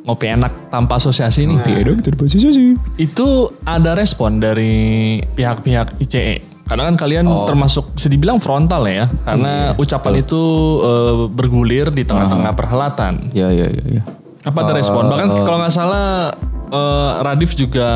ngopi 0.06 0.30
enak 0.30 0.70
tanpa 0.70 1.02
asosiasi 1.02 1.50
nih. 1.50 1.58
Iya 1.66 1.80
dong 1.90 1.98
itu 1.98 2.10
posisi 2.14 2.46
Itu 3.02 3.50
ada 3.66 3.98
respon 3.98 4.38
dari 4.38 5.18
pihak-pihak 5.34 5.98
ICE. 6.00 6.46
Karena 6.70 6.86
kan 6.86 6.96
kalian 7.02 7.26
Oh. 7.26 7.50
termasuk 7.50 7.98
bisa 7.98 8.14
dibilang 8.14 8.38
frontal 8.38 8.86
ya, 8.86 9.10
karena 9.26 9.74
Iya, 9.74 9.82
ucapan 9.82 10.22
itu 10.22 10.42
eh, 10.86 11.14
bergulir 11.34 11.90
di 11.90 12.06
tengah-tengah 12.06 12.54
perhelatan. 12.54 13.34
Iya 13.34 13.50
iya 13.50 13.68
iya. 13.74 13.86
iya. 13.98 14.04
Apa 14.46 14.70
ada 14.70 14.78
respon? 14.78 15.10
Bahkan 15.10 15.30
kalau 15.42 15.58
nggak 15.60 15.74
salah 15.74 16.30
eh, 16.70 17.10
Radif 17.20 17.54
juga 17.54 17.90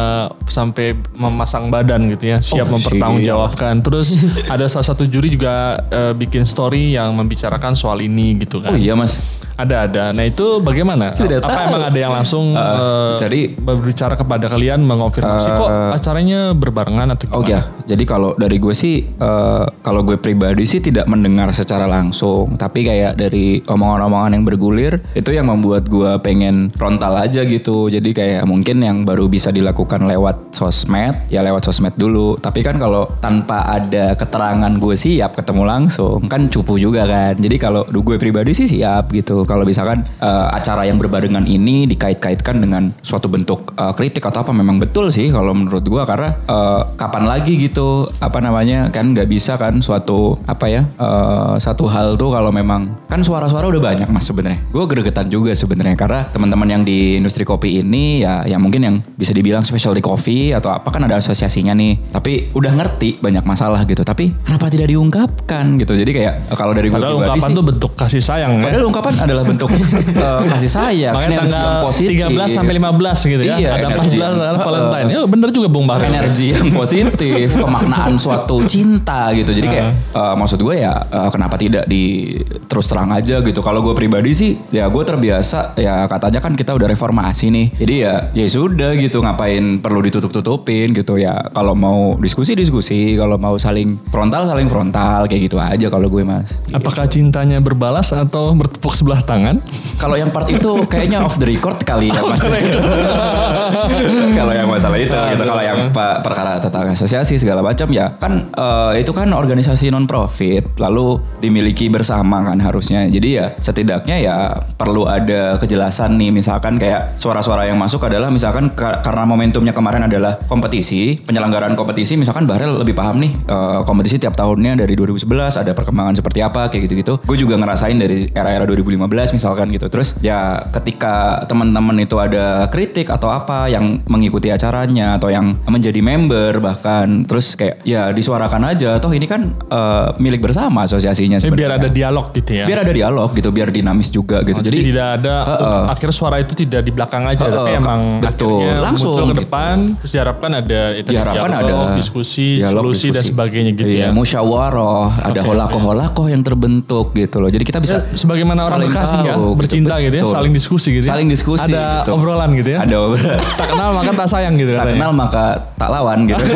sampai 0.45 0.93
memasang 1.13 1.67
badan 1.67 2.09
gitu 2.09 2.26
ya, 2.28 2.38
siap 2.39 2.67
Oh, 2.67 2.76
mempertanggungjawabkan. 2.76 3.82
Terus 3.82 4.17
ada 4.45 4.65
salah 4.65 4.86
satu 4.86 5.03
juri 5.03 5.30
juga 5.30 5.53
eh, 5.88 6.13
bikin 6.13 6.43
story 6.43 6.93
yang 6.93 7.13
membicarakan 7.13 7.74
soal 7.74 7.99
ini 7.99 8.38
gitu 8.38 8.59
kan. 8.59 8.74
Oh 8.74 8.78
iya 8.78 8.93
mas. 8.93 9.21
Ada 9.53 9.86
ada. 9.86 10.03
Nah 10.09 10.26
itu 10.26 10.57
bagaimana? 10.59 11.13
Tidak 11.13 11.38
Apa 11.38 11.45
tahu. 11.47 11.67
emang 11.69 11.84
ada 11.86 11.99
yang 11.99 12.09
langsung 12.11 12.45
Uh, 12.53 13.13
eh, 13.13 13.13
jadi- 13.19 13.49
berbicara 13.53 14.13
kepada 14.13 14.47
kalian 14.47 14.82
mengonfirmasi 14.82 15.49
kok 15.51 15.69
acaranya 15.93 16.39
berbarengan 16.51 17.13
atau 17.13 17.30
Oh 17.30 17.41
gimana? 17.41 17.61
ya, 17.78 17.93
jadi 17.93 18.03
kalau 18.03 18.34
dari 18.34 18.57
gue 18.57 18.74
sih, 18.74 19.05
eh, 19.05 19.63
kalau 19.80 20.01
gue 20.01 20.17
pribadi 20.17 20.65
sih 20.65 20.80
tidak 20.80 21.05
mendengar 21.05 21.49
secara 21.51 21.86
langsung, 21.86 22.57
tapi 22.57 22.82
kayak 22.82 23.13
dari 23.13 23.61
omongan-omongan 23.63 24.34
yang 24.34 24.43
bergulir 24.43 24.93
itu 25.13 25.30
yang 25.30 25.45
membuat 25.45 25.86
gue 25.86 26.17
pengen 26.19 26.74
frontal 26.74 27.13
aja 27.15 27.45
gitu. 27.45 27.88
Jadi 27.88 28.09
kayak 28.09 28.43
mungkin 28.43 28.62
yang 28.64 29.03
baru 29.03 29.28
bisa 29.28 29.51
dilakukan 29.51 30.07
lewat 30.07 30.55
sosmed, 30.55 31.28
ya 31.28 31.43
lewat 31.43 31.68
sosmed 31.68 31.93
dulu. 31.99 32.39
Tapi 32.39 32.64
kan 32.64 32.80
kalau 32.80 33.05
tanpa 33.20 33.68
ada 33.68 34.16
keterangan 34.16 34.72
gue 34.80 34.95
siap 34.95 35.36
ketemu 35.36 35.64
langsung, 35.68 36.24
kan 36.32 36.47
cupu 36.47 36.80
juga 36.80 37.03
kan. 37.03 37.36
Jadi 37.36 37.59
kalau 37.59 37.84
gue 37.84 38.16
pribadi 38.16 38.55
sih 38.55 38.66
siap 38.66 39.11
gitu. 39.11 39.43
Kalau 39.43 39.68
misalkan 39.68 40.07
eh, 40.24 40.47
acara 40.49 40.88
yang 40.88 40.95
berbarengan 40.95 41.43
ini 41.43 41.86
dikait-kaitkan 41.91 42.64
dengan 42.64 42.95
suatu 43.03 43.28
bentuk 43.28 43.76
eh, 43.76 43.93
kritik 43.93 44.24
atau 44.24 44.47
apa, 44.47 44.55
memang 44.55 44.80
betul 44.80 45.11
sih 45.11 45.30
kalau 45.34 45.51
menurut 45.51 45.84
gue 45.84 46.03
karena 46.07 46.30
eh, 46.47 46.82
kapan 46.95 47.24
lagi 47.28 47.57
gitu 47.57 48.07
apa 48.22 48.39
namanya 48.39 48.88
kan 48.93 49.11
nggak 49.11 49.28
bisa 49.28 49.57
kan 49.57 49.82
suatu 49.82 50.38
apa 50.45 50.66
ya 50.70 50.82
eh, 50.86 51.55
satu 51.57 51.89
hal 51.89 52.16
tuh 52.16 52.32
kalau 52.32 52.53
memang 52.53 52.93
kan 53.09 53.22
suara-suara 53.26 53.68
udah 53.68 53.82
banyak 53.82 54.07
mas 54.09 54.30
sebenarnya 54.30 54.61
gue 54.70 54.84
gregetan 54.86 55.28
juga 55.28 55.51
sebenarnya 55.57 55.97
karena 55.97 56.30
teman-teman 56.30 56.70
yang 56.70 56.84
di 56.86 57.18
industri 57.18 57.43
kopi 57.43 57.82
ini 57.82 58.22
ya 58.22 58.45
yang 58.54 58.62
mungkin 58.62 58.82
yang 58.82 58.95
bisa 59.14 59.32
dibilang 59.32 59.62
specialty 59.62 59.99
coffee 59.99 60.54
atau 60.54 60.70
apa 60.70 60.88
kan 60.88 61.01
ada 61.01 61.18
asosiasinya 61.18 61.74
nih 61.74 62.14
tapi 62.14 62.54
udah 62.54 62.72
ngerti 62.72 63.18
banyak 63.18 63.41
masalah 63.43 63.82
gitu 63.84 64.01
tapi 64.01 64.30
kenapa 64.39 64.70
tidak 64.70 64.88
diungkapkan 64.88 65.78
gitu 65.78 65.93
jadi 65.95 66.12
kayak 66.12 66.34
kalau 66.54 66.72
dari 66.72 66.88
gue 66.88 66.95
Padahal 66.95 67.18
pribadi 67.18 67.30
ungkapan 67.34 67.49
sih 67.49 67.56
tuh 67.56 67.66
bentuk 67.66 67.91
kasih 67.93 68.22
sayang 68.22 68.51
ya. 68.54 68.64
Padahal 68.64 68.86
ungkapan 68.86 69.14
adalah 69.20 69.43
bentuk 69.43 69.70
eh, 69.74 70.41
kasih 70.49 70.70
sayang, 70.70 71.14
Makanya 71.14 71.30
energi 71.34 71.49
tanggal 71.49 71.66
yang 71.66 71.82
positif. 71.82 72.18
13 72.30 72.54
sampai 72.54 72.74
15 72.78 73.32
gitu 73.34 73.43
ya. 73.43 73.56
Iya, 73.58 73.70
ada 73.72 73.86
energi 73.89 74.08
14 74.14 74.22
yang- 74.22 74.38
ada 74.38 74.54
eh, 74.54 74.64
Valentine. 74.64 75.08
Ya 75.10 75.22
bener 75.26 75.49
juga 75.49 75.68
Bung 75.68 75.86
Bahar. 75.86 76.01
energi 76.04 76.47
yang 76.51 76.68
positif, 76.70 77.45
pemaknaan 77.64 78.14
suatu 78.16 78.62
cinta 78.64 79.34
gitu. 79.34 79.49
Jadi 79.49 79.68
kayak 79.68 79.88
eh, 80.14 80.34
maksud 80.36 80.60
gue 80.60 80.76
ya 80.78 80.93
eh, 80.93 81.30
kenapa 81.32 81.56
tidak 81.58 81.84
di 81.86 82.36
terus 82.68 82.86
terang 82.86 83.10
aja 83.10 83.41
gitu. 83.41 83.60
Kalau 83.60 83.82
gue 83.82 83.93
pribadi 83.93 84.32
sih 84.32 84.51
ya 84.70 84.86
gue 84.86 85.04
terbiasa 85.04 85.74
ya 85.76 86.06
katanya 86.06 86.39
kan 86.39 86.54
kita 86.54 86.72
udah 86.72 86.86
reformasi 86.86 87.49
nih. 87.49 87.68
Jadi 87.74 87.93
ya 87.99 88.14
ya 88.32 88.43
sudah 88.50 88.96
gitu 88.98 89.22
ngapain 89.22 89.80
perlu 89.80 90.00
ditutup-tutupin 90.04 90.96
gitu 90.96 91.20
ya. 91.20 91.38
Kalau 91.52 91.74
mau 91.74 92.16
diskusi 92.20 92.54
diskusi, 92.58 93.16
kalau 93.16 93.36
mau 93.38 93.56
saling 93.60 94.00
frontal 94.10 94.48
saling 94.48 94.68
frontal 94.68 95.26
kayak 95.28 95.52
gitu 95.52 95.58
aja 95.60 95.88
kalau 95.88 96.08
gue 96.08 96.24
Mas. 96.26 96.60
Apakah 96.72 97.06
cintanya 97.08 97.60
berbalas 97.60 98.12
atau 98.12 98.56
bertepuk 98.56 98.94
sebelah 98.94 99.22
tangan? 99.24 99.60
Kalau 100.00 100.16
yang 100.18 100.32
part 100.34 100.50
itu 100.50 100.86
kayaknya 100.89 101.24
off 101.24 101.38
the 101.39 101.48
record 101.48 101.78
kali 101.86 102.10
ya 102.10 102.22
Mas. 102.24 102.41
kalau 104.39 104.54
yang 104.54 104.68
masalah 104.70 104.98
itu 105.00 105.14
gitu 105.14 105.44
kalau 105.44 105.64
yang 105.64 105.89
pa- 105.94 106.20
perkara 106.20 106.60
tentang 106.60 106.91
asosiasi 106.91 107.38
segala 107.38 107.62
macam 107.62 107.88
ya 107.94 108.16
kan 108.18 108.50
eh, 108.50 109.02
itu 109.02 109.12
kan 109.14 109.30
organisasi 109.32 109.94
non 109.94 110.10
profit 110.10 110.78
lalu 110.82 111.22
dimiliki 111.39 111.88
bersama 111.88 112.41
kan 112.44 112.58
harusnya 112.60 113.06
jadi 113.08 113.30
ya 113.30 113.46
setidaknya 113.60 114.18
ya 114.20 114.36
perlu 114.76 115.06
ada 115.06 115.58
kejelasan 115.62 116.18
nih 116.18 116.34
misalkan 116.34 116.82
kayak 116.82 117.18
suara-suara 117.22 117.70
yang 117.70 117.78
masuk 117.78 118.04
adalah 118.08 118.32
misalkan 118.34 118.73
ka- 118.73 118.99
karena 118.99 119.23
momentumnya 119.23 119.71
kemarin 119.71 120.03
adalah 120.03 120.41
kompetisi 120.43 121.15
penyelenggaraan 121.19 121.73
kompetisi 121.73 122.15
misalkan 122.15 122.43
Bahrel 122.43 122.75
lebih 122.75 122.93
paham 122.93 123.19
nih 123.19 123.31
eh, 123.43 123.79
kompetisi 123.84 124.17
tiap 124.17 124.34
tahunnya 124.34 124.75
dari 124.75 124.93
2011 124.93 125.29
ada 125.55 125.71
perkembangan 125.71 126.13
seperti 126.13 126.39
apa 126.39 126.67
kayak 126.67 126.84
gitu-gitu 126.84 127.13
gue 127.19 127.38
juga 127.38 127.55
ngerasain 127.55 127.93
dari 127.93 128.25
era-era 128.27 128.65
2015 128.65 129.05
misalkan 129.31 129.69
gitu 129.69 129.86
terus 129.88 130.17
ya 130.19 130.41
ketika 130.73 131.13
teman-teman 131.45 131.95
itu 131.99 132.17
ada 132.17 132.65
kritik 132.67 133.07
atau 133.07 133.29
apa 133.29 133.67
yang 133.67 134.01
mengikuti 134.05 134.49
acaranya 134.49 135.15
atau 135.15 135.29
yang 135.29 135.53
menjadi 135.65 135.99
member 135.99 136.57
bahkan 136.59 137.23
terus 137.23 137.53
kayak 137.53 137.84
ya 137.84 138.09
disuarakan 138.09 138.63
aja 138.67 138.97
toh 138.97 139.11
ini 139.11 139.25
kan 139.25 139.41
eh, 139.49 140.07
milik 140.17 140.41
bersama 140.41 140.84
asosiasinya 140.84 141.38
Jadi 141.38 141.51
biar 141.51 141.69
sebenarnya. 141.69 141.77
ada 141.84 141.89
dialog 141.91 142.25
gitu 142.31 142.51
ya. 142.53 142.65
biar 142.65 142.79
ada 142.81 142.93
dialog 142.93 143.29
gitu 143.31 143.49
biar 143.49 143.69
dinamis 143.69 144.09
juga 144.09 144.41
gitu 144.41 144.55
Oh, 144.55 144.63
jadi, 144.63 144.77
jadi 144.77 144.88
tidak 144.88 145.07
ada 145.17 145.36
Heeh. 145.45 145.81
akhir 145.91 146.09
suara 146.11 146.38
itu 146.38 146.53
tidak 146.55 146.81
di 146.81 146.91
belakang 146.91 147.23
aja 147.25 147.43
tapi 147.43 147.69
ke- 147.69 147.77
emang 147.77 148.01
betul, 148.26 148.59
akhirnya 148.63 148.78
langsung 148.80 149.11
muncul 149.11 149.24
ke 149.24 149.32
gitu. 149.32 149.41
depan 149.43 149.76
terus 149.99 150.11
diharapkan 150.11 150.51
ada 150.53 150.82
itu 150.93 151.09
diharapkan 151.09 151.49
dialog, 151.49 151.88
ada 151.88 151.97
diskusi 151.97 152.47
dialog, 152.57 152.74
solusi 152.84 153.07
dan 153.07 153.13
diskusi. 153.19 153.30
sebagainya 153.30 153.71
gitu 153.74 153.89
Iya, 153.89 154.03
ya. 154.03 154.09
musyawarah 154.11 155.07
ada 155.24 155.39
Oke, 155.39 155.49
holakoh-holakoh 155.49 156.26
yang 156.28 156.41
terbentuk 156.41 157.11
gitu 157.11 157.38
loh. 157.38 157.49
Jadi 157.49 157.63
kita 157.63 157.80
bisa 157.80 157.91
Ya, 157.93 157.99
sebagaimana 158.17 158.65
orang 158.65 158.82
berkasih 158.84 159.19
ya 159.21 159.38
tahu, 159.38 159.53
bercinta 159.53 159.95
gitu, 159.99 160.15
ya 160.17 160.24
saling 160.26 160.49
diskusi 160.49 160.89
gitu 160.93 161.05
ya. 161.05 161.11
saling 161.13 161.28
diskusi 161.30 161.69
ada 161.69 162.01
gitu. 162.01 162.17
obrolan 162.17 162.49
gitu 162.53 162.69
ya. 162.74 162.80
Ada 162.82 162.95
obrolan. 162.97 163.38
Tak 163.59 163.67
kenal 163.69 163.89
maka 163.91 164.11
tak 164.13 164.28
sayang 164.28 164.53
gitu 164.57 164.71
tak 164.74 164.88
kenal 164.89 165.11
maka 165.13 165.43
tak 165.78 165.89
lawan 165.89 166.26
gitu. 166.26 166.41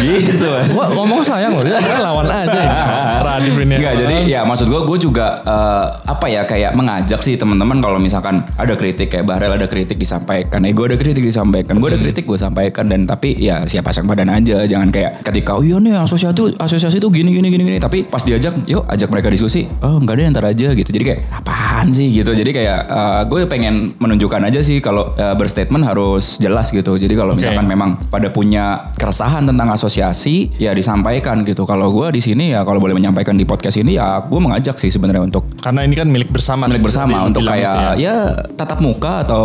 Gitu 0.00 0.46
mas. 0.46 0.72
Wah, 0.72 0.88
ngomong 0.90 1.20
sayang 1.20 1.52
loh 1.52 1.64
dia 1.64 1.76
lawan 2.00 2.24
aja 2.24 2.56
ya. 2.56 2.72
Radif 3.26 3.52
ini 3.54 3.76
Enggak, 3.76 3.94
jadi 3.98 4.16
ya 4.26 4.40
maksud 4.42 4.66
gue, 4.66 4.80
gue 4.80 4.98
juga 4.98 5.40
eh, 5.42 5.84
apa 6.08 6.26
ya 6.26 6.42
kayak 6.44 6.72
mengajak 6.72 7.20
sih 7.20 7.36
teman-teman 7.36 7.80
kalau 7.80 8.00
misalkan 8.00 8.40
ada 8.56 8.74
kritik 8.74 9.12
kayak 9.12 9.28
Bahrel 9.28 9.52
ada 9.52 9.68
kritik 9.68 9.96
disampaikan, 9.96 10.59
eh 10.64 10.72
gue 10.72 10.84
ada 10.86 10.96
kritik 10.96 11.24
disampaikan, 11.24 11.76
gue 11.76 11.88
ada 11.92 12.00
kritik 12.00 12.24
gue 12.24 12.38
sampaikan. 12.38 12.88
Dan 12.90 13.04
tapi 13.06 13.36
ya 13.36 13.64
siapa 13.68 13.90
pasang 13.90 14.06
badan 14.06 14.30
aja, 14.30 14.62
jangan 14.70 14.86
kayak 14.86 15.26
ketika 15.26 15.58
oh 15.58 15.66
iya 15.66 15.82
nih 15.82 15.98
asosiasi 15.98 16.30
itu 16.30 16.44
asosiasi 16.54 16.96
itu 17.02 17.08
gini 17.10 17.34
gini 17.34 17.50
gini 17.50 17.62
gini, 17.66 17.78
tapi 17.82 18.06
pas 18.06 18.22
diajak, 18.22 18.54
yuk 18.70 18.86
ajak 18.86 19.10
mereka 19.10 19.28
diskusi, 19.34 19.66
oh 19.82 19.98
enggak 19.98 20.22
ada 20.22 20.30
ntar 20.30 20.46
aja 20.46 20.70
gitu, 20.78 20.90
jadi 20.94 21.04
kayak 21.04 21.20
apaan 21.42 21.90
sih? 21.90 22.06
Gitu, 22.08 22.30
jadi 22.30 22.50
kayak 22.54 22.80
eh, 22.86 23.22
gue 23.26 23.40
pengen 23.50 23.98
menunjukkan 23.98 24.46
aja 24.46 24.62
sih 24.62 24.78
kalau 24.78 25.12
eh, 25.18 25.34
berstatement 25.34 25.82
harus 25.82 26.38
jelas 26.38 26.70
gitu, 26.70 26.94
jadi 26.94 27.12
kalau 27.18 27.34
Oke. 27.34 27.42
misalkan 27.42 27.66
memang 27.66 27.98
pada 28.06 28.30
punya 28.30 28.94
keresahan 28.94 29.42
tentang 29.42 29.68
asosiasi 29.74 30.54
ya 30.56 30.70
disampaikan 30.72 31.42
gitu. 31.42 31.66
Kalau 31.66 31.90
gue 31.90 32.14
di 32.14 32.22
sini 32.24 32.54
ya 32.54 32.64
kalau 32.64 32.80
boleh 32.80 32.96
menyampaikan 32.96 33.36
di 33.36 33.44
podcast 33.44 33.76
ini 33.76 33.98
ya 33.98 34.24
gue 34.24 34.40
mengajak 34.40 34.78
sih 34.78 34.88
sebenarnya 34.88 35.28
untuk 35.28 35.44
karena 35.60 35.84
ini 35.84 35.98
kan 35.98 36.08
milik 36.08 36.32
bersama 36.32 36.70
milik 36.70 36.88
bersama 36.88 37.26
untuk 37.28 37.44
bilang 37.44 37.58
kayak 37.58 37.74
gitu 37.98 38.06
ya. 38.06 38.16
tatap 38.56 38.78
muka 38.80 39.26
atau 39.28 39.44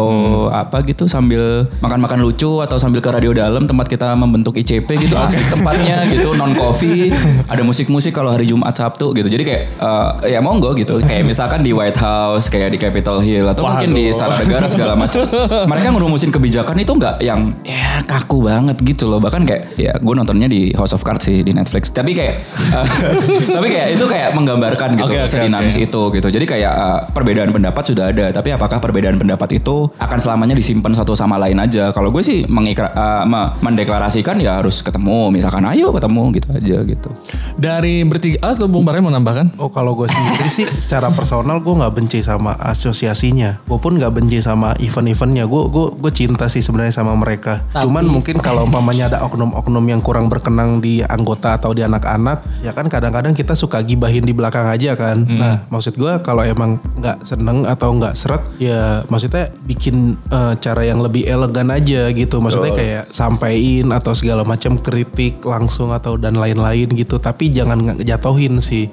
apa 0.53 0.79
gitu 0.87 0.94
sambil 1.03 1.67
makan-makan 1.83 2.23
lucu 2.23 2.63
atau 2.63 2.79
sambil 2.79 3.03
ke 3.03 3.11
radio 3.11 3.35
dalam 3.35 3.67
tempat 3.67 3.91
kita 3.91 4.15
membentuk 4.15 4.55
ICP 4.55 4.87
gitu 5.03 5.19
asik 5.19 5.43
tempatnya 5.51 6.07
gitu 6.07 6.31
non 6.39 6.55
coffee 6.55 7.11
ada 7.51 7.61
musik-musik 7.67 8.15
kalau 8.15 8.31
hari 8.31 8.47
Jumat 8.47 8.71
Sabtu 8.71 9.11
gitu. 9.11 9.27
Jadi 9.27 9.43
kayak 9.43 9.63
eh, 9.75 10.37
ya 10.37 10.39
monggo 10.39 10.71
gitu. 10.77 11.01
Kayak 11.03 11.25
misalkan 11.25 11.59
di 11.65 11.75
White 11.75 11.99
House 11.99 12.47
kayak 12.47 12.71
di 12.71 12.79
Capitol 12.79 13.19
Hill 13.19 13.49
atau 13.51 13.65
mungkin 13.65 13.91
di 13.91 14.07
Waduh. 14.07 14.13
Istana 14.15 14.35
Negara 14.39 14.65
segala 14.69 14.93
macam. 14.95 15.25
Mereka 15.71 15.87
ngerumusin 15.91 16.29
kebijakan 16.29 16.77
itu 16.79 16.91
nggak 16.95 17.15
yang 17.25 17.51
ya 17.65 17.99
kaku 18.05 18.45
banget 18.45 18.77
gitu 18.85 19.09
loh. 19.09 19.19
Bahkan 19.19 19.41
kayak 19.43 19.61
ya 19.75 19.93
gue 19.97 20.13
nontonnya 20.13 20.47
di 20.47 20.71
House 20.77 20.93
of 20.93 21.01
Cards 21.01 21.25
sih 21.25 21.41
di 21.41 21.51
Netflix. 21.51 21.89
Tapi 21.89 22.13
kayak 22.13 22.35
eh, 22.75 22.87
tapi 23.55 23.67
kayak 23.73 23.87
itu 23.97 24.05
kayak 24.05 24.29
menggambarkan 24.37 24.95
gitu 24.99 25.11
Oke, 25.11 25.17
oke, 25.25 25.31
sedinamis 25.31 25.75
oke. 25.75 25.85
itu 25.89 26.01
gitu. 26.21 26.27
Jadi 26.29 26.45
kayak 26.45 26.73
eh, 26.73 26.99
perbedaan 27.11 27.49
pendapat 27.49 27.83
sudah 27.83 28.05
ada. 28.13 28.25
Tapi 28.29 28.53
apakah 28.53 28.77
perbedaan 28.77 29.17
pendapat 29.17 29.57
itu 29.57 29.89
akan 29.97 30.17
selamanya 30.21 30.53
disimpan 30.53 30.84
satu 30.91 31.15
sama 31.15 31.39
lain 31.39 31.57
aja 31.57 31.89
kalau 31.89 32.11
gue 32.11 32.19
sih 32.19 32.43
mengikra, 32.45 32.91
me- 33.23 33.55
mendeklarasikan 33.61 34.37
ya 34.37 34.59
harus 34.59 34.81
ketemu 34.81 35.31
misalkan 35.31 35.65
ayo 35.65 35.89
ketemu 35.89 36.23
gitu 36.33 36.47
aja 36.51 36.77
gitu 36.83 37.09
dari 37.55 38.03
bertiga 38.03 38.37
ah, 38.41 38.53
atau 38.53 38.67
Bung 38.67 38.83
Barre 38.83 38.99
mau 38.99 39.09
nambahkan 39.09 39.55
Oh 39.55 39.69
kalau 39.69 39.95
gue 39.95 40.05
sendiri 40.05 40.49
sih 40.49 40.67
secara 40.75 41.07
personal 41.09 41.57
gue 41.57 41.71
nggak 41.71 41.93
benci 41.93 42.19
sama 42.19 42.57
asosiasinya. 42.59 43.63
Gue 43.63 43.77
pun 43.77 43.95
nggak 43.95 44.11
benci 44.11 44.39
sama 44.39 44.75
event-eventnya. 44.77 45.45
Gue 45.45 45.67
gue 45.67 45.85
gue 45.95 46.11
cinta 46.11 46.45
sih 46.45 46.59
sebenarnya 46.59 46.91
sama 46.93 47.15
mereka. 47.15 47.63
Tapi- 47.71 47.87
Cuman 47.87 48.03
mungkin 48.03 48.35
kalau 48.37 48.63
umpamanya 48.63 49.07
ada 49.07 49.19
oknum-oknum 49.23 49.85
yang 49.85 50.01
kurang 50.01 50.27
berkenang 50.27 50.79
di 50.79 50.99
anggota 50.99 51.55
atau 51.55 51.71
di 51.71 51.81
anak-anak, 51.81 52.43
ya 52.59 52.71
kan 52.71 52.85
kadang-kadang 52.85 53.31
kita 53.31 53.53
suka 53.53 53.79
gibahin 53.79 54.21
di 54.21 54.33
belakang 54.33 54.65
aja 54.65 54.93
kan. 54.93 55.23
Nah 55.23 55.63
maksud 55.69 55.95
gue 55.95 56.11
kalau 56.19 56.43
emang 56.43 56.75
nggak 56.95 57.23
seneng 57.23 57.63
atau 57.63 57.93
nggak 57.93 58.13
serak, 58.13 58.43
ya 58.57 59.05
maksudnya 59.07 59.47
bikin 59.63 60.19
eh, 60.27 60.53
cara 60.57 60.74
yang 60.83 60.99
lebih 60.99 61.23
elegan 61.29 61.71
aja 61.71 62.11
gitu. 62.11 62.43
Maksudnya 62.43 62.73
kayak 62.75 63.03
sampein 63.13 63.93
atau 63.93 64.11
segala 64.11 64.43
macam 64.43 64.75
kritik 64.75 65.39
langsung 65.45 65.95
atau 65.95 66.19
dan 66.19 66.35
lain-lain 66.35 66.91
gitu. 66.91 67.21
Tapi 67.21 67.53
jangan 67.53 68.01
jatohin 68.03 68.59
sih 68.59 68.91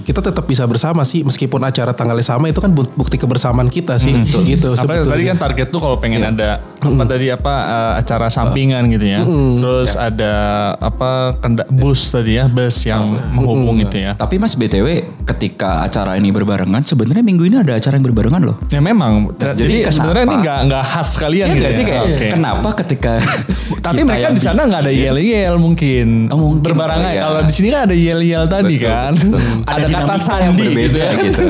kita 0.00 0.20
tetap 0.20 0.44
bisa 0.44 0.64
bersama 0.64 1.02
sih 1.02 1.20
meskipun 1.20 1.60
acara 1.60 1.90
tanggalnya 1.90 2.22
sama 2.22 2.46
itu 2.46 2.58
kan 2.58 2.70
bu- 2.70 2.90
bukti 2.90 3.14
kebersamaan 3.14 3.66
kita 3.66 3.96
sih. 3.96 4.14
Gitu 4.22 4.72
apa 4.72 5.02
tadi 5.02 5.24
kan 5.24 5.36
target 5.36 5.68
tuh 5.68 5.78
kalau 5.78 5.96
pengen 5.96 6.22
ada 6.24 6.62
apa 6.76 7.02
tadi 7.04 7.26
apa 7.28 7.54
eh, 7.60 7.92
acara 7.98 8.26
sampingan 8.26 8.86
gitu 8.88 9.06
ya. 9.06 9.20
Terus 9.24 9.90
ada 9.92 10.32
apa 10.76 11.10
kenda- 11.36 11.68
bus 11.68 12.08
tadi 12.08 12.34
ya 12.34 12.46
bus 12.46 12.82
yang 12.82 13.02
menghubung 13.30 13.78
itu 13.78 13.96
ya. 13.96 14.14
Tapi 14.14 14.36
mas 14.36 14.54
btw 14.54 15.02
ketika 15.24 15.82
acara 15.82 16.14
ini 16.14 16.30
berbarengan 16.30 16.80
sebenarnya 16.80 17.20
minggu 17.20 17.44
ini 17.44 17.56
ada 17.56 17.74
acara 17.74 17.94
yang 17.94 18.04
berbarengan 18.04 18.42
loh. 18.42 18.56
Ya 18.68 18.78
memang. 18.78 19.34
Jadi, 19.36 19.84
Jadi 19.84 19.90
sebenarnya 19.90 20.24
ini 20.24 20.36
nggak 20.38 20.58
nggak 20.66 20.84
khas 20.86 21.10
kalian 21.16 21.46
Iya 21.46 21.54
gitu 21.54 21.64
ya. 21.64 21.72
sih 21.72 21.84
kayak 21.84 22.02
Oke. 22.06 22.26
kenapa 22.30 22.68
ketika 22.76 23.12
Tapi 23.86 24.00
mereka 24.02 24.30
di 24.30 24.40
sana 24.40 24.64
nggak 24.64 24.82
ada 24.82 24.92
yel 24.92 25.16
yel 25.16 25.56
mungkin. 25.56 26.28
Oh, 26.28 26.38
mungkin 26.50 26.62
Berbarengan. 26.62 27.10
ya. 27.10 27.22
Kalau 27.22 27.40
di 27.42 27.52
sini 27.52 27.68
kan 27.68 27.80
ada 27.82 27.96
yel 27.96 28.20
yel 28.20 28.44
tadi 28.46 28.76
Betul, 28.76 28.86
kan. 28.86 29.12
betul. 29.14 29.40
ada, 29.64 29.79
kata 29.86 29.90
dinamika 29.90 30.18
sandi 30.20 30.42
yang 30.44 30.54
gitu 30.54 30.64
berbeda 30.68 31.00
ya. 31.00 31.12
gitu. 31.24 31.44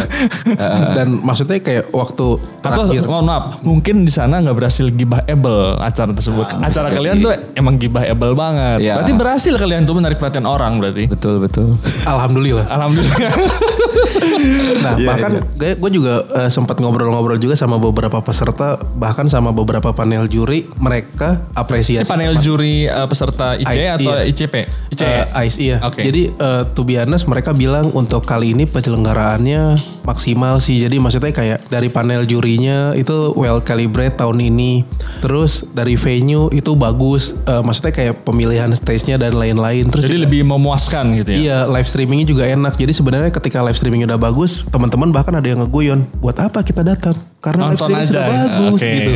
dan 0.96 1.08
maksudnya 1.20 1.58
kayak 1.58 1.84
waktu 1.90 2.26
Atau 2.60 2.86
terakhir 2.86 3.02
mohon 3.06 3.26
maaf, 3.26 3.44
mungkin 3.66 4.06
di 4.06 4.12
sana 4.12 4.38
nggak 4.40 4.56
berhasil 4.56 4.86
gibah 4.94 5.22
able 5.26 5.78
acara 5.80 6.10
tersebut. 6.14 6.46
acara 6.60 6.88
jadi. 6.90 6.96
kalian 6.96 7.14
tuh 7.20 7.32
emang 7.56 7.74
gibah 7.76 8.04
able 8.06 8.32
banget. 8.38 8.78
Iya. 8.84 8.94
Berarti 9.00 9.12
berhasil 9.16 9.54
kalian 9.58 9.82
tuh 9.84 9.94
menarik 9.98 10.16
perhatian 10.16 10.46
orang 10.46 10.78
berarti. 10.78 11.10
betul 11.10 11.42
betul 11.42 11.74
alhamdulillah 12.06 12.66
Alhamdulillah. 12.70 13.18
nah 14.84 14.94
Iya, 14.96 15.06
bahkan 15.08 15.32
gue 15.56 15.90
juga 15.92 16.24
eh, 16.36 16.50
sempat 16.52 16.76
ngobrol-ngobrol 16.80 17.40
juga 17.40 17.56
sama 17.56 17.76
beberapa 17.80 18.20
peserta 18.20 18.76
bahkan 18.96 19.28
sama 19.28 19.52
beberapa 19.52 19.92
panel 19.92 20.28
juri 20.28 20.68
mereka 20.76 21.40
Ini 21.40 21.56
apresiasi 21.56 22.08
panel 22.10 22.36
juri 22.40 22.88
eh, 22.88 23.06
peserta 23.08 23.56
IC 23.56 23.68
IC, 23.68 23.86
atau 24.00 24.12
iya. 24.12 24.22
ICP? 24.28 24.54
IC. 24.92 25.00
Eh, 25.00 25.24
ICE, 25.46 25.56
iya. 25.60 25.76
Oke. 25.84 26.00
Jadi 26.04 26.22
eh, 26.32 26.62
to 26.72 26.82
be 26.84 27.00
honest 27.00 27.24
mereka 27.28 27.56
bilang 27.56 27.92
untuk 27.92 28.19
untuk 28.20 28.36
kali 28.36 28.52
ini 28.52 28.68
penyelenggaraannya 28.68 29.80
maksimal 30.04 30.60
sih. 30.60 30.76
Jadi 30.76 31.00
maksudnya 31.00 31.32
kayak 31.32 31.72
dari 31.72 31.88
panel 31.88 32.28
jurinya 32.28 32.92
itu 32.92 33.32
well 33.32 33.64
calibrate 33.64 34.20
tahun 34.20 34.44
ini. 34.44 34.84
Terus 35.24 35.64
dari 35.72 35.96
venue 35.96 36.52
itu 36.52 36.76
bagus. 36.76 37.32
Eh, 37.48 37.62
maksudnya 37.64 37.96
kayak 37.96 38.20
pemilihan 38.28 38.68
stage-nya 38.76 39.16
dan 39.16 39.40
lain-lain. 39.40 39.88
Terus 39.88 40.04
Jadi 40.04 40.20
juga- 40.20 40.24
lebih 40.28 40.42
memuaskan 40.52 41.16
gitu 41.16 41.32
ya. 41.32 41.38
Iya 41.40 41.58
live 41.72 41.88
streamingnya 41.88 42.28
juga 42.28 42.44
enak. 42.44 42.76
Jadi 42.76 42.92
sebenarnya 42.92 43.32
ketika 43.32 43.64
live 43.64 43.78
streaming 43.80 44.04
udah 44.04 44.20
bagus, 44.20 44.68
teman-teman 44.68 45.08
bahkan 45.16 45.32
ada 45.32 45.48
yang 45.48 45.64
ngeguyon. 45.64 46.04
Buat 46.20 46.44
apa 46.44 46.60
kita 46.60 46.84
datang? 46.84 47.16
Karena 47.40 47.72
Nonton 47.72 47.88
aja. 47.96 48.04
sudah 48.04 48.24
bagus 48.28 48.80
Oke. 48.80 48.92
gitu. 48.92 49.12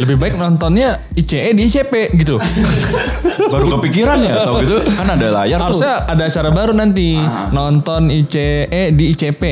Lebih 0.00 0.16
baik 0.16 0.34
nontonnya 0.38 1.02
ICE 1.12 1.50
di 1.50 1.66
ICP 1.66 2.14
gitu. 2.14 2.38
Baru 3.52 3.66
kepikiran 3.76 4.22
ya 4.22 4.46
tau 4.46 4.62
gitu 4.62 4.78
kan 4.96 5.06
ada 5.12 5.28
layar 5.34 5.58
tuh. 5.58 5.66
Harusnya 5.74 5.94
ada 6.06 6.22
acara 6.30 6.48
baru 6.54 6.72
nanti. 6.72 7.18
Nonton 7.50 8.08
ICE 8.08 8.94
di 8.94 9.04
ICP. 9.10 9.42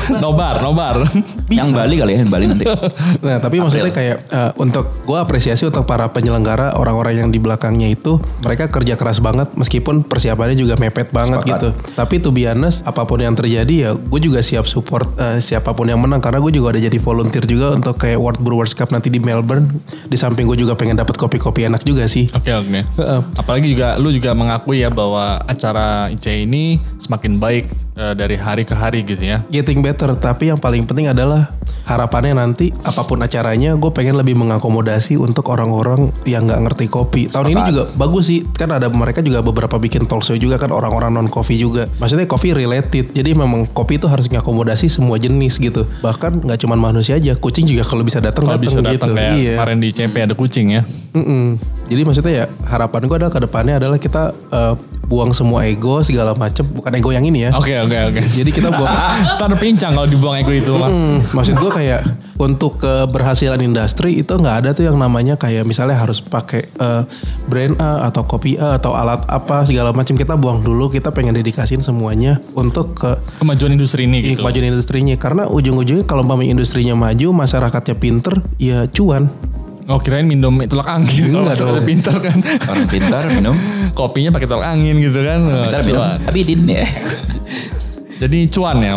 Nobar, 0.22 0.60
nobar. 0.62 1.06
Yang 1.48 1.70
Bali 1.72 1.94
kali 2.00 2.12
ya, 2.16 2.18
yang 2.24 2.30
Bali 2.32 2.46
nanti. 2.48 2.64
Nah 3.22 3.38
tapi 3.38 3.62
maksudnya 3.62 3.92
kayak 3.92 4.16
eh, 4.28 4.52
untuk 4.58 5.04
gue 5.06 5.18
apresiasi 5.18 5.62
untuk 5.68 5.86
para 5.86 6.10
penyelenggara 6.10 6.74
orang-orang 6.74 7.22
yang 7.22 7.28
di 7.30 7.38
belakangnya 7.38 7.92
itu 7.92 8.18
mereka 8.42 8.66
kerja 8.66 8.98
keras 8.98 9.22
banget 9.22 9.52
meskipun 9.54 10.02
persiapannya 10.02 10.58
juga 10.58 10.74
mepet 10.80 11.14
banget 11.14 11.40
Sepakat. 11.44 11.50
gitu. 11.52 11.68
Tapi 11.94 12.14
to 12.18 12.30
be 12.34 12.48
honest 12.48 12.82
apa 12.82 13.06
pun 13.06 13.22
yang 13.22 13.36
terjadi 13.36 13.74
ya 13.74 13.90
gue 13.94 14.20
juga 14.20 14.42
siap 14.42 14.66
support 14.66 15.06
eh, 15.18 15.38
siapa 15.38 15.70
pun 15.76 15.86
yang 15.86 16.00
menang 16.02 16.18
karena 16.18 16.42
gue 16.42 16.52
juga 16.52 16.74
ada 16.74 16.80
jadi 16.82 16.98
volunteer 16.98 17.44
juga 17.46 17.76
untuk 17.76 17.94
kayak 18.00 18.18
World 18.18 18.40
Brewers 18.42 18.72
Cup 18.74 18.90
nanti 18.90 19.08
di 19.12 19.22
Melbourne. 19.22 19.70
Di 20.08 20.16
samping 20.18 20.48
gue 20.48 20.58
juga 20.58 20.74
pengen 20.74 20.98
dapat 20.98 21.14
kopi-kopi 21.14 21.68
enak 21.68 21.86
juga 21.86 22.08
sih. 22.10 22.26
Oke 22.34 22.50
oke. 22.50 22.80
Heeh. 22.82 23.20
Apalagi 23.38 23.66
juga 23.70 23.94
lu 24.00 24.10
juga 24.10 24.34
mengakui 24.34 24.82
ya 24.82 24.90
bahwa 24.90 25.38
acara 25.46 26.10
ICE 26.10 26.48
ini 26.48 26.80
semakin 26.98 27.38
baik 27.38 27.64
eh, 27.96 28.14
dari 28.16 28.36
hari 28.36 28.62
ke 28.64 28.74
hari 28.76 29.04
gitu 29.04 29.22
ya. 29.22 29.44
Getting 29.48 29.80
better 29.80 30.14
tapi 30.16 30.48
yang 30.52 30.60
paling 30.60 30.84
penting 30.84 31.08
adalah 31.10 31.52
harapannya 31.82 32.38
nanti 32.38 32.70
apa 32.86 33.02
pun 33.02 33.18
acaranya 33.20 33.74
gue 33.74 33.90
pengen 33.90 34.14
lebih 34.14 34.38
mengakomodasi 34.38 35.18
untuk 35.18 35.50
orang-orang 35.50 36.14
yang 36.22 36.46
nggak 36.46 36.62
ngerti 36.62 36.86
kopi 36.86 37.26
tahun 37.26 37.52
ini 37.52 37.62
juga 37.74 37.82
bagus 37.98 38.30
sih 38.30 38.46
kan 38.54 38.70
ada 38.70 38.86
mereka 38.86 39.18
juga 39.18 39.42
beberapa 39.42 39.82
bikin 39.82 40.06
talk 40.06 40.22
show 40.22 40.38
juga 40.38 40.62
kan 40.62 40.70
orang-orang 40.70 41.10
non 41.10 41.26
kopi 41.26 41.58
juga 41.58 41.90
maksudnya 41.98 42.30
kopi 42.30 42.54
related 42.54 43.10
jadi 43.10 43.34
memang 43.34 43.66
kopi 43.74 43.98
itu 43.98 44.06
harus 44.06 44.30
mengakomodasi 44.30 44.86
semua 44.86 45.18
jenis 45.18 45.58
gitu 45.58 45.82
bahkan 46.00 46.38
nggak 46.38 46.58
cuma 46.62 46.78
manusia 46.78 47.18
aja 47.18 47.34
kucing 47.34 47.66
juga 47.66 47.82
kalau 47.82 48.06
bisa 48.06 48.22
datang 48.22 48.46
Kalau 48.46 48.62
bisa 48.62 48.78
datang 48.78 49.10
gitu 49.10 49.18
kayak 49.18 49.34
iya 49.42 49.54
kemarin 49.58 49.78
di 49.82 49.86
ICP 49.90 50.14
ada 50.22 50.34
kucing 50.38 50.66
ya. 50.78 50.82
Mm-mm. 51.12 51.60
Jadi 51.92 52.02
maksudnya 52.08 52.32
ya 52.32 52.44
harapan 52.64 53.04
gue 53.04 53.16
adalah 53.20 53.32
ke 53.34 53.40
depannya 53.42 53.74
adalah 53.76 53.98
kita 54.00 54.32
eh, 54.32 54.74
buang 55.06 55.34
semua 55.34 55.66
ego 55.66 56.00
segala 56.00 56.32
macem 56.32 56.64
bukan 56.64 56.92
ego 56.94 57.10
yang 57.12 57.26
ini 57.26 57.48
ya 57.48 57.50
Oke 57.54 57.74
oke 57.78 57.96
oke. 58.12 58.20
jadi 58.38 58.50
kita 58.50 58.68
buang 58.72 58.90
Ntar 59.38 59.52
pincang 59.58 59.92
kalau 59.92 60.08
dibuang 60.08 60.40
ego 60.40 60.52
itu 60.54 60.72
mah. 60.74 60.88
Hmm, 60.88 61.18
maksud 61.34 61.58
gue 61.58 61.70
kayak 61.70 62.00
untuk 62.40 62.82
keberhasilan 62.82 63.60
industri 63.62 64.18
itu 64.18 64.34
nggak 64.34 64.56
ada 64.64 64.70
tuh 64.74 64.88
yang 64.88 64.98
namanya 64.98 65.38
kayak 65.38 65.62
misalnya 65.62 65.94
harus 65.94 66.18
pakai 66.18 66.66
eh, 66.66 67.02
brand 67.46 67.78
A 67.78 68.08
atau 68.10 68.26
kopi 68.26 68.58
A 68.58 68.80
atau 68.80 68.96
alat 68.96 69.22
apa 69.28 69.62
segala 69.62 69.94
macam 69.94 70.16
kita 70.16 70.34
buang 70.34 70.64
dulu 70.64 70.90
kita 70.90 71.14
pengen 71.14 71.36
dedikasin 71.38 71.78
semuanya 71.84 72.42
untuk 72.58 72.98
ke 72.98 73.14
Kemajuan 73.38 73.76
industri 73.76 74.08
ini 74.10 74.22
gitu. 74.22 74.42
kemajuan 74.42 74.70
industrinya 74.74 75.14
karena 75.14 75.46
ujung-ujungnya 75.46 76.02
kalau 76.08 76.24
umpamanya 76.26 76.56
industrinya 76.56 76.96
maju 76.96 77.30
masyarakatnya 77.36 77.94
pinter 77.98 78.34
ya 78.58 78.88
cuan 78.90 79.30
Oh 79.90 79.98
kirain 79.98 80.22
minum 80.22 80.54
tolak 80.66 80.88
angin. 80.88 81.30
Kalau 81.30 81.42
Enggak 81.42 81.58
masyarakatnya 81.58 81.80
dong. 81.82 81.88
pintar 81.90 82.16
kan. 82.22 82.38
Orang 82.70 82.86
pintar 82.86 83.22
minum. 83.30 83.56
Kopinya 83.92 84.30
pakai 84.30 84.48
tolak 84.48 84.66
angin 84.70 84.94
gitu 84.98 85.20
kan. 85.20 85.40
Oh, 85.42 85.62
Pintar 85.66 85.80
minum. 85.82 86.02
cuan. 86.02 86.18
Abidin 86.28 86.60
ya. 86.66 86.86
Jadi 88.22 88.38
cuan 88.46 88.76
ya. 88.78 88.92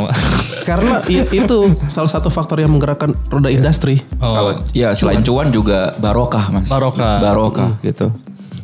karena 0.65 0.97
itu 1.41 1.57
salah 1.89 2.09
satu 2.09 2.29
faktor 2.29 2.57
yang 2.57 2.73
menggerakkan 2.73 3.13
roda 3.29 3.53
industri 3.53 4.01
Kalau 4.17 4.65
ya 4.73 4.97
selain 4.97 5.21
cuan 5.21 5.49
juga 5.49 5.93
barokah 5.97 6.53
mas. 6.53 6.69
Barokah. 6.69 7.21
Barokah 7.21 7.69
gitu. 7.81 8.13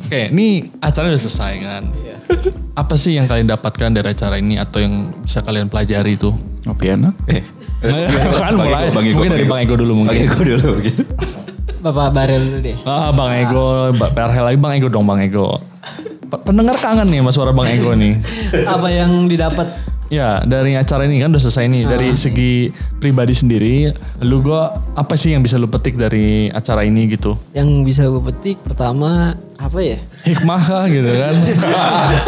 Oke, 0.06 0.28
ini 0.28 0.68
acaranya 0.78 1.16
udah 1.16 1.22
selesai 1.24 1.52
kan. 1.62 1.82
Apa 2.82 2.94
sih 2.94 3.16
yang 3.16 3.26
kalian 3.26 3.48
dapatkan 3.48 3.90
dari 3.90 4.08
acara 4.12 4.36
ini 4.38 4.60
atau 4.60 4.78
yang 4.78 5.10
bisa 5.24 5.40
kalian 5.42 5.66
pelajari 5.66 6.14
itu? 6.14 6.30
Ngopi 6.68 6.84
enak. 6.94 7.14
Eh. 7.26 7.42
kan 8.38 8.54
Bang 8.54 8.70
mulai 8.70 8.86
Ego, 8.86 8.94
Bang 8.94 9.06
Ego, 9.06 9.16
mungkin 9.18 9.32
dari 9.34 9.46
Bang 9.46 9.58
Bang 9.58 9.62
Ego 9.66 9.74
dulu 9.74 9.92
mungkin. 9.98 10.14
Bang 10.14 10.22
Ego 10.30 10.40
dulu 10.46 10.66
mungkin. 10.78 10.96
Bapak 11.82 12.14
Barel 12.14 12.38
dulu 12.40 12.58
deh. 12.62 12.76
Ah, 12.86 13.10
Bang 13.10 13.34
Ego, 13.34 13.90
Ba- 13.92 14.14
Perhel 14.14 14.44
lagi 14.44 14.54
Bang 14.56 14.72
Ego 14.72 14.86
dong 14.86 15.02
Bang 15.02 15.18
Ego. 15.18 15.58
Pendengar 16.46 16.78
kangen 16.78 17.10
nih 17.10 17.20
sama 17.20 17.30
suara 17.30 17.50
Bang 17.50 17.66
Ego 17.66 17.90
nih. 17.92 18.22
Apa 18.64 18.86
yang 18.88 19.26
didapat? 19.26 19.66
Ya, 20.12 20.44
dari 20.44 20.76
acara 20.76 21.08
ini 21.08 21.24
kan 21.24 21.32
udah 21.32 21.40
selesai 21.40 21.72
nih. 21.72 21.88
Dari 21.88 22.12
segi 22.12 22.68
pribadi 23.00 23.32
sendiri, 23.32 23.88
lu 24.20 24.44
gua 24.44 24.76
apa 24.92 25.16
sih 25.16 25.32
yang 25.32 25.40
bisa 25.40 25.56
lu 25.56 25.72
petik 25.72 25.96
dari 25.96 26.52
acara 26.52 26.84
ini 26.84 27.08
gitu? 27.08 27.40
Yang 27.56 27.68
bisa 27.80 28.02
gue 28.04 28.20
petik 28.28 28.60
pertama 28.60 29.32
apa 29.56 29.78
ya? 29.80 29.96
Hikmah 30.28 30.60
kah 30.68 30.84
gitu 30.92 31.08
kan? 31.16 31.34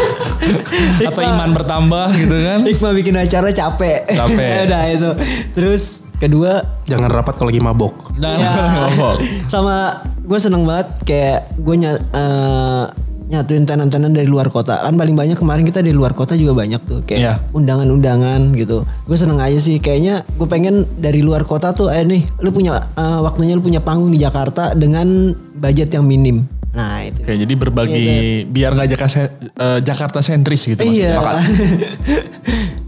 Atau 1.13 1.21
iman 1.29 1.53
bertambah 1.53 2.07
gitu 2.17 2.37
kan? 2.41 2.59
Hikmah 2.65 2.91
bikin 2.97 3.15
acara 3.21 3.53
capek. 3.53 4.09
Capek. 4.09 4.49
Udah 4.65 4.83
itu. 4.89 5.11
Terus 5.53 6.09
kedua 6.17 6.65
jangan 6.89 7.11
rapat 7.11 7.37
kalau 7.37 7.51
lagi 7.51 7.59
mabok 7.59 8.15
Dan 8.15 8.39
ya, 8.39 8.55
ngomong. 8.87 9.19
sama 9.51 9.99
gue 10.23 10.39
seneng 10.39 10.63
banget 10.63 10.87
kayak 11.03 11.53
gue 11.59 11.75
ny 11.75 11.91
nyatuin 13.25 13.63
tenan-tenan 13.63 14.11
dari 14.11 14.25
luar 14.25 14.47
kota 14.47 14.77
kan 14.77 14.93
paling 14.93 15.13
banyak 15.13 15.33
kemarin 15.33 15.61
kita 15.61 15.79
dari 15.79 15.91
luar 15.91 16.11
kota 16.11 16.33
juga 16.33 16.53
banyak 16.55 16.77
tuh 16.79 17.01
kayak 17.01 17.19
Iya. 17.19 17.33
undangan-undangan 17.51 18.53
gitu 18.53 18.81
gue 18.85 19.15
seneng 19.15 19.39
aja 19.39 19.57
sih 19.57 19.77
kayaknya 19.77 20.21
gue 20.29 20.45
pengen 20.45 20.85
dari 20.95 21.19
luar 21.19 21.41
kota 21.41 21.71
tuh 21.71 21.89
eh 21.89 22.01
nih 22.01 22.21
lu 22.39 22.49
punya 22.49 22.77
eh, 22.87 23.19
waktunya 23.19 23.53
lu 23.53 23.61
punya 23.61 23.79
panggung 23.79 24.09
di 24.09 24.19
Jakarta 24.19 24.71
dengan 24.73 25.33
budget 25.53 25.89
yang 25.91 26.03
minim 26.03 26.45
nah 26.69 27.01
itu 27.01 27.17
Oke, 27.19 27.33
jadi 27.35 27.53
berbagi 27.55 28.07
biar 28.45 28.71
nggak 28.73 28.89
Jakarta, 28.89 29.17
eh, 29.55 29.79
Jakarta 29.81 30.19
sentris 30.19 30.67
gitu 30.67 30.83
iya 30.83 31.17
maksudnya. 31.17 31.49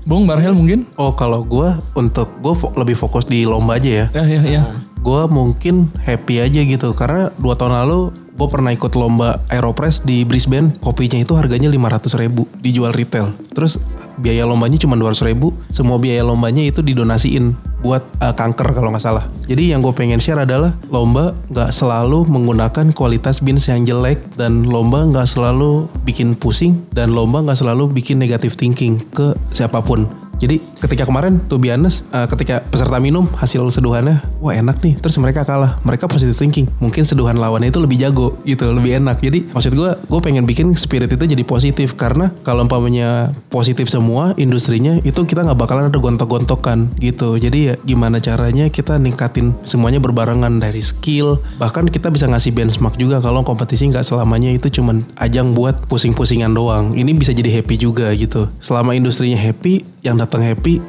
Bung 0.04 0.24
Barhel 0.24 0.52
mungkin? 0.52 0.88
oh 0.96 1.12
kalau 1.12 1.42
gue 1.42 1.68
untuk 1.94 2.30
gue 2.38 2.54
fo- 2.54 2.72
lebih 2.74 2.94
fokus 2.94 3.26
di 3.26 3.44
lomba 3.44 3.76
aja 3.76 4.06
ya 4.06 4.06
Ya, 4.14 4.24
ya, 4.24 4.42
ya. 4.44 4.62
gue 4.98 5.22
mungkin 5.28 5.88
happy 5.98 6.40
aja 6.42 6.62
gitu 6.62 6.94
karena 6.94 7.32
dua 7.34 7.56
tahun 7.56 7.74
lalu 7.76 8.12
gue 8.38 8.48
pernah 8.48 8.70
ikut 8.70 8.94
lomba 8.94 9.42
Aeropress 9.50 10.06
di 10.06 10.22
Brisbane. 10.22 10.78
Kopinya 10.78 11.18
itu 11.18 11.34
harganya 11.34 11.68
500 11.74 12.22
ribu 12.22 12.46
dijual 12.62 12.94
retail. 12.94 13.34
Terus 13.52 13.82
biaya 14.22 14.46
lombanya 14.46 14.78
cuma 14.78 14.94
200 14.94 15.34
ribu. 15.34 15.58
Semua 15.74 15.98
biaya 15.98 16.22
lombanya 16.22 16.62
itu 16.62 16.86
didonasiin 16.86 17.58
buat 17.82 18.06
eh, 18.22 18.34
kanker 18.38 18.78
kalau 18.78 18.94
nggak 18.94 19.02
salah. 19.02 19.26
Jadi 19.50 19.74
yang 19.74 19.82
gue 19.82 19.94
pengen 19.94 20.22
share 20.22 20.46
adalah 20.46 20.78
lomba 20.94 21.34
nggak 21.50 21.74
selalu 21.74 22.30
menggunakan 22.30 22.94
kualitas 22.94 23.42
beans 23.42 23.66
yang 23.66 23.90
jelek 23.90 24.22
dan 24.38 24.70
lomba 24.70 25.10
nggak 25.10 25.26
selalu 25.26 25.90
bikin 26.06 26.38
pusing 26.38 26.78
dan 26.94 27.18
lomba 27.18 27.42
nggak 27.42 27.58
selalu 27.58 27.90
bikin 27.90 28.22
negative 28.22 28.54
thinking 28.54 29.02
ke 29.14 29.34
siapa 29.50 29.82
pun 29.82 30.06
jadi 30.38 30.62
ketika 30.62 31.04
kemarin 31.10 31.42
tuh 31.50 31.58
be 31.58 31.74
honest, 31.74 32.06
uh, 32.14 32.30
ketika 32.30 32.62
peserta 32.70 33.02
minum 33.02 33.26
hasil 33.38 33.62
seduhannya, 33.74 34.22
wah 34.38 34.54
enak 34.54 34.80
nih. 34.86 34.94
Terus 35.02 35.18
mereka 35.18 35.42
kalah, 35.44 35.82
mereka 35.82 36.06
positive 36.06 36.38
thinking. 36.38 36.70
Mungkin 36.78 37.04
seduhan 37.04 37.38
lawannya 37.42 37.74
itu 37.74 37.82
lebih 37.82 37.98
jago 37.98 38.38
gitu, 38.46 38.70
lebih 38.70 39.02
enak. 39.02 39.18
Jadi 39.20 39.50
maksud 39.50 39.74
gue, 39.74 39.90
gue 39.98 40.22
pengen 40.22 40.46
bikin 40.46 40.72
spirit 40.78 41.10
itu 41.10 41.26
jadi 41.26 41.44
positif 41.44 41.98
karena 41.98 42.30
kalau 42.46 42.66
umpamanya 42.70 43.34
positif 43.50 43.90
semua 43.90 44.38
industrinya 44.38 45.02
itu 45.02 45.18
kita 45.26 45.42
nggak 45.42 45.58
bakalan 45.58 45.90
ada 45.90 45.98
gontok-gontokan 45.98 46.94
gitu. 47.02 47.36
Jadi 47.42 47.74
ya 47.74 47.76
gimana 47.82 48.22
caranya 48.22 48.70
kita 48.70 49.02
ningkatin 49.02 49.58
semuanya 49.66 49.98
berbarengan 49.98 50.62
dari 50.62 50.86
skill. 50.86 51.42
Bahkan 51.58 51.90
kita 51.90 52.14
bisa 52.14 52.30
ngasih 52.30 52.54
benchmark 52.54 52.96
juga 53.02 53.18
kalau 53.18 53.42
kompetisi 53.42 53.90
nggak 53.90 54.06
selamanya 54.06 54.54
itu 54.54 54.70
cuman 54.70 55.02
ajang 55.18 55.58
buat 55.58 55.90
pusing-pusingan 55.90 56.54
doang. 56.54 56.94
Ini 56.94 57.10
bisa 57.18 57.34
jadi 57.34 57.50
happy 57.50 57.76
juga 57.82 58.14
gitu. 58.14 58.46
Selama 58.62 58.94
industrinya 58.94 59.40
happy, 59.40 59.97
yang 60.02 60.16
datang 60.16 60.42
happy, 60.42 60.80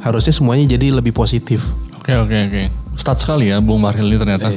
harusnya 0.00 0.32
semuanya 0.32 0.64
jadi 0.70 0.92
lebih 0.92 1.12
positif. 1.12 1.64
Oke, 2.00 2.16
oke, 2.16 2.36
oke. 2.48 2.62
Ustadz 2.90 3.22
sekali 3.22 3.48
ya 3.48 3.62
Bung 3.62 3.80
Barhel 3.80 4.08
ini 4.08 4.18
ternyata. 4.18 4.50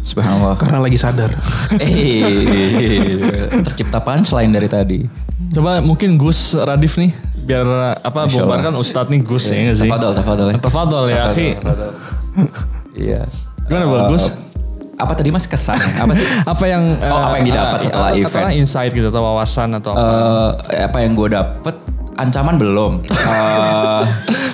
Subhanallah. 0.00 0.56
Karena 0.56 0.80
lagi 0.80 0.96
sadar. 0.96 1.30
Eh, 1.76 3.62
tercipta 3.62 4.00
punchline 4.00 4.50
dari 4.50 4.66
tadi. 4.66 4.98
Coba 5.52 5.78
mungkin 5.78 6.16
Gus 6.16 6.56
Radif 6.56 6.98
nih 6.98 7.12
biar 7.46 7.62
apa 8.02 8.26
Bung 8.26 8.42
Bar 8.48 8.58
Allah. 8.58 8.72
kan 8.72 8.74
Ustadz 8.74 9.10
nih 9.12 9.20
Gus 9.22 9.46
ya 9.46 9.70
sih? 9.70 9.86
Tafadol, 9.86 10.12
tafadol 10.14 10.46
ya. 10.50 10.56
Tafadol 10.58 11.04
ya, 11.06 11.20
akhi. 11.30 11.48
Iya. 12.96 13.20
Gimana 13.68 13.86
bagus? 13.86 14.30
Apa 14.96 15.12
tadi 15.12 15.28
mas 15.28 15.44
kesan? 15.44 15.76
Apa 16.02 16.12
sih? 16.16 16.24
Apa 16.24 16.64
yang 16.64 16.96
Oh, 17.04 17.20
apa 17.28 17.36
yang 17.36 17.46
didapat 17.52 17.78
eh, 17.78 17.84
setelah 17.84 18.10
eh, 18.10 18.20
event? 18.24 18.32
Setelah 18.32 18.52
insight 18.56 18.92
gitu 18.96 19.08
atau 19.12 19.22
wawasan 19.22 19.68
atau 19.76 19.90
apa? 19.92 20.08
Eh, 20.72 20.82
apa 20.88 20.98
yang 21.04 21.12
gue 21.12 21.28
dapet? 21.36 21.76
Ancaman 22.16 22.56
belum. 22.56 22.92
Eh, 23.26 24.04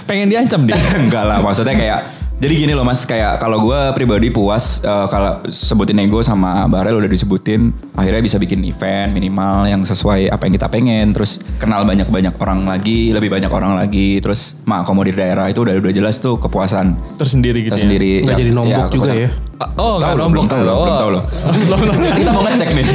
Pengen 0.09 0.29
diancam 0.29 0.67
dia. 0.67 0.75
enggak 1.03 1.25
lah, 1.25 1.39
maksudnya 1.39 1.73
kayak 1.73 2.01
Jadi 2.43 2.55
gini 2.59 2.73
loh 2.73 2.83
mas, 2.83 3.07
kayak 3.07 3.39
kalau 3.39 3.63
gue 3.63 3.95
pribadi 3.95 4.27
puas 4.29 4.83
eh, 4.83 5.07
kalau 5.07 5.47
sebutin 5.47 5.95
ego 5.97 6.19
sama 6.21 6.67
Barel 6.67 6.99
udah 6.99 7.07
disebutin, 7.07 7.71
akhirnya 7.95 8.19
bisa 8.19 8.35
bikin 8.35 8.59
event 8.63 9.11
minimal 9.11 9.63
yang 9.65 9.79
sesuai 9.81 10.27
apa 10.27 10.43
yang 10.43 10.55
kita 10.55 10.67
pengen, 10.67 11.15
terus 11.15 11.39
kenal 11.57 11.87
banyak 11.87 12.03
banyak 12.05 12.35
orang 12.37 12.67
lagi, 12.67 13.15
lebih 13.15 13.31
banyak 13.31 13.47
orang 13.47 13.79
lagi, 13.79 14.19
terus 14.19 14.59
mengakomodir 14.65 15.15
daerah 15.15 15.47
itu 15.47 15.63
udah 15.63 15.79
udah 15.79 15.93
jelas 15.93 16.19
tuh 16.19 16.35
kepuasan 16.37 16.99
Tersendiri 17.15 17.63
gitu 17.63 17.69
ya. 17.69 17.75
tersendiri. 17.79 18.13
Nggak 18.21 18.35
Ya- 18.35 18.41
jadi 18.41 18.51
nombok 18.51 18.85
juga 18.89 19.07
kepuasan. 19.07 19.23
ya. 19.23 19.31
Oh, 19.79 19.97
Tahu 19.97 20.15
nombok 20.19 20.31
belum 20.35 20.47
tahu 20.49 20.61
loh, 20.61 20.77
belum 20.83 20.97
tahu 20.99 21.11
loh. 21.15 21.23
Kan 22.11 22.19
kita 22.19 22.33
mau 22.33 22.43
ngecek 22.43 22.69
nih. 22.73 22.87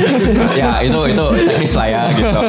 ya 0.60 0.84
itu 0.84 1.00
itu 1.08 1.26
teknis 1.48 1.74
lah 1.74 1.88
ya 1.88 2.02
gitu. 2.12 2.40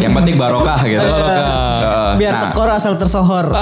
Yang 0.00 0.12
penting 0.16 0.34
barokah 0.34 0.80
gitu. 0.82 1.04
Heeh. 1.04 2.10
Biar 2.16 2.32
Nah, 2.32 2.42
tekor 2.48 2.68
asal 2.70 2.96
tersohor. 2.96 3.52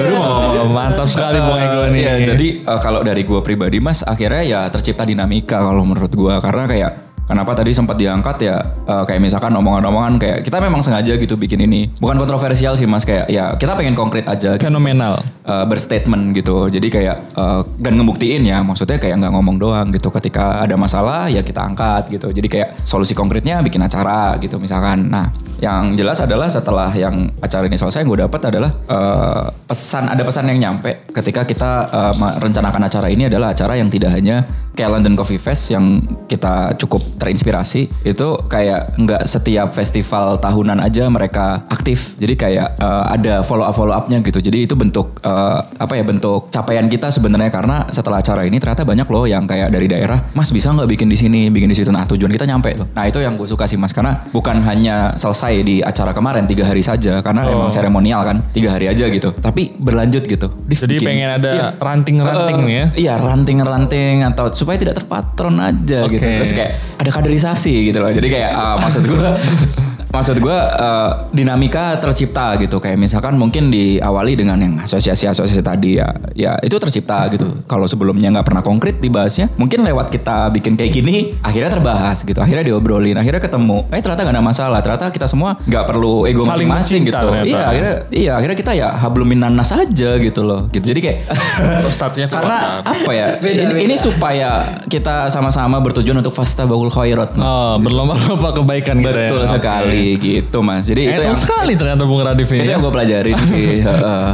Baru 0.00 0.16
mau 0.16 0.39
mantap 0.68 1.08
sekali 1.08 1.38
Bung 1.40 1.60
Ego 1.60 1.82
nih. 1.88 2.00
Iya, 2.02 2.14
jadi 2.34 2.46
eh, 2.66 2.80
kalau 2.82 3.00
dari 3.00 3.22
gue 3.24 3.40
pribadi 3.40 3.78
mas, 3.80 4.04
akhirnya 4.04 4.42
ya 4.42 4.60
tercipta 4.68 5.08
dinamika 5.08 5.60
kalau 5.60 5.86
menurut 5.86 6.12
gue 6.12 6.34
karena 6.42 6.64
kayak 6.68 6.92
kenapa 7.30 7.54
tadi 7.54 7.70
sempat 7.70 7.94
diangkat 7.94 8.36
ya 8.42 8.58
eh, 8.90 9.04
kayak 9.06 9.22
misalkan 9.22 9.54
omongan-omongan 9.54 10.18
kayak 10.18 10.38
kita 10.42 10.58
memang 10.58 10.82
sengaja 10.82 11.14
gitu 11.14 11.38
bikin 11.38 11.62
ini 11.62 11.86
bukan 12.02 12.18
kontroversial 12.18 12.74
sih 12.74 12.90
mas 12.90 13.06
kayak 13.06 13.30
ya 13.30 13.54
kita 13.54 13.78
pengen 13.78 13.94
konkret 13.94 14.26
aja 14.26 14.58
gitu. 14.58 14.66
fenomenal. 14.66 15.22
eh, 15.46 15.64
berstatement 15.70 16.34
gitu. 16.34 16.66
Jadi 16.66 16.90
kayak 16.90 17.16
eh, 17.38 17.60
dan 17.78 17.92
ngebuktiin 17.94 18.42
ya, 18.42 18.66
maksudnya 18.66 18.98
kayak 18.98 19.22
nggak 19.22 19.32
ngomong 19.38 19.56
doang 19.62 19.86
gitu. 19.94 20.10
Ketika 20.10 20.66
ada 20.66 20.74
masalah 20.74 21.30
ya 21.30 21.46
kita 21.46 21.62
angkat 21.62 22.10
gitu. 22.10 22.34
Jadi 22.34 22.48
kayak 22.50 22.82
solusi 22.82 23.14
konkretnya 23.14 23.62
bikin 23.62 23.78
acara 23.78 24.34
gitu 24.42 24.58
misalkan. 24.58 25.06
Nah, 25.06 25.30
yang 25.60 25.92
jelas 25.92 26.16
adalah 26.24 26.48
setelah 26.48 26.88
yang 26.96 27.28
acara 27.44 27.68
ini 27.68 27.76
selesai, 27.76 28.00
yang 28.00 28.08
gue 28.08 28.20
dapat 28.24 28.40
adalah 28.48 28.70
eh, 28.72 29.46
pesan 29.68 30.08
ada 30.08 30.22
pesan 30.24 30.48
yang 30.48 30.58
nyampe 30.58 31.04
ketika 31.12 31.44
kita 31.44 31.70
eh, 31.92 32.14
merencanakan 32.16 32.88
acara 32.88 33.12
ini 33.12 33.28
adalah 33.28 33.52
acara 33.52 33.76
yang 33.76 33.92
tidak 33.92 34.16
hanya 34.16 34.40
kayak 34.80 34.96
London 34.96 35.12
Coffee 35.12 35.36
Fest 35.36 35.68
yang 35.68 36.00
kita 36.24 36.72
cukup 36.80 37.04
terinspirasi 37.20 37.92
itu 38.00 38.28
kayak 38.48 38.96
nggak 38.96 39.28
setiap 39.28 39.76
festival 39.76 40.40
tahunan 40.40 40.80
aja 40.80 41.04
mereka 41.12 41.68
aktif. 41.68 42.16
Jadi 42.16 42.34
kayak 42.34 42.80
eh, 42.80 43.04
ada 43.12 43.44
follow 43.44 43.68
up 43.68 43.76
follow 43.76 43.92
upnya 43.92 44.24
gitu. 44.24 44.40
Jadi 44.40 44.64
itu 44.64 44.72
bentuk 44.72 45.20
eh, 45.20 45.58
apa 45.60 45.92
ya 45.92 46.02
bentuk 46.02 46.48
capaian 46.48 46.88
kita 46.88 47.12
sebenarnya. 47.12 47.52
Karena 47.52 47.84
setelah 47.92 48.24
acara 48.24 48.48
ini 48.48 48.56
ternyata 48.56 48.88
banyak 48.88 49.04
loh 49.04 49.28
yang 49.28 49.44
kayak 49.44 49.68
dari 49.68 49.84
daerah 49.84 50.32
mas 50.32 50.48
bisa 50.48 50.72
nggak 50.72 50.88
bikin 50.88 51.12
di 51.12 51.18
sini? 51.20 51.52
Bikin 51.52 51.68
di 51.68 51.76
situ 51.76 51.92
nah 51.92 52.08
tujuan 52.08 52.32
kita 52.32 52.48
nyampe. 52.48 52.72
Tuh. 52.72 52.88
Nah 52.96 53.04
itu 53.04 53.20
yang 53.20 53.36
gue 53.36 53.44
suka 53.44 53.68
sih 53.68 53.76
mas. 53.76 53.92
Karena 53.92 54.16
bukan 54.32 54.64
hanya 54.64 55.12
selesai 55.20 55.60
di 55.60 55.84
acara 55.84 56.16
kemarin 56.16 56.48
tiga 56.48 56.64
hari 56.64 56.80
saja. 56.80 57.20
Karena 57.20 57.44
emang 57.44 57.68
seremonial 57.68 58.24
kan 58.24 58.40
tiga 58.56 58.72
hari 58.72 58.88
aja 58.88 59.04
gitu. 59.12 59.36
Tapi 59.36 59.76
berlanjut 59.76 60.24
gitu. 60.24 60.48
Div, 60.64 60.78
Jadi 60.80 60.96
bikin- 60.96 61.08
pengen 61.10 61.30
ada 61.36 61.50
Iya. 61.50 61.66
ranting-ranting 61.76 62.58
ya. 62.64 62.84
Iya 62.94 63.14
ranting-ranting 63.18 64.22
atau 64.24 64.46
supaya 64.70 64.86
tidak 64.86 65.02
terpatron 65.02 65.58
aja 65.58 66.06
gitu. 66.06 66.22
Oke. 66.22 66.38
Terus 66.38 66.54
kayak 66.54 66.72
ada 66.94 67.10
kaderisasi 67.10 67.90
gitu 67.90 67.98
loh. 67.98 68.06
Jadi 68.06 68.30
kayak 68.30 68.54
ah, 68.54 68.78
maksud 68.78 69.02
gue 69.02 69.18
maksud 70.10 70.36
gue 70.42 70.58
eh, 70.58 71.10
dinamika 71.34 71.96
tercipta 72.02 72.58
gitu. 72.58 72.82
Kayak 72.82 72.98
misalkan 72.98 73.38
mungkin 73.38 73.70
diawali 73.70 74.34
dengan 74.34 74.58
yang 74.60 74.74
asosiasi-asosiasi 74.82 75.62
tadi 75.62 75.98
ya 75.98 76.10
ya 76.34 76.58
itu 76.60 76.76
tercipta 76.76 77.26
gitu. 77.32 77.62
Kalau 77.66 77.86
sebelumnya 77.86 78.30
nggak 78.34 78.46
pernah 78.46 78.62
konkret 78.62 78.98
dibahasnya 78.98 79.50
mungkin 79.56 79.86
lewat 79.86 80.10
kita 80.10 80.50
bikin 80.52 80.74
kayak 80.74 80.92
gini 80.92 81.34
akhirnya 81.40 81.70
terbahas 81.78 82.22
gitu. 82.26 82.38
Akhirnya 82.42 82.66
diobrolin 82.66 83.16
akhirnya 83.16 83.40
ketemu. 83.40 83.86
Eh 83.94 84.02
ternyata 84.02 84.22
nggak 84.26 84.36
ada 84.36 84.44
masalah. 84.44 84.78
Ternyata 84.82 85.14
kita 85.14 85.26
semua 85.30 85.56
nggak 85.62 85.84
perlu 85.86 86.26
ego 86.26 86.42
masing-masing 86.44 87.06
gitu. 87.06 87.16
ternyata. 87.16 87.46
iya 87.46 87.62
akhirnya 87.66 87.94
iya 88.10 88.32
akhirnya 88.36 88.56
kita 88.58 88.72
ya 88.74 88.88
hablumin 88.98 89.40
nanas 89.40 89.70
aja 89.70 90.10
gitu 90.18 90.42
loh. 90.42 90.66
Gitu. 90.74 90.90
Jadi 90.90 91.00
kayak 91.00 91.18
Statusnya 92.00 92.28
karena 92.32 92.80
apa 92.82 93.10
ya 93.12 93.26
ini, 93.42 93.86
ini 93.86 93.94
supaya 93.98 94.80
kita 94.86 95.28
sama-sama 95.28 95.78
bertujuan 95.82 96.18
untuk 96.18 96.34
fasta 96.34 96.64
baul 96.64 96.88
khairat 96.90 97.36
mas. 97.36 97.44
Oh, 97.46 97.76
berlomba-lomba 97.78 98.56
kebaikan 98.56 98.98
gitu 98.98 99.10
ya. 99.10 99.30
betul 99.30 99.42
Oke. 99.46 99.99
Sekali 100.00 100.32
gitu 100.40 100.58
mas 100.64 100.84
jadi 100.88 101.00
itu 101.06 101.20
Enak 101.20 101.28
yang 101.28 101.38
sekali 101.38 101.72
ternyata 101.76 102.02
Bung 102.08 102.24
Radif 102.24 102.48
ini. 102.50 102.64
itu 102.64 102.70
ya. 102.72 102.72
yang 102.76 102.82
gue 102.82 102.92
pelajarin 102.92 103.36
sih 103.46 103.66
heeh. 103.86 104.26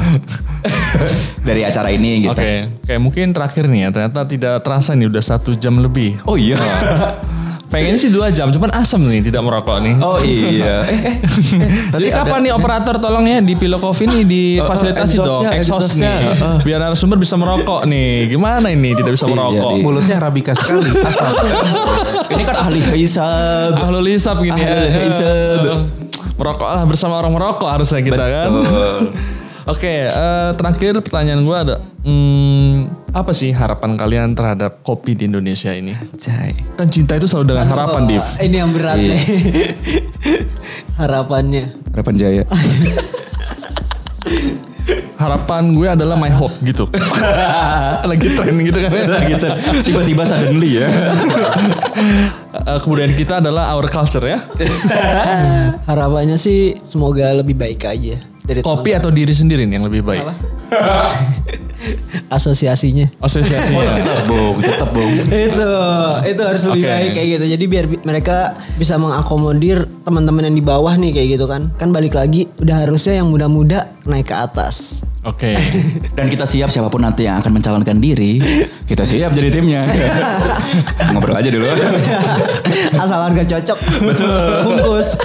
dari 1.42 1.62
acara 1.66 1.88
ini 1.90 2.26
gitu 2.26 2.38
Oke, 2.38 2.70
oke 2.86 2.94
mungkin 3.02 3.26
terakhir 3.34 3.66
nih 3.66 3.80
ya 3.86 3.88
ternyata 3.90 4.20
tidak 4.26 4.54
terasa 4.62 4.94
nih 4.94 5.06
udah 5.10 5.22
satu 5.22 5.54
jam 5.58 5.78
lebih. 5.82 6.18
oh 6.26 6.38
iya 6.38 6.56
Pengen 7.66 7.98
sih 7.98 8.08
dua 8.08 8.30
jam, 8.30 8.46
cuman 8.48 8.70
asem 8.72 9.02
nih 9.02 9.20
tidak 9.20 9.42
merokok 9.42 9.82
nih. 9.82 9.98
oh 9.98 10.16
iya 10.18 10.86
eh, 10.86 11.00
eh, 11.02 11.14
Jadi 11.90 12.06
kapan 12.08 12.38
nih 12.40 12.52
operator 12.52 12.94
tolong 12.96 13.26
ya 13.26 13.38
di 13.38 13.52
Pilo 13.52 13.76
Coffee 13.76 14.06
nih 14.06 14.22
difasilitasi 14.22 15.14
Oh, 15.16 15.22
oh, 15.22 15.26
dong 15.26 15.42
exhaustnya, 15.50 15.50
exhaust 15.52 15.84
exhaustnya. 15.92 16.12
nih. 16.14 16.62
Biar 16.62 16.78
narasumber 16.78 17.18
bisa 17.18 17.34
merokok 17.34 17.82
nih. 17.84 18.30
Gimana 18.30 18.70
ini 18.70 18.94
tidak 18.94 19.12
bisa 19.12 19.26
Iya, 19.26 19.34
merokok? 19.34 19.70
iya. 19.72 19.82
Mulutnya 19.82 20.14
arabika 20.16 20.52
sekali. 20.54 20.88
ini 22.38 22.42
kan 22.42 22.56
ahli 22.56 22.80
hisab 22.94 23.74
Ahlul 23.76 24.08
hisap 24.08 24.38
gini 24.38 24.56
ya. 24.56 24.70
Ahlul 24.70 25.02
hisab. 25.02 25.58
Merokoklah 26.36 26.84
bersama 26.86 27.18
orang 27.18 27.32
merokok 27.32 27.66
harusnya 27.66 27.98
kita 27.98 28.24
kan. 28.24 28.50
Oke, 29.66 30.06
eh, 30.06 30.50
terakhir 30.54 30.94
pertanyaan 31.02 31.42
gue 31.42 31.56
ada, 31.58 31.76
hmm, 32.06 32.86
apa 33.10 33.34
sih 33.34 33.50
harapan 33.50 33.98
kalian 33.98 34.30
terhadap 34.30 34.78
kopi 34.80 35.18
di 35.18 35.26
Indonesia 35.26 35.74
ini? 35.74 35.90
Jai. 36.14 36.54
Kan 36.78 36.86
cinta 36.86 37.18
itu 37.18 37.26
selalu 37.26 37.50
dengan 37.50 37.66
harapan, 37.66 38.02
Oh, 38.02 38.08
Div. 38.08 38.22
Ini 38.38 38.56
yang 38.62 38.70
berat 38.70 38.94
Iya. 38.94 39.10
nih. 39.10 39.22
Harapannya. 41.02 41.64
Harapan 41.92 42.14
Jaya 42.16 42.42
Harapan 45.16 45.74
gue 45.74 45.88
adalah 45.88 46.14
my 46.14 46.30
hope 46.30 46.54
gitu. 46.62 46.86
Lagi 48.10 48.28
tren 48.32 48.54
gitu 48.56 48.78
kan. 48.78 48.90
gitu 49.26 49.48
tiba-tiba 49.82 50.22
suddenly 50.24 50.78
ya 50.78 50.88
Eh, 52.56 52.78
kemudian 52.80 53.12
kita 53.12 53.40
adalah 53.40 53.72
our 53.72 53.86
culture 53.86 54.22
ya. 54.22 54.40
Harapannya 55.84 56.36
sih 56.36 56.78
semoga 56.80 57.34
lebih 57.34 57.54
baik 57.54 57.82
aja 57.82 58.16
dari 58.46 58.60
Kopi 58.62 58.90
atau 58.94 59.10
diri 59.10 59.34
sendiri 59.34 59.66
nih 59.66 59.76
yang 59.76 59.86
lebih 59.90 60.06
baik? 60.06 60.22
asosiasinya. 62.26 63.06
Asosiasinya. 63.22 64.02
bung 64.26 64.58
tetap 64.64 64.90
bung 64.90 65.12
itu 65.28 65.70
itu 66.26 66.42
harus 66.42 66.62
lebih 66.66 66.82
Oke. 66.82 66.90
baik 66.90 67.10
kayak 67.14 67.28
gitu 67.38 67.44
jadi 67.46 67.64
biar 67.68 67.84
bi- 67.86 68.02
mereka 68.02 68.36
bisa 68.74 68.98
mengakomodir 68.98 69.86
teman-teman 70.02 70.50
yang 70.50 70.56
di 70.56 70.64
bawah 70.64 70.90
nih 70.98 71.14
kayak 71.14 71.38
gitu 71.38 71.46
kan 71.46 71.70
kan 71.76 71.94
balik 71.94 72.18
lagi 72.18 72.50
udah 72.58 72.82
harusnya 72.82 73.22
yang 73.22 73.30
muda-muda 73.30 73.86
naik 74.02 74.26
ke 74.26 74.34
atas 74.34 75.06
Oke. 75.26 75.58
Dan 76.16 76.30
kita 76.30 76.46
siap 76.46 76.70
siapa 76.70 76.86
pun 76.86 77.02
nanti 77.02 77.26
yang 77.26 77.42
akan 77.42 77.58
mencalonkan 77.58 77.98
diri, 77.98 78.38
kita 78.86 79.02
siap 79.02 79.34
jadi 79.34 79.50
timnya. 79.50 79.82
Ngobrol 81.10 81.34
aja 81.34 81.50
dulu. 81.50 81.66
asal 82.94 83.18
harga 83.26 83.42
cocok 83.42 83.78
bungkus 84.62 85.18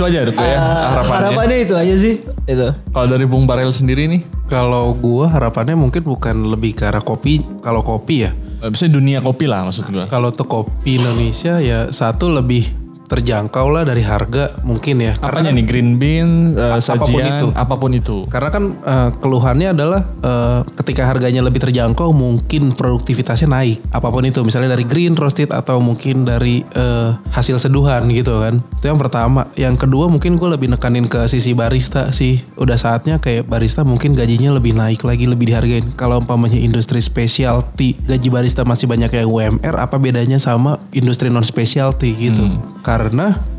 itu 0.00 0.08
aja 0.08 0.18
Dok, 0.24 0.40
ya 0.40 0.56
harapannya. 0.56 1.12
harapannya 1.28 1.56
itu 1.60 1.74
aja 1.76 1.94
sih 1.94 2.14
itu 2.24 2.68
Kalau 2.88 3.06
dari 3.06 3.28
Bung 3.28 3.44
Barel 3.44 3.68
sendiri 3.68 4.08
nih, 4.08 4.24
Kalau 4.48 4.96
gua 4.96 5.28
harapannya 5.28 5.76
mungkin 5.76 6.00
bukan 6.00 6.48
lebih 6.48 6.72
ke 6.72 6.88
arah 6.88 7.04
kopi. 7.04 7.44
Kalau 7.60 7.84
kopi 7.84 8.24
ya, 8.24 8.32
eh, 8.64 8.70
bisa 8.72 8.88
dunia 8.88 9.20
kopi 9.20 9.44
lah 9.44 9.62
maksud 9.68 9.86
gue. 9.86 10.08
kalau 10.08 10.32
tuh 10.32 10.48
kopi 10.48 10.96
Indonesia 10.96 11.60
ya 11.60 11.92
satu 11.92 12.32
lebih 12.32 12.79
terjangkau 13.10 13.66
lah 13.74 13.82
dari 13.82 14.06
harga 14.06 14.54
mungkin 14.62 15.02
ya. 15.02 15.18
Apanya 15.18 15.50
nih 15.50 15.66
green 15.66 15.98
bean, 15.98 16.54
eh, 16.54 16.70
A- 16.70 16.78
apa 16.78 16.94
pun 17.02 17.18
sajian, 17.18 17.26
itu. 17.42 17.46
apa 17.58 17.74
pun 17.74 17.90
itu. 17.90 18.16
Karena 18.30 18.48
kan 18.54 18.64
eh, 18.78 19.10
keluhannya 19.18 19.68
adalah 19.74 20.00
eh, 20.22 20.60
ketika 20.78 21.10
harganya 21.10 21.42
lebih 21.42 21.58
terjangkau 21.58 22.14
mungkin 22.14 22.70
produktivitasnya 22.70 23.50
naik. 23.50 23.82
Apa 23.90 24.14
pun 24.14 24.22
itu 24.22 24.38
misalnya 24.46 24.78
dari 24.78 24.86
green 24.86 25.18
roasted 25.18 25.50
atau 25.50 25.82
mungkin 25.82 26.22
dari 26.22 26.62
eh, 26.62 27.10
hasil 27.34 27.58
seduhan 27.58 28.06
gitu 28.14 28.38
kan. 28.38 28.62
Itu 28.78 28.94
yang 28.94 29.00
pertama. 29.02 29.50
Yang 29.58 29.82
kedua 29.90 30.06
mungkin 30.06 30.38
gue 30.38 30.46
lebih 30.46 30.70
nekanin 30.70 31.10
ke 31.10 31.26
sisi 31.26 31.50
barista 31.50 32.14
sih. 32.14 32.38
Udah 32.54 32.78
saatnya 32.78 33.18
kayak 33.18 33.50
barista 33.50 33.82
mungkin 33.82 34.14
gajinya 34.14 34.54
lebih 34.54 34.78
naik 34.78 35.02
lagi 35.02 35.26
lebih 35.26 35.50
dihargain. 35.50 35.82
Kalau 35.98 36.22
umpamanya 36.22 36.62
industri 36.62 37.02
specialty 37.02 37.98
gaji 38.06 38.28
barista 38.30 38.62
masih 38.62 38.86
banyak 38.86 39.10
yang 39.10 39.26
UMR 39.26 39.74
apa 39.82 39.98
bedanya 39.98 40.38
sama 40.38 40.78
industri 40.94 41.26
non 41.26 41.42
specialty 41.42 42.14
gitu. 42.14 42.46
Karena 42.86 42.99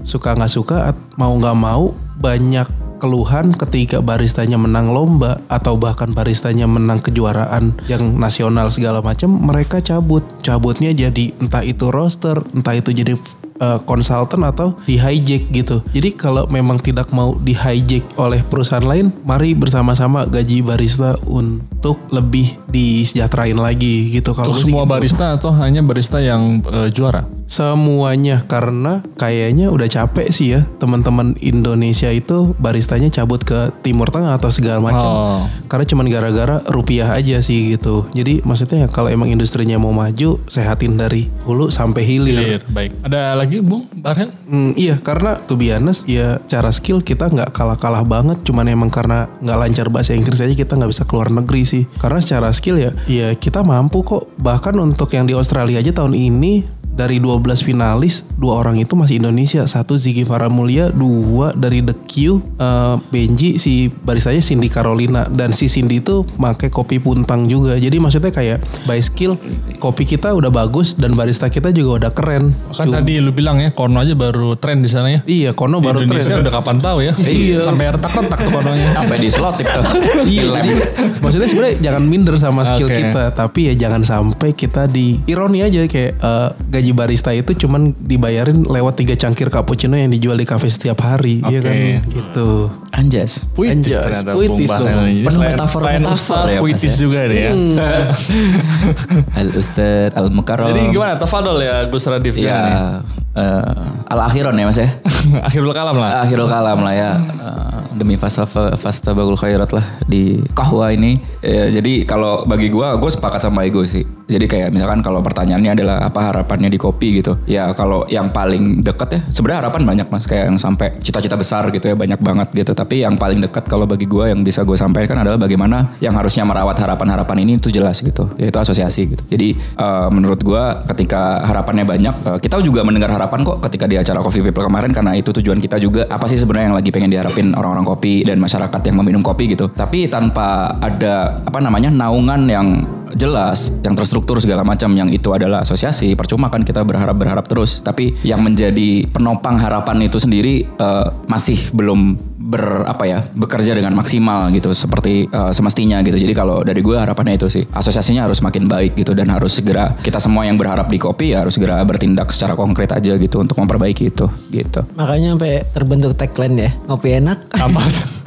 suka 0.05 0.37
nggak 0.37 0.53
suka 0.53 0.93
mau 1.17 1.33
nggak 1.33 1.57
mau 1.57 1.97
banyak 2.21 2.69
keluhan 3.01 3.49
ketika 3.57 3.97
baristanya 3.97 4.61
menang 4.61 4.93
lomba 4.93 5.41
atau 5.49 5.73
bahkan 5.73 6.13
baristanya 6.13 6.69
menang 6.69 7.01
kejuaraan 7.01 7.73
yang 7.89 8.13
nasional 8.21 8.69
segala 8.69 9.01
macam 9.01 9.33
mereka 9.41 9.81
cabut. 9.81 10.21
Cabutnya 10.45 10.93
jadi 10.93 11.33
entah 11.41 11.65
itu 11.65 11.89
roster 11.89 12.37
entah 12.53 12.77
itu 12.77 12.93
jadi 12.93 13.17
eh, 13.61 13.79
konsultan 13.85 14.41
atau 14.41 14.73
di 14.89 14.97
hijack 14.97 15.53
gitu. 15.53 15.85
Jadi 15.93 16.17
kalau 16.17 16.49
memang 16.49 16.81
tidak 16.81 17.13
mau 17.13 17.37
di 17.37 17.53
hijack 17.53 18.03
oleh 18.17 18.41
perusahaan 18.41 18.83
lain, 18.83 19.13
mari 19.21 19.53
bersama-sama 19.53 20.25
gaji 20.25 20.65
barista 20.65 21.13
untuk 21.29 22.01
lebih 22.09 22.57
disejahterain 22.67 23.55
lagi 23.55 24.09
gitu. 24.09 24.33
Kalau 24.33 24.57
semua 24.57 24.83
gitu. 24.83 24.91
barista 24.97 25.25
atau 25.37 25.53
hanya 25.53 25.85
barista 25.85 26.17
yang 26.17 26.65
eh, 26.65 26.89
juara? 26.89 27.29
Semuanya 27.51 28.47
karena 28.47 29.03
kayaknya 29.19 29.67
udah 29.67 29.83
capek 29.91 30.31
sih 30.31 30.55
ya 30.55 30.63
teman-teman 30.79 31.35
Indonesia 31.43 32.07
itu 32.07 32.55
baristanya 32.55 33.11
cabut 33.11 33.43
ke 33.43 33.75
Timur 33.83 34.07
Tengah 34.07 34.39
atau 34.39 34.47
segala 34.47 34.79
macam. 34.79 35.11
Oh. 35.11 35.43
Karena 35.67 35.83
cuman 35.83 36.07
gara-gara 36.07 36.63
rupiah 36.71 37.11
aja 37.11 37.43
sih 37.43 37.75
gitu. 37.75 38.07
Jadi 38.15 38.39
maksudnya 38.47 38.87
kalau 38.87 39.11
emang 39.11 39.27
industrinya 39.27 39.75
mau 39.75 39.91
maju, 39.91 40.39
sehatin 40.47 40.95
dari 40.95 41.27
hulu 41.43 41.67
sampai 41.67 42.07
hilir. 42.07 42.39
Clear, 42.39 42.63
baik. 42.71 42.91
Ada 43.03 43.35
lagi 43.35 43.50
Bung 43.59 43.91
Barhel? 43.99 44.31
Hmm, 44.47 44.71
iya 44.79 44.95
karena 45.03 45.35
to 45.43 45.59
be 45.59 45.75
honest 45.75 46.07
ya 46.07 46.39
cara 46.47 46.71
skill 46.71 47.03
kita 47.03 47.27
nggak 47.27 47.51
kalah-kalah 47.51 48.07
banget. 48.07 48.39
Cuman 48.47 48.71
emang 48.71 48.87
karena 48.87 49.27
nggak 49.43 49.57
lancar 49.59 49.87
bahasa 49.91 50.15
Inggris 50.15 50.39
aja 50.39 50.55
kita 50.55 50.79
nggak 50.79 50.91
bisa 50.95 51.03
keluar 51.03 51.27
negeri 51.27 51.67
sih. 51.67 51.83
Karena 51.99 52.23
secara 52.23 52.55
skill 52.55 52.79
ya 52.79 52.95
ya 53.11 53.35
kita 53.35 53.65
mampu 53.67 54.07
kok. 54.07 54.31
Bahkan 54.39 54.79
untuk 54.79 55.11
yang 55.11 55.27
di 55.27 55.35
Australia 55.35 55.83
aja 55.83 55.91
tahun 55.91 56.15
ini 56.15 56.80
dari 56.91 57.17
12 57.23 57.43
finalis 57.63 58.27
dua 58.35 58.61
orang 58.61 58.81
itu 58.81 58.93
masih 58.99 59.21
Indonesia 59.21 59.63
satu 59.63 59.95
Ziggy 59.95 60.27
Faramulia 60.27 60.91
dua 60.91 61.55
dari 61.55 61.79
The 61.85 61.95
Q 61.95 62.13
eh, 62.59 62.95
Benji 63.09 63.57
si 63.57 63.87
baristanya 63.87 64.43
Cindy 64.43 64.67
Carolina 64.67 65.25
dan 65.29 65.55
si 65.55 65.71
Cindy 65.71 66.03
itu 66.03 66.27
pakai 66.37 66.67
kopi 66.67 66.99
puntang 66.99 67.47
juga 67.47 67.77
jadi 67.77 67.95
maksudnya 68.01 68.33
kayak 68.33 68.63
by 68.89 68.99
skill 68.99 69.37
kopi 69.79 70.03
kita 70.03 70.33
udah 70.33 70.49
bagus 70.51 70.93
dan 70.97 71.15
barista 71.15 71.47
kita 71.47 71.71
juga 71.71 72.07
udah 72.07 72.11
keren 72.11 72.51
Kan 72.71 72.87
tadi 72.91 73.19
lu 73.19 73.31
bilang 73.35 73.59
ya, 73.59 73.69
Kono 73.73 74.01
aja 74.01 74.13
baru 74.15 74.55
tren 74.57 74.81
di 74.81 74.89
sana 74.89 75.11
ya. 75.11 75.19
Iya, 75.27 75.51
Kono 75.53 75.79
Di 75.79 75.85
baru 75.85 75.97
Indonesia 76.05 76.35
tren. 76.37 76.43
udah 76.43 76.53
kapan 76.53 76.77
tahu 76.79 76.97
ya? 77.03 77.13
Iya. 77.41 77.59
Sampai 77.63 77.85
retak-retak 77.89 78.39
tuh 78.41 78.51
Kononya. 78.51 78.89
Sampai 78.95 79.17
di 79.21 79.29
slotip 79.31 79.67
tuh. 79.67 79.83
Iya, 80.31 80.43
jadi 80.61 80.71
maksudnya 81.19 81.47
sebenarnya 81.49 81.75
jangan 81.81 82.03
minder 82.05 82.35
sama 82.37 82.61
skill 82.63 82.87
Oke. 82.87 82.97
kita, 83.01 83.23
tapi 83.33 83.71
ya 83.71 83.73
jangan 83.75 84.01
sampai 84.05 84.49
kita 84.53 84.85
di 84.87 85.19
ironi 85.25 85.65
aja 85.65 85.83
kayak 85.85 86.11
eh, 86.19 86.49
gaji 86.81 86.91
barista 86.91 87.29
itu 87.29 87.53
cuman 87.53 87.93
dibayarin 87.93 88.65
lewat 88.65 88.97
tiga 88.97 89.13
cangkir 89.13 89.53
cappuccino 89.53 89.93
yang 89.93 90.09
dijual 90.09 90.33
di 90.33 90.43
kafe 90.43 90.65
setiap 90.65 90.97
hari, 91.05 91.45
iya 91.45 91.61
Oke. 91.61 91.69
kan? 91.69 91.75
Gitu. 92.09 92.49
Anjas. 92.91 93.45
Puitis 93.53 93.93
Anjas, 93.93 94.01
ternyata 94.01 94.31
puitis 94.33 94.67
dong. 94.67 94.89
Penuh 95.23 95.41
metafor- 95.45 95.85
selain 95.85 96.01
metafor 96.01 96.17
Ustadz, 96.17 96.49
ya, 96.49 96.59
puitis 96.59 96.93
ya. 96.93 96.99
juga 96.99 97.19
dia 97.29 97.39
ya. 97.39 97.51
Al 99.39 99.49
Ustad 99.53 100.11
Al 100.17 100.27
Mukarram. 100.33 100.67
Jadi 100.73 100.81
gimana? 100.91 101.15
Tafadol 101.15 101.61
ya 101.61 101.85
Gus 101.87 102.03
Radif. 102.03 102.35
Ya 102.35 102.99
eh, 103.31 104.11
al 104.11 104.19
akhiron 104.25 104.57
ya 104.57 104.65
mas 104.67 104.75
ya. 104.75 104.89
Akhirul 105.47 105.71
kalam 105.71 105.95
lah. 105.95 106.25
Akhirul 106.25 106.49
kalam 106.49 106.81
lah 106.81 106.93
ya 106.93 107.11
Eh, 107.21 107.79
demi 107.95 108.15
fasa 108.15 108.43
fasta 108.75 109.11
bagul 109.13 109.37
khairat 109.37 109.71
lah 109.71 109.85
di 110.03 110.41
kahwa 110.51 110.91
ini. 110.91 111.21
Ya, 111.39 111.69
jadi 111.71 112.03
kalau 112.03 112.43
bagi 112.43 112.67
gua, 112.67 112.97
gue 112.97 113.09
sepakat 113.09 113.41
sama 113.41 113.63
Ego 113.63 113.81
sih. 113.81 114.03
Jadi 114.31 114.45
kayak 114.47 114.69
misalkan 114.71 115.03
kalau 115.03 115.19
pertanyaannya 115.19 115.71
adalah 115.75 115.97
apa 116.07 116.31
harapannya 116.31 116.71
di 116.71 116.79
kopi 116.79 117.19
gitu. 117.19 117.35
Ya 117.43 117.67
kalau 117.75 118.07
yang 118.07 118.31
paling 118.31 118.79
deket 118.79 119.09
ya, 119.11 119.21
sebenarnya 119.27 119.67
harapan 119.67 119.81
banyak 119.83 120.07
mas. 120.07 120.23
Kayak 120.23 120.55
yang 120.55 120.57
sampai 120.57 120.95
cita-cita 121.03 121.35
besar 121.35 121.67
gitu 121.75 121.91
ya 121.91 121.95
banyak 121.99 122.19
banget 122.23 122.47
gitu. 122.55 122.71
Tapi 122.71 123.03
yang 123.03 123.19
paling 123.19 123.43
dekat 123.43 123.67
kalau 123.67 123.83
bagi 123.83 124.07
gua 124.07 124.31
yang 124.31 124.39
bisa 124.41 124.63
gue 124.63 124.79
sampaikan 124.79 125.19
adalah 125.19 125.35
bagaimana 125.35 125.99
yang 125.99 126.15
harusnya 126.15 126.47
merawat 126.47 126.79
harapan-harapan 126.79 127.43
ini 127.43 127.59
itu 127.59 127.67
jelas 127.67 127.99
gitu. 127.99 128.31
Yaitu 128.39 128.55
asosiasi 128.55 129.11
gitu. 129.17 129.23
Jadi 129.27 129.59
eh, 129.59 130.07
menurut 130.09 130.39
gua 130.41 130.79
ketika 130.95 131.43
harapannya 131.43 131.83
banyak, 131.83 132.15
eh, 132.23 132.39
kita 132.39 132.63
juga 132.63 132.87
mendengar 132.87 133.11
harapan 133.11 133.43
kok 133.43 133.59
ketika 133.67 133.85
di 133.91 133.99
acara 133.99 134.23
Coffee 134.23 134.45
People 134.45 134.63
kemarin 134.63 134.95
karena 134.95 135.11
itu 135.17 135.35
tujuan 135.35 135.59
kita 135.59 135.75
juga 135.81 136.07
apa 136.07 136.29
sih 136.31 136.39
sebenarnya 136.39 136.71
yang 136.71 136.77
lagi 136.77 136.89
pengen 136.93 137.11
diharapin 137.11 137.51
orang-orang 137.57 137.83
kopi 137.83 138.23
dan 138.23 138.39
masyarakat 138.39 138.81
yang 138.87 138.95
meminum 139.03 139.19
kopi 139.25 139.51
gitu. 139.51 139.67
Tapi 139.67 140.07
tanpa 140.07 140.77
ada 140.79 141.35
apa 141.43 141.59
namanya 141.59 141.89
naungan 141.91 142.47
yang 142.47 142.67
jelas, 143.15 143.75
yang 143.83 143.91
terstruktur 143.91 144.20
segala 144.41 144.61
macam 144.65 144.91
yang 144.93 145.09
itu 145.09 145.31
adalah 145.31 145.63
asosiasi, 145.63 146.13
percuma 146.17 146.49
kan 146.51 146.61
kita 146.61 146.81
berharap 146.83 147.15
berharap 147.17 147.45
terus. 147.47 147.81
Tapi 147.81 148.17
yang 148.25 148.41
menjadi 148.41 149.07
penopang 149.09 149.57
harapan 149.57 150.05
itu 150.05 150.17
sendiri 150.17 150.65
eh, 150.65 151.07
masih 151.29 151.71
belum 151.71 152.31
ber 152.41 152.83
apa 152.83 153.07
ya 153.07 153.19
bekerja 153.31 153.71
dengan 153.77 153.93
maksimal 153.95 154.51
gitu 154.51 154.73
seperti 154.75 155.29
eh, 155.29 155.51
semestinya 155.53 156.03
gitu. 156.03 156.17
Jadi 156.17 156.33
kalau 156.35 156.65
dari 156.65 156.83
gue 156.83 156.97
harapannya 156.97 157.37
itu 157.39 157.47
sih 157.47 157.63
asosiasinya 157.69 158.27
harus 158.27 158.43
makin 158.43 158.67
baik 158.67 158.97
gitu 158.97 159.15
dan 159.15 159.31
harus 159.31 159.55
segera 159.55 159.95
kita 160.01 160.19
semua 160.19 160.43
yang 160.43 160.59
berharap 160.59 160.89
di 160.91 160.99
kopi 160.99 161.31
ya 161.31 161.45
harus 161.45 161.55
segera 161.55 161.79
bertindak 161.87 162.27
secara 162.33 162.57
konkret 162.57 162.91
aja 162.91 163.15
gitu 163.15 163.39
untuk 163.39 163.55
memperbaiki 163.61 164.11
itu 164.11 164.25
gitu. 164.51 164.83
Makanya 164.97 165.37
sampai 165.37 165.53
terbentuk 165.71 166.11
tagline 166.17 166.55
ya, 166.57 166.71
ngopi 166.89 167.21
enak. 167.21 167.37
Apa? 167.55 167.81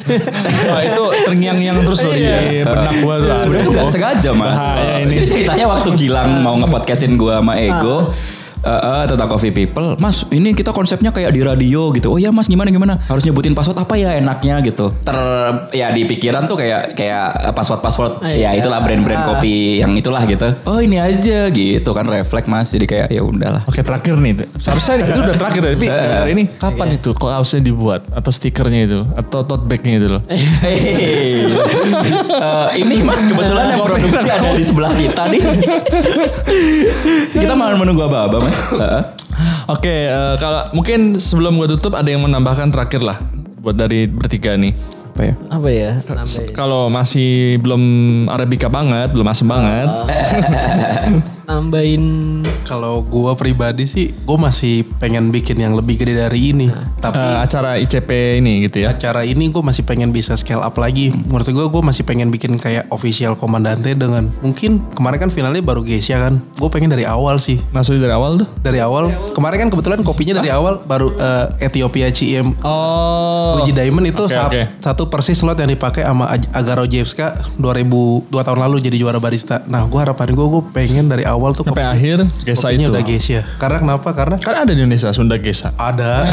Wah 0.68 0.82
itu 0.84 1.04
terngiang-ngiang 1.24 1.78
terus 1.84 2.00
loh 2.04 2.14
di 2.14 2.60
benak 2.60 2.94
gua 3.00 3.14
tuh. 3.18 3.28
Sebenarnya 3.40 3.64
itu 3.64 3.72
gak 3.72 3.88
sengaja 3.88 4.30
mas. 4.36 4.58
Bahaya 4.60 4.94
ini. 5.02 5.14
Jadi 5.16 5.26
ceritanya 5.30 5.64
waktu 5.70 5.88
Gilang 5.96 6.30
mau 6.44 6.54
ngepodcastin 6.60 7.16
gue 7.16 7.32
sama 7.32 7.54
Ego. 7.56 8.12
Eh, 8.64 8.70
eh, 8.82 9.04
tentang 9.06 9.28
coffee 9.28 9.52
people, 9.52 9.94
Mas, 9.96 10.24
ini 10.28 10.50
kita 10.50 10.72
konsepnya 10.72 11.12
kayak 11.12 11.30
di 11.30 11.40
radio 11.40 11.92
gitu. 11.92 12.08
Oh 12.08 12.18
ya 12.18 12.32
Mas, 12.32 12.48
gimana 12.48 12.68
gimana? 12.68 12.96
Harus 13.04 13.22
nyebutin 13.22 13.52
password 13.52 13.78
apa 13.78 13.94
ya 13.94 14.16
enaknya 14.16 14.58
gitu. 14.60 14.90
Ter 15.04 15.16
ya 15.70 15.92
di 15.92 16.02
pikiran 16.04 16.44
tuh 16.44 16.56
kayak 16.56 16.94
kayak 16.94 17.52
password 17.52 17.80
password. 17.80 18.12
Ah, 18.18 18.32
ya 18.32 18.50
iya. 18.50 18.50
itulah 18.56 18.80
brand-brand 18.80 19.20
Ah. 19.20 19.26
kopi 19.36 19.78
yang 19.78 19.92
itulah 19.92 20.24
gitu. 20.24 20.48
Oh 20.64 20.80
ini 20.80 20.96
aja 20.96 21.48
gitu 21.48 21.90
kan 21.92 22.04
refleks 22.04 22.48
Mas. 22.48 22.68
Jadi 22.68 22.84
kayak 22.84 23.08
ya 23.08 23.20
udahlah. 23.20 23.62
Oke 23.64 23.80
terakhir 23.80 24.16
nih, 24.16 24.48
seharusnya 24.56 25.04
itu 25.04 25.20
udah 25.20 25.36
terakhir 25.36 25.62
tapi 25.64 25.86
hari 26.24 26.32
ini 26.32 26.44
kapan 26.50 26.96
itu 26.96 27.10
kaosnya 27.12 27.60
dibuat 27.60 28.02
atau 28.10 28.30
stikernya 28.30 28.80
itu 28.84 29.00
atau 29.14 29.44
tote 29.44 29.64
bagnya 29.64 29.92
itu 29.96 30.08
loh? 30.08 30.22
Hehehe. 30.26 31.52
Eh, 32.34 32.82
ini 32.82 33.00
Mas 33.00 33.22
kebetulan 33.22 33.72
yang 33.72 33.82
produksi 33.82 34.28
ada 34.36 34.50
di 34.52 34.64
sebelah 34.64 34.92
kita 34.92 35.22
nih. 35.30 35.42
kita 37.32 37.54
malah 37.54 37.76
menunggu 37.76 38.04
apa-apa 38.04 38.36
Mas. 38.40 38.53
Oke, 39.74 40.08
eh, 40.08 40.34
kalau 40.38 40.70
mungkin 40.76 41.18
sebelum 41.18 41.58
gue 41.58 41.68
tutup 41.76 41.98
ada 41.98 42.06
yang 42.06 42.22
menambahkan 42.22 42.70
terakhir 42.70 43.02
lah 43.02 43.18
buat 43.64 43.74
dari 43.74 44.06
bertiga 44.06 44.54
nih. 44.54 44.76
Apa 45.14 45.22
ya? 45.24 45.34
Apa 45.46 45.68
ya? 45.70 45.90
Kalau 46.52 46.90
masih 46.90 47.56
belum 47.62 47.82
arabica 48.28 48.66
banget, 48.66 49.14
belum 49.14 49.26
asem 49.30 49.46
banget. 49.46 49.90
Nambahin 51.44 52.04
Kalau 52.64 53.04
gua 53.04 53.32
pribadi 53.34 53.84
sih, 53.84 54.16
gua 54.24 54.40
masih 54.42 54.88
pengen 54.96 55.28
bikin 55.28 55.56
yang 55.56 55.72
lebih 55.72 55.96
gede 55.96 56.16
dari 56.16 56.50
ini. 56.50 56.72
Tapi 56.96 57.20
eh, 57.20 57.36
acara 57.36 57.76
ICP 57.76 58.08
ini 58.40 58.64
gitu 58.64 58.80
ya. 58.80 58.90
acara 58.90 59.20
ini 59.22 59.46
gue 59.46 59.60
masih 59.60 59.84
pengen 59.84 60.08
bisa 60.08 60.32
scale 60.34 60.58
up 60.58 60.72
lagi. 60.74 61.12
Menurut 61.12 61.44
gue, 61.44 61.66
gue 61.66 61.82
masih 61.84 62.02
pengen 62.02 62.32
bikin 62.32 62.56
kayak 62.56 62.88
official 62.88 63.36
komandante 63.36 63.92
dengan 63.92 64.32
mungkin 64.40 64.80
kemarin 64.90 65.20
kan 65.20 65.28
finalnya 65.28 65.60
baru 65.60 65.84
Geisha 65.84 66.16
kan. 66.18 66.40
Gue 66.56 66.68
pengen 66.68 66.88
dari 66.88 67.04
awal 67.04 67.36
sih. 67.36 67.60
Maksudnya 67.68 68.08
dari 68.08 68.14
awal 68.14 68.40
tuh? 68.40 68.48
Dari 68.58 68.80
awal. 68.80 69.12
Kemarin 69.36 69.58
kan 69.58 69.70
kebetulan 69.70 70.00
kopinya 70.00 70.40
dari 70.40 70.48
awal 70.48 70.80
baru 70.80 71.12
eh, 71.12 71.46
Ethiopia 71.62 72.08
CM 72.08 72.56
Oh. 72.64 73.60
Uji 73.60 73.76
Diamond 73.76 74.08
itu 74.08 74.24
sa- 74.26 74.48
oke. 74.48 74.80
satu 74.80 75.06
persis 75.06 75.36
slot 75.36 75.60
yang 75.60 75.68
dipakai 75.68 76.00
sama 76.00 76.32
Aj- 76.32 76.48
Agarojevska 76.54 77.36
2000 77.58 77.84
dua 78.24 78.40
tahun 78.40 78.60
lalu 78.62 78.80
jadi 78.80 78.96
juara 78.96 79.20
barista. 79.20 79.60
Nah, 79.66 79.84
gue 79.84 80.00
harapan 80.00 80.32
gue 80.32 80.46
gue 80.48 80.62
pengen 80.72 81.06
dari 81.06 81.22
awal 81.22 81.33
tuh 81.54 81.64
Sampai 81.66 81.86
akhir 81.86 82.24
Gesa 82.44 82.68
itu. 82.74 82.90
udah 82.90 83.04
Geisha. 83.04 83.40
Karena 83.58 83.78
kenapa? 83.80 84.08
Karena 84.14 84.36
Kan 84.40 84.54
ada 84.54 84.72
di 84.72 84.80
Indonesia 84.80 85.10
Sunda 85.12 85.36
Gesa. 85.38 85.74
ada. 85.76 86.28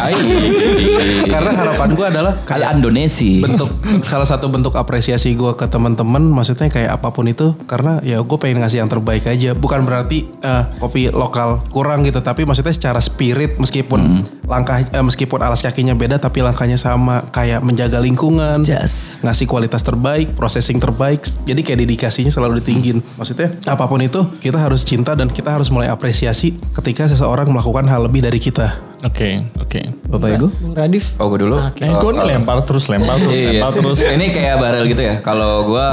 Karena 1.33 1.51
harapan 1.55 1.89
gue 1.93 2.05
adalah 2.05 2.33
kayak 2.45 2.81
Indonesia. 2.81 3.43
bentuk 3.43 3.69
salah 4.01 4.27
satu 4.27 4.49
bentuk 4.49 4.73
apresiasi 4.75 5.33
gue 5.37 5.53
ke 5.55 5.65
teman-teman 5.69 6.23
maksudnya 6.23 6.67
kayak 6.67 6.97
apa 6.97 7.13
pun 7.13 7.27
itu 7.29 7.53
karena 7.69 8.01
ya 8.01 8.19
gue 8.21 8.37
pengen 8.37 8.63
ngasih 8.63 8.83
yang 8.83 8.89
terbaik 8.89 9.23
aja 9.27 9.53
bukan 9.53 9.85
berarti 9.85 10.27
eh, 10.41 10.63
kopi 10.81 11.13
lokal 11.13 11.61
kurang 11.69 12.01
gitu 12.03 12.19
tapi 12.23 12.43
maksudnya 12.43 12.73
secara 12.73 12.99
spirit 12.99 13.57
meskipun 13.61 14.23
langkah 14.47 14.81
eh, 14.81 15.03
meskipun 15.03 15.39
alas 15.39 15.61
kakinya 15.61 15.93
beda 15.93 16.17
tapi 16.17 16.41
langkahnya 16.41 16.75
sama 16.75 17.23
kayak 17.29 17.61
menjaga 17.61 18.01
lingkungan 18.01 18.65
Jas. 18.65 19.21
ngasih 19.23 19.45
kualitas 19.45 19.85
terbaik 19.85 20.33
processing 20.35 20.81
terbaik 20.81 21.23
jadi 21.45 21.61
kayak 21.61 21.79
dedikasinya 21.85 22.31
selalu 22.33 22.59
ditinggin 22.63 22.99
maksudnya 23.15 23.53
apa 23.69 23.85
pun 23.87 24.01
itu 24.01 24.21
kita 24.41 24.57
harus 24.59 24.83
cinta 24.91 25.15
dan 25.15 25.31
kita 25.31 25.47
harus 25.49 25.71
mulai 25.71 25.87
apresiasi 25.87 26.51
ketika 26.75 27.07
seseorang 27.07 27.47
melakukan 27.47 27.87
hal 27.87 28.03
lebih 28.03 28.19
dari 28.19 28.37
kita 28.37 28.91
Oke, 29.01 29.41
oke. 29.57 29.81
Bapak 30.05 30.37
Ego? 30.37 30.53
Bung 30.61 30.77
Radif. 30.77 31.17
Oh 31.17 31.25
gue 31.25 31.41
dulu. 31.41 31.57
Eh, 31.57 31.89
gue 31.89 32.11
nih 32.13 32.37
lempar 32.37 32.61
terus, 32.61 32.85
lempar 32.85 33.17
terus, 33.17 33.33
Iya. 33.33 33.57
lempar 33.57 33.73
terus. 33.73 33.97
Ini 34.13 34.29
kayak 34.29 34.61
barel 34.61 34.85
gitu 34.85 35.01
ya. 35.01 35.25
Kalau 35.25 35.65
gue 35.65 35.87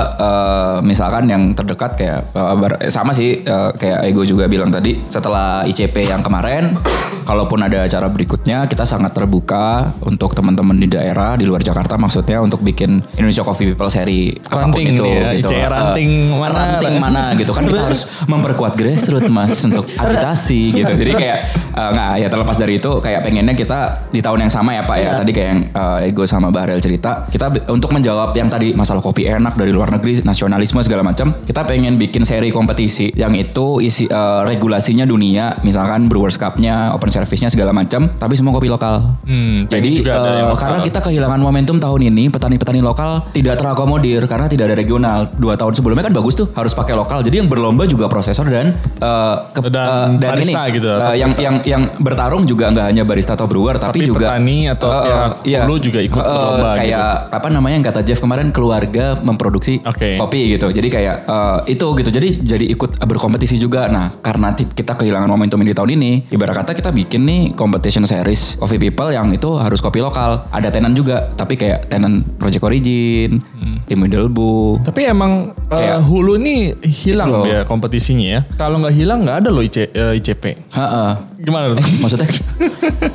misalkan 0.84 1.24
yang 1.24 1.56
terdekat 1.56 1.96
kayak 1.96 2.28
eh, 2.28 2.54
bar- 2.60 2.80
eh, 2.80 2.92
sama 2.92 3.16
sih 3.16 3.40
eh, 3.40 3.70
kayak 3.72 4.04
Ego 4.04 4.28
juga 4.28 4.44
bilang 4.44 4.68
tadi. 4.68 4.92
Setelah 5.08 5.64
ICP 5.64 6.04
yang 6.04 6.20
kemarin, 6.20 6.76
kalaupun 7.28 7.64
ada 7.64 7.88
acara 7.88 8.12
berikutnya, 8.12 8.68
kita 8.68 8.84
sangat 8.84 9.16
terbuka 9.16 9.88
untuk 10.04 10.36
teman-teman 10.36 10.76
di 10.76 10.88
daerah 10.88 11.32
di 11.36 11.48
luar 11.48 11.64
Jakarta 11.64 11.96
maksudnya 11.96 12.40
untuk 12.40 12.60
bikin 12.60 13.00
Indonesia 13.16 13.40
Coffee 13.40 13.72
People 13.72 13.88
seri 13.88 14.36
apa 14.48 14.68
pun 14.68 14.76
Ranting 14.76 14.86
itu. 14.92 15.04
nih 15.04 15.12
ya, 15.16 15.28
gitu. 15.32 15.52
Ranting 15.56 16.10
mana? 16.36 16.76
ranting 16.76 16.96
mana 17.00 17.22
gitu 17.32 17.56
kan 17.56 17.64
kita 17.64 17.80
harus 17.88 18.04
memperkuat 18.28 18.76
grassroots 18.88 19.28
mas 19.28 19.60
untuk 19.68 19.84
agitasi 19.84 20.72
gitu. 20.72 20.92
Jadi 20.96 21.12
kayak 21.12 21.38
eh, 21.76 21.88
nggak 21.92 22.10
ya 22.24 22.28
terlepas 22.32 22.56
dari 22.56 22.80
itu 22.80 22.90
kayak 23.04 23.20
pengennya 23.20 23.52
kita 23.52 24.08
di 24.08 24.24
tahun 24.24 24.48
yang 24.48 24.52
sama 24.52 24.72
ya 24.72 24.82
Pak 24.88 24.96
ya. 24.96 25.10
Tadi 25.20 25.30
kayak 25.36 25.48
yang 25.52 25.60
eh, 25.68 26.08
Ego 26.08 26.24
sama 26.24 26.48
Bahrel 26.48 26.80
cerita, 26.80 27.28
kita 27.28 27.68
untuk 27.68 27.92
menjawab 27.92 28.32
yang 28.32 28.48
tadi 28.48 28.72
masalah 28.72 29.04
kopi 29.04 29.28
enak 29.28 29.60
dari 29.60 29.70
luar 29.70 29.92
negeri, 29.92 30.24
nasionalisme 30.24 30.80
segala 30.80 31.04
macam, 31.04 31.36
kita 31.44 31.68
pengen 31.68 32.00
bikin 32.00 32.24
seri 32.24 32.48
kompetisi 32.48 33.12
yang 33.12 33.36
itu 33.36 33.84
isi 33.84 34.08
eh, 34.08 34.40
regulasinya 34.48 35.04
dunia, 35.04 35.60
misalkan 35.60 36.08
Brewers 36.08 36.40
Cup-nya, 36.40 36.96
Open 36.96 37.12
Service-nya 37.12 37.52
segala 37.52 37.76
macam, 37.76 38.08
tapi 38.08 38.34
semua 38.38 38.56
kopi 38.56 38.72
lokal. 38.72 39.20
Hmm, 39.28 39.68
Jadi 39.68 40.06
lokal. 40.06 40.56
karena 40.56 40.78
kita 40.80 40.98
kehilangan 41.04 41.40
momentum 41.42 41.76
tahun 41.76 42.08
ini, 42.08 42.32
petani-petani 42.32 42.80
lokal 42.80 43.28
tidak 43.34 43.60
terakomodir 43.60 44.24
karena 44.30 44.46
tidak 44.46 44.72
ada 44.72 44.76
regional. 44.78 45.28
Dua 45.34 45.58
tahun 45.58 45.74
sebelumnya 45.74 46.08
kan 46.08 46.14
bagus 46.14 46.38
tuh 46.38 46.46
harus 46.54 46.72
pakai 46.72 46.94
lokal. 46.94 47.20
Jadi 47.26 47.42
yang 47.42 47.48
berlomba 47.50 47.84
juga 47.84 48.06
prosesor 48.06 48.46
dan 48.46 48.77
eh, 48.98 49.36
ke- 49.50 49.66
Dan 49.68 50.16
eh, 50.16 50.28
barista 50.28 50.62
ini, 50.64 50.74
gitu, 50.74 50.88
atau 50.88 51.12
yang 51.12 51.32
yang 51.36 51.56
yang 51.62 51.82
bertarung 51.96 52.44
juga 52.44 52.68
nggak 52.68 52.86
hanya 52.88 53.02
barista 53.02 53.32
atau 53.32 53.44
brewer 53.44 53.76
tapi, 53.76 54.00
Tapi 54.00 54.08
juga 54.08 54.26
petani 54.32 54.66
atau 54.66 54.88
Eh, 54.88 55.02
pihak 55.04 55.30
iya. 55.44 55.60
hulu 55.62 55.76
juga 55.78 56.00
ikut 56.00 56.18
Eh, 56.18 56.28
berlomba 56.28 56.70
kayak 56.76 57.04
apa 57.30 57.48
namanya 57.48 57.74
yang 57.74 57.86
kata 57.86 58.00
Jeff 58.02 58.18
kemarin 58.18 58.48
keluarga 58.48 59.16
memproduksi 59.16 59.80
Oke. 59.82 60.16
kopi 60.16 60.54
gitu. 60.54 60.68
Jadi 60.68 60.88
kayak 60.88 61.16
eh, 61.24 61.58
itu 61.68 61.86
gitu. 61.94 62.10
Jadi 62.10 62.28
jadi 62.40 62.64
ikut 62.68 62.98
berkompetisi 62.98 63.56
juga. 63.56 63.86
Nah, 63.86 64.10
karena 64.14 64.50
kita 64.52 64.94
kehilangan 64.94 65.26
momentum 65.26 65.58
ini 65.58 65.68
di 65.68 65.76
tahun 65.76 65.90
ini, 65.92 66.12
ibarat 66.28 66.56
kata 66.56 66.72
kita 66.72 66.90
bikin 66.90 67.22
nih 67.22 67.42
competition 67.52 68.02
series 68.02 68.56
Coffee 68.56 68.78
People 68.78 69.08
yang 69.08 69.28
itu 69.28 69.54
harus 69.54 69.78
kopi 69.78 69.98
lokal. 69.98 70.48
Ada 70.48 70.68
tenan 70.68 70.92
juga, 70.92 71.30
tapi 71.30 71.54
kayak 71.54 71.88
tenan 71.88 72.24
Project 72.34 72.62
Origin, 72.62 73.38
Tim 73.84 73.98
Middlebu. 73.98 74.82
Tapi 74.82 75.00
emang 75.04 75.52
Kayak- 75.68 76.00
hulu 76.02 76.36
ini 76.36 76.56
hilang 76.82 77.28
Gitu 77.30 77.48
ya 77.50 77.60
kompetisinya 77.62 78.26
ya. 78.26 78.40
Kalau 78.68 78.84
nggak 78.84 79.00
hilang 79.00 79.24
nggak 79.24 79.36
ada 79.40 79.48
loh 79.48 79.64
IC, 79.64 79.96
eh, 79.96 80.20
ICP. 80.20 80.44
Heeh. 80.76 81.10
Gimana 81.40 81.72
tuh? 81.72 81.80
Maksudnya 82.04 82.28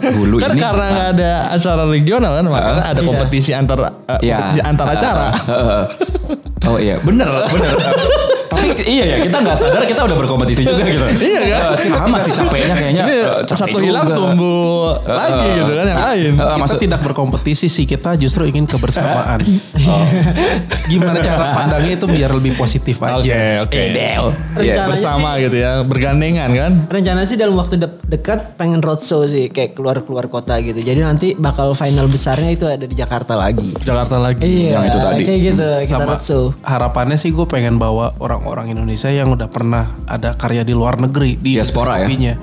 dulu 0.02 0.42
kan 0.42 0.50
ini 0.50 0.58
karena 0.66 0.86
nggak 0.90 1.10
ada 1.14 1.32
acara 1.54 1.84
regional 1.86 2.42
kan 2.42 2.46
makanya 2.50 2.84
ada 2.90 3.02
kompetisi 3.06 3.54
antar 3.54 3.78
eh, 3.86 3.90
Iya. 4.26 4.50
kompetisi 4.50 4.62
antar 4.66 4.88
acara. 4.98 5.28
Heeh. 5.30 5.84
oh 6.66 6.78
iya, 6.82 6.98
bener, 7.06 7.30
bener. 7.30 7.70
Tapi 8.54 8.68
iya 8.86 9.04
ya, 9.08 9.18
kita 9.20 9.38
nggak 9.40 9.56
sadar 9.56 9.84
kita 9.84 10.02
udah 10.02 10.16
berkompetisi 10.16 10.62
juga 10.62 10.84
gitu. 10.84 11.06
Iya 11.20 11.42
kan? 11.44 11.62
Sama 11.78 12.18
sih 12.20 12.32
capeknya 12.32 12.76
kayaknya. 12.76 13.04
Ini 13.04 13.16
eh, 13.16 13.42
capek 13.44 13.58
satu 13.58 13.78
hilang 13.80 14.06
juga. 14.06 14.16
tumbuh 14.16 14.82
lagi 15.04 15.48
gitu 15.54 15.72
kan 15.72 15.86
yang 15.86 16.00
lain. 16.00 16.32
Eh, 16.32 16.40
kita 16.40 16.56
maksud- 16.58 16.82
tidak 16.82 17.00
berkompetisi 17.02 17.68
sih 17.68 17.86
kita 17.86 18.16
justru 18.16 18.46
ingin 18.46 18.66
kebersamaan. 18.66 19.40
Oh. 19.84 20.06
Gimana 20.92 21.20
cara 21.20 21.54
pandangnya 21.54 21.94
itu 21.96 22.06
biar 22.06 22.32
lebih 22.32 22.54
positif 22.54 23.00
aja. 23.00 23.18
Oke 23.18 23.42
oke. 23.62 23.82
Iya. 23.94 24.20
Rencananya 24.54 24.90
Bersama 24.90 25.30
gitu 25.38 25.56
ya, 25.56 25.72
bergandengan 25.82 26.50
kan. 26.52 26.72
Rencana 26.88 27.22
sih 27.24 27.36
dalam 27.36 27.56
waktu 27.56 27.76
de- 27.78 28.00
dekat 28.08 28.56
pengen 28.56 28.80
roadshow 28.80 29.26
sih 29.26 29.48
kayak 29.48 29.74
keluar-keluar 29.74 30.28
kota 30.28 30.60
gitu. 30.60 30.78
Jadi 30.78 31.00
nanti 31.00 31.28
bakal 31.34 31.74
final 31.74 32.06
besarnya 32.06 32.50
itu 32.50 32.66
ada 32.66 32.84
di 32.84 32.94
Jakarta 32.94 33.34
lagi. 33.34 33.74
Jakarta 33.80 34.18
lagi. 34.18 34.70
Yang 34.70 34.84
itu 34.88 35.00
tadi. 35.00 35.22
Kayak 35.24 35.40
gitu, 35.44 35.68
kita 35.80 35.90
Sama 35.90 36.06
roadshow. 36.08 36.44
harapannya 36.62 37.16
sih 37.16 37.30
gue 37.30 37.46
pengen 37.46 37.76
bawa 37.76 38.14
orang-orang 38.44 38.76
Indonesia 38.76 39.08
yang 39.08 39.32
udah 39.32 39.48
pernah 39.48 39.88
ada 40.04 40.36
karya 40.36 40.62
di 40.62 40.76
luar 40.76 41.00
negeri 41.00 41.40
di 41.40 41.56
Diaspora 41.56 42.04
ya? 42.04 42.06
kopinya. 42.06 42.34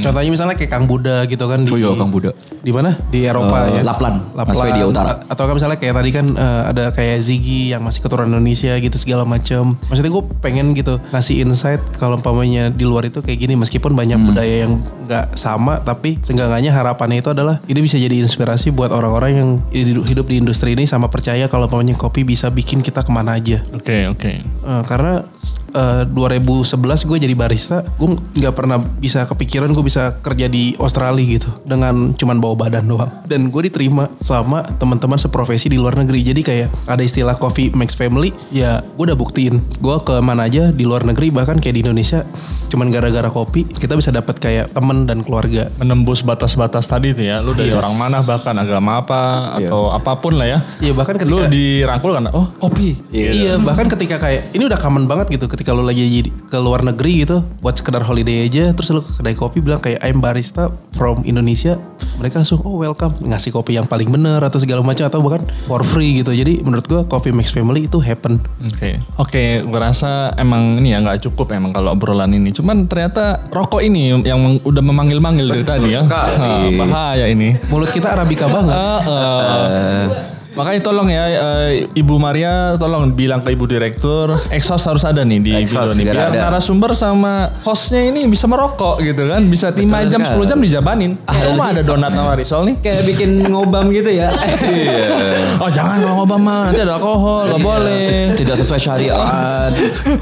Contohnya 0.00 0.30
misalnya 0.30 0.54
kayak 0.54 0.70
Kang 0.70 0.86
Buddha 0.86 1.26
gitu 1.26 1.44
kan 1.44 1.60
iya, 1.60 1.90
Kang 1.94 2.10
Buddha. 2.10 2.30
Di 2.62 2.70
mana? 2.70 2.94
Di 3.10 3.26
Eropa 3.26 3.66
Eh, 3.66 3.80
ya. 3.80 3.82
Lapland, 3.82 4.30
Masvedia 4.32 4.86
Utara. 4.86 5.26
Atau 5.26 5.44
kan 5.44 5.54
misalnya 5.54 5.74
kayak 5.74 5.94
tadi 5.94 6.10
kan 6.10 6.26
eh, 6.28 6.62
ada 6.70 6.84
kayak 6.90 7.18
Ziggy 7.18 7.74
yang 7.74 7.82
masih 7.82 7.98
keturunan 7.98 8.30
Indonesia 8.30 8.78
gitu 8.78 8.94
segala 8.94 9.26
macam. 9.26 9.74
Maksudnya 9.90 10.12
gue 10.12 10.24
pengen 10.38 10.70
gitu 10.72 11.02
ngasih 11.10 11.42
insight 11.42 11.82
kalau 11.96 12.14
umpamanya 12.14 12.70
di 12.70 12.86
luar 12.86 13.04
itu 13.04 13.18
kayak 13.18 13.38
gini 13.40 13.54
meskipun 13.56 13.92
banyak 13.92 14.12
Hmm. 14.14 14.30
budaya 14.30 14.56
yang 14.62 14.78
nggak 15.04 15.34
sama 15.34 15.82
tapi 15.82 16.22
seenggaknya 16.22 16.70
harapannya 16.70 17.18
itu 17.18 17.28
adalah 17.28 17.58
ini 17.66 17.82
bisa 17.82 17.98
jadi 17.98 18.14
inspirasi 18.14 18.70
buat 18.70 18.88
orang-orang 18.88 19.32
yang 19.34 19.48
hidup 20.00 20.30
di 20.30 20.38
industri 20.38 20.72
ini 20.72 20.86
sama 20.86 21.10
percaya 21.10 21.44
kalau 21.44 21.66
umpamanya 21.66 21.98
kopi 21.98 22.22
bisa 22.22 22.46
bikin 22.46 22.78
kita 22.78 23.02
ke 23.02 23.10
mana 23.10 23.34
aja. 23.34 23.58
Oke 23.74 24.06
oke. 24.06 24.30
Eh, 24.38 24.82
karena 24.86 25.23
announced. 25.24 25.63
Eh, 25.74 26.02
2011 26.06 27.04
gue 27.04 27.18
jadi 27.20 27.34
barista, 27.34 27.82
gue 27.98 28.08
nggak 28.14 28.54
pernah 28.54 28.78
bisa 28.78 29.26
kepikiran 29.26 29.70
gue 29.70 29.84
bisa 29.84 30.16
kerja 30.22 30.46
di 30.46 30.78
Australia 30.78 31.24
gitu 31.38 31.50
dengan 31.64 32.14
cuman 32.14 32.38
bawa 32.38 32.54
badan 32.56 32.86
doang. 32.86 33.10
Dan 33.26 33.50
gue 33.50 33.66
diterima 33.66 34.08
sama 34.18 34.62
teman-teman 34.64 35.18
seprofesi 35.18 35.68
di 35.68 35.76
luar 35.76 35.98
negeri. 35.98 36.22
Jadi 36.22 36.40
kayak 36.40 36.68
ada 36.86 37.02
istilah 37.02 37.34
coffee 37.34 37.74
makes 37.74 37.94
family, 37.94 38.30
ya 38.48 38.80
gue 38.80 39.04
udah 39.04 39.18
buktiin. 39.18 39.58
Gue 39.82 39.96
ke 40.00 40.16
mana 40.22 40.46
aja 40.46 40.70
di 40.70 40.84
luar 40.84 41.02
negeri 41.02 41.28
bahkan 41.28 41.58
kayak 41.58 41.74
di 41.74 41.82
Indonesia, 41.82 42.22
cuman 42.68 42.88
gara-gara 42.88 43.28
kopi 43.28 43.64
kita 43.66 43.94
bisa 43.94 44.10
dapat 44.10 44.38
kayak 44.38 44.70
teman 44.70 45.04
dan 45.04 45.26
keluarga. 45.26 45.68
Menembus 45.76 46.22
batas-batas 46.22 46.86
tadi 46.86 47.10
itu 47.10 47.24
ya. 47.24 47.40
Lu 47.40 47.52
dari 47.52 47.72
Yes. 47.72 47.80
orang 47.80 47.96
mana 47.96 48.18
bahkan 48.20 48.52
agama 48.54 49.00
apa 49.00 49.20
atau 49.56 49.88
apa 49.88 50.20
pun 50.20 50.36
lah 50.36 50.44
ya. 50.44 50.58
Iya 50.78 50.92
bahkan 50.92 51.16
Lu 51.24 51.40
ketika 51.40 51.48
dirangkul 51.48 52.12
kan, 52.12 52.28
oh 52.30 52.52
kopi. 52.60 52.94
Iya 53.10 53.56
bahkan 53.58 53.88
ketika 53.88 54.20
kayak 54.20 54.52
ini 54.52 54.68
udah 54.68 54.76
common 54.76 55.08
banget 55.08 55.32
gitu 55.32 55.48
ketika 55.48 55.63
lu 55.70 55.80
lagi 55.80 56.20
ke 56.28 56.58
luar 56.58 56.82
negeri 56.82 57.24
gitu 57.24 57.40
buat 57.62 57.78
sekedar 57.78 58.02
holiday 58.02 58.44
aja 58.44 58.74
terus 58.74 58.90
lu 58.90 59.00
ke 59.00 59.22
kedai 59.22 59.32
kopi 59.32 59.62
bilang 59.62 59.78
kayak 59.78 60.02
I'm 60.02 60.18
barista 60.18 60.68
from 60.92 61.22
Indonesia 61.22 61.80
mereka 62.18 62.42
langsung 62.42 62.60
oh 62.62 62.76
welcome 62.76 63.14
ngasih 63.22 63.50
kopi 63.50 63.78
yang 63.78 63.86
paling 63.86 64.10
bener 64.10 64.42
atau 64.42 64.58
segala 64.58 64.82
macam 64.82 65.06
atau 65.06 65.22
bahkan 65.22 65.42
for 65.64 65.80
free 65.80 66.20
gitu 66.20 66.34
jadi 66.34 66.60
menurut 66.60 66.84
gua 66.84 67.06
coffee 67.06 67.32
mix 67.32 67.48
family 67.48 67.86
itu 67.86 67.96
happen 67.98 68.36
Oke, 68.64 68.98
oke, 69.16 69.44
gue 69.62 69.78
rasa 69.78 70.34
emang 70.34 70.80
ini 70.80 70.90
ya 70.90 70.98
nggak 70.98 71.22
cukup 71.22 71.52
emang 71.52 71.70
kalau 71.70 71.94
obrolan 71.94 72.32
ini. 72.32 72.50
Cuman 72.50 72.90
ternyata 72.90 73.44
rokok 73.46 73.78
ini 73.78 74.10
yang 74.24 74.40
udah 74.60 74.82
memanggil-manggil 74.82 75.46
dari 75.46 75.62
tadi 75.62 75.88
ya. 75.94 76.02
Ah, 76.08 76.66
bahaya 76.74 77.30
ini. 77.30 77.54
mulut 77.70 77.86
kita 77.88 78.10
arabica 78.10 78.50
banget 78.50 78.74
Ah, 78.74 79.00
ah. 79.04 80.04
Makanya 80.54 80.80
tolong 80.86 81.10
ya 81.10 81.24
eh, 81.26 81.90
Ibu 81.98 82.14
Maria 82.22 82.78
tolong 82.78 83.10
bilang 83.10 83.42
ke 83.42 83.50
Ibu 83.58 83.66
Direktur 83.66 84.38
exhaust 84.54 84.86
harus 84.86 85.02
ada 85.02 85.26
nih 85.26 85.42
di 85.42 85.50
Exhaust 85.50 85.98
video 85.98 86.14
nih 86.14 86.14
segera 86.14 86.30
biar 86.30 86.30
ada. 86.30 86.42
narasumber 86.54 86.94
sama 86.94 87.50
hostnya 87.66 88.06
ini 88.06 88.30
bisa 88.30 88.46
merokok 88.46 89.02
gitu 89.02 89.26
kan 89.26 89.42
bisa 89.50 89.74
5 89.74 89.82
jam 90.06 90.22
sekali. 90.22 90.46
10 90.46 90.50
jam 90.54 90.58
dijabanin. 90.62 91.12
Itu 91.18 91.50
mah 91.58 91.74
ada 91.74 91.82
donat 91.82 92.10
sama 92.14 92.32
risol 92.38 92.62
nih. 92.70 92.76
Kayak 92.86 93.02
bikin 93.10 93.30
ngobam 93.50 93.90
gitu 93.90 94.10
ya. 94.14 94.30
Oh 95.62 95.70
jangan 95.70 96.02
kalau 96.02 96.26
Obama 96.26 96.70
nanti 96.70 96.82
ada 96.82 96.98
alkohol 96.98 97.50
nggak 97.50 97.62
boleh. 97.62 98.34
Tidak 98.34 98.56
sesuai 98.58 98.80
syariat. 98.80 99.70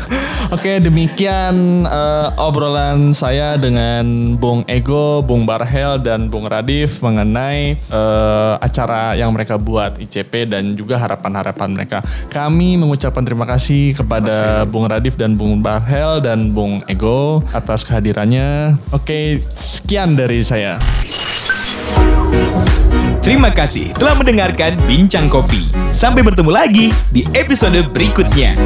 Oke 0.54 0.80
demikian 0.80 1.84
eh, 1.84 2.28
obrolan 2.40 3.12
saya 3.12 3.56
dengan 3.60 4.36
Bung 4.36 4.64
Ego, 4.68 5.20
Bung 5.24 5.44
Barhel 5.44 6.00
dan 6.00 6.28
Bung 6.32 6.48
Radif 6.48 7.00
mengenai 7.04 7.76
eh, 7.76 8.54
acara 8.60 9.12
yang 9.16 9.32
mereka 9.32 9.56
buat 9.60 10.00
ICP 10.00 10.21
dan 10.26 10.78
juga 10.78 10.98
harapan-harapan 10.98 11.68
mereka. 11.74 11.98
Kami 12.30 12.78
mengucapkan 12.78 13.22
terima 13.26 13.44
kasih 13.44 13.98
kepada 13.98 14.62
Bung 14.68 14.86
Radif 14.86 15.18
dan 15.18 15.34
Bung 15.34 15.58
Barhel 15.60 16.22
dan 16.22 16.54
Bung 16.54 16.78
Ego 16.86 17.42
atas 17.50 17.82
kehadirannya. 17.82 18.78
Oke 18.94 19.42
sekian 19.42 20.14
dari 20.14 20.40
saya. 20.44 20.78
Terima 23.22 23.54
kasih 23.54 23.94
telah 23.94 24.18
mendengarkan 24.18 24.74
Bincang 24.82 25.30
Kopi. 25.30 25.70
Sampai 25.94 26.26
bertemu 26.26 26.50
lagi 26.50 26.90
di 27.14 27.22
episode 27.38 27.78
berikutnya. 27.94 28.58